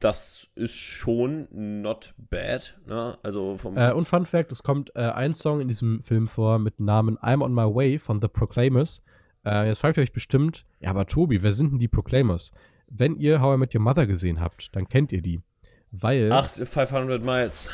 das 0.00 0.48
ist 0.54 0.76
schon 0.76 1.48
not 1.82 2.14
bad. 2.16 2.78
Ne? 2.86 3.18
Also 3.24 3.58
Äh, 3.74 3.92
und 3.92 4.06
Fun 4.06 4.26
Fact: 4.26 4.52
Es 4.52 4.62
kommt 4.62 4.92
äh, 4.94 5.00
ein 5.00 5.34
Song 5.34 5.60
in 5.60 5.66
diesem 5.68 6.02
Film 6.04 6.28
vor 6.28 6.58
mit 6.60 6.78
dem 6.78 6.84
Namen 6.86 7.18
I'm 7.18 7.42
on 7.42 7.52
My 7.52 7.62
Way 7.64 7.98
von 7.98 8.20
The 8.22 8.28
Proclaimers. 8.28 9.02
Äh, 9.44 9.66
jetzt 9.68 9.80
fragt 9.80 9.96
ihr 9.96 10.02
euch 10.04 10.12
bestimmt, 10.12 10.64
ja, 10.80 10.90
aber 10.90 11.06
Tobi, 11.06 11.42
wer 11.42 11.52
sind 11.52 11.72
denn 11.72 11.78
die 11.80 11.88
Proclaimers? 11.88 12.52
Wenn 12.86 13.16
ihr 13.16 13.40
How 13.40 13.56
I 13.56 13.58
Met 13.58 13.74
Your 13.74 13.80
Mother 13.82 14.06
gesehen 14.06 14.40
habt, 14.40 14.70
dann 14.74 14.88
kennt 14.88 15.10
ihr 15.12 15.20
die. 15.20 15.42
Weil, 15.90 16.30
Ach, 16.32 16.46
500 16.48 17.22
Miles. 17.22 17.72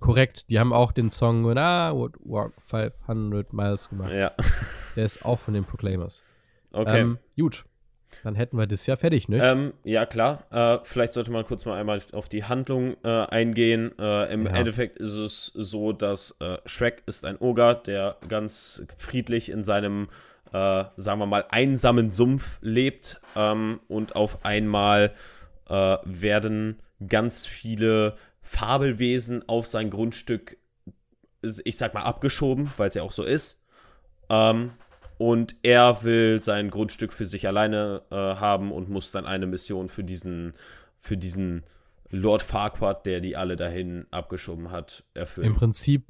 korrekt, 0.00 0.48
die 0.50 0.58
haben 0.58 0.72
auch 0.72 0.92
den 0.92 1.10
Song 1.10 1.46
When 1.46 1.58
I 1.58 1.92
Would 1.94 2.14
Walk 2.20 2.52
500 2.66 3.52
Miles 3.52 3.88
gemacht. 3.88 4.12
Ja, 4.12 4.32
Der 4.96 5.04
ist 5.04 5.24
auch 5.24 5.38
von 5.38 5.54
den 5.54 5.64
Proclaimers. 5.64 6.22
okay. 6.72 7.00
Ähm, 7.00 7.18
gut, 7.38 7.64
dann 8.24 8.34
hätten 8.36 8.56
wir 8.56 8.66
das 8.66 8.86
ja 8.86 8.96
fertig, 8.96 9.28
ne? 9.28 9.38
Ähm, 9.44 9.72
ja, 9.84 10.06
klar. 10.06 10.44
Äh, 10.50 10.78
vielleicht 10.84 11.12
sollte 11.12 11.30
man 11.30 11.44
kurz 11.44 11.64
mal 11.66 11.78
einmal 11.78 12.00
auf 12.12 12.28
die 12.28 12.44
Handlung 12.44 12.96
äh, 13.04 13.08
eingehen. 13.26 13.92
Äh, 13.98 14.32
Im 14.32 14.46
Ja. 14.46 14.52
Endeffekt 14.52 14.98
ist 14.98 15.12
es 15.14 15.46
so, 15.54 15.92
dass 15.92 16.36
äh, 16.40 16.58
Shrek 16.64 17.02
ist 17.06 17.24
ein 17.24 17.36
Oger, 17.38 17.74
der 17.74 18.16
ganz 18.28 18.82
friedlich 18.96 19.50
in 19.50 19.62
seinem, 19.62 20.08
äh, 20.52 20.84
sagen 20.96 21.18
wir 21.20 21.26
mal, 21.26 21.44
einsamen 21.50 22.10
Sumpf 22.10 22.58
lebt. 22.62 23.20
Ähm, 23.36 23.80
und 23.88 24.16
auf 24.16 24.44
einmal 24.44 25.12
äh, 25.68 25.96
werden 26.04 26.78
ganz 27.06 27.46
viele 27.46 28.16
Fabelwesen 28.42 29.48
auf 29.48 29.66
sein 29.66 29.90
Grundstück, 29.90 30.56
ich 31.64 31.76
sag 31.76 31.94
mal, 31.94 32.02
abgeschoben, 32.02 32.72
weil 32.76 32.88
es 32.88 32.94
ja 32.94 33.02
auch 33.02 33.12
so 33.12 33.24
ist. 33.24 33.62
Ähm, 34.28 34.72
und 35.18 35.56
er 35.62 36.02
will 36.04 36.40
sein 36.40 36.70
Grundstück 36.70 37.12
für 37.12 37.26
sich 37.26 37.46
alleine 37.46 38.02
äh, 38.10 38.14
haben 38.14 38.72
und 38.72 38.88
muss 38.88 39.10
dann 39.10 39.26
eine 39.26 39.46
Mission 39.46 39.88
für 39.88 40.04
diesen, 40.04 40.54
für 40.98 41.16
diesen 41.16 41.64
Lord 42.10 42.42
Farquaad, 42.42 43.04
der 43.04 43.20
die 43.20 43.36
alle 43.36 43.56
dahin 43.56 44.06
abgeschoben 44.10 44.70
hat, 44.70 45.04
erfüllen. 45.14 45.48
Im 45.48 45.54
Prinzip, 45.54 46.04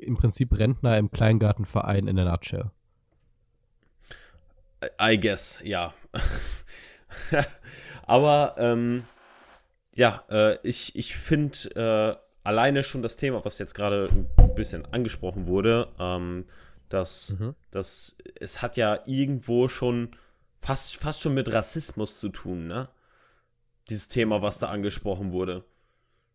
im 0.00 0.16
Prinzip 0.16 0.56
Rentner 0.56 0.96
im 0.96 1.10
Kleingartenverein 1.10 2.08
in 2.08 2.16
der 2.16 2.24
Nutshell. 2.24 2.70
I 5.00 5.18
guess, 5.18 5.60
ja. 5.64 5.92
Aber 8.06 8.54
ähm, 8.58 9.04
ja, 9.94 10.24
äh, 10.30 10.58
ich, 10.62 10.96
ich 10.96 11.16
finde 11.16 11.58
äh, 11.74 12.16
alleine 12.44 12.82
schon 12.82 13.02
das 13.02 13.16
Thema, 13.16 13.44
was 13.44 13.58
jetzt 13.58 13.74
gerade 13.74 14.08
ein 14.38 14.54
bisschen 14.54 14.84
angesprochen 14.92 15.46
wurde, 15.46 15.88
ähm, 15.98 16.46
dass, 16.88 17.36
Mhm. 17.38 17.54
dass 17.70 18.16
es 18.40 18.62
hat 18.62 18.76
ja 18.76 19.00
irgendwo 19.06 19.68
schon 19.68 20.16
fast, 20.60 20.96
fast 20.96 21.20
schon 21.22 21.34
mit 21.34 21.52
Rassismus 21.52 22.18
zu 22.18 22.28
tun, 22.28 22.66
ne? 22.66 22.88
Dieses 23.88 24.08
Thema, 24.08 24.42
was 24.42 24.58
da 24.58 24.68
angesprochen 24.68 25.32
wurde. 25.32 25.64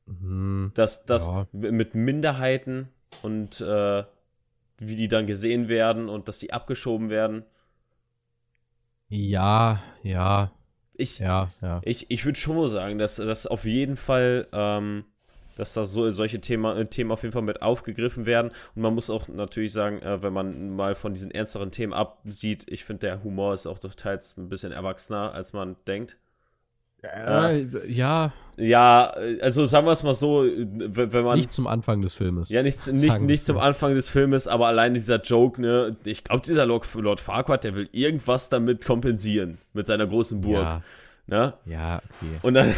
Hm, 0.07 0.71
Dass 0.75 1.05
das 1.05 1.27
Ja. 1.27 1.47
mit 1.51 1.95
Minderheiten 1.95 2.89
und 3.23 3.61
äh, 3.61 4.03
wie 4.79 4.95
die 4.95 5.07
dann 5.07 5.25
gesehen 5.27 5.69
werden 5.69 6.09
und 6.09 6.27
dass 6.27 6.39
die 6.39 6.53
abgeschoben 6.53 7.09
werden. 7.09 7.45
ja, 9.09 9.81
ja, 10.03 10.51
Ich, 10.97 11.19
ja, 11.19 11.51
ja. 11.61 11.81
Ich, 11.83 12.09
ich 12.09 12.25
würde 12.25 12.39
schon 12.39 12.55
mal 12.55 12.69
sagen, 12.69 12.97
dass 12.97 13.17
das 13.17 13.47
auf 13.47 13.65
jeden 13.65 13.97
Fall, 13.97 14.47
ähm, 14.51 15.05
dass 15.55 15.73
da 15.73 15.85
so, 15.85 16.09
solche 16.11 16.41
Thema, 16.41 16.77
äh, 16.77 16.85
Themen 16.85 17.11
auf 17.11 17.23
jeden 17.23 17.33
Fall 17.33 17.41
mit 17.43 17.61
aufgegriffen 17.61 18.25
werden. 18.25 18.51
Und 18.75 18.81
man 18.81 18.93
muss 18.93 19.09
auch 19.09 19.27
natürlich 19.27 19.71
sagen, 19.73 20.01
äh, 20.01 20.21
wenn 20.21 20.33
man 20.33 20.75
mal 20.75 20.95
von 20.95 21.13
diesen 21.13 21.31
ernsteren 21.31 21.71
Themen 21.71 21.93
absieht, 21.93 22.65
ich 22.67 22.83
finde, 22.83 23.07
der 23.07 23.23
Humor 23.23 23.53
ist 23.53 23.67
auch 23.67 23.79
doch 23.79 23.95
teils 23.95 24.37
ein 24.37 24.49
bisschen 24.49 24.71
erwachsener, 24.71 25.33
als 25.33 25.53
man 25.53 25.75
denkt. 25.87 26.17
Äh, 27.03 27.07
ja, 27.07 27.51
Ja, 27.85 28.33
äh, 29.15 29.39
also 29.41 29.65
sagen 29.65 29.85
wir 29.85 29.91
es 29.91 30.03
mal 30.03 30.13
so, 30.13 30.43
äh, 30.43 30.65
wenn 30.69 31.23
man. 31.23 31.37
nicht 31.37 31.53
zum 31.53 31.67
Anfang 31.67 32.01
des 32.01 32.13
Filmes. 32.13 32.49
ja, 32.49 32.63
nicht, 32.63 32.87
nicht, 32.91 33.13
sagen 33.13 33.25
nicht 33.25 33.45
zum. 33.45 33.57
Anfang 33.57 33.93
des 33.93 34.09
Filmes, 34.09 34.47
aber 34.47 34.67
allein 34.67 34.93
dieser 34.93 35.21
Joke, 35.21 35.61
ne? 35.61 35.95
Ich 36.05 36.23
glaube, 36.23 36.41
dieser 36.45 36.65
Lord, 36.65 36.87
Lord 36.95 37.19
Farquaad, 37.19 37.63
der 37.63 37.75
will 37.75 37.89
irgendwas 37.91 38.49
damit 38.49 38.85
kompensieren, 38.85 39.59
mit 39.73 39.87
seiner 39.87 40.07
großen 40.07 40.41
Burg. 40.41 40.63
Ja, 40.63 40.81
Ne? 41.27 41.53
ja, 41.65 41.97
okay. 41.97 42.39
Und 42.41 42.53
dann, 42.53 42.73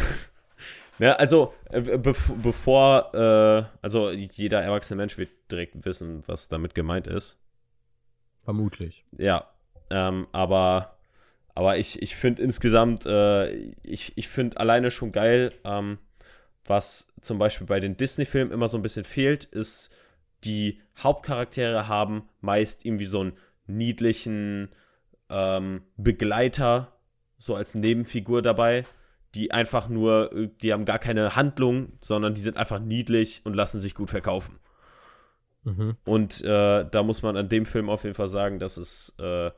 ja, 0.98 1.12
also 1.18 1.54
äh, 1.70 1.80
bev 1.80 2.32
bevor, 2.42 3.14
äh, 3.14 3.64
also 3.80 4.10
jeder 4.10 4.60
erwachsene 4.60 4.96
Mensch 4.96 5.16
wird 5.18 5.30
direkt 5.50 5.84
wissen, 5.84 6.24
was 6.26 6.48
damit 6.48 6.74
gemeint 6.74 7.06
ist. 7.06 7.38
Vermutlich. 8.42 9.04
Ja, 9.16 9.44
ähm, 9.90 10.26
aber, 10.32 10.96
aber 11.60 11.76
ich, 11.76 12.00
ich 12.00 12.16
finde 12.16 12.42
insgesamt, 12.42 13.04
äh, 13.04 13.50
ich, 13.82 14.16
ich 14.16 14.28
finde 14.28 14.58
alleine 14.58 14.90
schon 14.90 15.12
geil, 15.12 15.52
ähm, 15.62 15.98
was 16.64 17.08
zum 17.20 17.38
Beispiel 17.38 17.66
bei 17.66 17.80
den 17.80 17.98
Disney-Filmen 17.98 18.50
immer 18.50 18.66
so 18.66 18.78
ein 18.78 18.82
bisschen 18.82 19.04
fehlt, 19.04 19.44
ist, 19.44 19.90
die 20.42 20.80
Hauptcharaktere 20.96 21.86
haben 21.86 22.26
meist 22.40 22.86
irgendwie 22.86 23.04
so 23.04 23.20
einen 23.20 23.32
niedlichen 23.66 24.70
ähm, 25.28 25.82
Begleiter, 25.98 26.96
so 27.36 27.54
als 27.56 27.74
Nebenfigur 27.74 28.40
dabei, 28.40 28.86
die 29.34 29.52
einfach 29.52 29.90
nur, 29.90 30.32
äh, 30.32 30.48
die 30.62 30.72
haben 30.72 30.86
gar 30.86 30.98
keine 30.98 31.36
Handlung, 31.36 31.92
sondern 32.00 32.32
die 32.32 32.40
sind 32.40 32.56
einfach 32.56 32.78
niedlich 32.78 33.42
und 33.44 33.52
lassen 33.52 33.80
sich 33.80 33.94
gut 33.94 34.08
verkaufen. 34.08 34.58
Mhm. 35.64 35.98
Und 36.06 36.42
äh, 36.42 36.86
da 36.90 37.02
muss 37.02 37.20
man 37.20 37.36
an 37.36 37.50
dem 37.50 37.66
Film 37.66 37.90
auf 37.90 38.04
jeden 38.04 38.14
Fall 38.14 38.28
sagen, 38.28 38.58
dass 38.58 38.78
es 38.78 39.14
äh, 39.18 39.50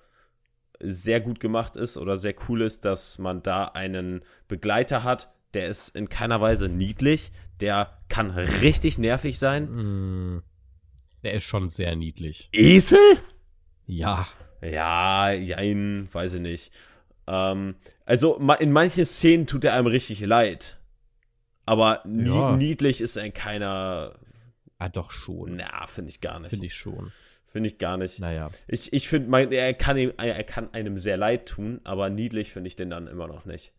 sehr 0.83 1.21
gut 1.21 1.41
gemacht 1.41 1.77
ist 1.77 1.97
oder 1.97 2.17
sehr 2.17 2.35
cool 2.49 2.63
ist, 2.63 2.85
dass 2.85 3.19
man 3.19 3.43
da 3.43 3.65
einen 3.67 4.23
Begleiter 4.49 5.05
hat, 5.05 5.33
der 5.55 5.67
ist 5.69 5.91
in 5.95 6.09
keiner 6.09 6.41
Weise 6.41 6.69
niedlich, 6.69 7.31
der 7.61 7.97
kann 8.09 8.31
richtig 8.31 8.99
nervig 8.99 9.39
sein. 9.39 9.65
Mm, 10.37 10.43
Der 11.23 11.35
ist 11.35 11.45
schon 11.45 11.71
sehr 11.71 11.95
niedlich. 11.97 12.49
Esel? 12.53 12.99
Ja. 13.87 14.27
Ja, 14.61 15.31
jein, 15.33 16.09
weiß 16.13 16.35
ich 16.35 16.41
nicht. 16.41 16.73
Ähm, 17.27 17.75
also 18.05 18.37
in 18.59 18.73
manchen 18.73 19.05
Szenen 19.05 19.47
tut 19.47 19.65
er 19.65 19.75
einem 19.75 19.87
richtig 19.87 20.21
leid. 20.21 20.79
Aber 21.67 22.03
Ja. 22.07 22.57
niedlich 22.57 23.01
ist 23.01 23.17
er 23.17 23.25
in 23.25 23.33
keiner. 23.33 24.19
Ah, 24.79 24.89
doch 24.89 25.13
schon. 25.13 25.57
Na, 25.57 25.87
finde 25.87 26.11
ich 26.11 26.21
gar 26.21 26.41
nicht. 26.41 26.51
Finde 26.51 26.67
ich 26.67 26.75
schon. 26.75 27.13
Finde 27.53 27.69
ich 27.69 27.79
gar 27.79 27.97
nicht. 27.99 28.19
Naja. 28.19 28.51
Ich, 28.67 28.93
ich 28.93 29.09
finde, 29.09 29.55
er 29.55 29.75
kann, 29.75 29.97
ihm, 29.99 30.13
er 30.17 30.43
kann 30.45 30.73
einem 30.73 30.97
sehr 30.97 31.17
leid 31.19 31.47
tun, 31.47 31.81
aber 31.85 32.09
niedlich 32.09 32.51
finde 32.53 32.69
ich 32.69 32.77
den 32.77 32.89
dann 32.91 33.07
immer 33.07 33.29
noch 33.29 33.45
nicht. 33.45 33.73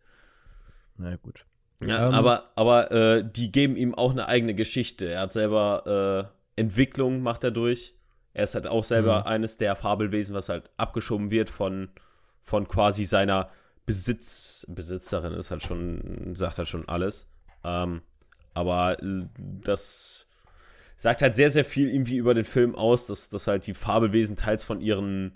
Na 0.96 1.16
gut. 1.16 1.44
Ja, 1.82 2.06
Ähm. 2.06 2.14
aber 2.14 2.52
aber 2.54 2.92
äh, 2.92 3.24
die 3.28 3.50
geben 3.50 3.74
ihm 3.76 3.94
auch 3.96 4.12
eine 4.12 4.28
eigene 4.28 4.54
Geschichte. 4.54 5.06
Er 5.08 5.22
hat 5.22 5.32
selber 5.32 6.30
äh, 6.56 6.60
Entwicklung, 6.60 7.20
macht 7.20 7.42
er 7.42 7.50
durch. 7.50 7.94
Er 8.32 8.44
ist 8.44 8.54
halt 8.54 8.68
auch 8.68 8.84
selber 8.84 9.20
Mhm. 9.22 9.26
eines 9.26 9.56
der 9.56 9.74
Fabelwesen, 9.74 10.34
was 10.36 10.48
halt 10.48 10.70
abgeschoben 10.76 11.30
wird 11.30 11.50
von, 11.50 11.88
von 12.42 12.68
quasi 12.68 13.04
seiner 13.04 13.50
Besitz, 13.86 14.64
Besitzerin, 14.68 15.32
ist 15.34 15.50
halt 15.50 15.62
schon, 15.62 16.34
sagt 16.36 16.58
halt 16.58 16.68
schon 16.68 16.88
alles. 16.88 17.26
Ähm, 17.64 18.02
aber 18.54 19.02
äh, 19.02 19.26
das 19.36 20.26
sagt 20.96 21.22
halt 21.22 21.34
sehr, 21.34 21.50
sehr 21.50 21.64
viel 21.64 21.88
irgendwie 21.88 22.16
über 22.16 22.34
den 22.34 22.44
Film 22.44 22.74
aus, 22.74 23.06
dass, 23.06 23.28
dass 23.28 23.46
halt 23.46 23.66
die 23.66 23.74
Fabelwesen 23.74 24.36
teils 24.36 24.64
von 24.64 24.80
ihren, 24.80 25.32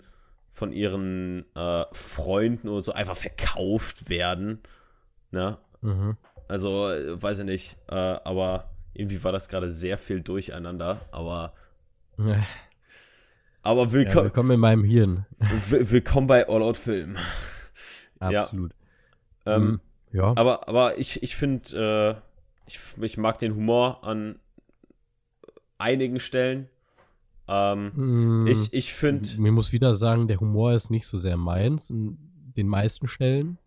von 0.51 0.71
ihren 0.71 1.45
äh, 1.55 1.83
Freunden 1.91 2.67
oder 2.69 2.83
so 2.83 2.93
einfach 2.93 3.17
verkauft 3.17 4.09
werden. 4.09 4.59
Ne? 5.31 5.57
Mhm. 5.81 6.17
Also, 6.47 6.89
äh, 6.89 7.21
weiß 7.21 7.39
ich 7.39 7.45
nicht. 7.45 7.77
Äh, 7.89 7.95
aber 7.95 8.69
irgendwie 8.93 9.23
war 9.23 9.31
das 9.31 9.49
gerade 9.49 9.69
sehr 9.69 9.97
viel 9.97 10.21
durcheinander. 10.21 11.01
Aber, 11.11 11.53
Ja, 12.17 12.43
aber 13.61 13.91
willkommen, 13.91 14.25
willkommen 14.25 14.51
in 14.51 14.59
meinem 14.59 14.83
Hirn. 14.83 15.25
will- 15.69 15.91
willkommen 15.91 16.27
bei 16.27 16.47
All 16.47 16.63
Out 16.63 16.77
Film. 16.77 17.17
Ja. 18.21 18.41
Absolut. 18.41 18.73
Ähm, 19.45 19.63
Mhm. 19.63 19.79
Ja. 20.11 20.33
Aber, 20.35 20.67
aber 20.67 20.97
ich, 20.97 21.21
ich 21.21 21.35
finde, 21.35 22.17
äh, 22.17 22.21
ich, 22.67 22.79
ich 22.99 23.17
mag 23.17 23.37
den 23.39 23.53
Humor 23.55 24.03
an 24.03 24.39
einigen 25.79 26.19
Stellen. 26.19 26.69
Ähm, 27.47 27.91
Mm, 27.95 28.47
ich 28.47 28.71
ich 28.73 28.93
finde, 28.93 29.27
Mir 29.39 29.51
muss 29.51 29.71
wieder 29.71 29.95
sagen, 29.95 30.27
der 30.27 30.39
Humor 30.39 30.73
ist 30.73 30.91
nicht 30.91 31.07
so 31.07 31.19
sehr 31.19 31.35
meins 31.37 31.89
in 31.89 32.17
den 32.55 32.67
meisten 32.67 33.07
Stellen. 33.07 33.57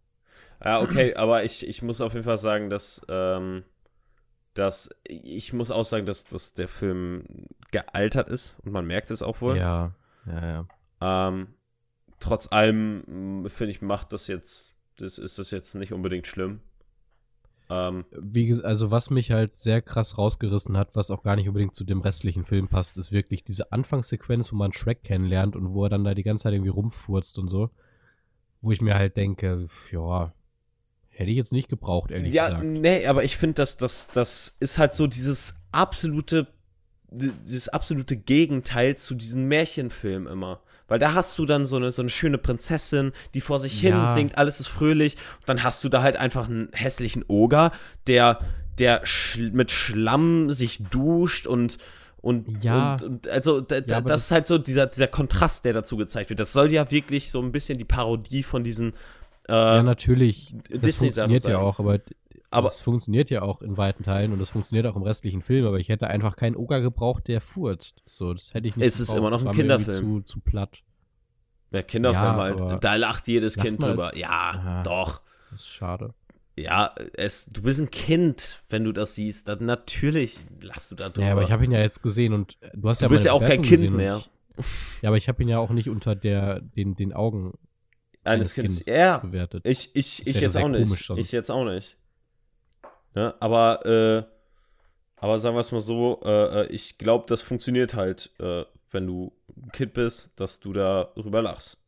ja, 0.65 0.81
okay, 0.81 1.15
aber 1.17 1.43
ich, 1.45 1.67
ich 1.67 1.83
muss 1.83 2.01
auf 2.01 2.13
jeden 2.13 2.25
Fall 2.25 2.39
sagen, 2.39 2.71
dass, 2.71 3.03
ähm, 3.09 3.65
dass 4.55 4.91
ich 5.05 5.53
muss 5.53 5.71
auch 5.73 5.85
sagen, 5.85 6.07
dass, 6.07 6.25
dass 6.25 6.53
der 6.53 6.69
Film 6.69 7.25
gealtert 7.73 8.29
ist 8.29 8.57
und 8.65 8.71
man 8.71 8.87
merkt 8.87 9.11
es 9.11 9.23
auch 9.23 9.41
wohl. 9.41 9.57
Ja, 9.57 9.95
ja, 10.27 10.67
ja. 11.01 11.29
Ähm, 11.29 11.49
trotz 12.21 12.53
allem, 12.53 13.45
finde 13.49 13.71
ich, 13.73 13.83
macht 13.83 14.13
das 14.13 14.29
jetzt, 14.29 14.77
das 14.99 15.19
ist 15.19 15.39
das 15.41 15.51
jetzt 15.51 15.75
nicht 15.75 15.93
unbedingt 15.93 16.29
schlimm. 16.29 16.61
Ähm, 17.71 18.05
Wie, 18.11 18.63
also 18.63 18.91
was 18.91 19.11
mich 19.11 19.31
halt 19.31 19.57
sehr 19.57 19.83
krass 19.83 20.19
rausgerissen 20.19 20.77
hat, 20.77 20.95
was 20.95 21.11
auch 21.11 21.23
gar 21.23 21.37
nicht 21.37 21.49
unbedingt 21.49 21.75
zu 21.75 21.85
dem 21.85 22.01
restlichen 22.01 22.45
Film 22.45 22.69
passt, 22.69 22.99
ist 22.99 23.13
wirklich 23.13 23.45
diese 23.45 23.73
Anfangssequenz, 23.73 24.53
wo 24.53 24.57
man 24.57 24.73
Shrek 24.73 25.05
kennenlernt 25.05 25.57
und 25.57 25.73
wo 25.73 25.85
er 25.85 25.91
dann 25.91 26.05
da 26.05 26.15
die 26.15 26.23
ganze 26.23 26.45
Zeit 26.45 26.55
irgendwie 26.55 26.71
rumfurzt 26.71 27.39
und 27.39 27.49
so. 27.49 27.71
Wo 28.61 28.73
ich 28.73 28.81
mir 28.81 28.95
halt 28.95 29.17
denke, 29.17 29.69
ja, 29.91 30.33
hätte 31.09 31.31
ich 31.31 31.37
jetzt 31.37 31.53
nicht 31.53 31.69
gebraucht, 31.69 32.11
ehrlich 32.11 32.33
ja, 32.33 32.49
gesagt. 32.49 32.65
nee, 32.65 33.07
aber 33.07 33.25
ich 33.25 33.37
finde, 33.37 33.55
dass 33.55 33.77
das, 33.77 34.09
das 34.09 34.57
ist 34.61 34.79
halt 34.79 34.93
so 34.93 35.07
dieses 35.07 35.57
absolute, 35.71 36.49
dieses 37.11 37.69
absolute 37.69 38.17
Gegenteil 38.17 38.97
zu 38.97 39.15
diesen 39.15 39.47
Märchenfilmen 39.47 40.31
immer. 40.33 40.61
Weil 40.89 40.99
da 40.99 41.15
hast 41.15 41.39
du 41.39 41.47
dann 41.47 41.65
so 41.67 41.77
eine, 41.77 41.93
so 41.93 42.03
eine 42.03 42.11
schöne 42.11 42.39
Prinzessin, 42.39 43.13
die 43.35 43.41
vor 43.41 43.59
sich 43.59 43.81
hin 43.81 43.91
Ja. 43.95 44.13
singt, 44.15 44.37
alles 44.39 44.61
ist 44.61 44.69
fröhlich. 44.69 45.15
Und 45.41 45.49
dann 45.49 45.63
hast 45.63 45.83
du 45.85 45.89
da 45.89 46.03
halt 46.03 46.17
einfach 46.17 46.49
einen 46.49 46.69
hässlichen 46.73 47.25
Oger, 47.29 47.73
der, 48.07 48.39
der 48.79 49.01
schl 49.05 49.51
mit 49.53 49.71
Schlamm 49.71 50.53
sich 50.53 50.83
duscht 50.85 51.47
und 51.47 51.79
und, 52.21 52.63
Ja. 52.63 52.93
und, 52.93 53.03
und 53.03 53.29
also 53.29 53.61
da, 53.61 53.77
aber 53.79 53.83
das, 53.85 54.03
das- 54.05 54.23
ist 54.27 54.31
halt 54.31 54.47
so 54.47 54.57
dieser, 54.57 54.87
dieser 54.87 55.09
Kontrast, 55.09 55.65
der 55.65 55.73
dazu 55.73 55.97
gezeigt 55.97 56.31
wird. 56.31 56.39
Das 56.39 56.53
soll 56.53 56.71
ja 56.71 56.89
wirklich 56.93 57.33
so 57.33 57.43
ein 57.43 57.51
bisschen 57.51 57.79
die 57.79 57.85
Parodie 57.85 58.45
von 58.45 58.63
diesen 58.63 58.93
äh, 59.49 59.53
ja, 59.53 59.83
natürlich. 59.83 60.55
Das 60.71 60.83
Disney-Sachen 60.83 61.31
funktioniert 61.33 61.45
ja 61.45 61.59
auch, 61.59 61.81
aber, 61.81 61.99
Aber- 62.53 62.69
das 62.69 62.81
funktioniert 62.81 63.31
ja 63.31 63.43
auch 63.43 63.63
in 63.63 63.77
weiten 63.77 64.05
Teilen 64.05 64.33
und 64.33 64.39
das 64.39 64.51
funktioniert 64.51 64.87
auch 64.87 64.97
im 64.97 65.03
restlichen 65.03 65.43
Film, 65.43 65.67
aber 65.67 65.79
ich 65.79 65.89
hätte 65.89 66.07
einfach 66.09 66.37
keinen 66.37 66.57
Oger 66.57 66.81
gebraucht, 66.81 67.29
der 67.29 67.41
furzt. 67.41 68.03
So, 68.07 68.33
das 68.35 68.55
hätte 68.55 68.69
ich 68.69 68.77
nicht 68.77 68.87
Es 68.87 69.01
ist 69.01 69.09
gebraucht. 69.09 69.19
immer 69.19 69.31
noch 69.31 69.45
ein 69.47 69.55
Kinderfilm. 69.55 70.01
Zu, 70.05 70.21
zu 70.23 70.41
platt. 70.41 70.83
Ja, 71.71 71.83
Kinderfilm 71.83 72.25
Ja, 72.25 72.37
halt. 72.69 72.85
Da 72.85 72.95
lacht 72.97 73.27
jedes 73.29 73.57
Lacht 73.57 73.67
Kind 73.67 73.83
drüber. 73.83 74.17
Ja, 74.17 74.29
Aha. 74.29 74.83
doch. 74.83 75.23
Das 75.51 75.61
ist 75.61 75.69
schade. 75.69 76.15
Ja, 76.55 76.95
es, 77.15 77.47
du 77.47 77.63
bist 77.63 77.81
ein 77.81 77.91
Kind, 77.91 78.63
wenn 78.69 78.85
du 78.85 78.93
das 78.93 79.15
siehst. 79.15 79.49
Dann 79.49 79.65
natürlich 79.65 80.41
lachst 80.61 80.91
du 80.91 80.95
da 80.95 81.09
drüber. 81.09 81.27
Ja, 81.27 81.33
aber 81.33 81.43
ich 81.45 81.51
habe 81.51 81.65
ihn 81.65 81.71
ja 81.73 81.81
jetzt 81.81 82.03
gesehen 82.03 82.35
und 82.35 82.59
du 82.75 82.89
hast 82.91 83.01
Du 83.01 83.07
ja 83.07 83.09
bist 83.09 83.25
meine 83.25 83.27
ja 83.29 83.33
auch 83.33 83.41
kein 83.41 83.63
Bewertung 83.63 83.65
Kind 83.65 83.81
gesehen 83.81 83.91
und 83.93 83.97
mehr. 83.97 84.23
Ich, 84.59 84.67
ja, 85.03 85.09
aber 85.09 85.17
ich 85.17 85.29
habe 85.29 85.43
ihn 85.43 85.49
ja 85.49 85.59
auch 85.59 85.71
nicht 85.71 85.89
unter 85.89 86.15
der, 86.15 86.61
den, 86.61 86.95
den 86.95 87.15
Augen 87.15 87.55
eines 88.23 88.53
Kindes. 88.53 88.85
Kindes 88.85 88.95
Ja, 88.95 89.17
bewertet. 89.17 89.63
ich, 89.67 89.97
ich, 89.97 90.27
ich 90.27 90.41
jetzt 90.43 90.59
auch 90.59 90.69
nicht. 90.69 90.83
komisch. 90.85 91.11
Ich 91.17 91.33
jetzt 91.33 91.51
auch 91.51 91.65
nicht. 91.65 91.97
Ne? 93.15 93.35
Aber, 93.41 93.85
äh, 93.87 94.23
aber 95.17 95.39
sagen 95.39 95.57
wir 95.57 95.61
es 95.61 95.73
mal 95.73 95.81
so, 95.81 96.21
äh, 96.25 96.63
äh, 96.63 96.67
ich 96.67 96.99
glaube, 96.99 97.27
das 97.29 97.43
funktioniert 97.43 97.95
halt, 97.95 98.31
äh, 98.41 98.65
wenn 98.91 99.07
du 99.07 99.33
ein 99.57 99.71
Kind 99.73 99.95
bist, 99.95 100.31
dass 100.37 100.61
du 100.61 100.73
darüber 100.73 101.43
lachst. 101.43 101.79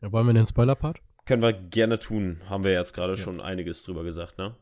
Ja, 0.00 0.10
wollen 0.12 0.26
wir 0.26 0.34
den 0.34 0.46
Spoiler-Part? 0.46 1.00
Können 1.26 1.42
wir 1.42 1.52
gerne 1.52 1.98
tun. 1.98 2.40
Haben 2.48 2.64
wir 2.64 2.72
jetzt 2.72 2.94
gerade 2.94 3.14
Ja. 3.14 3.16
schon 3.18 3.40
einiges 3.40 3.82
drüber 3.82 4.02
gesagt, 4.04 4.38
ne? 4.38 4.54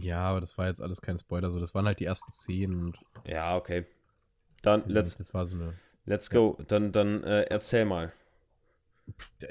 Ja, 0.00 0.20
aber 0.20 0.40
das 0.40 0.56
war 0.58 0.66
jetzt 0.66 0.80
alles 0.82 1.00
kein 1.00 1.18
Spoiler. 1.18 1.50
So, 1.50 1.60
das 1.60 1.74
waren 1.74 1.86
halt 1.86 2.00
die 2.00 2.04
ersten 2.04 2.32
Szenen 2.32 2.86
und 2.86 2.98
Ja, 3.24 3.56
okay. 3.56 3.86
Dann, 4.62 4.82
let's, 4.86 5.12
so 5.12 5.38
eine. 5.38 5.74
let's 6.06 6.28
go. 6.30 6.58
Dann, 6.68 6.90
dann 6.92 7.22
äh, 7.24 7.42
erzähl 7.42 7.84
mal. 7.84 8.12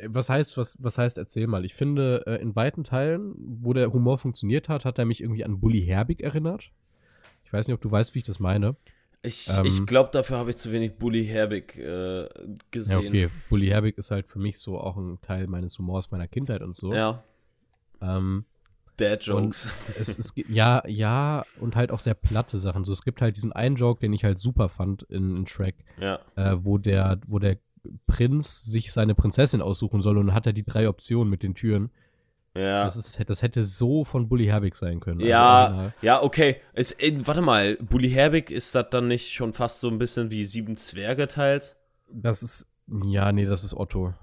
Was 0.08 0.30
heißt, 0.30 0.58
was, 0.58 0.82
was 0.84 0.98
heißt, 0.98 1.18
erzähl 1.18 1.48
mal. 1.48 1.66
Ich 1.66 1.76
finde, 1.76 2.24
äh, 2.28 2.42
in 2.42 2.56
weiten 2.56 2.84
Teilen, 2.84 3.36
wo 3.38 3.74
der 3.74 3.94
Humor 3.94 4.18
funktioniert 4.18 4.68
hat, 4.70 4.86
hat 4.86 5.00
er 5.00 5.06
mich 5.06 5.22
irgendwie 5.22 5.46
an 5.46 5.60
Bully 5.60 5.86
Herbig 5.86 6.22
erinnert. 6.22 6.72
Ich 7.46 7.54
weiß 7.54 7.68
nicht, 7.68 7.74
ob 7.74 7.82
du 7.82 7.90
weißt, 7.90 8.16
wie 8.16 8.20
ich 8.20 8.26
das 8.26 8.40
meine. 8.40 8.76
Ich, 9.22 9.48
Ähm. 9.50 9.66
ich 9.66 9.86
glaube, 9.86 10.10
dafür 10.12 10.38
habe 10.38 10.52
ich 10.52 10.58
zu 10.58 10.72
wenig 10.72 10.98
Bully 10.98 11.26
Herbig 11.26 11.78
äh, 11.78 12.28
gesehen. 12.72 13.02
Ja, 13.02 13.08
okay. 13.08 13.30
Bully 13.50 13.68
Herbig 13.68 13.98
ist 13.98 14.12
halt 14.12 14.28
für 14.28 14.40
mich 14.40 14.60
so 14.60 14.80
auch 14.80 14.98
ein 14.98 15.20
Teil 15.22 15.48
meines 15.48 15.78
Humors 15.80 16.12
meiner 16.12 16.28
Kindheit 16.28 16.62
und 16.62 16.76
so. 16.76 16.94
Ja, 16.94 17.24
Ähm, 18.02 18.46
Dad 18.98 19.24
Jokes. 19.24 19.74
es, 20.00 20.18
es 20.18 20.34
ja, 20.48 20.84
ja, 20.88 21.44
und 21.60 21.76
halt 21.76 21.92
auch 21.92 22.00
sehr 22.00 22.14
platte 22.14 22.60
Sachen. 22.60 22.86
So, 22.86 22.94
es 22.94 23.02
gibt 23.02 23.22
halt 23.22 23.36
diesen 23.36 23.52
einen 23.52 23.76
Joke, 23.76 24.00
den 24.00 24.14
ich 24.14 24.24
halt 24.24 24.40
super 24.40 24.70
fand 24.70 25.04
in, 25.04 25.36
in 25.38 25.48
Shrek, 25.48 25.76
ja, 26.00 26.20
äh, 26.36 26.58
wo 26.62 26.78
der, 26.78 27.20
wo 27.28 27.40
der 27.40 27.58
Prinz 28.08 28.64
sich 28.64 28.92
seine 28.92 29.16
Prinzessin 29.16 29.62
aussuchen 29.62 30.02
soll 30.02 30.18
und 30.18 30.34
hat 30.34 30.46
er 30.48 30.54
die 30.54 30.64
drei 30.66 30.88
Optionen 30.90 31.30
mit 31.30 31.44
den 31.44 31.56
Türen. 31.56 31.90
ja. 32.56 32.84
Das, 32.86 32.96
ist, 32.96 33.20
das 33.30 33.42
hätte 33.42 33.66
so 33.66 34.04
von 34.06 34.28
Bully 34.30 34.46
Herbig 34.46 34.76
sein 34.76 35.00
können. 35.00 35.20
Also 35.20 35.30
Ja, 35.30 35.64
original. 35.64 35.94
ja, 36.02 36.22
okay. 36.24 36.58
Es, 36.74 36.92
äh, 36.94 37.18
warte 37.26 37.42
mal, 37.42 37.76
Bully 37.78 38.10
Herbig, 38.10 38.50
ist 38.52 38.76
das 38.76 38.88
dann 38.92 39.08
nicht 39.08 39.32
schon 39.34 39.54
fast 39.54 39.80
so 39.80 39.90
ein 39.90 39.98
bisschen 39.98 40.32
wie 40.32 40.46
Sieben 40.46 40.78
Zwerge 40.78 41.28
teils? 41.28 41.76
Das 42.12 42.44
ist, 42.44 42.68
ja, 43.06 43.32
nee, 43.32 43.46
das 43.46 43.64
ist 43.64 43.74
Otto. 43.74 44.14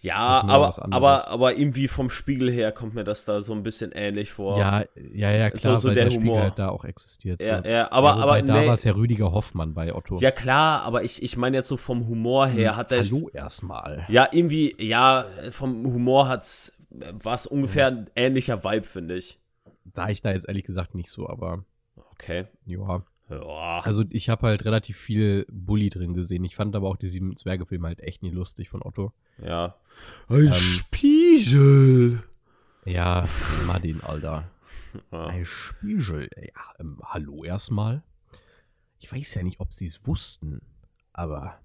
Ja, 0.00 0.42
aber, 0.46 0.92
aber, 0.92 1.28
aber 1.28 1.56
irgendwie 1.56 1.88
vom 1.88 2.10
Spiegel 2.10 2.50
her 2.50 2.70
kommt 2.70 2.94
mir 2.94 3.02
das 3.04 3.24
da 3.24 3.40
so 3.40 3.54
ein 3.54 3.62
bisschen 3.62 3.92
ähnlich 3.92 4.30
vor. 4.30 4.58
Ja, 4.58 4.84
ja, 4.94 5.30
ja, 5.32 5.50
So- 5.52 5.56
klar, 5.56 5.76
so 5.78 5.88
weil 5.88 5.94
der 5.94 6.04
der, 6.04 6.10
Spiegel 6.12 6.28
Humor. 6.28 6.42
halt 6.42 6.58
da 6.58 6.68
auch 6.68 6.84
existiert. 6.84 7.42
ja, 7.42 7.62
so. 7.62 7.68
ja 7.68 7.90
aber, 7.90 8.08
ja, 8.08 8.14
aber 8.16 8.42
da 8.42 8.60
nee. 8.60 8.66
war 8.66 8.74
es 8.74 8.84
ja 8.84 8.92
Rüdiger 8.92 9.32
Hoffmann 9.32 9.72
bei 9.74 9.94
Otto. 9.94 10.18
Ja, 10.20 10.30
klar, 10.30 10.82
aber 10.82 11.02
ich, 11.02 11.22
ich 11.22 11.36
meine 11.38 11.56
jetzt 11.56 11.68
so 11.68 11.76
vom 11.78 12.06
Humor 12.08 12.46
her 12.46 12.76
hat 12.76 12.90
der. 12.90 13.00
Hallo 13.04 13.30
erstmal. 13.32 14.04
Ja, 14.08 14.28
irgendwie, 14.30 14.76
ja, 14.78 15.24
vom 15.50 15.84
Humor 15.86 16.28
hat's, 16.28 16.72
war 16.90 17.34
es 17.34 17.46
ungefähr 17.46 17.86
ein 17.88 18.10
ähnlicher 18.16 18.62
Vibe, 18.64 18.86
finde 18.86 19.16
ich. 19.16 19.40
Da 19.84 20.08
ich 20.10 20.20
da 20.20 20.30
jetzt 20.32 20.46
ehrlich 20.46 20.64
gesagt 20.64 20.94
nicht 20.94 21.10
so, 21.10 21.28
aber 21.28 21.64
Okay. 22.12 22.44
ja. 22.64 23.02
Ja. 23.28 23.80
Also 23.80 24.04
ich 24.10 24.28
habe 24.28 24.46
halt 24.46 24.64
relativ 24.64 24.96
viel 24.96 25.46
Bully 25.50 25.90
drin 25.90 26.14
gesehen. 26.14 26.44
Ich 26.44 26.54
fand 26.54 26.76
aber 26.76 26.88
auch 26.88 26.96
die 26.96 27.10
sieben 27.10 27.36
Zwerge-Filme 27.36 27.88
halt 27.88 28.00
echt 28.00 28.22
nie 28.22 28.30
lustig 28.30 28.68
von 28.68 28.82
Otto. 28.82 29.12
ja. 29.38 29.74
Ein 30.28 30.48
Ähm, 30.48 30.52
Spiegel. 30.52 32.22
Ja, 32.84 33.26
Martin, 33.66 34.00
Alter. 34.02 34.44
Ja. 35.12 35.26
Ein 35.26 35.44
Spiegel. 35.44 36.28
Ja, 36.40 36.62
ähm, 36.78 37.00
hallo 37.04 37.44
erstmal. 37.44 38.02
Ich 38.98 39.12
weiß 39.12 39.34
ja 39.34 39.42
nicht, 39.42 39.60
ob 39.60 39.74
sie 39.74 39.86
es 39.86 40.06
wussten, 40.06 40.62
aber 41.12 41.58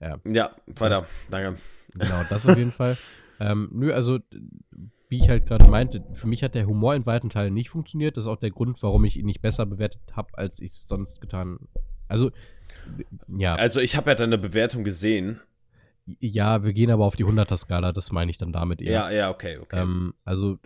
ja, 0.00 0.18
weiter. 0.66 0.88
Das- 0.88 1.06
Danke. 1.30 1.60
genau, 1.98 2.22
das 2.30 2.46
auf 2.46 2.56
jeden 2.56 2.72
Fall. 2.72 2.96
Ähm, 3.42 3.70
nö, 3.72 3.90
also, 3.94 4.18
wie 5.10 5.18
ich 5.18 5.28
halt 5.28 5.44
gerade 5.44 5.66
meinte, 5.68 6.04
für 6.12 6.28
mich 6.28 6.44
hat 6.44 6.54
der 6.54 6.66
Humor 6.66 6.94
in 6.94 7.04
weiten 7.04 7.30
Teilen 7.30 7.52
nicht 7.52 7.68
funktioniert. 7.68 8.16
Das 8.16 8.24
ist 8.24 8.28
auch 8.28 8.38
der 8.38 8.52
Grund, 8.52 8.80
warum 8.82 9.04
ich 9.04 9.16
ihn 9.16 9.26
nicht 9.26 9.42
besser 9.42 9.66
bewertet 9.66 10.00
habe, 10.12 10.38
als 10.38 10.60
ich 10.60 10.70
es 10.70 10.86
sonst 10.86 11.20
getan 11.20 11.58
Also, 12.06 12.30
ja, 13.26 13.56
Also 13.56 13.80
ich 13.80 13.96
habe 13.96 14.10
ja 14.10 14.14
deine 14.14 14.38
Bewertung 14.38 14.84
gesehen. 14.84 15.40
ja, 16.20 16.62
wir 16.62 16.72
gehen 16.72 16.92
aber 16.92 17.04
auf 17.04 17.16
die 17.16 17.24
100er-Skala, 17.24 17.92
das 17.92 18.12
meine 18.12 18.30
ich 18.30 18.38
dann 18.38 18.52
damit 18.52 18.80
eher. 18.80 18.92
Ja, 18.92 19.10
ja, 19.10 19.30
okay, 19.30 19.58
okay. 19.58 19.82
Ähm, 19.82 20.14
also, 20.24 20.58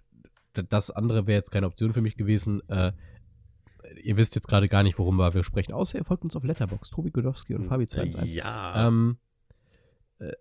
das 0.53 0.91
andere 0.91 1.27
wäre 1.27 1.39
jetzt 1.39 1.51
keine 1.51 1.67
Option 1.67 1.95
für 1.95 2.03
mich 2.03 2.17
gewesen. 2.17 2.63
Äh, 2.69 2.93
ihr 4.03 4.19
wisst 4.19 4.35
jetzt 4.35 4.47
gerade 4.47 4.69
gar 4.69 4.83
nicht, 4.83 4.99
worüber 4.99 5.33
wir 5.33 5.43
sprechen, 5.43 5.73
außer 5.73 5.97
ihr 5.99 6.05
folgt 6.05 6.23
uns 6.23 6.37
auf 6.37 6.45
Letterbox, 6.45 6.91
Tobi 6.91 7.11
Godowski 7.11 7.55
und 7.55 7.71
Fabi21. 7.71 8.25
ja. 8.27 8.89
Ähm, 8.89 9.17
äh, 10.19 10.33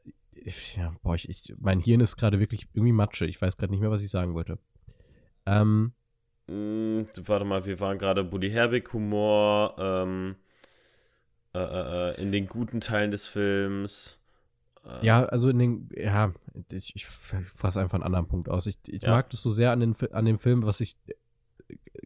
ich- 0.46 0.76
ja, 0.76 0.94
boah, 1.04 1.16
ich, 1.16 1.30
ich, 1.30 1.54
mein 1.60 1.80
Hirn 1.80 2.02
ist 2.02 2.18
gerade 2.18 2.39
wirklich 2.39 2.68
irgendwie 2.74 2.94
Matsche. 2.94 3.26
Ich 3.26 3.41
weiß 3.41 3.58
gerade 3.58 3.72
nicht 3.72 3.82
mehr, 3.82 3.91
was 3.91 4.02
ich 4.04 4.10
sagen 4.10 4.34
wollte. 4.34 4.60
Ähm, 5.46 5.94
Mm, 6.48 7.04
warte 7.26 7.46
mal, 7.46 7.66
wir 7.66 7.80
waren 7.80 7.98
gerade 7.98 8.24
Buddy 8.24 8.50
Herbig, 8.52 8.91
Humor, 8.94 9.76
ähm, 9.80 10.36
äh, 11.54 11.60
äh, 11.60 12.12
äh, 12.12 12.22
in 12.22 12.32
den 12.32 12.48
guten 12.48 12.82
Teilen 12.82 13.12
des 13.12 13.26
Films. 13.26 14.20
Äh, 14.86 15.06
ja, 15.06 15.24
also 15.26 15.50
in 15.50 15.60
den, 15.60 15.89
ja, 15.96 16.34
ich, 16.72 16.96
ich 16.96 17.06
fasse 17.06 17.80
einfach 17.80 17.96
einen 17.96 18.04
anderen 18.04 18.28
Punkt 18.28 18.50
aus. 18.50 18.66
Ich, 18.66 18.78
ich 18.88 19.02
Ja. 19.04 19.12
mag 19.12 19.30
das 19.30 19.41
so 19.41 19.52
sehr 19.52 19.72
an, 19.72 19.80
den, 19.80 19.96
an 20.12 20.26
dem 20.26 20.39
Film, 20.39 20.64
was 20.66 20.80
ich 20.82 20.98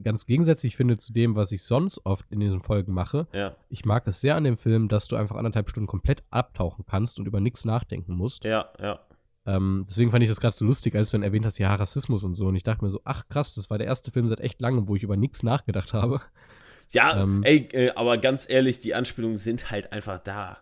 ganz 0.08 0.26
gegensätzlich 0.26 0.78
finde 0.78 0.98
zu 0.98 1.12
dem, 1.12 1.36
was 1.36 1.52
ich 1.52 1.64
sonst 1.64 2.06
oft 2.06 2.26
in 2.32 2.40
diesen 2.40 2.62
Folgen 2.62 2.94
mache. 2.94 3.28
Ja, 3.34 3.56
Ich 3.70 3.84
mag 3.84 4.08
es 4.08 4.22
sehr 4.22 4.36
an 4.36 4.46
dem 4.46 4.58
Film, 4.58 4.88
dass 4.88 5.08
du 5.08 5.18
einfach 5.18 5.36
anderthalb 5.36 5.70
Stunden 5.70 5.88
komplett 5.88 6.24
abtauchen 6.30 6.86
kannst 6.90 7.20
und 7.20 7.26
über 7.28 7.42
nichts 7.42 7.66
nachdenken 7.66 8.14
musst. 8.14 8.44
ja, 8.44 8.70
ja. 8.80 9.00
Ähm, 9.46 9.86
deswegen 9.88 10.12
fand 10.12 10.24
ich 10.24 10.30
das 10.30 10.42
gerade 10.42 10.56
so 10.56 10.66
lustig, 10.66 10.94
als 10.96 11.12
du 11.12 11.18
dann 11.18 11.24
erwähnt 11.24 11.46
hast, 11.46 11.58
ja, 11.58 11.74
Rassismus 11.74 12.24
und 12.26 12.36
so. 12.36 12.48
Und 12.48 12.56
ich 12.58 12.64
dachte 12.64 12.84
mir 12.84 12.92
so, 12.92 13.00
ach 13.06 13.30
krass, 13.30 13.56
das 13.56 13.70
war 13.70 13.78
der 13.78 13.88
erste 13.88 14.12
Film 14.12 14.28
seit 14.28 14.42
echt 14.42 14.60
langem, 14.60 14.90
wo 14.90 14.96
ich 14.96 15.04
über 15.04 15.16
nichts 15.16 15.42
nachgedacht 15.42 15.94
habe. 15.94 16.22
Ja, 16.92 17.22
Ähm, 17.22 17.44
ey, 17.44 17.68
äh, 17.72 17.92
aber 17.96 18.18
ganz 18.18 18.50
ehrlich, 18.50 18.80
die 18.80 18.96
Anspielungen 18.96 19.38
sind 19.38 19.72
halt 19.72 19.92
einfach 19.92 20.20
da. 20.20 20.58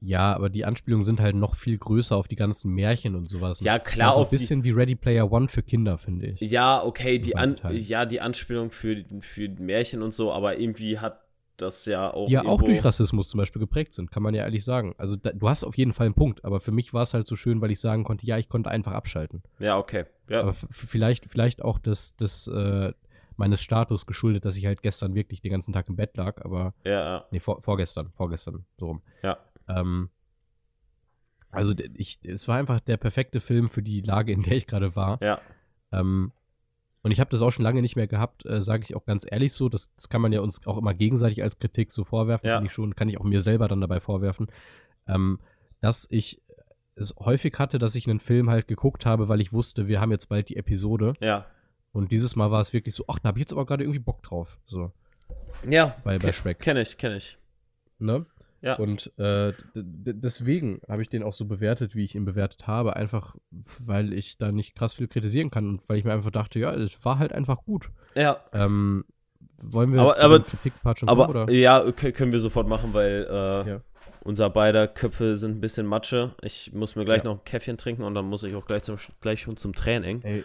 Ja, 0.00 0.34
aber 0.34 0.50
die 0.50 0.64
Anspielungen 0.64 1.04
sind 1.04 1.20
halt 1.20 1.36
noch 1.36 1.56
viel 1.56 1.78
größer 1.78 2.16
auf 2.16 2.28
die 2.28 2.36
ganzen 2.36 2.72
Märchen 2.72 3.14
und 3.14 3.26
sowas. 3.26 3.60
Ja, 3.60 3.78
das 3.78 3.88
klar, 3.88 4.12
so 4.12 4.24
ein 4.24 4.30
bisschen 4.30 4.64
wie 4.64 4.70
Ready 4.70 4.94
Player 4.94 5.30
One 5.30 5.48
für 5.48 5.62
Kinder, 5.62 5.98
finde 5.98 6.26
ich. 6.26 6.40
Ja, 6.40 6.82
okay, 6.82 7.18
die, 7.18 7.36
An 7.36 7.56
ja, 7.70 8.04
die 8.04 8.20
Anspielung 8.20 8.70
für, 8.70 9.04
für 9.20 9.48
Märchen 9.48 10.02
und 10.02 10.12
so, 10.12 10.32
aber 10.32 10.58
irgendwie 10.58 10.98
hat 10.98 11.20
das 11.56 11.86
ja 11.86 12.12
auch. 12.12 12.26
Die 12.26 12.32
ja 12.32 12.44
auch 12.44 12.62
durch 12.62 12.84
Rassismus 12.84 13.28
zum 13.28 13.38
Beispiel 13.38 13.60
geprägt 13.60 13.94
sind, 13.94 14.10
kann 14.10 14.22
man 14.22 14.34
ja 14.34 14.44
ehrlich 14.44 14.64
sagen. 14.64 14.94
Also 14.98 15.16
da, 15.16 15.32
du 15.32 15.48
hast 15.48 15.64
auf 15.64 15.76
jeden 15.76 15.92
Fall 15.92 16.06
einen 16.06 16.14
Punkt, 16.14 16.44
aber 16.44 16.60
für 16.60 16.72
mich 16.72 16.92
war 16.92 17.02
es 17.02 17.14
halt 17.14 17.26
so 17.26 17.36
schön, 17.36 17.60
weil 17.60 17.70
ich 17.70 17.80
sagen 17.80 18.04
konnte, 18.04 18.26
ja, 18.26 18.38
ich 18.38 18.48
konnte 18.48 18.70
einfach 18.70 18.92
abschalten. 18.92 19.42
Ja, 19.58 19.78
okay. 19.78 20.04
Ja, 20.28 20.42
Aber 20.42 20.54
vielleicht, 20.54 21.26
vielleicht 21.26 21.62
auch 21.62 21.78
des, 21.78 22.16
des 22.16 22.48
äh, 22.48 22.92
meines 23.36 23.62
Status 23.62 24.06
geschuldet, 24.06 24.44
dass 24.44 24.56
ich 24.56 24.66
halt 24.66 24.82
gestern 24.82 25.14
wirklich 25.14 25.40
den 25.40 25.52
ganzen 25.52 25.72
Tag 25.72 25.88
im 25.88 25.96
Bett 25.96 26.16
lag, 26.16 26.44
aber 26.44 26.74
ja, 26.84 26.92
ja. 26.92 27.24
nee, 27.30 27.40
vor, 27.40 27.60
vorgestern, 27.62 28.12
vorgestern, 28.16 28.64
so 28.78 28.86
rum. 28.86 29.02
Ja. 29.22 29.38
Ähm, 29.68 30.10
also 31.50 31.74
ich, 31.94 32.18
es 32.22 32.48
war 32.48 32.58
einfach 32.58 32.80
der 32.80 32.96
perfekte 32.96 33.40
Film 33.40 33.68
für 33.68 33.82
die 33.82 34.00
Lage, 34.00 34.32
in 34.32 34.42
der 34.42 34.56
ich 34.56 34.66
gerade 34.66 34.94
war. 34.96 35.18
ja. 35.22 35.40
Ähm, 35.92 36.32
und 37.02 37.12
ich 37.12 37.20
habe 37.20 37.30
das 37.30 37.40
auch 37.40 37.52
schon 37.52 37.62
lange 37.62 37.82
nicht 37.82 37.94
mehr 37.94 38.08
gehabt, 38.08 38.44
äh, 38.46 38.64
sage 38.64 38.82
ich 38.82 38.96
auch 38.96 39.04
ganz 39.06 39.24
ehrlich 39.30 39.52
so. 39.52 39.68
Das, 39.68 39.94
das 39.94 40.08
kann 40.08 40.20
man 40.20 40.32
ja 40.32 40.40
uns 40.40 40.66
auch 40.66 40.76
immer 40.76 40.92
gegenseitig 40.92 41.40
als 41.44 41.56
Kritik 41.60 41.92
so 41.92 42.02
vorwerfen, 42.04 42.48
Ja. 42.48 42.56
finde 42.56 42.66
ich 42.66 42.72
schon, 42.72 42.96
kann 42.96 43.08
ich 43.08 43.18
auch 43.18 43.24
mir 43.24 43.42
selber 43.44 43.68
dann 43.68 43.80
dabei 43.80 44.00
vorwerfen, 44.00 44.48
ähm, 45.06 45.38
dass 45.80 46.08
ich 46.10 46.42
es 46.96 47.14
häufig 47.20 47.54
hatte, 47.60 47.78
dass 47.78 47.94
ich 47.94 48.08
einen 48.10 48.18
Film 48.18 48.50
halt 48.50 48.66
geguckt 48.66 49.06
habe, 49.06 49.28
weil 49.28 49.40
ich 49.40 49.52
wusste, 49.52 49.86
wir 49.86 50.00
haben 50.00 50.10
jetzt 50.10 50.28
bald 50.28 50.48
die 50.48 50.56
Episode. 50.56 51.12
Ja. 51.20 51.46
Und 51.92 52.10
dieses 52.10 52.34
Mal 52.34 52.50
war 52.50 52.60
es 52.60 52.72
wirklich 52.72 52.94
so, 52.96 53.04
ach, 53.06 53.20
da 53.20 53.28
habe 53.28 53.38
ich 53.38 53.42
jetzt 53.42 53.52
aber 53.52 53.66
gerade 53.66 53.84
irgendwie 53.84 54.00
Bock 54.00 54.22
drauf. 54.24 54.58
So, 54.66 54.90
Ja. 55.68 55.94
bei, 56.02 56.18
bei 56.18 56.32
Shrek. 56.32 56.58
Kenn 56.58 56.76
ich, 56.76 56.98
kenn 56.98 57.14
ich. 57.14 57.38
Ne? 58.00 58.26
Ja. 58.66 58.74
Und 58.76 59.12
äh, 59.18 59.52
deswegen 59.74 60.80
habe 60.88 61.02
ich 61.02 61.08
den 61.08 61.22
auch 61.22 61.32
so 61.32 61.44
bewertet, 61.44 61.94
wie 61.94 62.04
ich 62.04 62.14
ihn 62.16 62.24
bewertet 62.24 62.66
habe. 62.66 62.96
Einfach, 62.96 63.36
weil 63.84 64.12
ich 64.12 64.38
da 64.38 64.50
nicht 64.52 64.74
krass 64.74 64.94
viel 64.94 65.08
kritisieren 65.08 65.50
kann 65.50 65.68
und 65.68 65.88
weil 65.88 65.98
ich 65.98 66.04
mir 66.04 66.12
einfach 66.12 66.30
dachte, 66.32 66.58
ja, 66.58 66.74
es 66.74 67.04
war 67.04 67.18
halt 67.18 67.32
einfach 67.32 67.64
gut. 67.64 67.90
Ja. 68.14 68.38
Ähm, 68.52 69.04
wollen 69.58 69.92
wir 69.92 70.00
Aber- 70.00 70.20
aber- 70.20 70.40
Kritikpart 70.40 70.98
schon 70.98 71.08
Aber 71.08 71.26
kommen, 71.26 71.44
oder? 71.44 71.52
ja, 71.52 71.90
können 71.92 72.32
wir 72.32 72.40
sofort 72.40 72.68
machen, 72.68 72.92
weil 72.92 73.26
äh, 73.30 73.70
Ja. 73.70 73.80
unser 74.22 74.50
beider 74.50 74.88
Köpfe 74.88 75.36
sind 75.36 75.52
ein 75.58 75.60
bisschen 75.60 75.86
Matsche. 75.86 76.34
Ich 76.42 76.72
muss 76.72 76.96
mir 76.96 77.04
gleich 77.04 77.18
Ja. 77.22 77.30
noch 77.30 77.38
ein 77.38 77.44
Käffchen 77.44 77.78
trinken 77.78 78.02
und 78.02 78.14
dann 78.14 78.26
muss 78.26 78.42
ich 78.42 78.54
auch 78.56 78.66
gleich, 78.66 78.82
zum, 78.82 78.96
gleich 79.20 79.40
schon 79.40 79.56
zum 79.56 79.74
Training. 79.74 80.22
Ey, 80.22 80.44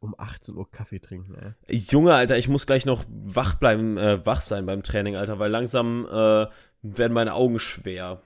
um 0.00 0.14
18 0.16 0.56
Uhr 0.56 0.70
Kaffee 0.70 0.98
trinken, 0.98 1.34
ey. 1.68 1.76
Junge, 1.76 2.14
Alter, 2.14 2.38
ich 2.38 2.48
muss 2.48 2.66
gleich 2.66 2.86
noch 2.86 3.04
wach 3.08 3.54
bleiben, 3.54 3.98
äh, 3.98 4.24
wach 4.24 4.40
sein 4.40 4.66
beim 4.66 4.82
Training, 4.82 5.16
Alter, 5.16 5.38
weil 5.38 5.50
langsam 5.50 6.06
äh, 6.06 6.46
werden 6.82 7.12
meine 7.12 7.34
Augen 7.34 7.58
schwer. 7.58 8.22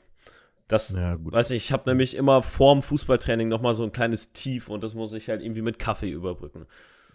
Das, 0.69 0.95
Ja, 0.95 1.17
gut. 1.17 1.33
weiß 1.33 1.51
nicht, 1.51 1.65
ich 1.65 1.73
habe 1.73 1.91
nämlich 1.91 2.17
immer 2.17 2.43
vorm 2.43 2.81
Fußballtraining 2.83 3.49
nochmal 3.49 3.75
so 3.75 3.83
ein 3.83 3.93
kleines 3.93 4.33
Tief 4.33 4.69
und 4.69 4.83
das 4.83 4.95
muss 4.95 5.13
ich 5.13 5.29
halt 5.29 5.43
irgendwie 5.43 5.63
mit 5.63 5.79
Kaffee 5.79 6.11
überbrücken. 6.11 6.67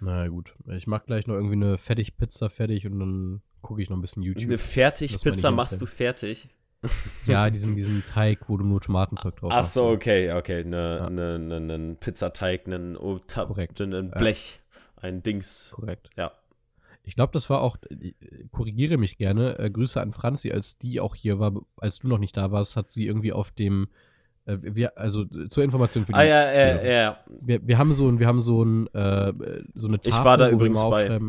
Na 0.01 0.27
gut. 0.27 0.53
Ich 0.67 0.87
mach 0.87 1.05
gleich 1.05 1.25
noch 1.25 1.35
irgendwie 1.35 1.55
eine 1.55 1.77
Fertigpizza 1.77 2.49
fertig 2.49 2.85
und 2.85 2.99
dann 2.99 3.41
gucke 3.61 3.81
ich 3.81 3.89
noch 3.89 3.97
ein 3.97 4.01
bisschen 4.01 4.23
YouTube. 4.23 4.43
Eine 4.49 4.57
Fertigpizza 4.57 5.51
machst 5.51 5.81
du 5.81 5.85
fertig? 5.85 6.49
Ja, 7.25 7.49
diesen, 7.49 7.75
diesen 7.75 8.03
Teig, 8.13 8.47
wo 8.47 8.57
du 8.57 8.63
nur 8.65 8.79
Tomatenzeug 8.81 9.35
drauf 9.35 9.51
Ach 9.51 9.57
machst. 9.57 9.73
so, 9.73 9.87
okay, 9.89 10.31
okay, 10.33 10.63
ne, 10.63 10.97
Ja. 10.97 11.09
ne, 11.09 11.39
ne, 11.39 11.59
ne 11.59 11.95
Pizzateig, 11.99 12.67
einen, 12.67 12.95
oh, 12.95 13.19
Korrekt. 13.27 13.81
ein 13.81 13.91
Ja. 13.91 14.01
Blech. 14.17 14.59
ein 14.97 15.21
Dings. 15.23 15.71
Korrekt. 15.75 16.09
Ja. 16.17 16.31
Ich 17.03 17.15
glaube, 17.15 17.31
das 17.33 17.49
war 17.49 17.61
auch, 17.61 17.77
äh, 17.89 18.13
korrigiere 18.51 18.97
mich 18.97 19.17
gerne, 19.17 19.57
äh, 19.59 19.69
Grüße 19.69 19.99
an 19.99 20.13
Franzi, 20.13 20.51
als 20.51 20.77
die 20.77 20.99
auch 20.99 21.15
hier 21.15 21.39
war, 21.39 21.53
als 21.77 21.99
du 21.99 22.07
noch 22.07 22.17
nicht 22.19 22.37
da 22.37 22.51
warst, 22.51 22.75
hat 22.75 22.89
sie 22.89 23.07
irgendwie 23.07 23.33
auf 23.33 23.51
dem, 23.51 23.87
äh, 24.45 24.57
wir, 24.61 24.97
also 24.97 25.23
äh, 25.23 25.47
zur 25.47 25.63
Information 25.63 26.05
für 26.05 26.11
die 26.13 26.17
Ah, 26.17 26.23
ja, 26.23 26.51
ja, 26.51 26.81
ja, 26.83 26.91
ja. 26.91 27.17
Wir, 27.41 27.65
wir 27.67 27.77
haben 27.77 27.93
so 27.93 28.07
ein, 28.09 28.19
wir 28.19 28.27
haben 28.27 28.41
so 28.41 28.63
ein, 28.63 28.87
äh, 28.93 29.33
so 29.73 29.87
eine 29.87 29.97
Tafel. 29.99 30.19
Ich 30.19 30.23
war 30.25 30.37
da 30.37 30.49
übrigens 30.49 30.81
bei. 30.81 31.19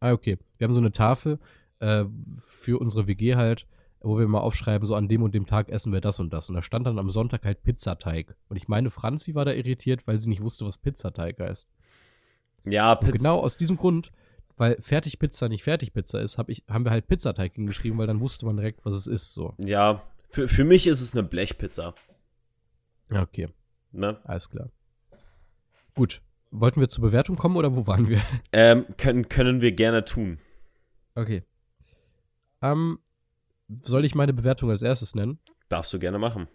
Ah, 0.00 0.12
okay. 0.12 0.36
Wir 0.58 0.66
haben 0.66 0.74
so 0.74 0.80
eine 0.80 0.92
Tafel 0.92 1.38
äh, 1.78 2.04
für 2.48 2.78
unsere 2.80 3.06
WG 3.06 3.36
halt, 3.36 3.66
wo 4.02 4.18
wir 4.18 4.26
mal 4.28 4.40
aufschreiben, 4.40 4.86
so 4.86 4.94
an 4.94 5.08
dem 5.08 5.22
und 5.22 5.34
dem 5.34 5.46
Tag 5.46 5.68
essen 5.68 5.92
wir 5.92 6.00
das 6.00 6.18
und 6.20 6.32
das. 6.32 6.48
Und 6.48 6.54
da 6.56 6.62
stand 6.62 6.86
dann 6.86 6.98
am 6.98 7.10
Sonntag 7.10 7.44
halt 7.44 7.62
Pizzateig. 7.62 8.34
Und 8.48 8.56
ich 8.56 8.68
meine, 8.68 8.90
Franzi 8.90 9.34
war 9.34 9.44
da 9.44 9.52
irritiert, 9.52 10.06
weil 10.06 10.20
sie 10.20 10.28
nicht 10.28 10.42
wusste, 10.42 10.66
was 10.66 10.78
Pizzateig 10.78 11.38
heißt. 11.40 11.68
Ja, 12.64 12.92
Und 12.92 13.00
Pizza. 13.00 13.12
genau 13.12 13.40
aus 13.40 13.56
diesem 13.56 13.76
Grund, 13.76 14.12
weil 14.56 14.76
Fertigpizza 14.80 15.48
nicht 15.48 15.64
Fertigpizza 15.64 16.20
ist, 16.20 16.38
hab 16.38 16.48
ich, 16.48 16.64
haben 16.68 16.84
wir 16.84 16.90
halt 16.90 17.06
Pizzateig 17.06 17.54
hingeschrieben, 17.54 17.98
weil 17.98 18.06
dann 18.06 18.20
wusste 18.20 18.46
man 18.46 18.56
direkt, 18.56 18.84
was 18.84 18.94
es 18.94 19.06
ist. 19.06 19.34
So. 19.34 19.54
Ja, 19.58 20.02
für, 20.30 20.48
für 20.48 20.64
mich 20.64 20.86
ist 20.86 21.00
es 21.00 21.14
eine 21.14 21.22
Blechpizza. 21.22 21.94
Okay. 23.10 23.48
Ne? 23.92 24.18
Alles 24.24 24.48
klar. 24.48 24.70
Gut. 25.94 26.22
Wollten 26.50 26.80
wir 26.80 26.88
zur 26.88 27.02
Bewertung 27.02 27.36
kommen 27.36 27.56
oder 27.56 27.74
wo 27.74 27.86
waren 27.86 28.08
wir? 28.08 28.20
Ähm, 28.52 28.84
können, 28.98 29.28
können 29.28 29.60
wir 29.60 29.72
gerne 29.72 30.04
tun. 30.04 30.38
Okay. 31.14 31.44
Ähm, 32.60 32.98
soll 33.84 34.04
ich 34.04 34.14
meine 34.14 34.32
Bewertung 34.32 34.70
als 34.70 34.82
erstes 34.82 35.14
nennen? 35.14 35.38
Darfst 35.68 35.92
du 35.92 35.98
gerne 35.98 36.18
machen. 36.18 36.48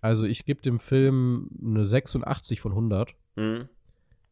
Also 0.00 0.24
ich 0.24 0.44
gebe 0.44 0.62
dem 0.62 0.78
Film 0.78 1.50
eine 1.62 1.88
86 1.88 2.60
von 2.60 2.72
100. 2.72 3.14
Mhm. 3.36 3.68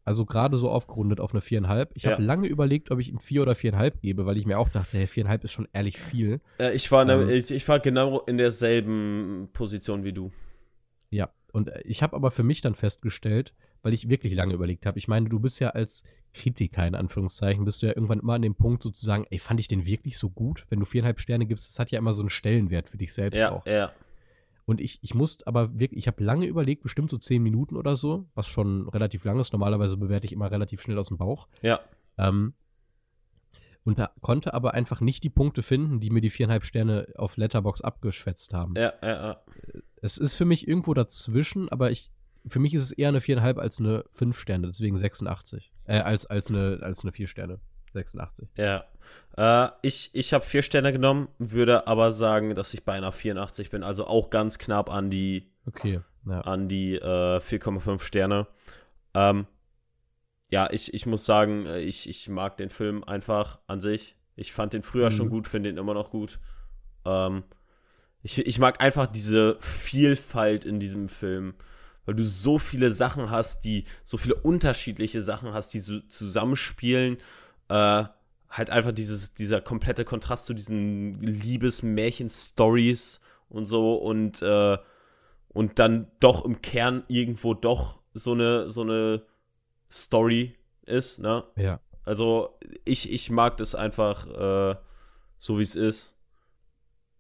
Also 0.04 0.24
gerade 0.24 0.56
so 0.58 0.70
aufgerundet 0.70 1.18
auf 1.18 1.32
eine 1.32 1.40
4,5. 1.40 1.88
Ich 1.94 2.06
habe 2.06 2.22
Ja. 2.22 2.26
lange 2.26 2.46
überlegt, 2.46 2.92
ob 2.92 3.00
ich 3.00 3.08
ihm 3.08 3.18
4 3.18 3.42
oder 3.42 3.54
4,5 3.56 3.94
gebe, 4.00 4.24
weil 4.24 4.36
ich 4.36 4.46
mir 4.46 4.58
auch 4.58 4.68
dachte, 4.68 4.96
hey, 4.98 5.06
4,5 5.06 5.44
ist 5.44 5.52
schon 5.52 5.66
ehrlich 5.72 5.98
viel. 5.98 6.40
Äh, 6.60 6.74
ich, 6.76 6.92
war 6.92 7.04
ne, 7.04 7.14
Ähm. 7.14 7.28
ich, 7.28 7.50
ich 7.50 7.66
war 7.66 7.80
genau 7.80 8.20
in 8.20 8.36
derselben 8.38 9.48
Position 9.52 10.04
wie 10.04 10.12
du. 10.12 10.30
Ja, 11.10 11.30
und 11.52 11.68
äh, 11.68 11.80
ich 11.82 12.02
habe 12.04 12.14
aber 12.14 12.30
für 12.30 12.44
mich 12.44 12.60
dann 12.60 12.76
festgestellt, 12.76 13.52
weil 13.82 13.94
ich 13.94 14.08
wirklich 14.08 14.34
lange 14.34 14.54
überlegt 14.54 14.86
habe. 14.86 14.98
Ich 14.98 15.08
meine, 15.08 15.28
du 15.28 15.38
bist 15.38 15.60
ja 15.60 15.70
als 15.70 16.02
Kritiker 16.34 16.86
in 16.86 16.94
Anführungszeichen, 16.94 17.64
bist 17.64 17.82
du 17.82 17.86
ja 17.86 17.94
irgendwann 17.94 18.20
immer 18.20 18.34
an 18.34 18.42
dem 18.42 18.54
Punkt 18.54 18.82
sozusagen, 18.82 19.26
ey, 19.30 19.38
fand 19.38 19.60
ich 19.60 19.68
den 19.68 19.86
wirklich 19.86 20.18
so 20.18 20.30
gut? 20.30 20.66
Wenn 20.68 20.80
du 20.80 20.86
viereinhalb 20.86 21.20
Sterne 21.20 21.46
gibst, 21.46 21.68
das 21.68 21.78
hat 21.78 21.90
ja 21.90 21.98
immer 21.98 22.14
so 22.14 22.22
einen 22.22 22.30
Stellenwert 22.30 22.88
für 22.88 22.98
dich 22.98 23.12
selbst 23.14 23.38
Ja, 23.38 23.52
auch. 23.52 23.66
ja. 23.66 23.92
Und 24.66 24.80
ich, 24.80 24.98
ich 25.02 25.14
musste 25.14 25.46
aber 25.46 25.78
wirklich, 25.78 25.98
ich 25.98 26.08
habe 26.08 26.24
lange 26.24 26.46
überlegt, 26.46 26.82
bestimmt 26.82 27.10
so 27.10 27.18
zehn 27.18 27.40
Minuten 27.42 27.76
oder 27.76 27.94
so, 27.94 28.26
was 28.34 28.48
schon 28.48 28.88
relativ 28.88 29.24
lang 29.24 29.38
ist. 29.38 29.52
Normalerweise 29.52 29.96
bewerte 29.96 30.26
ich 30.26 30.32
immer 30.32 30.50
relativ 30.50 30.82
schnell 30.82 30.98
aus 30.98 31.08
dem 31.08 31.18
Bauch. 31.18 31.46
Ja. 31.62 31.78
Ähm, 32.18 32.54
und 33.84 34.00
da 34.00 34.10
konnte 34.20 34.52
aber 34.52 34.74
einfach 34.74 35.00
nicht 35.00 35.22
die 35.22 35.30
Punkte 35.30 35.62
finden, 35.62 36.00
die 36.00 36.10
mir 36.10 36.20
die 36.20 36.30
viereinhalb 36.30 36.64
Sterne 36.64 37.06
auf 37.14 37.36
Letterbox 37.36 37.80
abgeschwätzt 37.82 38.52
haben. 38.52 38.74
Ja, 38.76 38.92
ja, 39.00 39.08
ja. 39.08 39.40
Es 40.02 40.18
ist 40.18 40.34
für 40.34 40.44
mich 40.44 40.66
irgendwo 40.66 40.92
dazwischen, 40.92 41.68
aber 41.68 41.92
ich, 41.92 42.10
für 42.48 42.58
mich 42.58 42.74
ist 42.74 42.82
es 42.82 42.92
eher 42.92 43.08
eine 43.08 43.20
viereinhalb 43.20 43.58
als 43.58 43.80
eine 43.80 44.04
fünf 44.12 44.38
Sterne, 44.38 44.66
deswegen 44.68 44.98
86. 44.98 45.70
Äh, 45.86 45.98
als, 46.00 46.26
als 46.26 46.48
eine, 46.50 46.78
als 46.82 47.02
eine 47.02 47.12
vier 47.12 47.28
Sterne. 47.28 47.58
86. 47.92 48.48
Ja. 48.56 48.84
Äh, 49.36 49.70
ich 49.82 50.10
ich 50.12 50.32
habe 50.34 50.44
vier 50.44 50.62
Sterne 50.62 50.92
genommen, 50.92 51.28
würde 51.38 51.86
aber 51.86 52.10
sagen, 52.12 52.54
dass 52.54 52.74
ich 52.74 52.84
bei 52.84 52.92
einer 52.92 53.12
84 53.12 53.70
bin. 53.70 53.82
Also 53.82 54.06
auch 54.06 54.28
ganz 54.30 54.58
knapp 54.58 54.90
an 54.90 55.08
die, 55.10 55.50
Okay, 55.66 56.00
ja. 56.26 56.40
an 56.42 56.68
die 56.68 56.96
äh, 56.96 57.38
4,5 57.40 58.02
Sterne. 58.02 58.46
Ähm, 59.14 59.46
ja, 60.50 60.68
ich, 60.70 60.92
ich 60.94 61.06
muss 61.06 61.24
sagen, 61.24 61.64
äh, 61.66 61.80
ich, 61.80 62.08
ich 62.08 62.28
mag 62.28 62.56
den 62.58 62.70
Film 62.70 63.02
einfach 63.02 63.58
an 63.66 63.80
sich. 63.80 64.14
Ich 64.36 64.52
fand 64.52 64.74
den 64.74 64.82
früher 64.82 65.06
Mhm. 65.10 65.14
schon 65.14 65.30
gut, 65.30 65.48
finde 65.48 65.70
ihn 65.70 65.78
immer 65.78 65.94
noch 65.94 66.10
gut. 66.10 66.38
Ähm, 67.06 67.44
ich, 68.22 68.38
ich 68.38 68.58
mag 68.58 68.80
einfach 68.82 69.06
diese 69.06 69.56
Vielfalt 69.60 70.64
in 70.66 70.80
diesem 70.80 71.08
Film, 71.08 71.54
weil 72.06 72.14
du 72.14 72.24
so 72.24 72.58
viele 72.58 72.90
Sachen 72.90 73.30
hast, 73.30 73.64
die, 73.64 73.84
so 74.04 74.16
viele 74.16 74.36
unterschiedliche 74.36 75.20
Sachen 75.20 75.52
hast, 75.52 75.74
die 75.74 75.80
so 75.80 76.00
zusammenspielen. 76.00 77.18
Äh, 77.68 78.04
halt 78.48 78.70
einfach 78.70 78.92
dieses, 78.92 79.34
dieser 79.34 79.60
komplette 79.60 80.04
Kontrast 80.04 80.46
zu 80.46 80.54
diesen 80.54 81.14
Liebes-Märchen-Stories 81.20 83.20
und 83.48 83.66
so 83.66 83.96
und, 83.96 84.40
äh, 84.40 84.78
und 85.48 85.78
dann 85.78 86.10
doch 86.20 86.44
im 86.44 86.62
Kern 86.62 87.04
irgendwo 87.08 87.54
doch 87.54 87.98
so 88.14 88.32
eine, 88.32 88.70
so 88.70 88.82
eine 88.82 89.22
Story 89.90 90.54
ist, 90.86 91.18
ne? 91.18 91.44
ja. 91.56 91.80
Also 92.04 92.56
ich, 92.84 93.12
ich 93.12 93.30
mag 93.30 93.56
das 93.56 93.74
einfach 93.74 94.26
äh, 94.28 94.76
so, 95.38 95.58
wie 95.58 95.62
es 95.62 95.74
ist. 95.74 96.14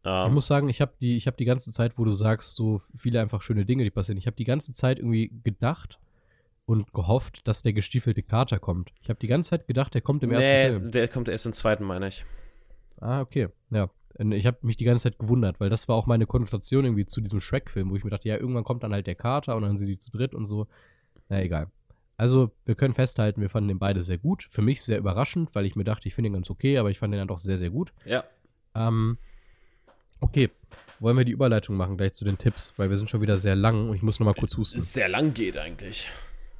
Ich 0.06 0.28
Ähm, 0.28 0.34
muss 0.34 0.46
sagen, 0.46 0.68
ich 0.68 0.80
habe 0.80 0.92
die, 1.00 1.16
ich 1.16 1.26
hab 1.26 1.36
die 1.36 1.44
ganze 1.44 1.72
Zeit, 1.72 1.98
wo 1.98 2.04
du 2.04 2.14
sagst, 2.14 2.54
so 2.54 2.80
viele 2.96 3.20
einfach 3.20 3.42
schöne 3.42 3.64
Dinge, 3.64 3.82
die 3.82 3.90
passieren. 3.90 4.18
Ich 4.18 4.28
habe 4.28 4.36
die 4.36 4.44
ganze 4.44 4.72
Zeit 4.72 4.98
irgendwie 4.98 5.32
gedacht 5.42 5.98
und 6.64 6.92
gehofft, 6.92 7.46
dass 7.48 7.62
der 7.62 7.72
gestiefelte 7.72 8.22
Kater 8.22 8.60
kommt. 8.60 8.92
Ich 9.02 9.08
habe 9.08 9.18
die 9.18 9.26
ganze 9.26 9.50
Zeit 9.50 9.66
gedacht, 9.66 9.94
der 9.94 10.02
kommt 10.02 10.22
im 10.22 10.30
ersten 10.30 10.48
nee, 10.48 10.68
Film. 10.68 10.90
der 10.92 11.08
kommt 11.08 11.28
erst 11.28 11.46
im 11.46 11.52
zweiten, 11.54 11.84
meine 11.84 12.06
ich. 12.06 12.24
Ah, 13.00 13.20
okay. 13.20 13.48
Ja. 13.70 13.90
Ich 14.18 14.46
habe 14.46 14.58
mich 14.62 14.76
die 14.76 14.84
ganze 14.84 15.10
Zeit 15.10 15.18
gewundert, 15.18 15.58
weil 15.58 15.70
das 15.70 15.88
war 15.88 15.96
auch 15.96 16.06
meine 16.06 16.26
Konnotation 16.26 16.84
irgendwie 16.84 17.04
zu 17.04 17.20
diesem 17.20 17.40
Shrek-Film, 17.40 17.90
wo 17.90 17.96
ich 17.96 18.04
mir 18.04 18.10
dachte, 18.10 18.28
ja, 18.28 18.36
irgendwann 18.36 18.64
kommt 18.64 18.84
dann 18.84 18.92
halt 18.92 19.08
der 19.08 19.16
Kater 19.16 19.56
und 19.56 19.62
dann 19.62 19.76
sind 19.76 19.88
die 19.88 19.98
zu 19.98 20.12
dritt 20.12 20.34
und 20.34 20.46
so. 20.46 20.68
Na, 21.28 21.42
egal. 21.42 21.66
Also, 22.16 22.52
wir 22.64 22.76
können 22.76 22.94
festhalten, 22.94 23.40
wir 23.42 23.50
fanden 23.50 23.68
den 23.68 23.78
beide 23.78 24.04
sehr 24.04 24.18
gut. 24.18 24.48
Für 24.50 24.62
mich 24.62 24.82
sehr 24.82 24.98
überraschend, 24.98 25.54
weil 25.54 25.66
ich 25.66 25.76
mir 25.76 25.84
dachte, 25.84 26.08
ich 26.08 26.14
finde 26.14 26.30
ihn 26.30 26.34
ganz 26.34 26.48
okay, 26.48 26.78
aber 26.78 26.90
ich 26.90 26.98
fand 26.98 27.12
ihn 27.12 27.18
dann 27.18 27.28
doch 27.28 27.40
sehr, 27.40 27.58
sehr 27.58 27.70
gut. 27.70 27.92
Ja. 28.06 28.24
Ähm, 28.74 29.18
okay. 30.20 30.50
Wollen 30.98 31.18
wir 31.18 31.26
die 31.26 31.32
Überleitung 31.32 31.76
machen 31.76 31.98
gleich 31.98 32.14
zu 32.14 32.24
den 32.24 32.38
Tipps, 32.38 32.72
weil 32.78 32.88
wir 32.88 32.96
sind 32.96 33.10
schon 33.10 33.20
wieder 33.20 33.38
sehr 33.38 33.54
lang 33.54 33.90
und 33.90 33.96
ich 33.96 34.02
muss 34.02 34.18
noch 34.18 34.24
mal 34.24 34.34
kurz 34.34 34.56
husten. 34.56 34.80
Sehr 34.80 35.08
lang 35.08 35.34
geht 35.34 35.58
eigentlich. 35.58 36.08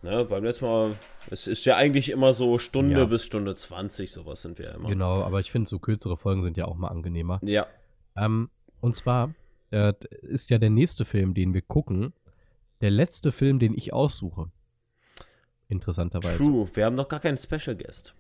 Ne, 0.03 0.27
beim 0.27 0.45
letzten 0.45 0.67
Mal, 0.67 0.95
es 1.31 1.47
ist 1.47 1.65
ja 1.65 1.77
eigentlich 1.77 2.11
immer 2.11 2.35
so 2.35 2.59
Stunde 2.59 3.01
Ja. 3.01 3.05
bis 3.07 3.25
Stunde 3.25 3.55
20, 3.55 4.11
sowas 4.11 4.43
sind 4.43 4.59
wir 4.59 4.67
ja 4.67 4.75
immer. 4.75 4.91
Genau, 4.91 5.23
aber 5.23 5.41
ich 5.41 5.51
finde, 5.51 5.69
so 5.71 5.79
kürzere 5.79 6.19
Folgen 6.19 6.43
sind 6.43 6.59
ja 6.59 6.67
auch 6.67 6.77
mal 6.77 6.89
angenehmer. 6.89 7.41
Ja. 7.43 7.67
Ähm, 8.15 8.51
und 8.81 8.95
zwar 8.95 9.35
äh, 9.71 9.95
ist 10.21 10.51
ja 10.51 10.59
der 10.59 10.71
nächste 10.71 11.07
Film, 11.07 11.33
den 11.33 11.55
wir 11.55 11.63
gucken, 11.63 12.13
der 12.83 12.91
letzte 12.91 13.33
Film, 13.33 13.59
den 13.59 13.75
ich 13.75 13.95
aussuche. 13.95 14.51
Interessanterweise. 15.69 16.37
True, 16.37 16.69
wir 16.75 16.85
haben 16.85 16.95
noch 16.95 17.09
gar 17.09 17.21
keinen 17.21 17.39
Special 17.39 17.75
Guest. 17.75 18.15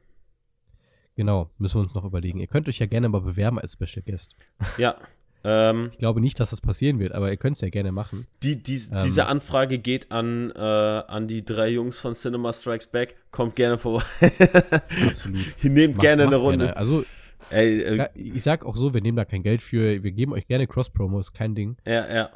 Genau, 1.15 1.51
müssen 1.59 1.77
wir 1.77 1.83
uns 1.83 1.95
noch 1.95 2.05
überlegen. 2.05 2.41
Ihr 2.41 2.47
könnt 2.47 2.69
euch 2.69 2.79
ja 2.79 2.87
gerne 2.87 3.09
mal 3.09 3.21
bewerben 3.21 3.59
als 3.59 3.75
Special 3.75 4.03
Guest. 4.05 4.35
Ja. 4.79 4.97
Ähm, 5.49 5.91
Ich 5.93 5.99
glaube 5.99 6.21
nicht, 6.21 6.41
dass 6.41 6.51
das 6.51 6.61
passieren 6.61 6.99
wird, 6.99 7.13
aber 7.13 7.31
ihr 7.31 7.37
könnt 7.37 7.55
es 7.57 7.61
ja 7.61 7.69
gerne 7.69 7.93
machen. 7.93 8.27
die, 8.43 8.61
die, 8.63 8.75
Ähm. 8.75 8.99
diese 9.05 9.27
Anfrage 9.27 9.79
geht 9.79 10.11
an, 10.11 10.51
äh, 10.51 10.59
an 10.61 11.29
die 11.29 11.45
drei 11.45 11.69
Jungs 11.69 12.01
von 12.01 12.15
Cinema 12.15 12.53
Strikes 12.53 12.89
Back. 12.89 13.15
Kommt 13.31 13.55
gerne 13.55 13.79
vorbei. 13.79 14.03
Absolut. 15.09 15.41
Nehmt 15.63 15.95
Macht- 15.97 16.03
gerne 16.03 16.23
eine 16.25 16.33
macht 16.37 16.41
Runde. 16.43 16.77
Also, 16.77 17.05
Ey, 17.51 17.81
äh, 17.81 18.09
ich 18.17 18.43
sag 18.43 18.67
auch 18.67 18.75
so, 18.75 18.93
wir 18.93 19.01
nehmen 19.01 19.17
da 19.17 19.25
kein 19.25 19.45
Geld 19.45 19.63
für. 19.63 20.03
Wir 20.03 20.11
geben 20.11 20.33
euch 20.33 20.49
gerne 20.49 20.67
Cross-Promo, 20.67 21.21
ist 21.21 21.33
kein 21.33 21.55
Ding. 21.55 21.77
ja, 21.87 22.13
ja. 22.13 22.31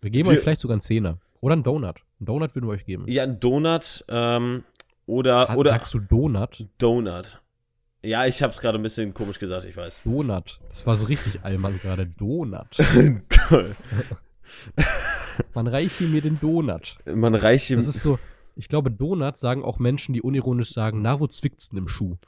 Wir 0.00 0.10
geben 0.10 0.28
Wir- 0.30 0.36
euch 0.38 0.42
vielleicht 0.42 0.60
sogar 0.60 0.74
einen 0.74 0.80
Zehner. 0.80 1.18
Oder 1.40 1.52
einen 1.52 1.64
Donut. 1.64 1.96
Einen 2.18 2.26
Donut 2.26 2.54
würden 2.54 2.66
wir 2.66 2.72
euch 2.72 2.86
geben. 2.86 3.04
Ja, 3.06 3.24
ein 3.24 3.40
Donut 3.40 4.04
ähm, 4.08 4.64
oder, 5.06 5.48
Hat- 5.48 5.56
oder 5.58 5.70
Sagst 5.70 5.92
du 5.92 5.98
Donut? 5.98 6.66
Donut. 6.78 7.42
Ja, 8.04 8.26
ich 8.26 8.42
hab's 8.42 8.60
gerade 8.60 8.78
ein 8.78 8.82
bisschen 8.82 9.14
komisch 9.14 9.38
gesagt, 9.38 9.64
ich 9.64 9.76
weiß. 9.76 10.02
Donut. 10.04 10.60
Das 10.68 10.86
war 10.86 10.96
so 10.96 11.06
richtig 11.06 11.42
Allmann 11.42 11.80
gerade. 11.80 12.06
Donut. 12.06 12.76
Man 15.54 15.66
reiche 15.66 16.04
mir 16.04 16.20
den 16.20 16.38
Donut. 16.38 16.98
Man 17.06 17.34
reicht 17.34 17.70
ihm. 17.70 17.78
Das 17.78 17.86
ist 17.86 18.02
so, 18.02 18.18
ich 18.56 18.68
glaube, 18.68 18.90
Donut 18.90 19.38
sagen 19.38 19.64
auch 19.64 19.78
Menschen, 19.78 20.12
die 20.12 20.20
unironisch 20.20 20.70
sagen, 20.72 21.00
na, 21.00 21.18
wo 21.18 21.26
zwickt's 21.26 21.70
denn 21.70 21.78
im 21.78 21.88
Schuh? 21.88 22.18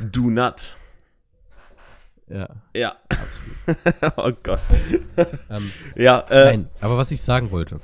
Do 0.00 0.30
not. 0.30 0.76
Ja, 2.28 2.48
Ja. 2.74 2.96
oh 4.16 4.32
Gott. 4.42 4.60
ähm, 5.50 5.72
Ja, 5.96 6.20
äh, 6.30 6.44
nein, 6.44 6.70
aber 6.80 6.96
was 6.96 7.10
ich 7.10 7.20
sagen 7.22 7.50
wollte, 7.50 7.80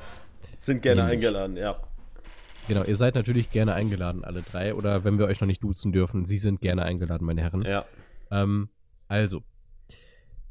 sind 0.58 0.82
gerne 0.82 1.02
Nämlich. 1.02 1.18
eingeladen, 1.18 1.56
ja. 1.56 1.76
Genau, 2.68 2.84
ihr 2.84 2.96
seid 2.96 3.14
natürlich 3.14 3.50
gerne 3.50 3.74
eingeladen, 3.74 4.24
alle 4.24 4.42
drei, 4.42 4.74
oder 4.74 5.04
wenn 5.04 5.18
wir 5.18 5.26
euch 5.26 5.40
noch 5.40 5.46
nicht 5.46 5.62
duzen 5.62 5.92
dürfen, 5.92 6.24
sie 6.24 6.38
sind 6.38 6.60
gerne 6.60 6.82
eingeladen, 6.84 7.24
meine 7.24 7.42
Herren. 7.42 7.62
Ja. 7.62 7.84
Ähm, 8.30 8.68
also, 9.08 9.42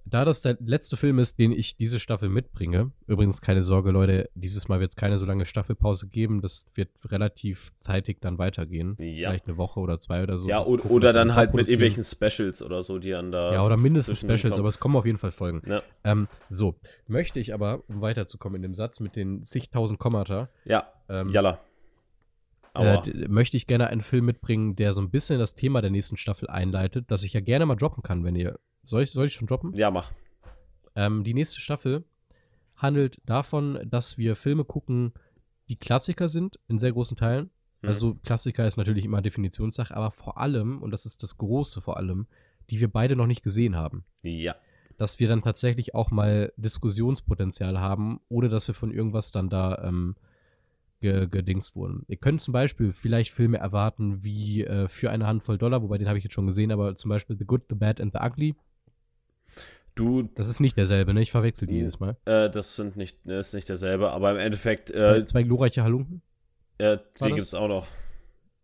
da 0.06 0.26
das 0.26 0.42
der 0.42 0.58
letzte 0.60 0.98
Film 0.98 1.20
ist, 1.20 1.40
den 1.40 1.52
ich 1.52 1.78
diese 1.78 2.00
Staffel 2.00 2.30
mitbringe, 2.30 2.92
übrigens 3.08 3.42
keine 3.42 3.64
Sorge, 3.64 3.92
Leute, 3.92 4.30
dieses 4.36 4.68
Mal 4.68 4.80
wird 4.80 4.92
es 4.92 4.96
keine 4.96 5.18
so 5.18 5.26
lange 5.26 5.46
Staffelpause 5.46 6.08
geben, 6.08 6.42
das 6.42 6.68
wird 6.76 6.90
relativ 7.06 7.72
zeitig 7.80 8.20
dann 8.20 8.38
weitergehen. 8.38 8.98
Ja. 9.00 9.30
Vielleicht 9.30 9.48
eine 9.48 9.58
Woche 9.58 9.80
oder 9.80 10.00
zwei 10.00 10.24
oder 10.24 10.38
so. 10.40 10.48
Ja, 10.48 10.62
oder, 10.64 10.82
gucken, 10.82 10.96
oder 10.96 11.14
dann 11.14 11.36
halt 11.36 11.54
mit 11.54 11.68
irgendwelchen 11.68 12.04
Specials 12.04 12.62
oder 12.62 12.84
so, 12.84 13.00
die 13.00 13.12
dann 13.12 13.32
da. 13.32 13.54
Ja, 13.54 13.66
oder 13.66 13.78
mindestens 13.78 14.20
Specials, 14.20 14.58
aber 14.58 14.70
es 14.70 14.80
kommen 14.80 14.96
auf 14.96 15.06
jeden 15.06 15.18
Fall 15.18 15.32
Folgen. 15.32 15.62
Ja. 15.68 15.82
Ähm, 16.04 16.28
so, 16.50 16.76
möchte 17.08 17.40
ich 17.40 17.54
aber, 17.54 17.84
um 17.88 18.02
weiterzukommen 18.02 18.58
in 18.58 18.62
dem 18.62 18.76
Satz 18.76 19.00
mit 19.00 19.16
den 19.16 19.44
zigtausend 19.44 20.00
Kommata, 20.00 20.50
Ja, 20.66 20.92
ähm, 21.10 21.30
Jalla. 21.30 21.60
Äh, 22.76 23.28
möchte 23.28 23.56
ich 23.56 23.68
gerne 23.68 23.88
einen 23.88 24.02
Film 24.02 24.26
mitbringen, 24.26 24.76
der 24.76 24.94
so 24.94 25.02
ein 25.02 25.12
bisschen 25.12 25.38
das 25.38 25.56
Thema 25.56 25.82
der 25.82 25.92
nächsten 25.92 26.18
Staffel 26.18 26.50
einleitet, 26.50 27.12
das 27.12 27.24
ich 27.24 27.34
ja 27.34 27.40
gerne 27.40 27.66
mal 27.66 27.76
droppen 27.76 28.02
kann, 28.02 28.24
wenn 28.24 28.36
ihr. 28.36 28.60
Soll 28.84 29.04
ich, 29.04 29.12
soll 29.12 29.28
ich 29.28 29.34
schon 29.34 29.48
droppen? 29.48 29.74
ja, 29.76 29.92
mach. 29.92 30.12
Ähm, 30.96 31.24
die 31.24 31.34
nächste 31.34 31.60
Staffel 31.60 32.04
handelt 32.76 33.22
davon, 33.26 33.80
dass 33.86 34.18
wir 34.18 34.36
Filme 34.36 34.66
gucken, 34.66 35.14
die 35.70 35.78
Klassiker 35.78 36.30
sind, 36.30 36.60
in 36.68 36.80
sehr 36.80 36.92
großen 36.92 37.18
Teilen. 37.18 37.50
Mhm. 37.82 37.90
Also 37.90 38.16
Klassiker 38.16 38.68
ist 38.68 38.78
natürlich 38.78 39.06
immer 39.06 39.22
Definitionssache, 39.22 39.96
aber 39.96 40.12
vor 40.12 40.38
allem, 40.38 40.82
und 40.82 40.92
das 40.92 41.06
ist 41.06 41.24
das 41.24 41.38
Große 41.38 41.82
vor 41.82 41.98
allem, 41.98 42.28
die 42.70 42.80
wir 42.80 42.92
beide 42.92 43.16
noch 43.16 43.28
nicht 43.28 43.44
gesehen 43.44 43.76
haben. 43.76 44.04
Ja. 44.22 44.56
Dass 44.98 45.20
wir 45.20 45.28
dann 45.28 45.42
tatsächlich 45.42 45.96
auch 45.96 46.12
mal 46.12 46.54
Diskussionspotenzial 46.58 47.80
haben, 47.80 48.20
ohne 48.30 48.50
dass 48.50 48.68
wir 48.68 48.76
von 48.76 48.92
irgendwas 48.92 49.32
dann 49.32 49.50
da 49.50 49.82
ähm, 49.84 50.16
ge 51.04 51.28
gedingst 51.28 51.76
wurden. 51.76 52.04
Ihr 52.08 52.18
könnt 52.18 52.42
zum 52.42 52.52
Beispiel 52.54 52.94
vielleicht 52.94 53.32
Filme 53.32 53.58
erwarten 53.58 54.24
wie 54.24 54.64
äh, 54.64 54.88
Für 54.88 55.12
eine 55.12 55.28
Handvoll 55.28 55.58
Dollar, 55.60 55.84
wobei 55.84 55.98
den 56.00 56.08
habe 56.08 56.18
ich 56.18 56.24
jetzt 56.24 56.34
schon 56.34 56.48
gesehen, 56.48 56.72
aber 56.72 56.96
zum 56.96 57.10
Beispiel 57.10 57.38
The 57.38 57.46
Good, 57.46 57.64
The 57.70 57.76
Bad 57.76 58.02
and 58.02 58.14
The 58.14 58.20
Ugly. 58.24 58.56
Du, 59.96 60.24
Das 60.24 60.50
ist 60.50 60.60
nicht 60.60 60.76
derselbe, 60.78 61.14
ne? 61.14 61.22
Ich 61.22 61.30
verwechsel 61.32 61.68
die 61.68 61.76
jedes 61.76 62.00
Mal. 62.00 62.18
äh, 62.26 62.50
das 62.50 62.76
sind 62.76 62.96
nicht, 62.98 63.20
das 63.26 63.50
ist 63.50 63.54
nicht 63.54 63.70
derselbe, 63.70 64.12
aber 64.12 64.32
im 64.32 64.38
Endeffekt, 64.38 64.90
Zwei, 64.90 65.18
äh, 65.18 65.26
zwei 65.26 65.44
glorreiche 65.44 65.84
Halunken? 65.84 66.22
äh, 66.80 66.98
die 67.24 67.32
gibt's 67.34 67.54
auch 67.54 67.68
noch. 67.68 67.86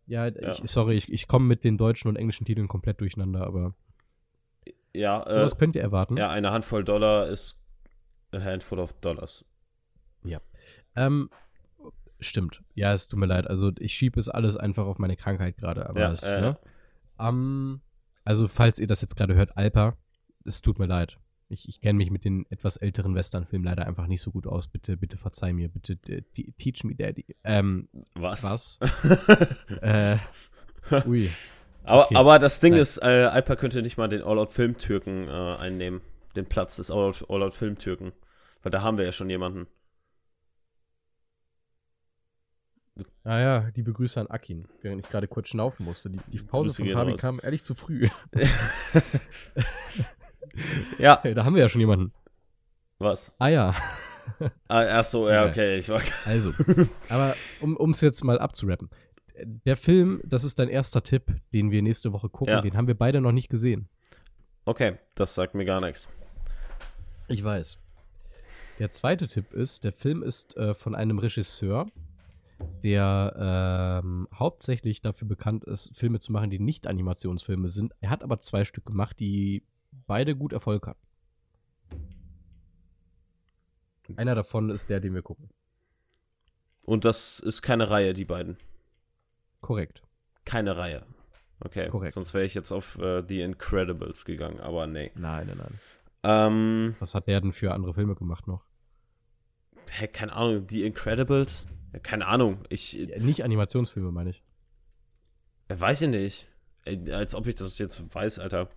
Ja, 0.08 0.26
Ja. 0.28 0.52
Ich, 0.54 0.62
sorry, 0.72 0.96
ich, 0.96 1.12
ich 1.14 1.28
komme 1.28 1.46
mit 1.46 1.64
den 1.64 1.78
deutschen 1.78 2.08
und 2.08 2.16
englischen 2.16 2.46
Titeln 2.46 2.68
komplett 2.68 3.00
durcheinander, 3.00 3.46
aber 3.46 3.76
Ja, 4.96 5.22
äh, 5.28 5.34
sowas 5.34 5.58
könnt 5.58 5.76
ihr 5.76 5.84
erwarten. 5.84 6.18
ja, 6.18 6.30
eine 6.32 6.50
Handvoll 6.52 6.84
Dollar 6.84 7.28
ist 7.28 7.62
a 8.32 8.40
handful 8.42 8.80
of 8.80 8.94
dollars. 9.02 9.46
Ähm, 10.96 11.30
stimmt. 12.20 12.62
Ja, 12.76 12.94
es 12.94 13.08
tut 13.08 13.20
mir 13.20 13.26
leid. 13.26 13.48
Also 13.48 13.72
ich 13.80 13.94
schiebe 13.94 14.20
es 14.20 14.30
alles 14.30 14.56
einfach 14.58 14.86
auf 14.86 14.98
meine 15.00 15.16
Krankheit 15.16 15.58
gerade. 15.58 15.88
Aber 15.90 16.00
Ja, 16.00 16.12
es, 16.14 16.24
äh, 16.24 16.42
ne? 16.42 16.58
Ähm, 17.20 17.82
also 18.26 18.48
falls 18.48 18.80
ihr 18.80 18.88
das 18.88 19.02
jetzt 19.02 19.16
gerade 19.16 19.36
hört, 19.36 19.58
Alper, 19.58 19.98
es 20.46 20.62
tut 20.62 20.80
mir 20.80 20.86
leid. 20.86 21.18
Ich, 21.52 21.68
ich 21.68 21.82
kenne 21.82 21.98
mich 21.98 22.12
mit 22.12 22.26
den 22.26 22.46
etwas 22.52 22.78
älteren 22.78 23.16
Westernfilmen 23.16 23.66
leider 23.66 23.88
einfach 23.88 24.06
nicht 24.06 24.22
so 24.22 24.30
gut 24.32 24.46
aus. 24.46 24.68
Bitte, 24.68 24.98
bitte 24.98 25.18
verzeih 25.18 25.52
mir. 25.52 25.68
Bitte 25.70 25.98
te- 25.98 26.24
teach 26.60 26.84
me, 26.84 26.94
Daddy. 26.96 27.26
Ähm, 27.44 27.90
Was? 28.14 28.44
was? 28.44 28.80
äh, 29.82 30.18
ui. 31.08 31.30
aber, 31.84 32.06
Okay. 32.06 32.16
aber 32.16 32.38
das 32.40 32.60
Ding 32.60 32.74
Nein. 32.74 32.82
ist, 32.82 32.98
äh, 33.02 33.26
Alper 33.26 33.56
könnte 33.56 33.82
nicht 33.82 33.98
mal 33.98 34.08
den 34.08 34.22
All-Out-Film-Türken 34.22 35.28
äh, 35.28 35.32
einnehmen. 35.58 36.02
Den 36.36 36.46
Platz 36.46 36.76
des 36.76 36.92
All-Out- 36.92 37.26
All-Out-Film-Türken. 37.30 38.12
Weil 38.62 38.72
da 38.72 38.84
haben 38.84 38.98
wir 39.00 39.06
ja 39.06 39.12
schon 39.12 39.30
jemanden. 39.32 39.66
Ah 43.24 43.40
ja, 43.40 43.72
die 43.72 43.82
Begrüße 43.84 44.20
an 44.20 44.28
Akin, 44.28 44.68
während 44.82 45.04
ich 45.04 45.10
gerade 45.10 45.28
kurz 45.28 45.50
schnaufen 45.50 45.86
musste. 45.86 46.10
Die, 46.10 46.20
die 46.28 46.40
Pause 46.40 46.70
Grüße 46.70 46.84
von 46.84 46.92
Fabi 46.94 47.12
raus. 47.12 47.22
kam 47.22 47.40
ehrlich 47.44 47.64
zu 47.64 47.76
früh. 47.76 48.08
Ja, 50.98 51.20
Hey, 51.22 51.34
da 51.34 51.46
haben 51.46 51.56
wir 51.56 51.62
ja 51.62 51.70
schon 51.70 51.82
jemanden. 51.82 52.12
was? 52.98 53.34
Ah 53.40 53.48
ja. 53.48 53.76
Ah, 54.68 54.86
ach 55.00 55.04
so, 55.04 55.28
ja, 55.28 55.44
Ja. 55.46 55.50
okay. 55.50 55.80
Ich 55.80 55.90
war, 55.90 56.02
Also, 56.26 56.54
aber 57.10 57.36
um 57.62 57.90
es 57.92 58.02
jetzt 58.02 58.24
mal 58.24 58.38
abzurappen. 58.38 58.90
Der 59.66 59.76
Film, 59.76 60.22
das 60.24 60.44
ist 60.44 60.60
dein 60.60 60.70
erster 60.70 61.02
Tipp, 61.02 61.34
den 61.52 61.72
wir 61.72 61.82
nächste 61.82 62.14
Woche 62.14 62.30
gucken, 62.30 62.54
Ja. 62.54 62.62
den 62.62 62.78
haben 62.78 62.86
wir 62.88 62.94
beide 62.94 63.22
noch 63.22 63.32
nicht 63.32 63.50
gesehen. 63.50 63.90
okay, 64.66 64.98
das 65.16 65.34
sagt 65.34 65.56
mir 65.56 65.66
gar 65.66 65.82
nichts. 65.82 66.10
Ich 67.28 67.44
weiß. 67.44 67.80
Der 68.78 68.92
zweite 68.92 69.26
Tipp 69.28 69.52
ist, 69.52 69.84
der 69.84 69.94
Film 69.94 70.22
ist 70.22 70.56
äh, 70.58 70.76
von 70.76 70.94
einem 70.94 71.18
Regisseur, 71.18 71.88
der 72.84 74.02
ähm, 74.04 74.28
hauptsächlich 74.34 75.02
dafür 75.02 75.28
bekannt 75.28 75.64
ist, 75.66 75.96
Filme 75.96 76.20
zu 76.20 76.32
machen, 76.32 76.50
die 76.50 76.60
nicht 76.60 76.88
Animationsfilme 76.88 77.70
sind. 77.70 77.94
Er 78.02 78.10
hat 78.10 78.24
aber 78.24 78.40
zwei 78.40 78.66
Stück 78.66 78.86
gemacht, 78.86 79.20
die 79.20 79.64
beide 80.08 80.36
gut 80.36 80.54
Erfolg 80.54 80.88
hatten. 80.88 81.00
Einer 84.16 84.36
davon 84.36 84.70
ist 84.70 84.90
der, 84.90 85.00
den 85.00 85.14
wir 85.14 85.22
gucken. 85.22 85.50
Und 86.84 87.06
das 87.06 87.40
ist 87.40 87.62
keine 87.62 87.90
Reihe, 87.90 88.14
die 88.14 88.26
beiden. 88.26 88.58
Korrekt. 89.62 90.02
Keine 90.46 90.78
Reihe. 90.78 91.06
Okay, 91.60 91.90
Korrekt. 91.90 92.14
sonst 92.14 92.34
wäre 92.34 92.46
ich 92.46 92.54
jetzt 92.54 92.72
auf 92.72 92.98
äh, 92.98 93.22
The 93.28 93.42
Incredibles 93.42 94.26
gegangen, 94.26 94.60
aber 94.60 94.88
nee. 94.88 95.12
Nein, 95.16 95.48
nein, 95.48 95.58
nein. 95.58 95.80
Ähm, 96.24 96.96
Was 97.00 97.14
hat 97.16 97.28
der 97.28 97.42
denn 97.42 97.54
für 97.54 97.74
andere 97.74 97.94
Filme 97.94 98.16
gemacht 98.16 98.48
noch? 98.48 98.64
Hä, 99.92 100.08
keine 100.08 100.34
Ahnung, 100.34 100.68
The 100.70 100.86
Incredibles? 100.86 101.66
Keine 102.04 102.28
Ahnung, 102.28 102.64
ich 102.70 102.94
Ja, 102.94 103.18
Nicht 103.20 103.44
Animationsfilme, 103.44 104.12
meine 104.12 104.30
ich. 104.32 104.44
weiß 105.70 106.04
ich 106.04 106.10
nicht. 106.10 106.48
Als 107.12 107.36
ob 107.36 107.48
ich 107.48 107.56
das 107.56 107.78
jetzt 107.80 108.02
weiß, 108.14 108.40
Alter. 108.40 108.70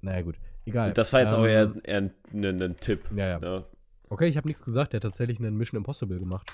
Naja, 0.00 0.22
gut. 0.22 0.36
Egal. 0.66 0.92
Das 0.92 1.12
war 1.12 1.20
jetzt 1.20 1.32
Ähm, 1.32 1.38
auch 1.40 1.44
eher, 1.46 1.72
eher 1.84 1.98
ein, 1.98 2.14
ein, 2.32 2.62
ein 2.62 2.76
Tipp. 2.76 3.04
Ja, 3.14 3.26
ja. 3.26 3.38
Ne? 3.38 3.64
Okay, 4.08 4.28
ich 4.28 4.36
habe 4.36 4.46
nichts 4.48 4.62
gesagt. 4.64 4.92
Der 4.92 4.98
hat 4.98 5.02
tatsächlich 5.02 5.38
einen 5.38 5.56
Mission 5.56 5.78
Impossible 5.78 6.18
gemacht. 6.18 6.50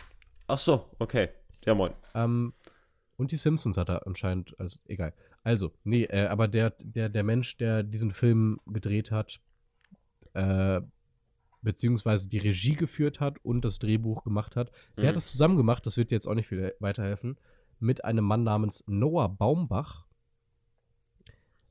Ach 0.47 0.59
so, 0.59 0.89
okay. 0.99 1.29
Ja, 1.65 1.75
moin. 1.75 1.93
Ähm, 2.15 2.53
und 3.17 3.33
die 3.33 3.37
Simpsons 3.37 3.77
hat 3.77 3.89
er 3.89 4.07
anscheinend, 4.07 4.59
also 4.59 4.79
egal. 4.87 5.13
Also, 5.43 5.73
nee, 5.85 6.05
äh, 6.05 6.27
aber 6.27 6.49
der, 6.49 6.71
der, 6.81 7.09
der 7.09 7.23
Mensch, 7.23 7.57
der 7.57 7.83
diesen 7.83 8.13
Film 8.13 8.61
gedreht 8.67 9.11
hat, 9.11 9.41
äh, 10.35 10.81
beziehungsweise 11.65 12.29
die 12.29 12.39
Regie 12.39 12.75
geführt 12.77 13.19
hat 13.21 13.39
und 13.43 13.65
das 13.65 13.79
Drehbuch 13.79 14.23
gemacht 14.23 14.55
hat, 14.57 14.71
der 14.97 15.05
Mhm. 15.05 15.09
hat 15.09 15.17
es 15.17 15.33
zusammen 15.33 15.57
gemacht, 15.57 15.85
das 15.87 15.97
wird 15.97 16.11
dir 16.11 16.17
jetzt 16.17 16.27
auch 16.27 16.35
nicht 16.35 16.49
viel 16.49 16.75
weiterhelfen, 16.79 17.37
mit 17.81 18.05
einem 18.05 18.25
Mann 18.25 18.45
namens 18.45 18.85
Noah 18.87 19.29
Baumbach. 19.29 20.07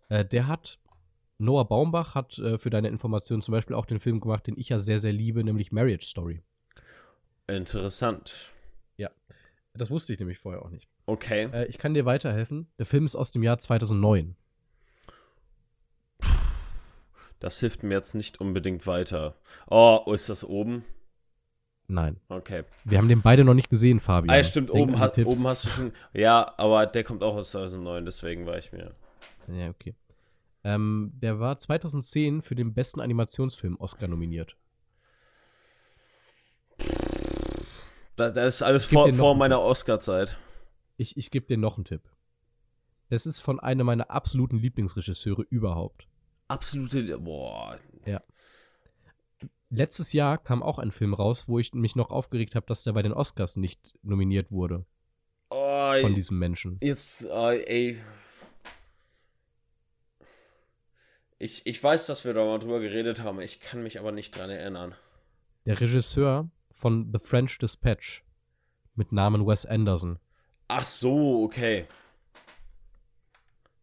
Äh, 0.10 0.26
der 0.26 0.48
hat, 0.48 0.80
Noah 1.38 1.68
Baumbach 1.68 2.14
hat 2.16 2.38
äh, 2.40 2.58
für 2.58 2.70
deine 2.70 2.90
Information 2.90 3.42
zum 3.42 3.54
Beispiel 3.54 3.76
auch 3.76 3.86
den 3.86 4.00
Film 4.00 4.20
gemacht, 4.20 4.46
den 4.48 4.58
ich 4.58 4.70
ja 4.70 4.80
sehr, 4.82 5.00
sehr 5.00 5.14
liebe, 5.14 5.44
nämlich 5.44 5.72
Marriage 5.72 6.06
Story. 6.08 6.42
Interessant. 7.48 8.50
Das 9.76 9.90
wusste 9.90 10.14
ich 10.14 10.20
nämlich 10.20 10.38
vorher 10.38 10.62
auch 10.62 10.70
nicht. 10.70 10.88
Okay. 11.08 11.50
Äh, 11.52 11.66
ich 11.66 11.80
kann 11.80 11.96
dir 11.96 12.06
weiterhelfen. 12.06 12.68
Der 12.78 12.86
Film 12.86 13.08
ist 13.08 13.16
aus 13.16 13.32
dem 13.32 13.42
Jahr 13.42 13.58
2009. 13.58 14.36
Das 17.44 17.60
hilft 17.60 17.84
mir 17.84 17.96
jetzt 17.96 18.16
nicht 18.16 18.40
unbedingt 18.40 18.88
weiter. 18.88 19.36
Oh, 19.70 20.00
ist 20.14 20.30
das 20.30 20.46
oben? 20.46 20.86
Nein. 21.90 22.22
Okay. 22.30 22.64
Wir 22.86 22.98
haben 22.98 23.10
den 23.10 23.22
beide 23.22 23.44
noch 23.44 23.54
nicht 23.54 23.70
gesehen, 23.70 24.00
Fabian. 24.00 24.34
Ah, 24.34 24.38
ja, 24.38 24.44
stimmt, 24.46 24.70
Denk 24.70 24.82
oben, 24.82 24.98
ha 24.98 25.10
Tipps. 25.10 25.28
oben 25.28 25.46
hast 25.46 25.66
du 25.66 25.68
schon. 25.68 25.92
Ja, 26.14 26.54
aber 26.56 26.86
der 26.86 27.04
kommt 27.04 27.22
auch 27.22 27.36
aus 27.36 27.52
2009, 27.52 28.06
deswegen 28.06 28.46
war 28.46 28.58
ich 28.58 28.72
mir. 28.72 28.96
Ja, 29.50 29.70
okay. 29.70 29.94
Ähm, 30.64 31.12
der 31.16 31.42
war 31.42 31.58
2010 31.58 32.44
für 32.44 32.56
den 32.56 32.74
besten 32.74 33.02
Animationsfilm 33.02 33.76
Oscar 33.76 34.08
nominiert. 34.08 34.56
Da, 38.16 38.30
das 38.30 38.56
ist 38.56 38.62
alles 38.62 38.86
vor, 38.86 39.12
vor 39.12 39.36
meiner 39.36 39.60
Oscar-Zeit. 39.60 40.38
Ich, 40.96 41.18
ich 41.18 41.30
gebe 41.30 41.46
dir 41.46 41.58
noch 41.58 41.76
einen 41.76 41.84
Tipp. 41.84 42.04
Das 43.10 43.26
ist 43.26 43.42
von 43.42 43.60
einem 43.60 43.86
meiner 43.86 44.10
absoluten 44.10 44.60
Lieblingsregisseure 44.60 45.42
überhaupt. 45.42 46.08
Absolute. 46.48 47.18
Boah. 47.20 47.80
Letztes 49.70 50.14
Jahr 50.14 50.38
kam 50.38 50.62
auch 50.62 50.78
ein 50.78 50.92
Film 50.92 51.16
raus, 51.16 51.48
wo 51.48 51.58
ich 51.58 51.74
mich 51.74 51.96
noch 51.96 52.12
aufgeregt 52.12 52.54
habe, 52.54 52.68
dass 52.68 52.84
der 52.84 52.92
bei 52.94 53.02
den 53.02 53.12
Oscars 53.12 53.56
nicht 53.56 53.98
nominiert 54.04 54.52
wurde 54.52 54.86
Oh, 55.50 55.94
von 56.00 56.14
diesem 56.14 56.38
Menschen. 56.38 56.78
jetzt, 56.82 57.26
äh, 57.26 57.64
ey. 57.64 57.98
Ich, 61.40 61.66
ich 61.66 61.84
weiß, 61.84 62.06
dass 62.06 62.24
wir 62.24 62.34
da 62.36 62.46
mal 62.46 62.60
drüber 62.60 62.80
geredet 62.80 63.22
haben. 63.24 63.42
Ich 63.42 63.60
kann 63.60 63.84
mich 63.84 64.00
aber 64.00 64.12
nicht 64.12 64.38
dran 64.38 64.50
erinnern. 64.50 64.94
Der 65.66 65.80
Regisseur 65.80 66.50
von 66.72 67.12
The 67.12 67.20
French 67.20 67.58
Dispatch 67.58 68.24
mit 68.96 69.12
Namen 69.12 69.46
Wes 69.48 69.66
Anderson. 69.66 70.20
Ach 70.68 70.86
so, 70.86 71.44
okay. 71.44 71.88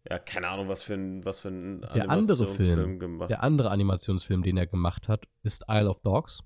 Ja, 0.09 0.19
keine 0.19 0.49
Ahnung, 0.49 0.69
was 0.69 0.83
für 0.83 0.95
ein, 0.95 1.25
was 1.25 1.41
für 1.41 1.49
ein 1.49 1.83
Der 1.95 2.09
andere 2.09 2.47
Film, 2.47 2.99
gemacht. 2.99 3.31
Der 3.31 3.43
andere 3.43 3.71
Animationsfilm, 3.71 4.43
den 4.43 4.57
er 4.57 4.67
gemacht 4.67 5.09
hat, 5.09 5.27
ist 5.43 5.65
Isle 5.69 5.91
of 5.91 6.01
Dogs. 6.01 6.43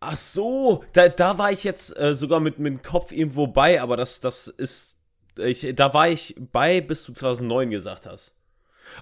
Ach 0.00 0.16
so, 0.16 0.84
da, 0.92 1.08
da 1.08 1.38
war 1.38 1.50
ich 1.50 1.64
jetzt 1.64 1.98
äh, 1.98 2.14
sogar 2.14 2.38
mit, 2.38 2.60
mit 2.60 2.72
dem 2.72 2.82
Kopf 2.82 3.10
irgendwo 3.10 3.48
bei, 3.48 3.82
aber 3.82 3.96
das, 3.96 4.20
das 4.20 4.46
ist. 4.46 4.96
Ich, 5.36 5.66
da 5.74 5.92
war 5.94 6.08
ich 6.08 6.34
bei, 6.52 6.80
bis 6.80 7.04
du 7.04 7.12
2009 7.12 7.70
gesagt 7.70 8.06
hast. 8.06 8.34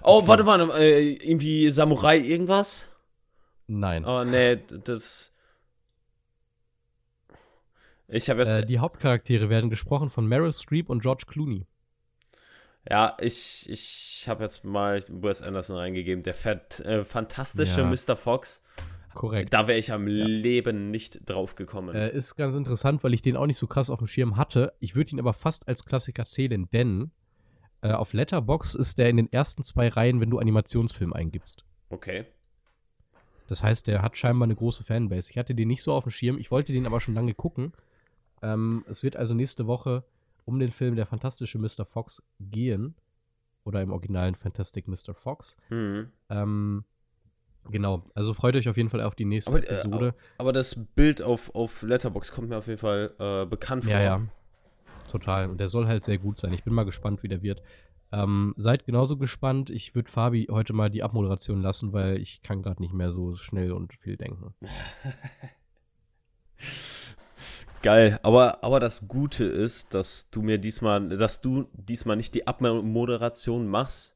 Oh, 0.03 0.17
Okay. 0.19 0.27
warte 0.27 0.43
mal, 0.43 0.69
äh, 0.71 1.13
irgendwie 1.13 1.69
Samurai 1.69 2.17
irgendwas? 2.17 2.87
Nein. 3.67 4.05
Oh, 4.05 4.23
nee, 4.23 4.55
das. 4.83 5.31
Ich 8.07 8.29
habe 8.29 8.41
jetzt. 8.41 8.57
Äh, 8.59 8.65
die 8.65 8.79
Hauptcharaktere 8.79 9.49
werden 9.49 9.69
gesprochen 9.69 10.09
von 10.09 10.25
Meryl 10.25 10.53
Streep 10.53 10.89
und 10.89 11.01
George 11.01 11.25
Clooney. 11.27 11.67
Ja, 12.89 13.17
ich, 13.19 13.67
ich 13.69 14.25
habe 14.27 14.43
jetzt 14.43 14.63
mal 14.63 15.03
Wes 15.09 15.41
Anderson 15.41 15.77
reingegeben. 15.77 16.23
Der 16.23 16.33
fährt, 16.33 16.79
äh, 16.81 17.03
fantastische 17.03 17.81
Ja. 17.81 17.87
Mr. 17.89 18.15
Fox. 18.15 18.63
Korrekt. 19.13 19.51
Da 19.51 19.67
wäre 19.67 19.79
ich 19.79 19.91
am 19.91 20.05
Leben 20.05 20.91
nicht 20.91 21.27
drauf 21.27 21.55
gekommen. 21.55 21.95
Äh, 21.95 22.15
ist 22.15 22.35
ganz 22.35 22.53
interessant, 22.53 23.03
weil 23.03 23.13
ich 23.15 23.21
den 23.21 23.35
auch 23.35 23.47
nicht 23.47 23.57
so 23.57 23.65
krass 23.65 23.89
auf 23.89 23.97
dem 23.97 24.07
Schirm 24.07 24.37
hatte. 24.37 24.73
Ich 24.79 24.95
würde 24.95 25.11
ihn 25.11 25.19
aber 25.19 25.33
fast 25.33 25.67
als 25.67 25.85
Klassiker 25.85 26.25
zählen, 26.27 26.69
denn 26.71 27.11
äh, 27.81 27.91
auf 27.93 28.13
Letterbox 28.13 28.75
ist 28.75 28.99
der 28.99 29.09
in 29.09 29.17
den 29.17 29.31
ersten 29.31 29.63
zwei 29.63 29.87
Reihen, 29.87 30.21
wenn 30.21 30.29
du 30.29 30.37
Animationsfilm 30.39 31.13
eingibst. 31.13 31.63
okay. 31.89 32.25
Das 33.49 33.63
heißt, 33.63 33.87
der 33.87 34.01
hat 34.01 34.17
scheinbar 34.17 34.45
eine 34.45 34.55
große 34.55 34.83
Fanbase. 34.83 35.31
Ich 35.31 35.37
hatte 35.37 35.55
den 35.55 35.69
nicht 35.69 35.81
so 35.81 35.93
auf 35.93 36.03
dem 36.03 36.11
Schirm, 36.11 36.37
ich 36.37 36.51
wollte 36.51 36.73
den 36.73 36.85
aber 36.85 36.99
schon 36.99 37.13
lange 37.13 37.33
gucken. 37.33 37.71
Ähm, 38.41 38.83
es 38.89 39.03
wird 39.03 39.15
also 39.15 39.33
nächste 39.33 39.67
Woche 39.67 40.03
um 40.47 40.59
den 40.59 40.71
Film 40.71 40.95
Der 40.95 41.05
fantastische 41.05 41.59
Mr. 41.59 41.85
Fox 41.85 42.23
gehen. 42.39 42.95
Oder 43.65 43.81
im 43.81 43.91
originalen 43.91 44.33
Fantastic 44.35 44.87
Mr. 44.87 45.13
Fox. 45.13 45.57
Mhm. 45.69 46.09
Ähm, 46.29 46.85
genau, 47.69 48.09
also 48.15 48.33
freut 48.33 48.55
euch 48.55 48.69
auf 48.69 48.77
jeden 48.77 48.89
Fall 48.89 49.01
auf 49.01 49.13
die 49.13 49.25
nächste 49.25 49.51
Aber, 49.51 49.59
äh, 49.59 49.67
Episode. 49.67 50.15
Aber 50.37 50.53
das 50.53 50.79
Bild 50.95 51.21
auf, 51.21 51.53
auf 51.53 51.81
Letterbox 51.81 52.31
kommt 52.31 52.47
mir 52.47 52.57
auf 52.57 52.67
jeden 52.67 52.79
Fall 52.79 53.13
äh, 53.19 53.45
bekannt 53.45 53.83
vor. 53.83 53.91
Ja, 53.91 54.01
ja. 54.01 54.21
Total. 55.11 55.49
Und 55.49 55.59
der 55.59 55.67
soll 55.67 55.85
halt 55.85 56.05
sehr 56.05 56.17
gut 56.17 56.37
sein. 56.37 56.53
Ich 56.53 56.63
bin 56.63 56.73
mal 56.73 56.85
gespannt, 56.85 57.23
wie 57.23 57.27
der 57.27 57.41
wird. 57.41 57.61
Ähm, 58.13 58.53
seid 58.55 58.85
genauso 58.85 59.17
gespannt. 59.17 59.69
Ich 59.69 59.95
würde 59.95 60.09
Fabi 60.09 60.47
heute 60.49 60.71
mal 60.71 60.89
die 60.89 61.03
Abmoderation 61.03 61.61
lassen, 61.61 61.91
weil 61.91 62.21
ich 62.21 62.41
kann 62.41 62.61
gerade 62.61 62.81
nicht 62.81 62.93
mehr 62.93 63.11
so 63.11 63.35
schnell 63.35 63.73
und 63.73 63.93
viel 63.95 64.15
denken. 64.15 64.53
Geil, 67.87 68.19
aber, 68.21 68.65
aber 68.65 68.81
das 68.81 69.07
Gute 69.07 69.45
ist, 69.45 69.93
dass 69.93 70.29
du 70.29 70.41
mir 70.41 70.57
diesmal, 70.57 71.07
dass 71.07 71.39
du 71.39 71.69
diesmal 71.71 72.17
nicht 72.17 72.35
die 72.35 72.45
Abmoderation 72.45 73.65
machst 73.65 74.13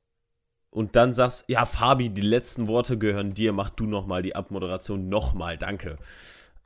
und 0.71 0.97
dann 0.97 1.13
sagst, 1.13 1.45
ja, 1.47 1.65
Fabi, 1.65 2.09
die 2.09 2.19
letzten 2.19 2.67
Worte 2.67 2.97
gehören 2.97 3.33
dir, 3.33 3.53
mach 3.53 3.69
du 3.69 3.85
nochmal 3.85 4.23
die 4.23 4.35
Abmoderation 4.35 5.07
nochmal, 5.07 5.57
danke. 5.57 5.95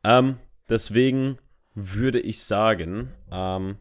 Ähm, 0.04 0.40
deswegen 0.68 1.38
würde 1.76 2.20
ich 2.20 2.44
sagen, 2.44 3.12
ähm, 3.32 3.78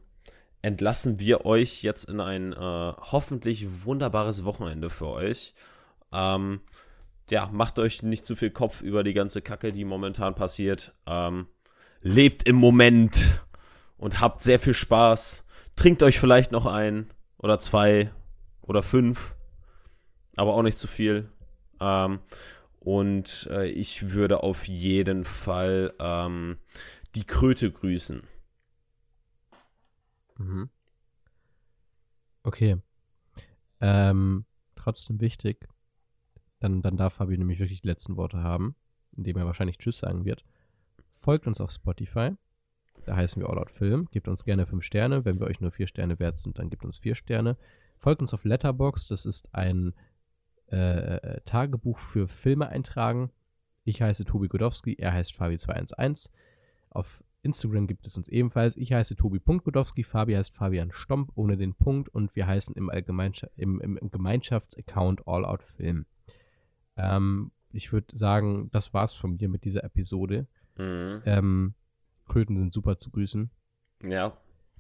entlassen 0.61 1.19
wir 1.19 1.47
euch 1.47 1.83
jetzt 1.83 2.11
in 2.11 2.21
ein 2.21 2.53
äh, 2.53 2.57
hoffentlich 2.59 3.87
wunderbares 3.87 4.45
Wochenende 4.45 4.91
für 4.91 5.09
euch. 5.09 5.55
Ähm, 6.13 6.61
ja, 7.31 7.49
macht 7.51 7.79
euch 7.79 8.03
nicht 8.03 8.27
zu 8.27 8.37
viel 8.37 8.51
Kopf 8.51 8.83
über 8.83 9.03
die 9.03 9.15
ganze 9.15 9.41
Kacke, 9.41 9.73
die 9.73 9.87
momentan 9.87 10.35
passiert. 10.35 10.93
Ähm, 11.07 11.47
lebt 12.05 12.47
im 12.47 12.56
Moment 12.56 13.43
und 13.97 14.20
habt 14.20 14.40
sehr 14.40 14.60
viel 14.60 14.74
Spaß. 14.74 15.44
Trinkt 15.74 16.02
euch 16.05 16.20
vielleicht 16.20 16.52
noch 16.52 16.66
ein 16.66 17.10
oder 17.39 17.59
zwei 17.59 18.12
oder 18.60 18.82
fünf, 18.82 19.35
aber 20.36 20.55
auch 20.55 20.62
nicht 20.62 20.78
zu 20.78 20.86
viel. 20.86 21.31
Ähm, 21.81 22.20
und 22.78 23.48
äh, 23.51 23.66
ich 23.66 24.12
würde 24.12 24.43
auf 24.43 24.68
jeden 24.68 25.24
Fall 25.24 25.94
ähm, 25.98 26.59
die 27.14 27.24
Kröte 27.24 27.72
grüßen. 27.72 28.22
Mhm. 30.36 30.68
Okay. 32.43 32.76
Ähm, 33.81 34.44
trotzdem 34.76 35.20
wichtig. 35.20 35.66
Dann, 36.60 36.82
dann 36.82 36.98
darf 36.98 37.14
Fabi 37.14 37.39
nämlich 37.39 37.59
wirklich 37.59 37.81
die 37.81 37.89
letzten 37.89 38.16
Worte 38.16 38.43
haben, 38.43 38.74
indem 39.16 39.39
er 39.39 39.47
wahrscheinlich 39.47 39.78
Tschüss 39.78 39.98
sagen 39.98 40.26
wird. 40.26 40.44
Folgt 41.25 41.47
uns 41.47 41.59
auf 41.59 41.71
Spotify. 41.71 42.33
Da 43.07 43.17
heißen 43.17 43.41
wir 43.41 43.49
All 43.49 43.59
Out 43.59 43.71
Film. 43.71 44.09
Gebt 44.11 44.29
uns 44.29 44.45
gerne 44.45 44.67
5 44.67 44.85
Sterne. 44.85 45.25
Wenn 45.25 45.41
wir 45.41 45.47
euch 45.47 45.59
nur 45.59 45.71
4 45.71 45.87
Sterne 45.87 46.19
wert 46.19 46.37
sind, 46.37 46.59
dann 46.59 46.69
gebt 46.69 46.85
uns 46.85 46.99
4 46.99 47.15
Sterne. 47.15 47.57
Folgt 47.97 48.21
uns 48.21 48.35
auf 48.35 48.45
Letterbox. 48.45 49.09
Das 49.09 49.25
ist 49.25 49.55
ein 49.55 49.95
äh, 50.67 51.41
Tagebuch 51.47 51.99
für 51.99 52.29
Filme 52.29 52.69
eintragen. 52.69 53.31
Ich 53.85 54.03
heiße 54.03 54.27
Tobi 54.27 54.49
Godowski, 54.49 54.97
er 54.99 55.15
heißt 55.15 55.33
Fabi211. 55.33 56.29
Auf 56.91 57.25
Instagram 57.41 57.87
gibt 57.87 58.07
es 58.07 58.19
uns 58.19 58.29
ebenfalls. 58.29 58.77
Ich 58.77 58.93
heiße 58.93 59.17
Tobi.godowski, 59.17 60.05
Fabi 60.05 60.35
heißt 60.35 60.55
Fabian 60.55 60.93
Stomp 60.93 61.33
ohne 61.37 61.57
den 61.57 61.73
Punkt 61.73 62.11
und 62.11 62.37
wir 62.37 62.47
heißen 62.47 62.75
im, 62.77 62.91
Allgemeinschaft, 62.91 63.51
im, 63.57 63.81
im, 63.81 63.97
im 63.97 64.11
Gemeinschaftsaccount 64.11 65.27
All 65.27 65.47
Out 65.47 65.63
Film. 65.63 66.05
Ähm, 66.99 67.51
ich 67.73 67.95
würde 67.95 68.15
sagen, 68.15 68.69
das 68.73 68.93
war's 68.93 69.15
von 69.15 69.37
mir 69.37 69.49
mit 69.49 69.65
dieser 69.65 69.85
Episode. 69.85 70.47
Mhm. 70.77 71.23
Ähm, 71.25 71.75
Kröten 72.27 72.57
sind 72.57 72.73
super 72.73 72.99
zu 72.99 73.11
grüßen. 73.11 73.51
Ja, 74.03 74.37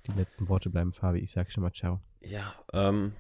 Die 0.06 0.12
letzten 0.12 0.48
Worte 0.48 0.70
bleiben 0.70 0.92
Fabi. 0.92 1.20
Ich 1.20 1.32
sag 1.32 1.50
schon 1.50 1.62
mal 1.62 1.72
ciao. 1.72 2.00
ja, 2.20 2.54
ähm, 2.72 3.12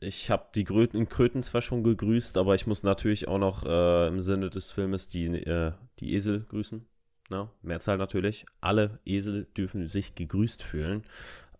ich 0.00 0.30
habe 0.30 0.48
die 0.54 0.64
Kröten, 0.64 1.08
Kröten 1.08 1.42
zwar 1.42 1.62
schon 1.62 1.82
gegrüßt, 1.82 2.36
aber 2.36 2.54
ich 2.54 2.66
muss 2.66 2.82
natürlich 2.82 3.28
auch 3.28 3.38
noch 3.38 3.64
äh, 3.64 4.08
im 4.08 4.20
Sinne 4.20 4.50
des 4.50 4.70
Filmes 4.70 5.08
die, 5.08 5.26
äh, 5.26 5.72
die 6.00 6.14
Esel 6.14 6.40
grüßen. 6.48 6.84
Na, 7.30 7.50
Mehrzahl 7.62 7.96
natürlich. 7.96 8.44
Alle 8.60 8.98
Esel 9.06 9.46
dürfen 9.56 9.88
sich 9.88 10.14
gegrüßt 10.14 10.62
fühlen. 10.62 11.04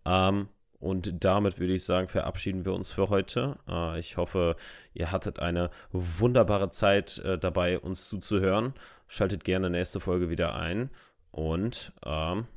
Ähm, 0.05 0.47
und 0.79 1.23
damit 1.23 1.59
würde 1.59 1.73
ich 1.73 1.83
sagen, 1.83 2.07
verabschieden 2.07 2.65
wir 2.65 2.73
uns 2.73 2.91
für 2.91 3.09
heute. 3.09 3.57
Äh, 3.67 3.99
ich 3.99 4.17
hoffe, 4.17 4.55
ihr 4.93 5.11
hattet 5.11 5.39
eine 5.39 5.69
wunderbare 5.91 6.69
Zeit 6.69 7.17
äh, 7.19 7.37
dabei, 7.37 7.79
uns 7.79 8.07
zuzuhören. 8.09 8.73
Schaltet 9.07 9.43
gerne 9.43 9.69
nächste 9.69 9.99
Folge 9.99 10.29
wieder 10.29 10.55
ein. 10.55 10.89
Und 11.31 11.93
ähm, 12.05 12.47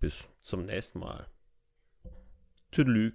bis 0.00 0.28
zum 0.40 0.66
nächsten 0.66 1.00
Mal. 1.00 1.26
Tüdelü. 2.70 3.14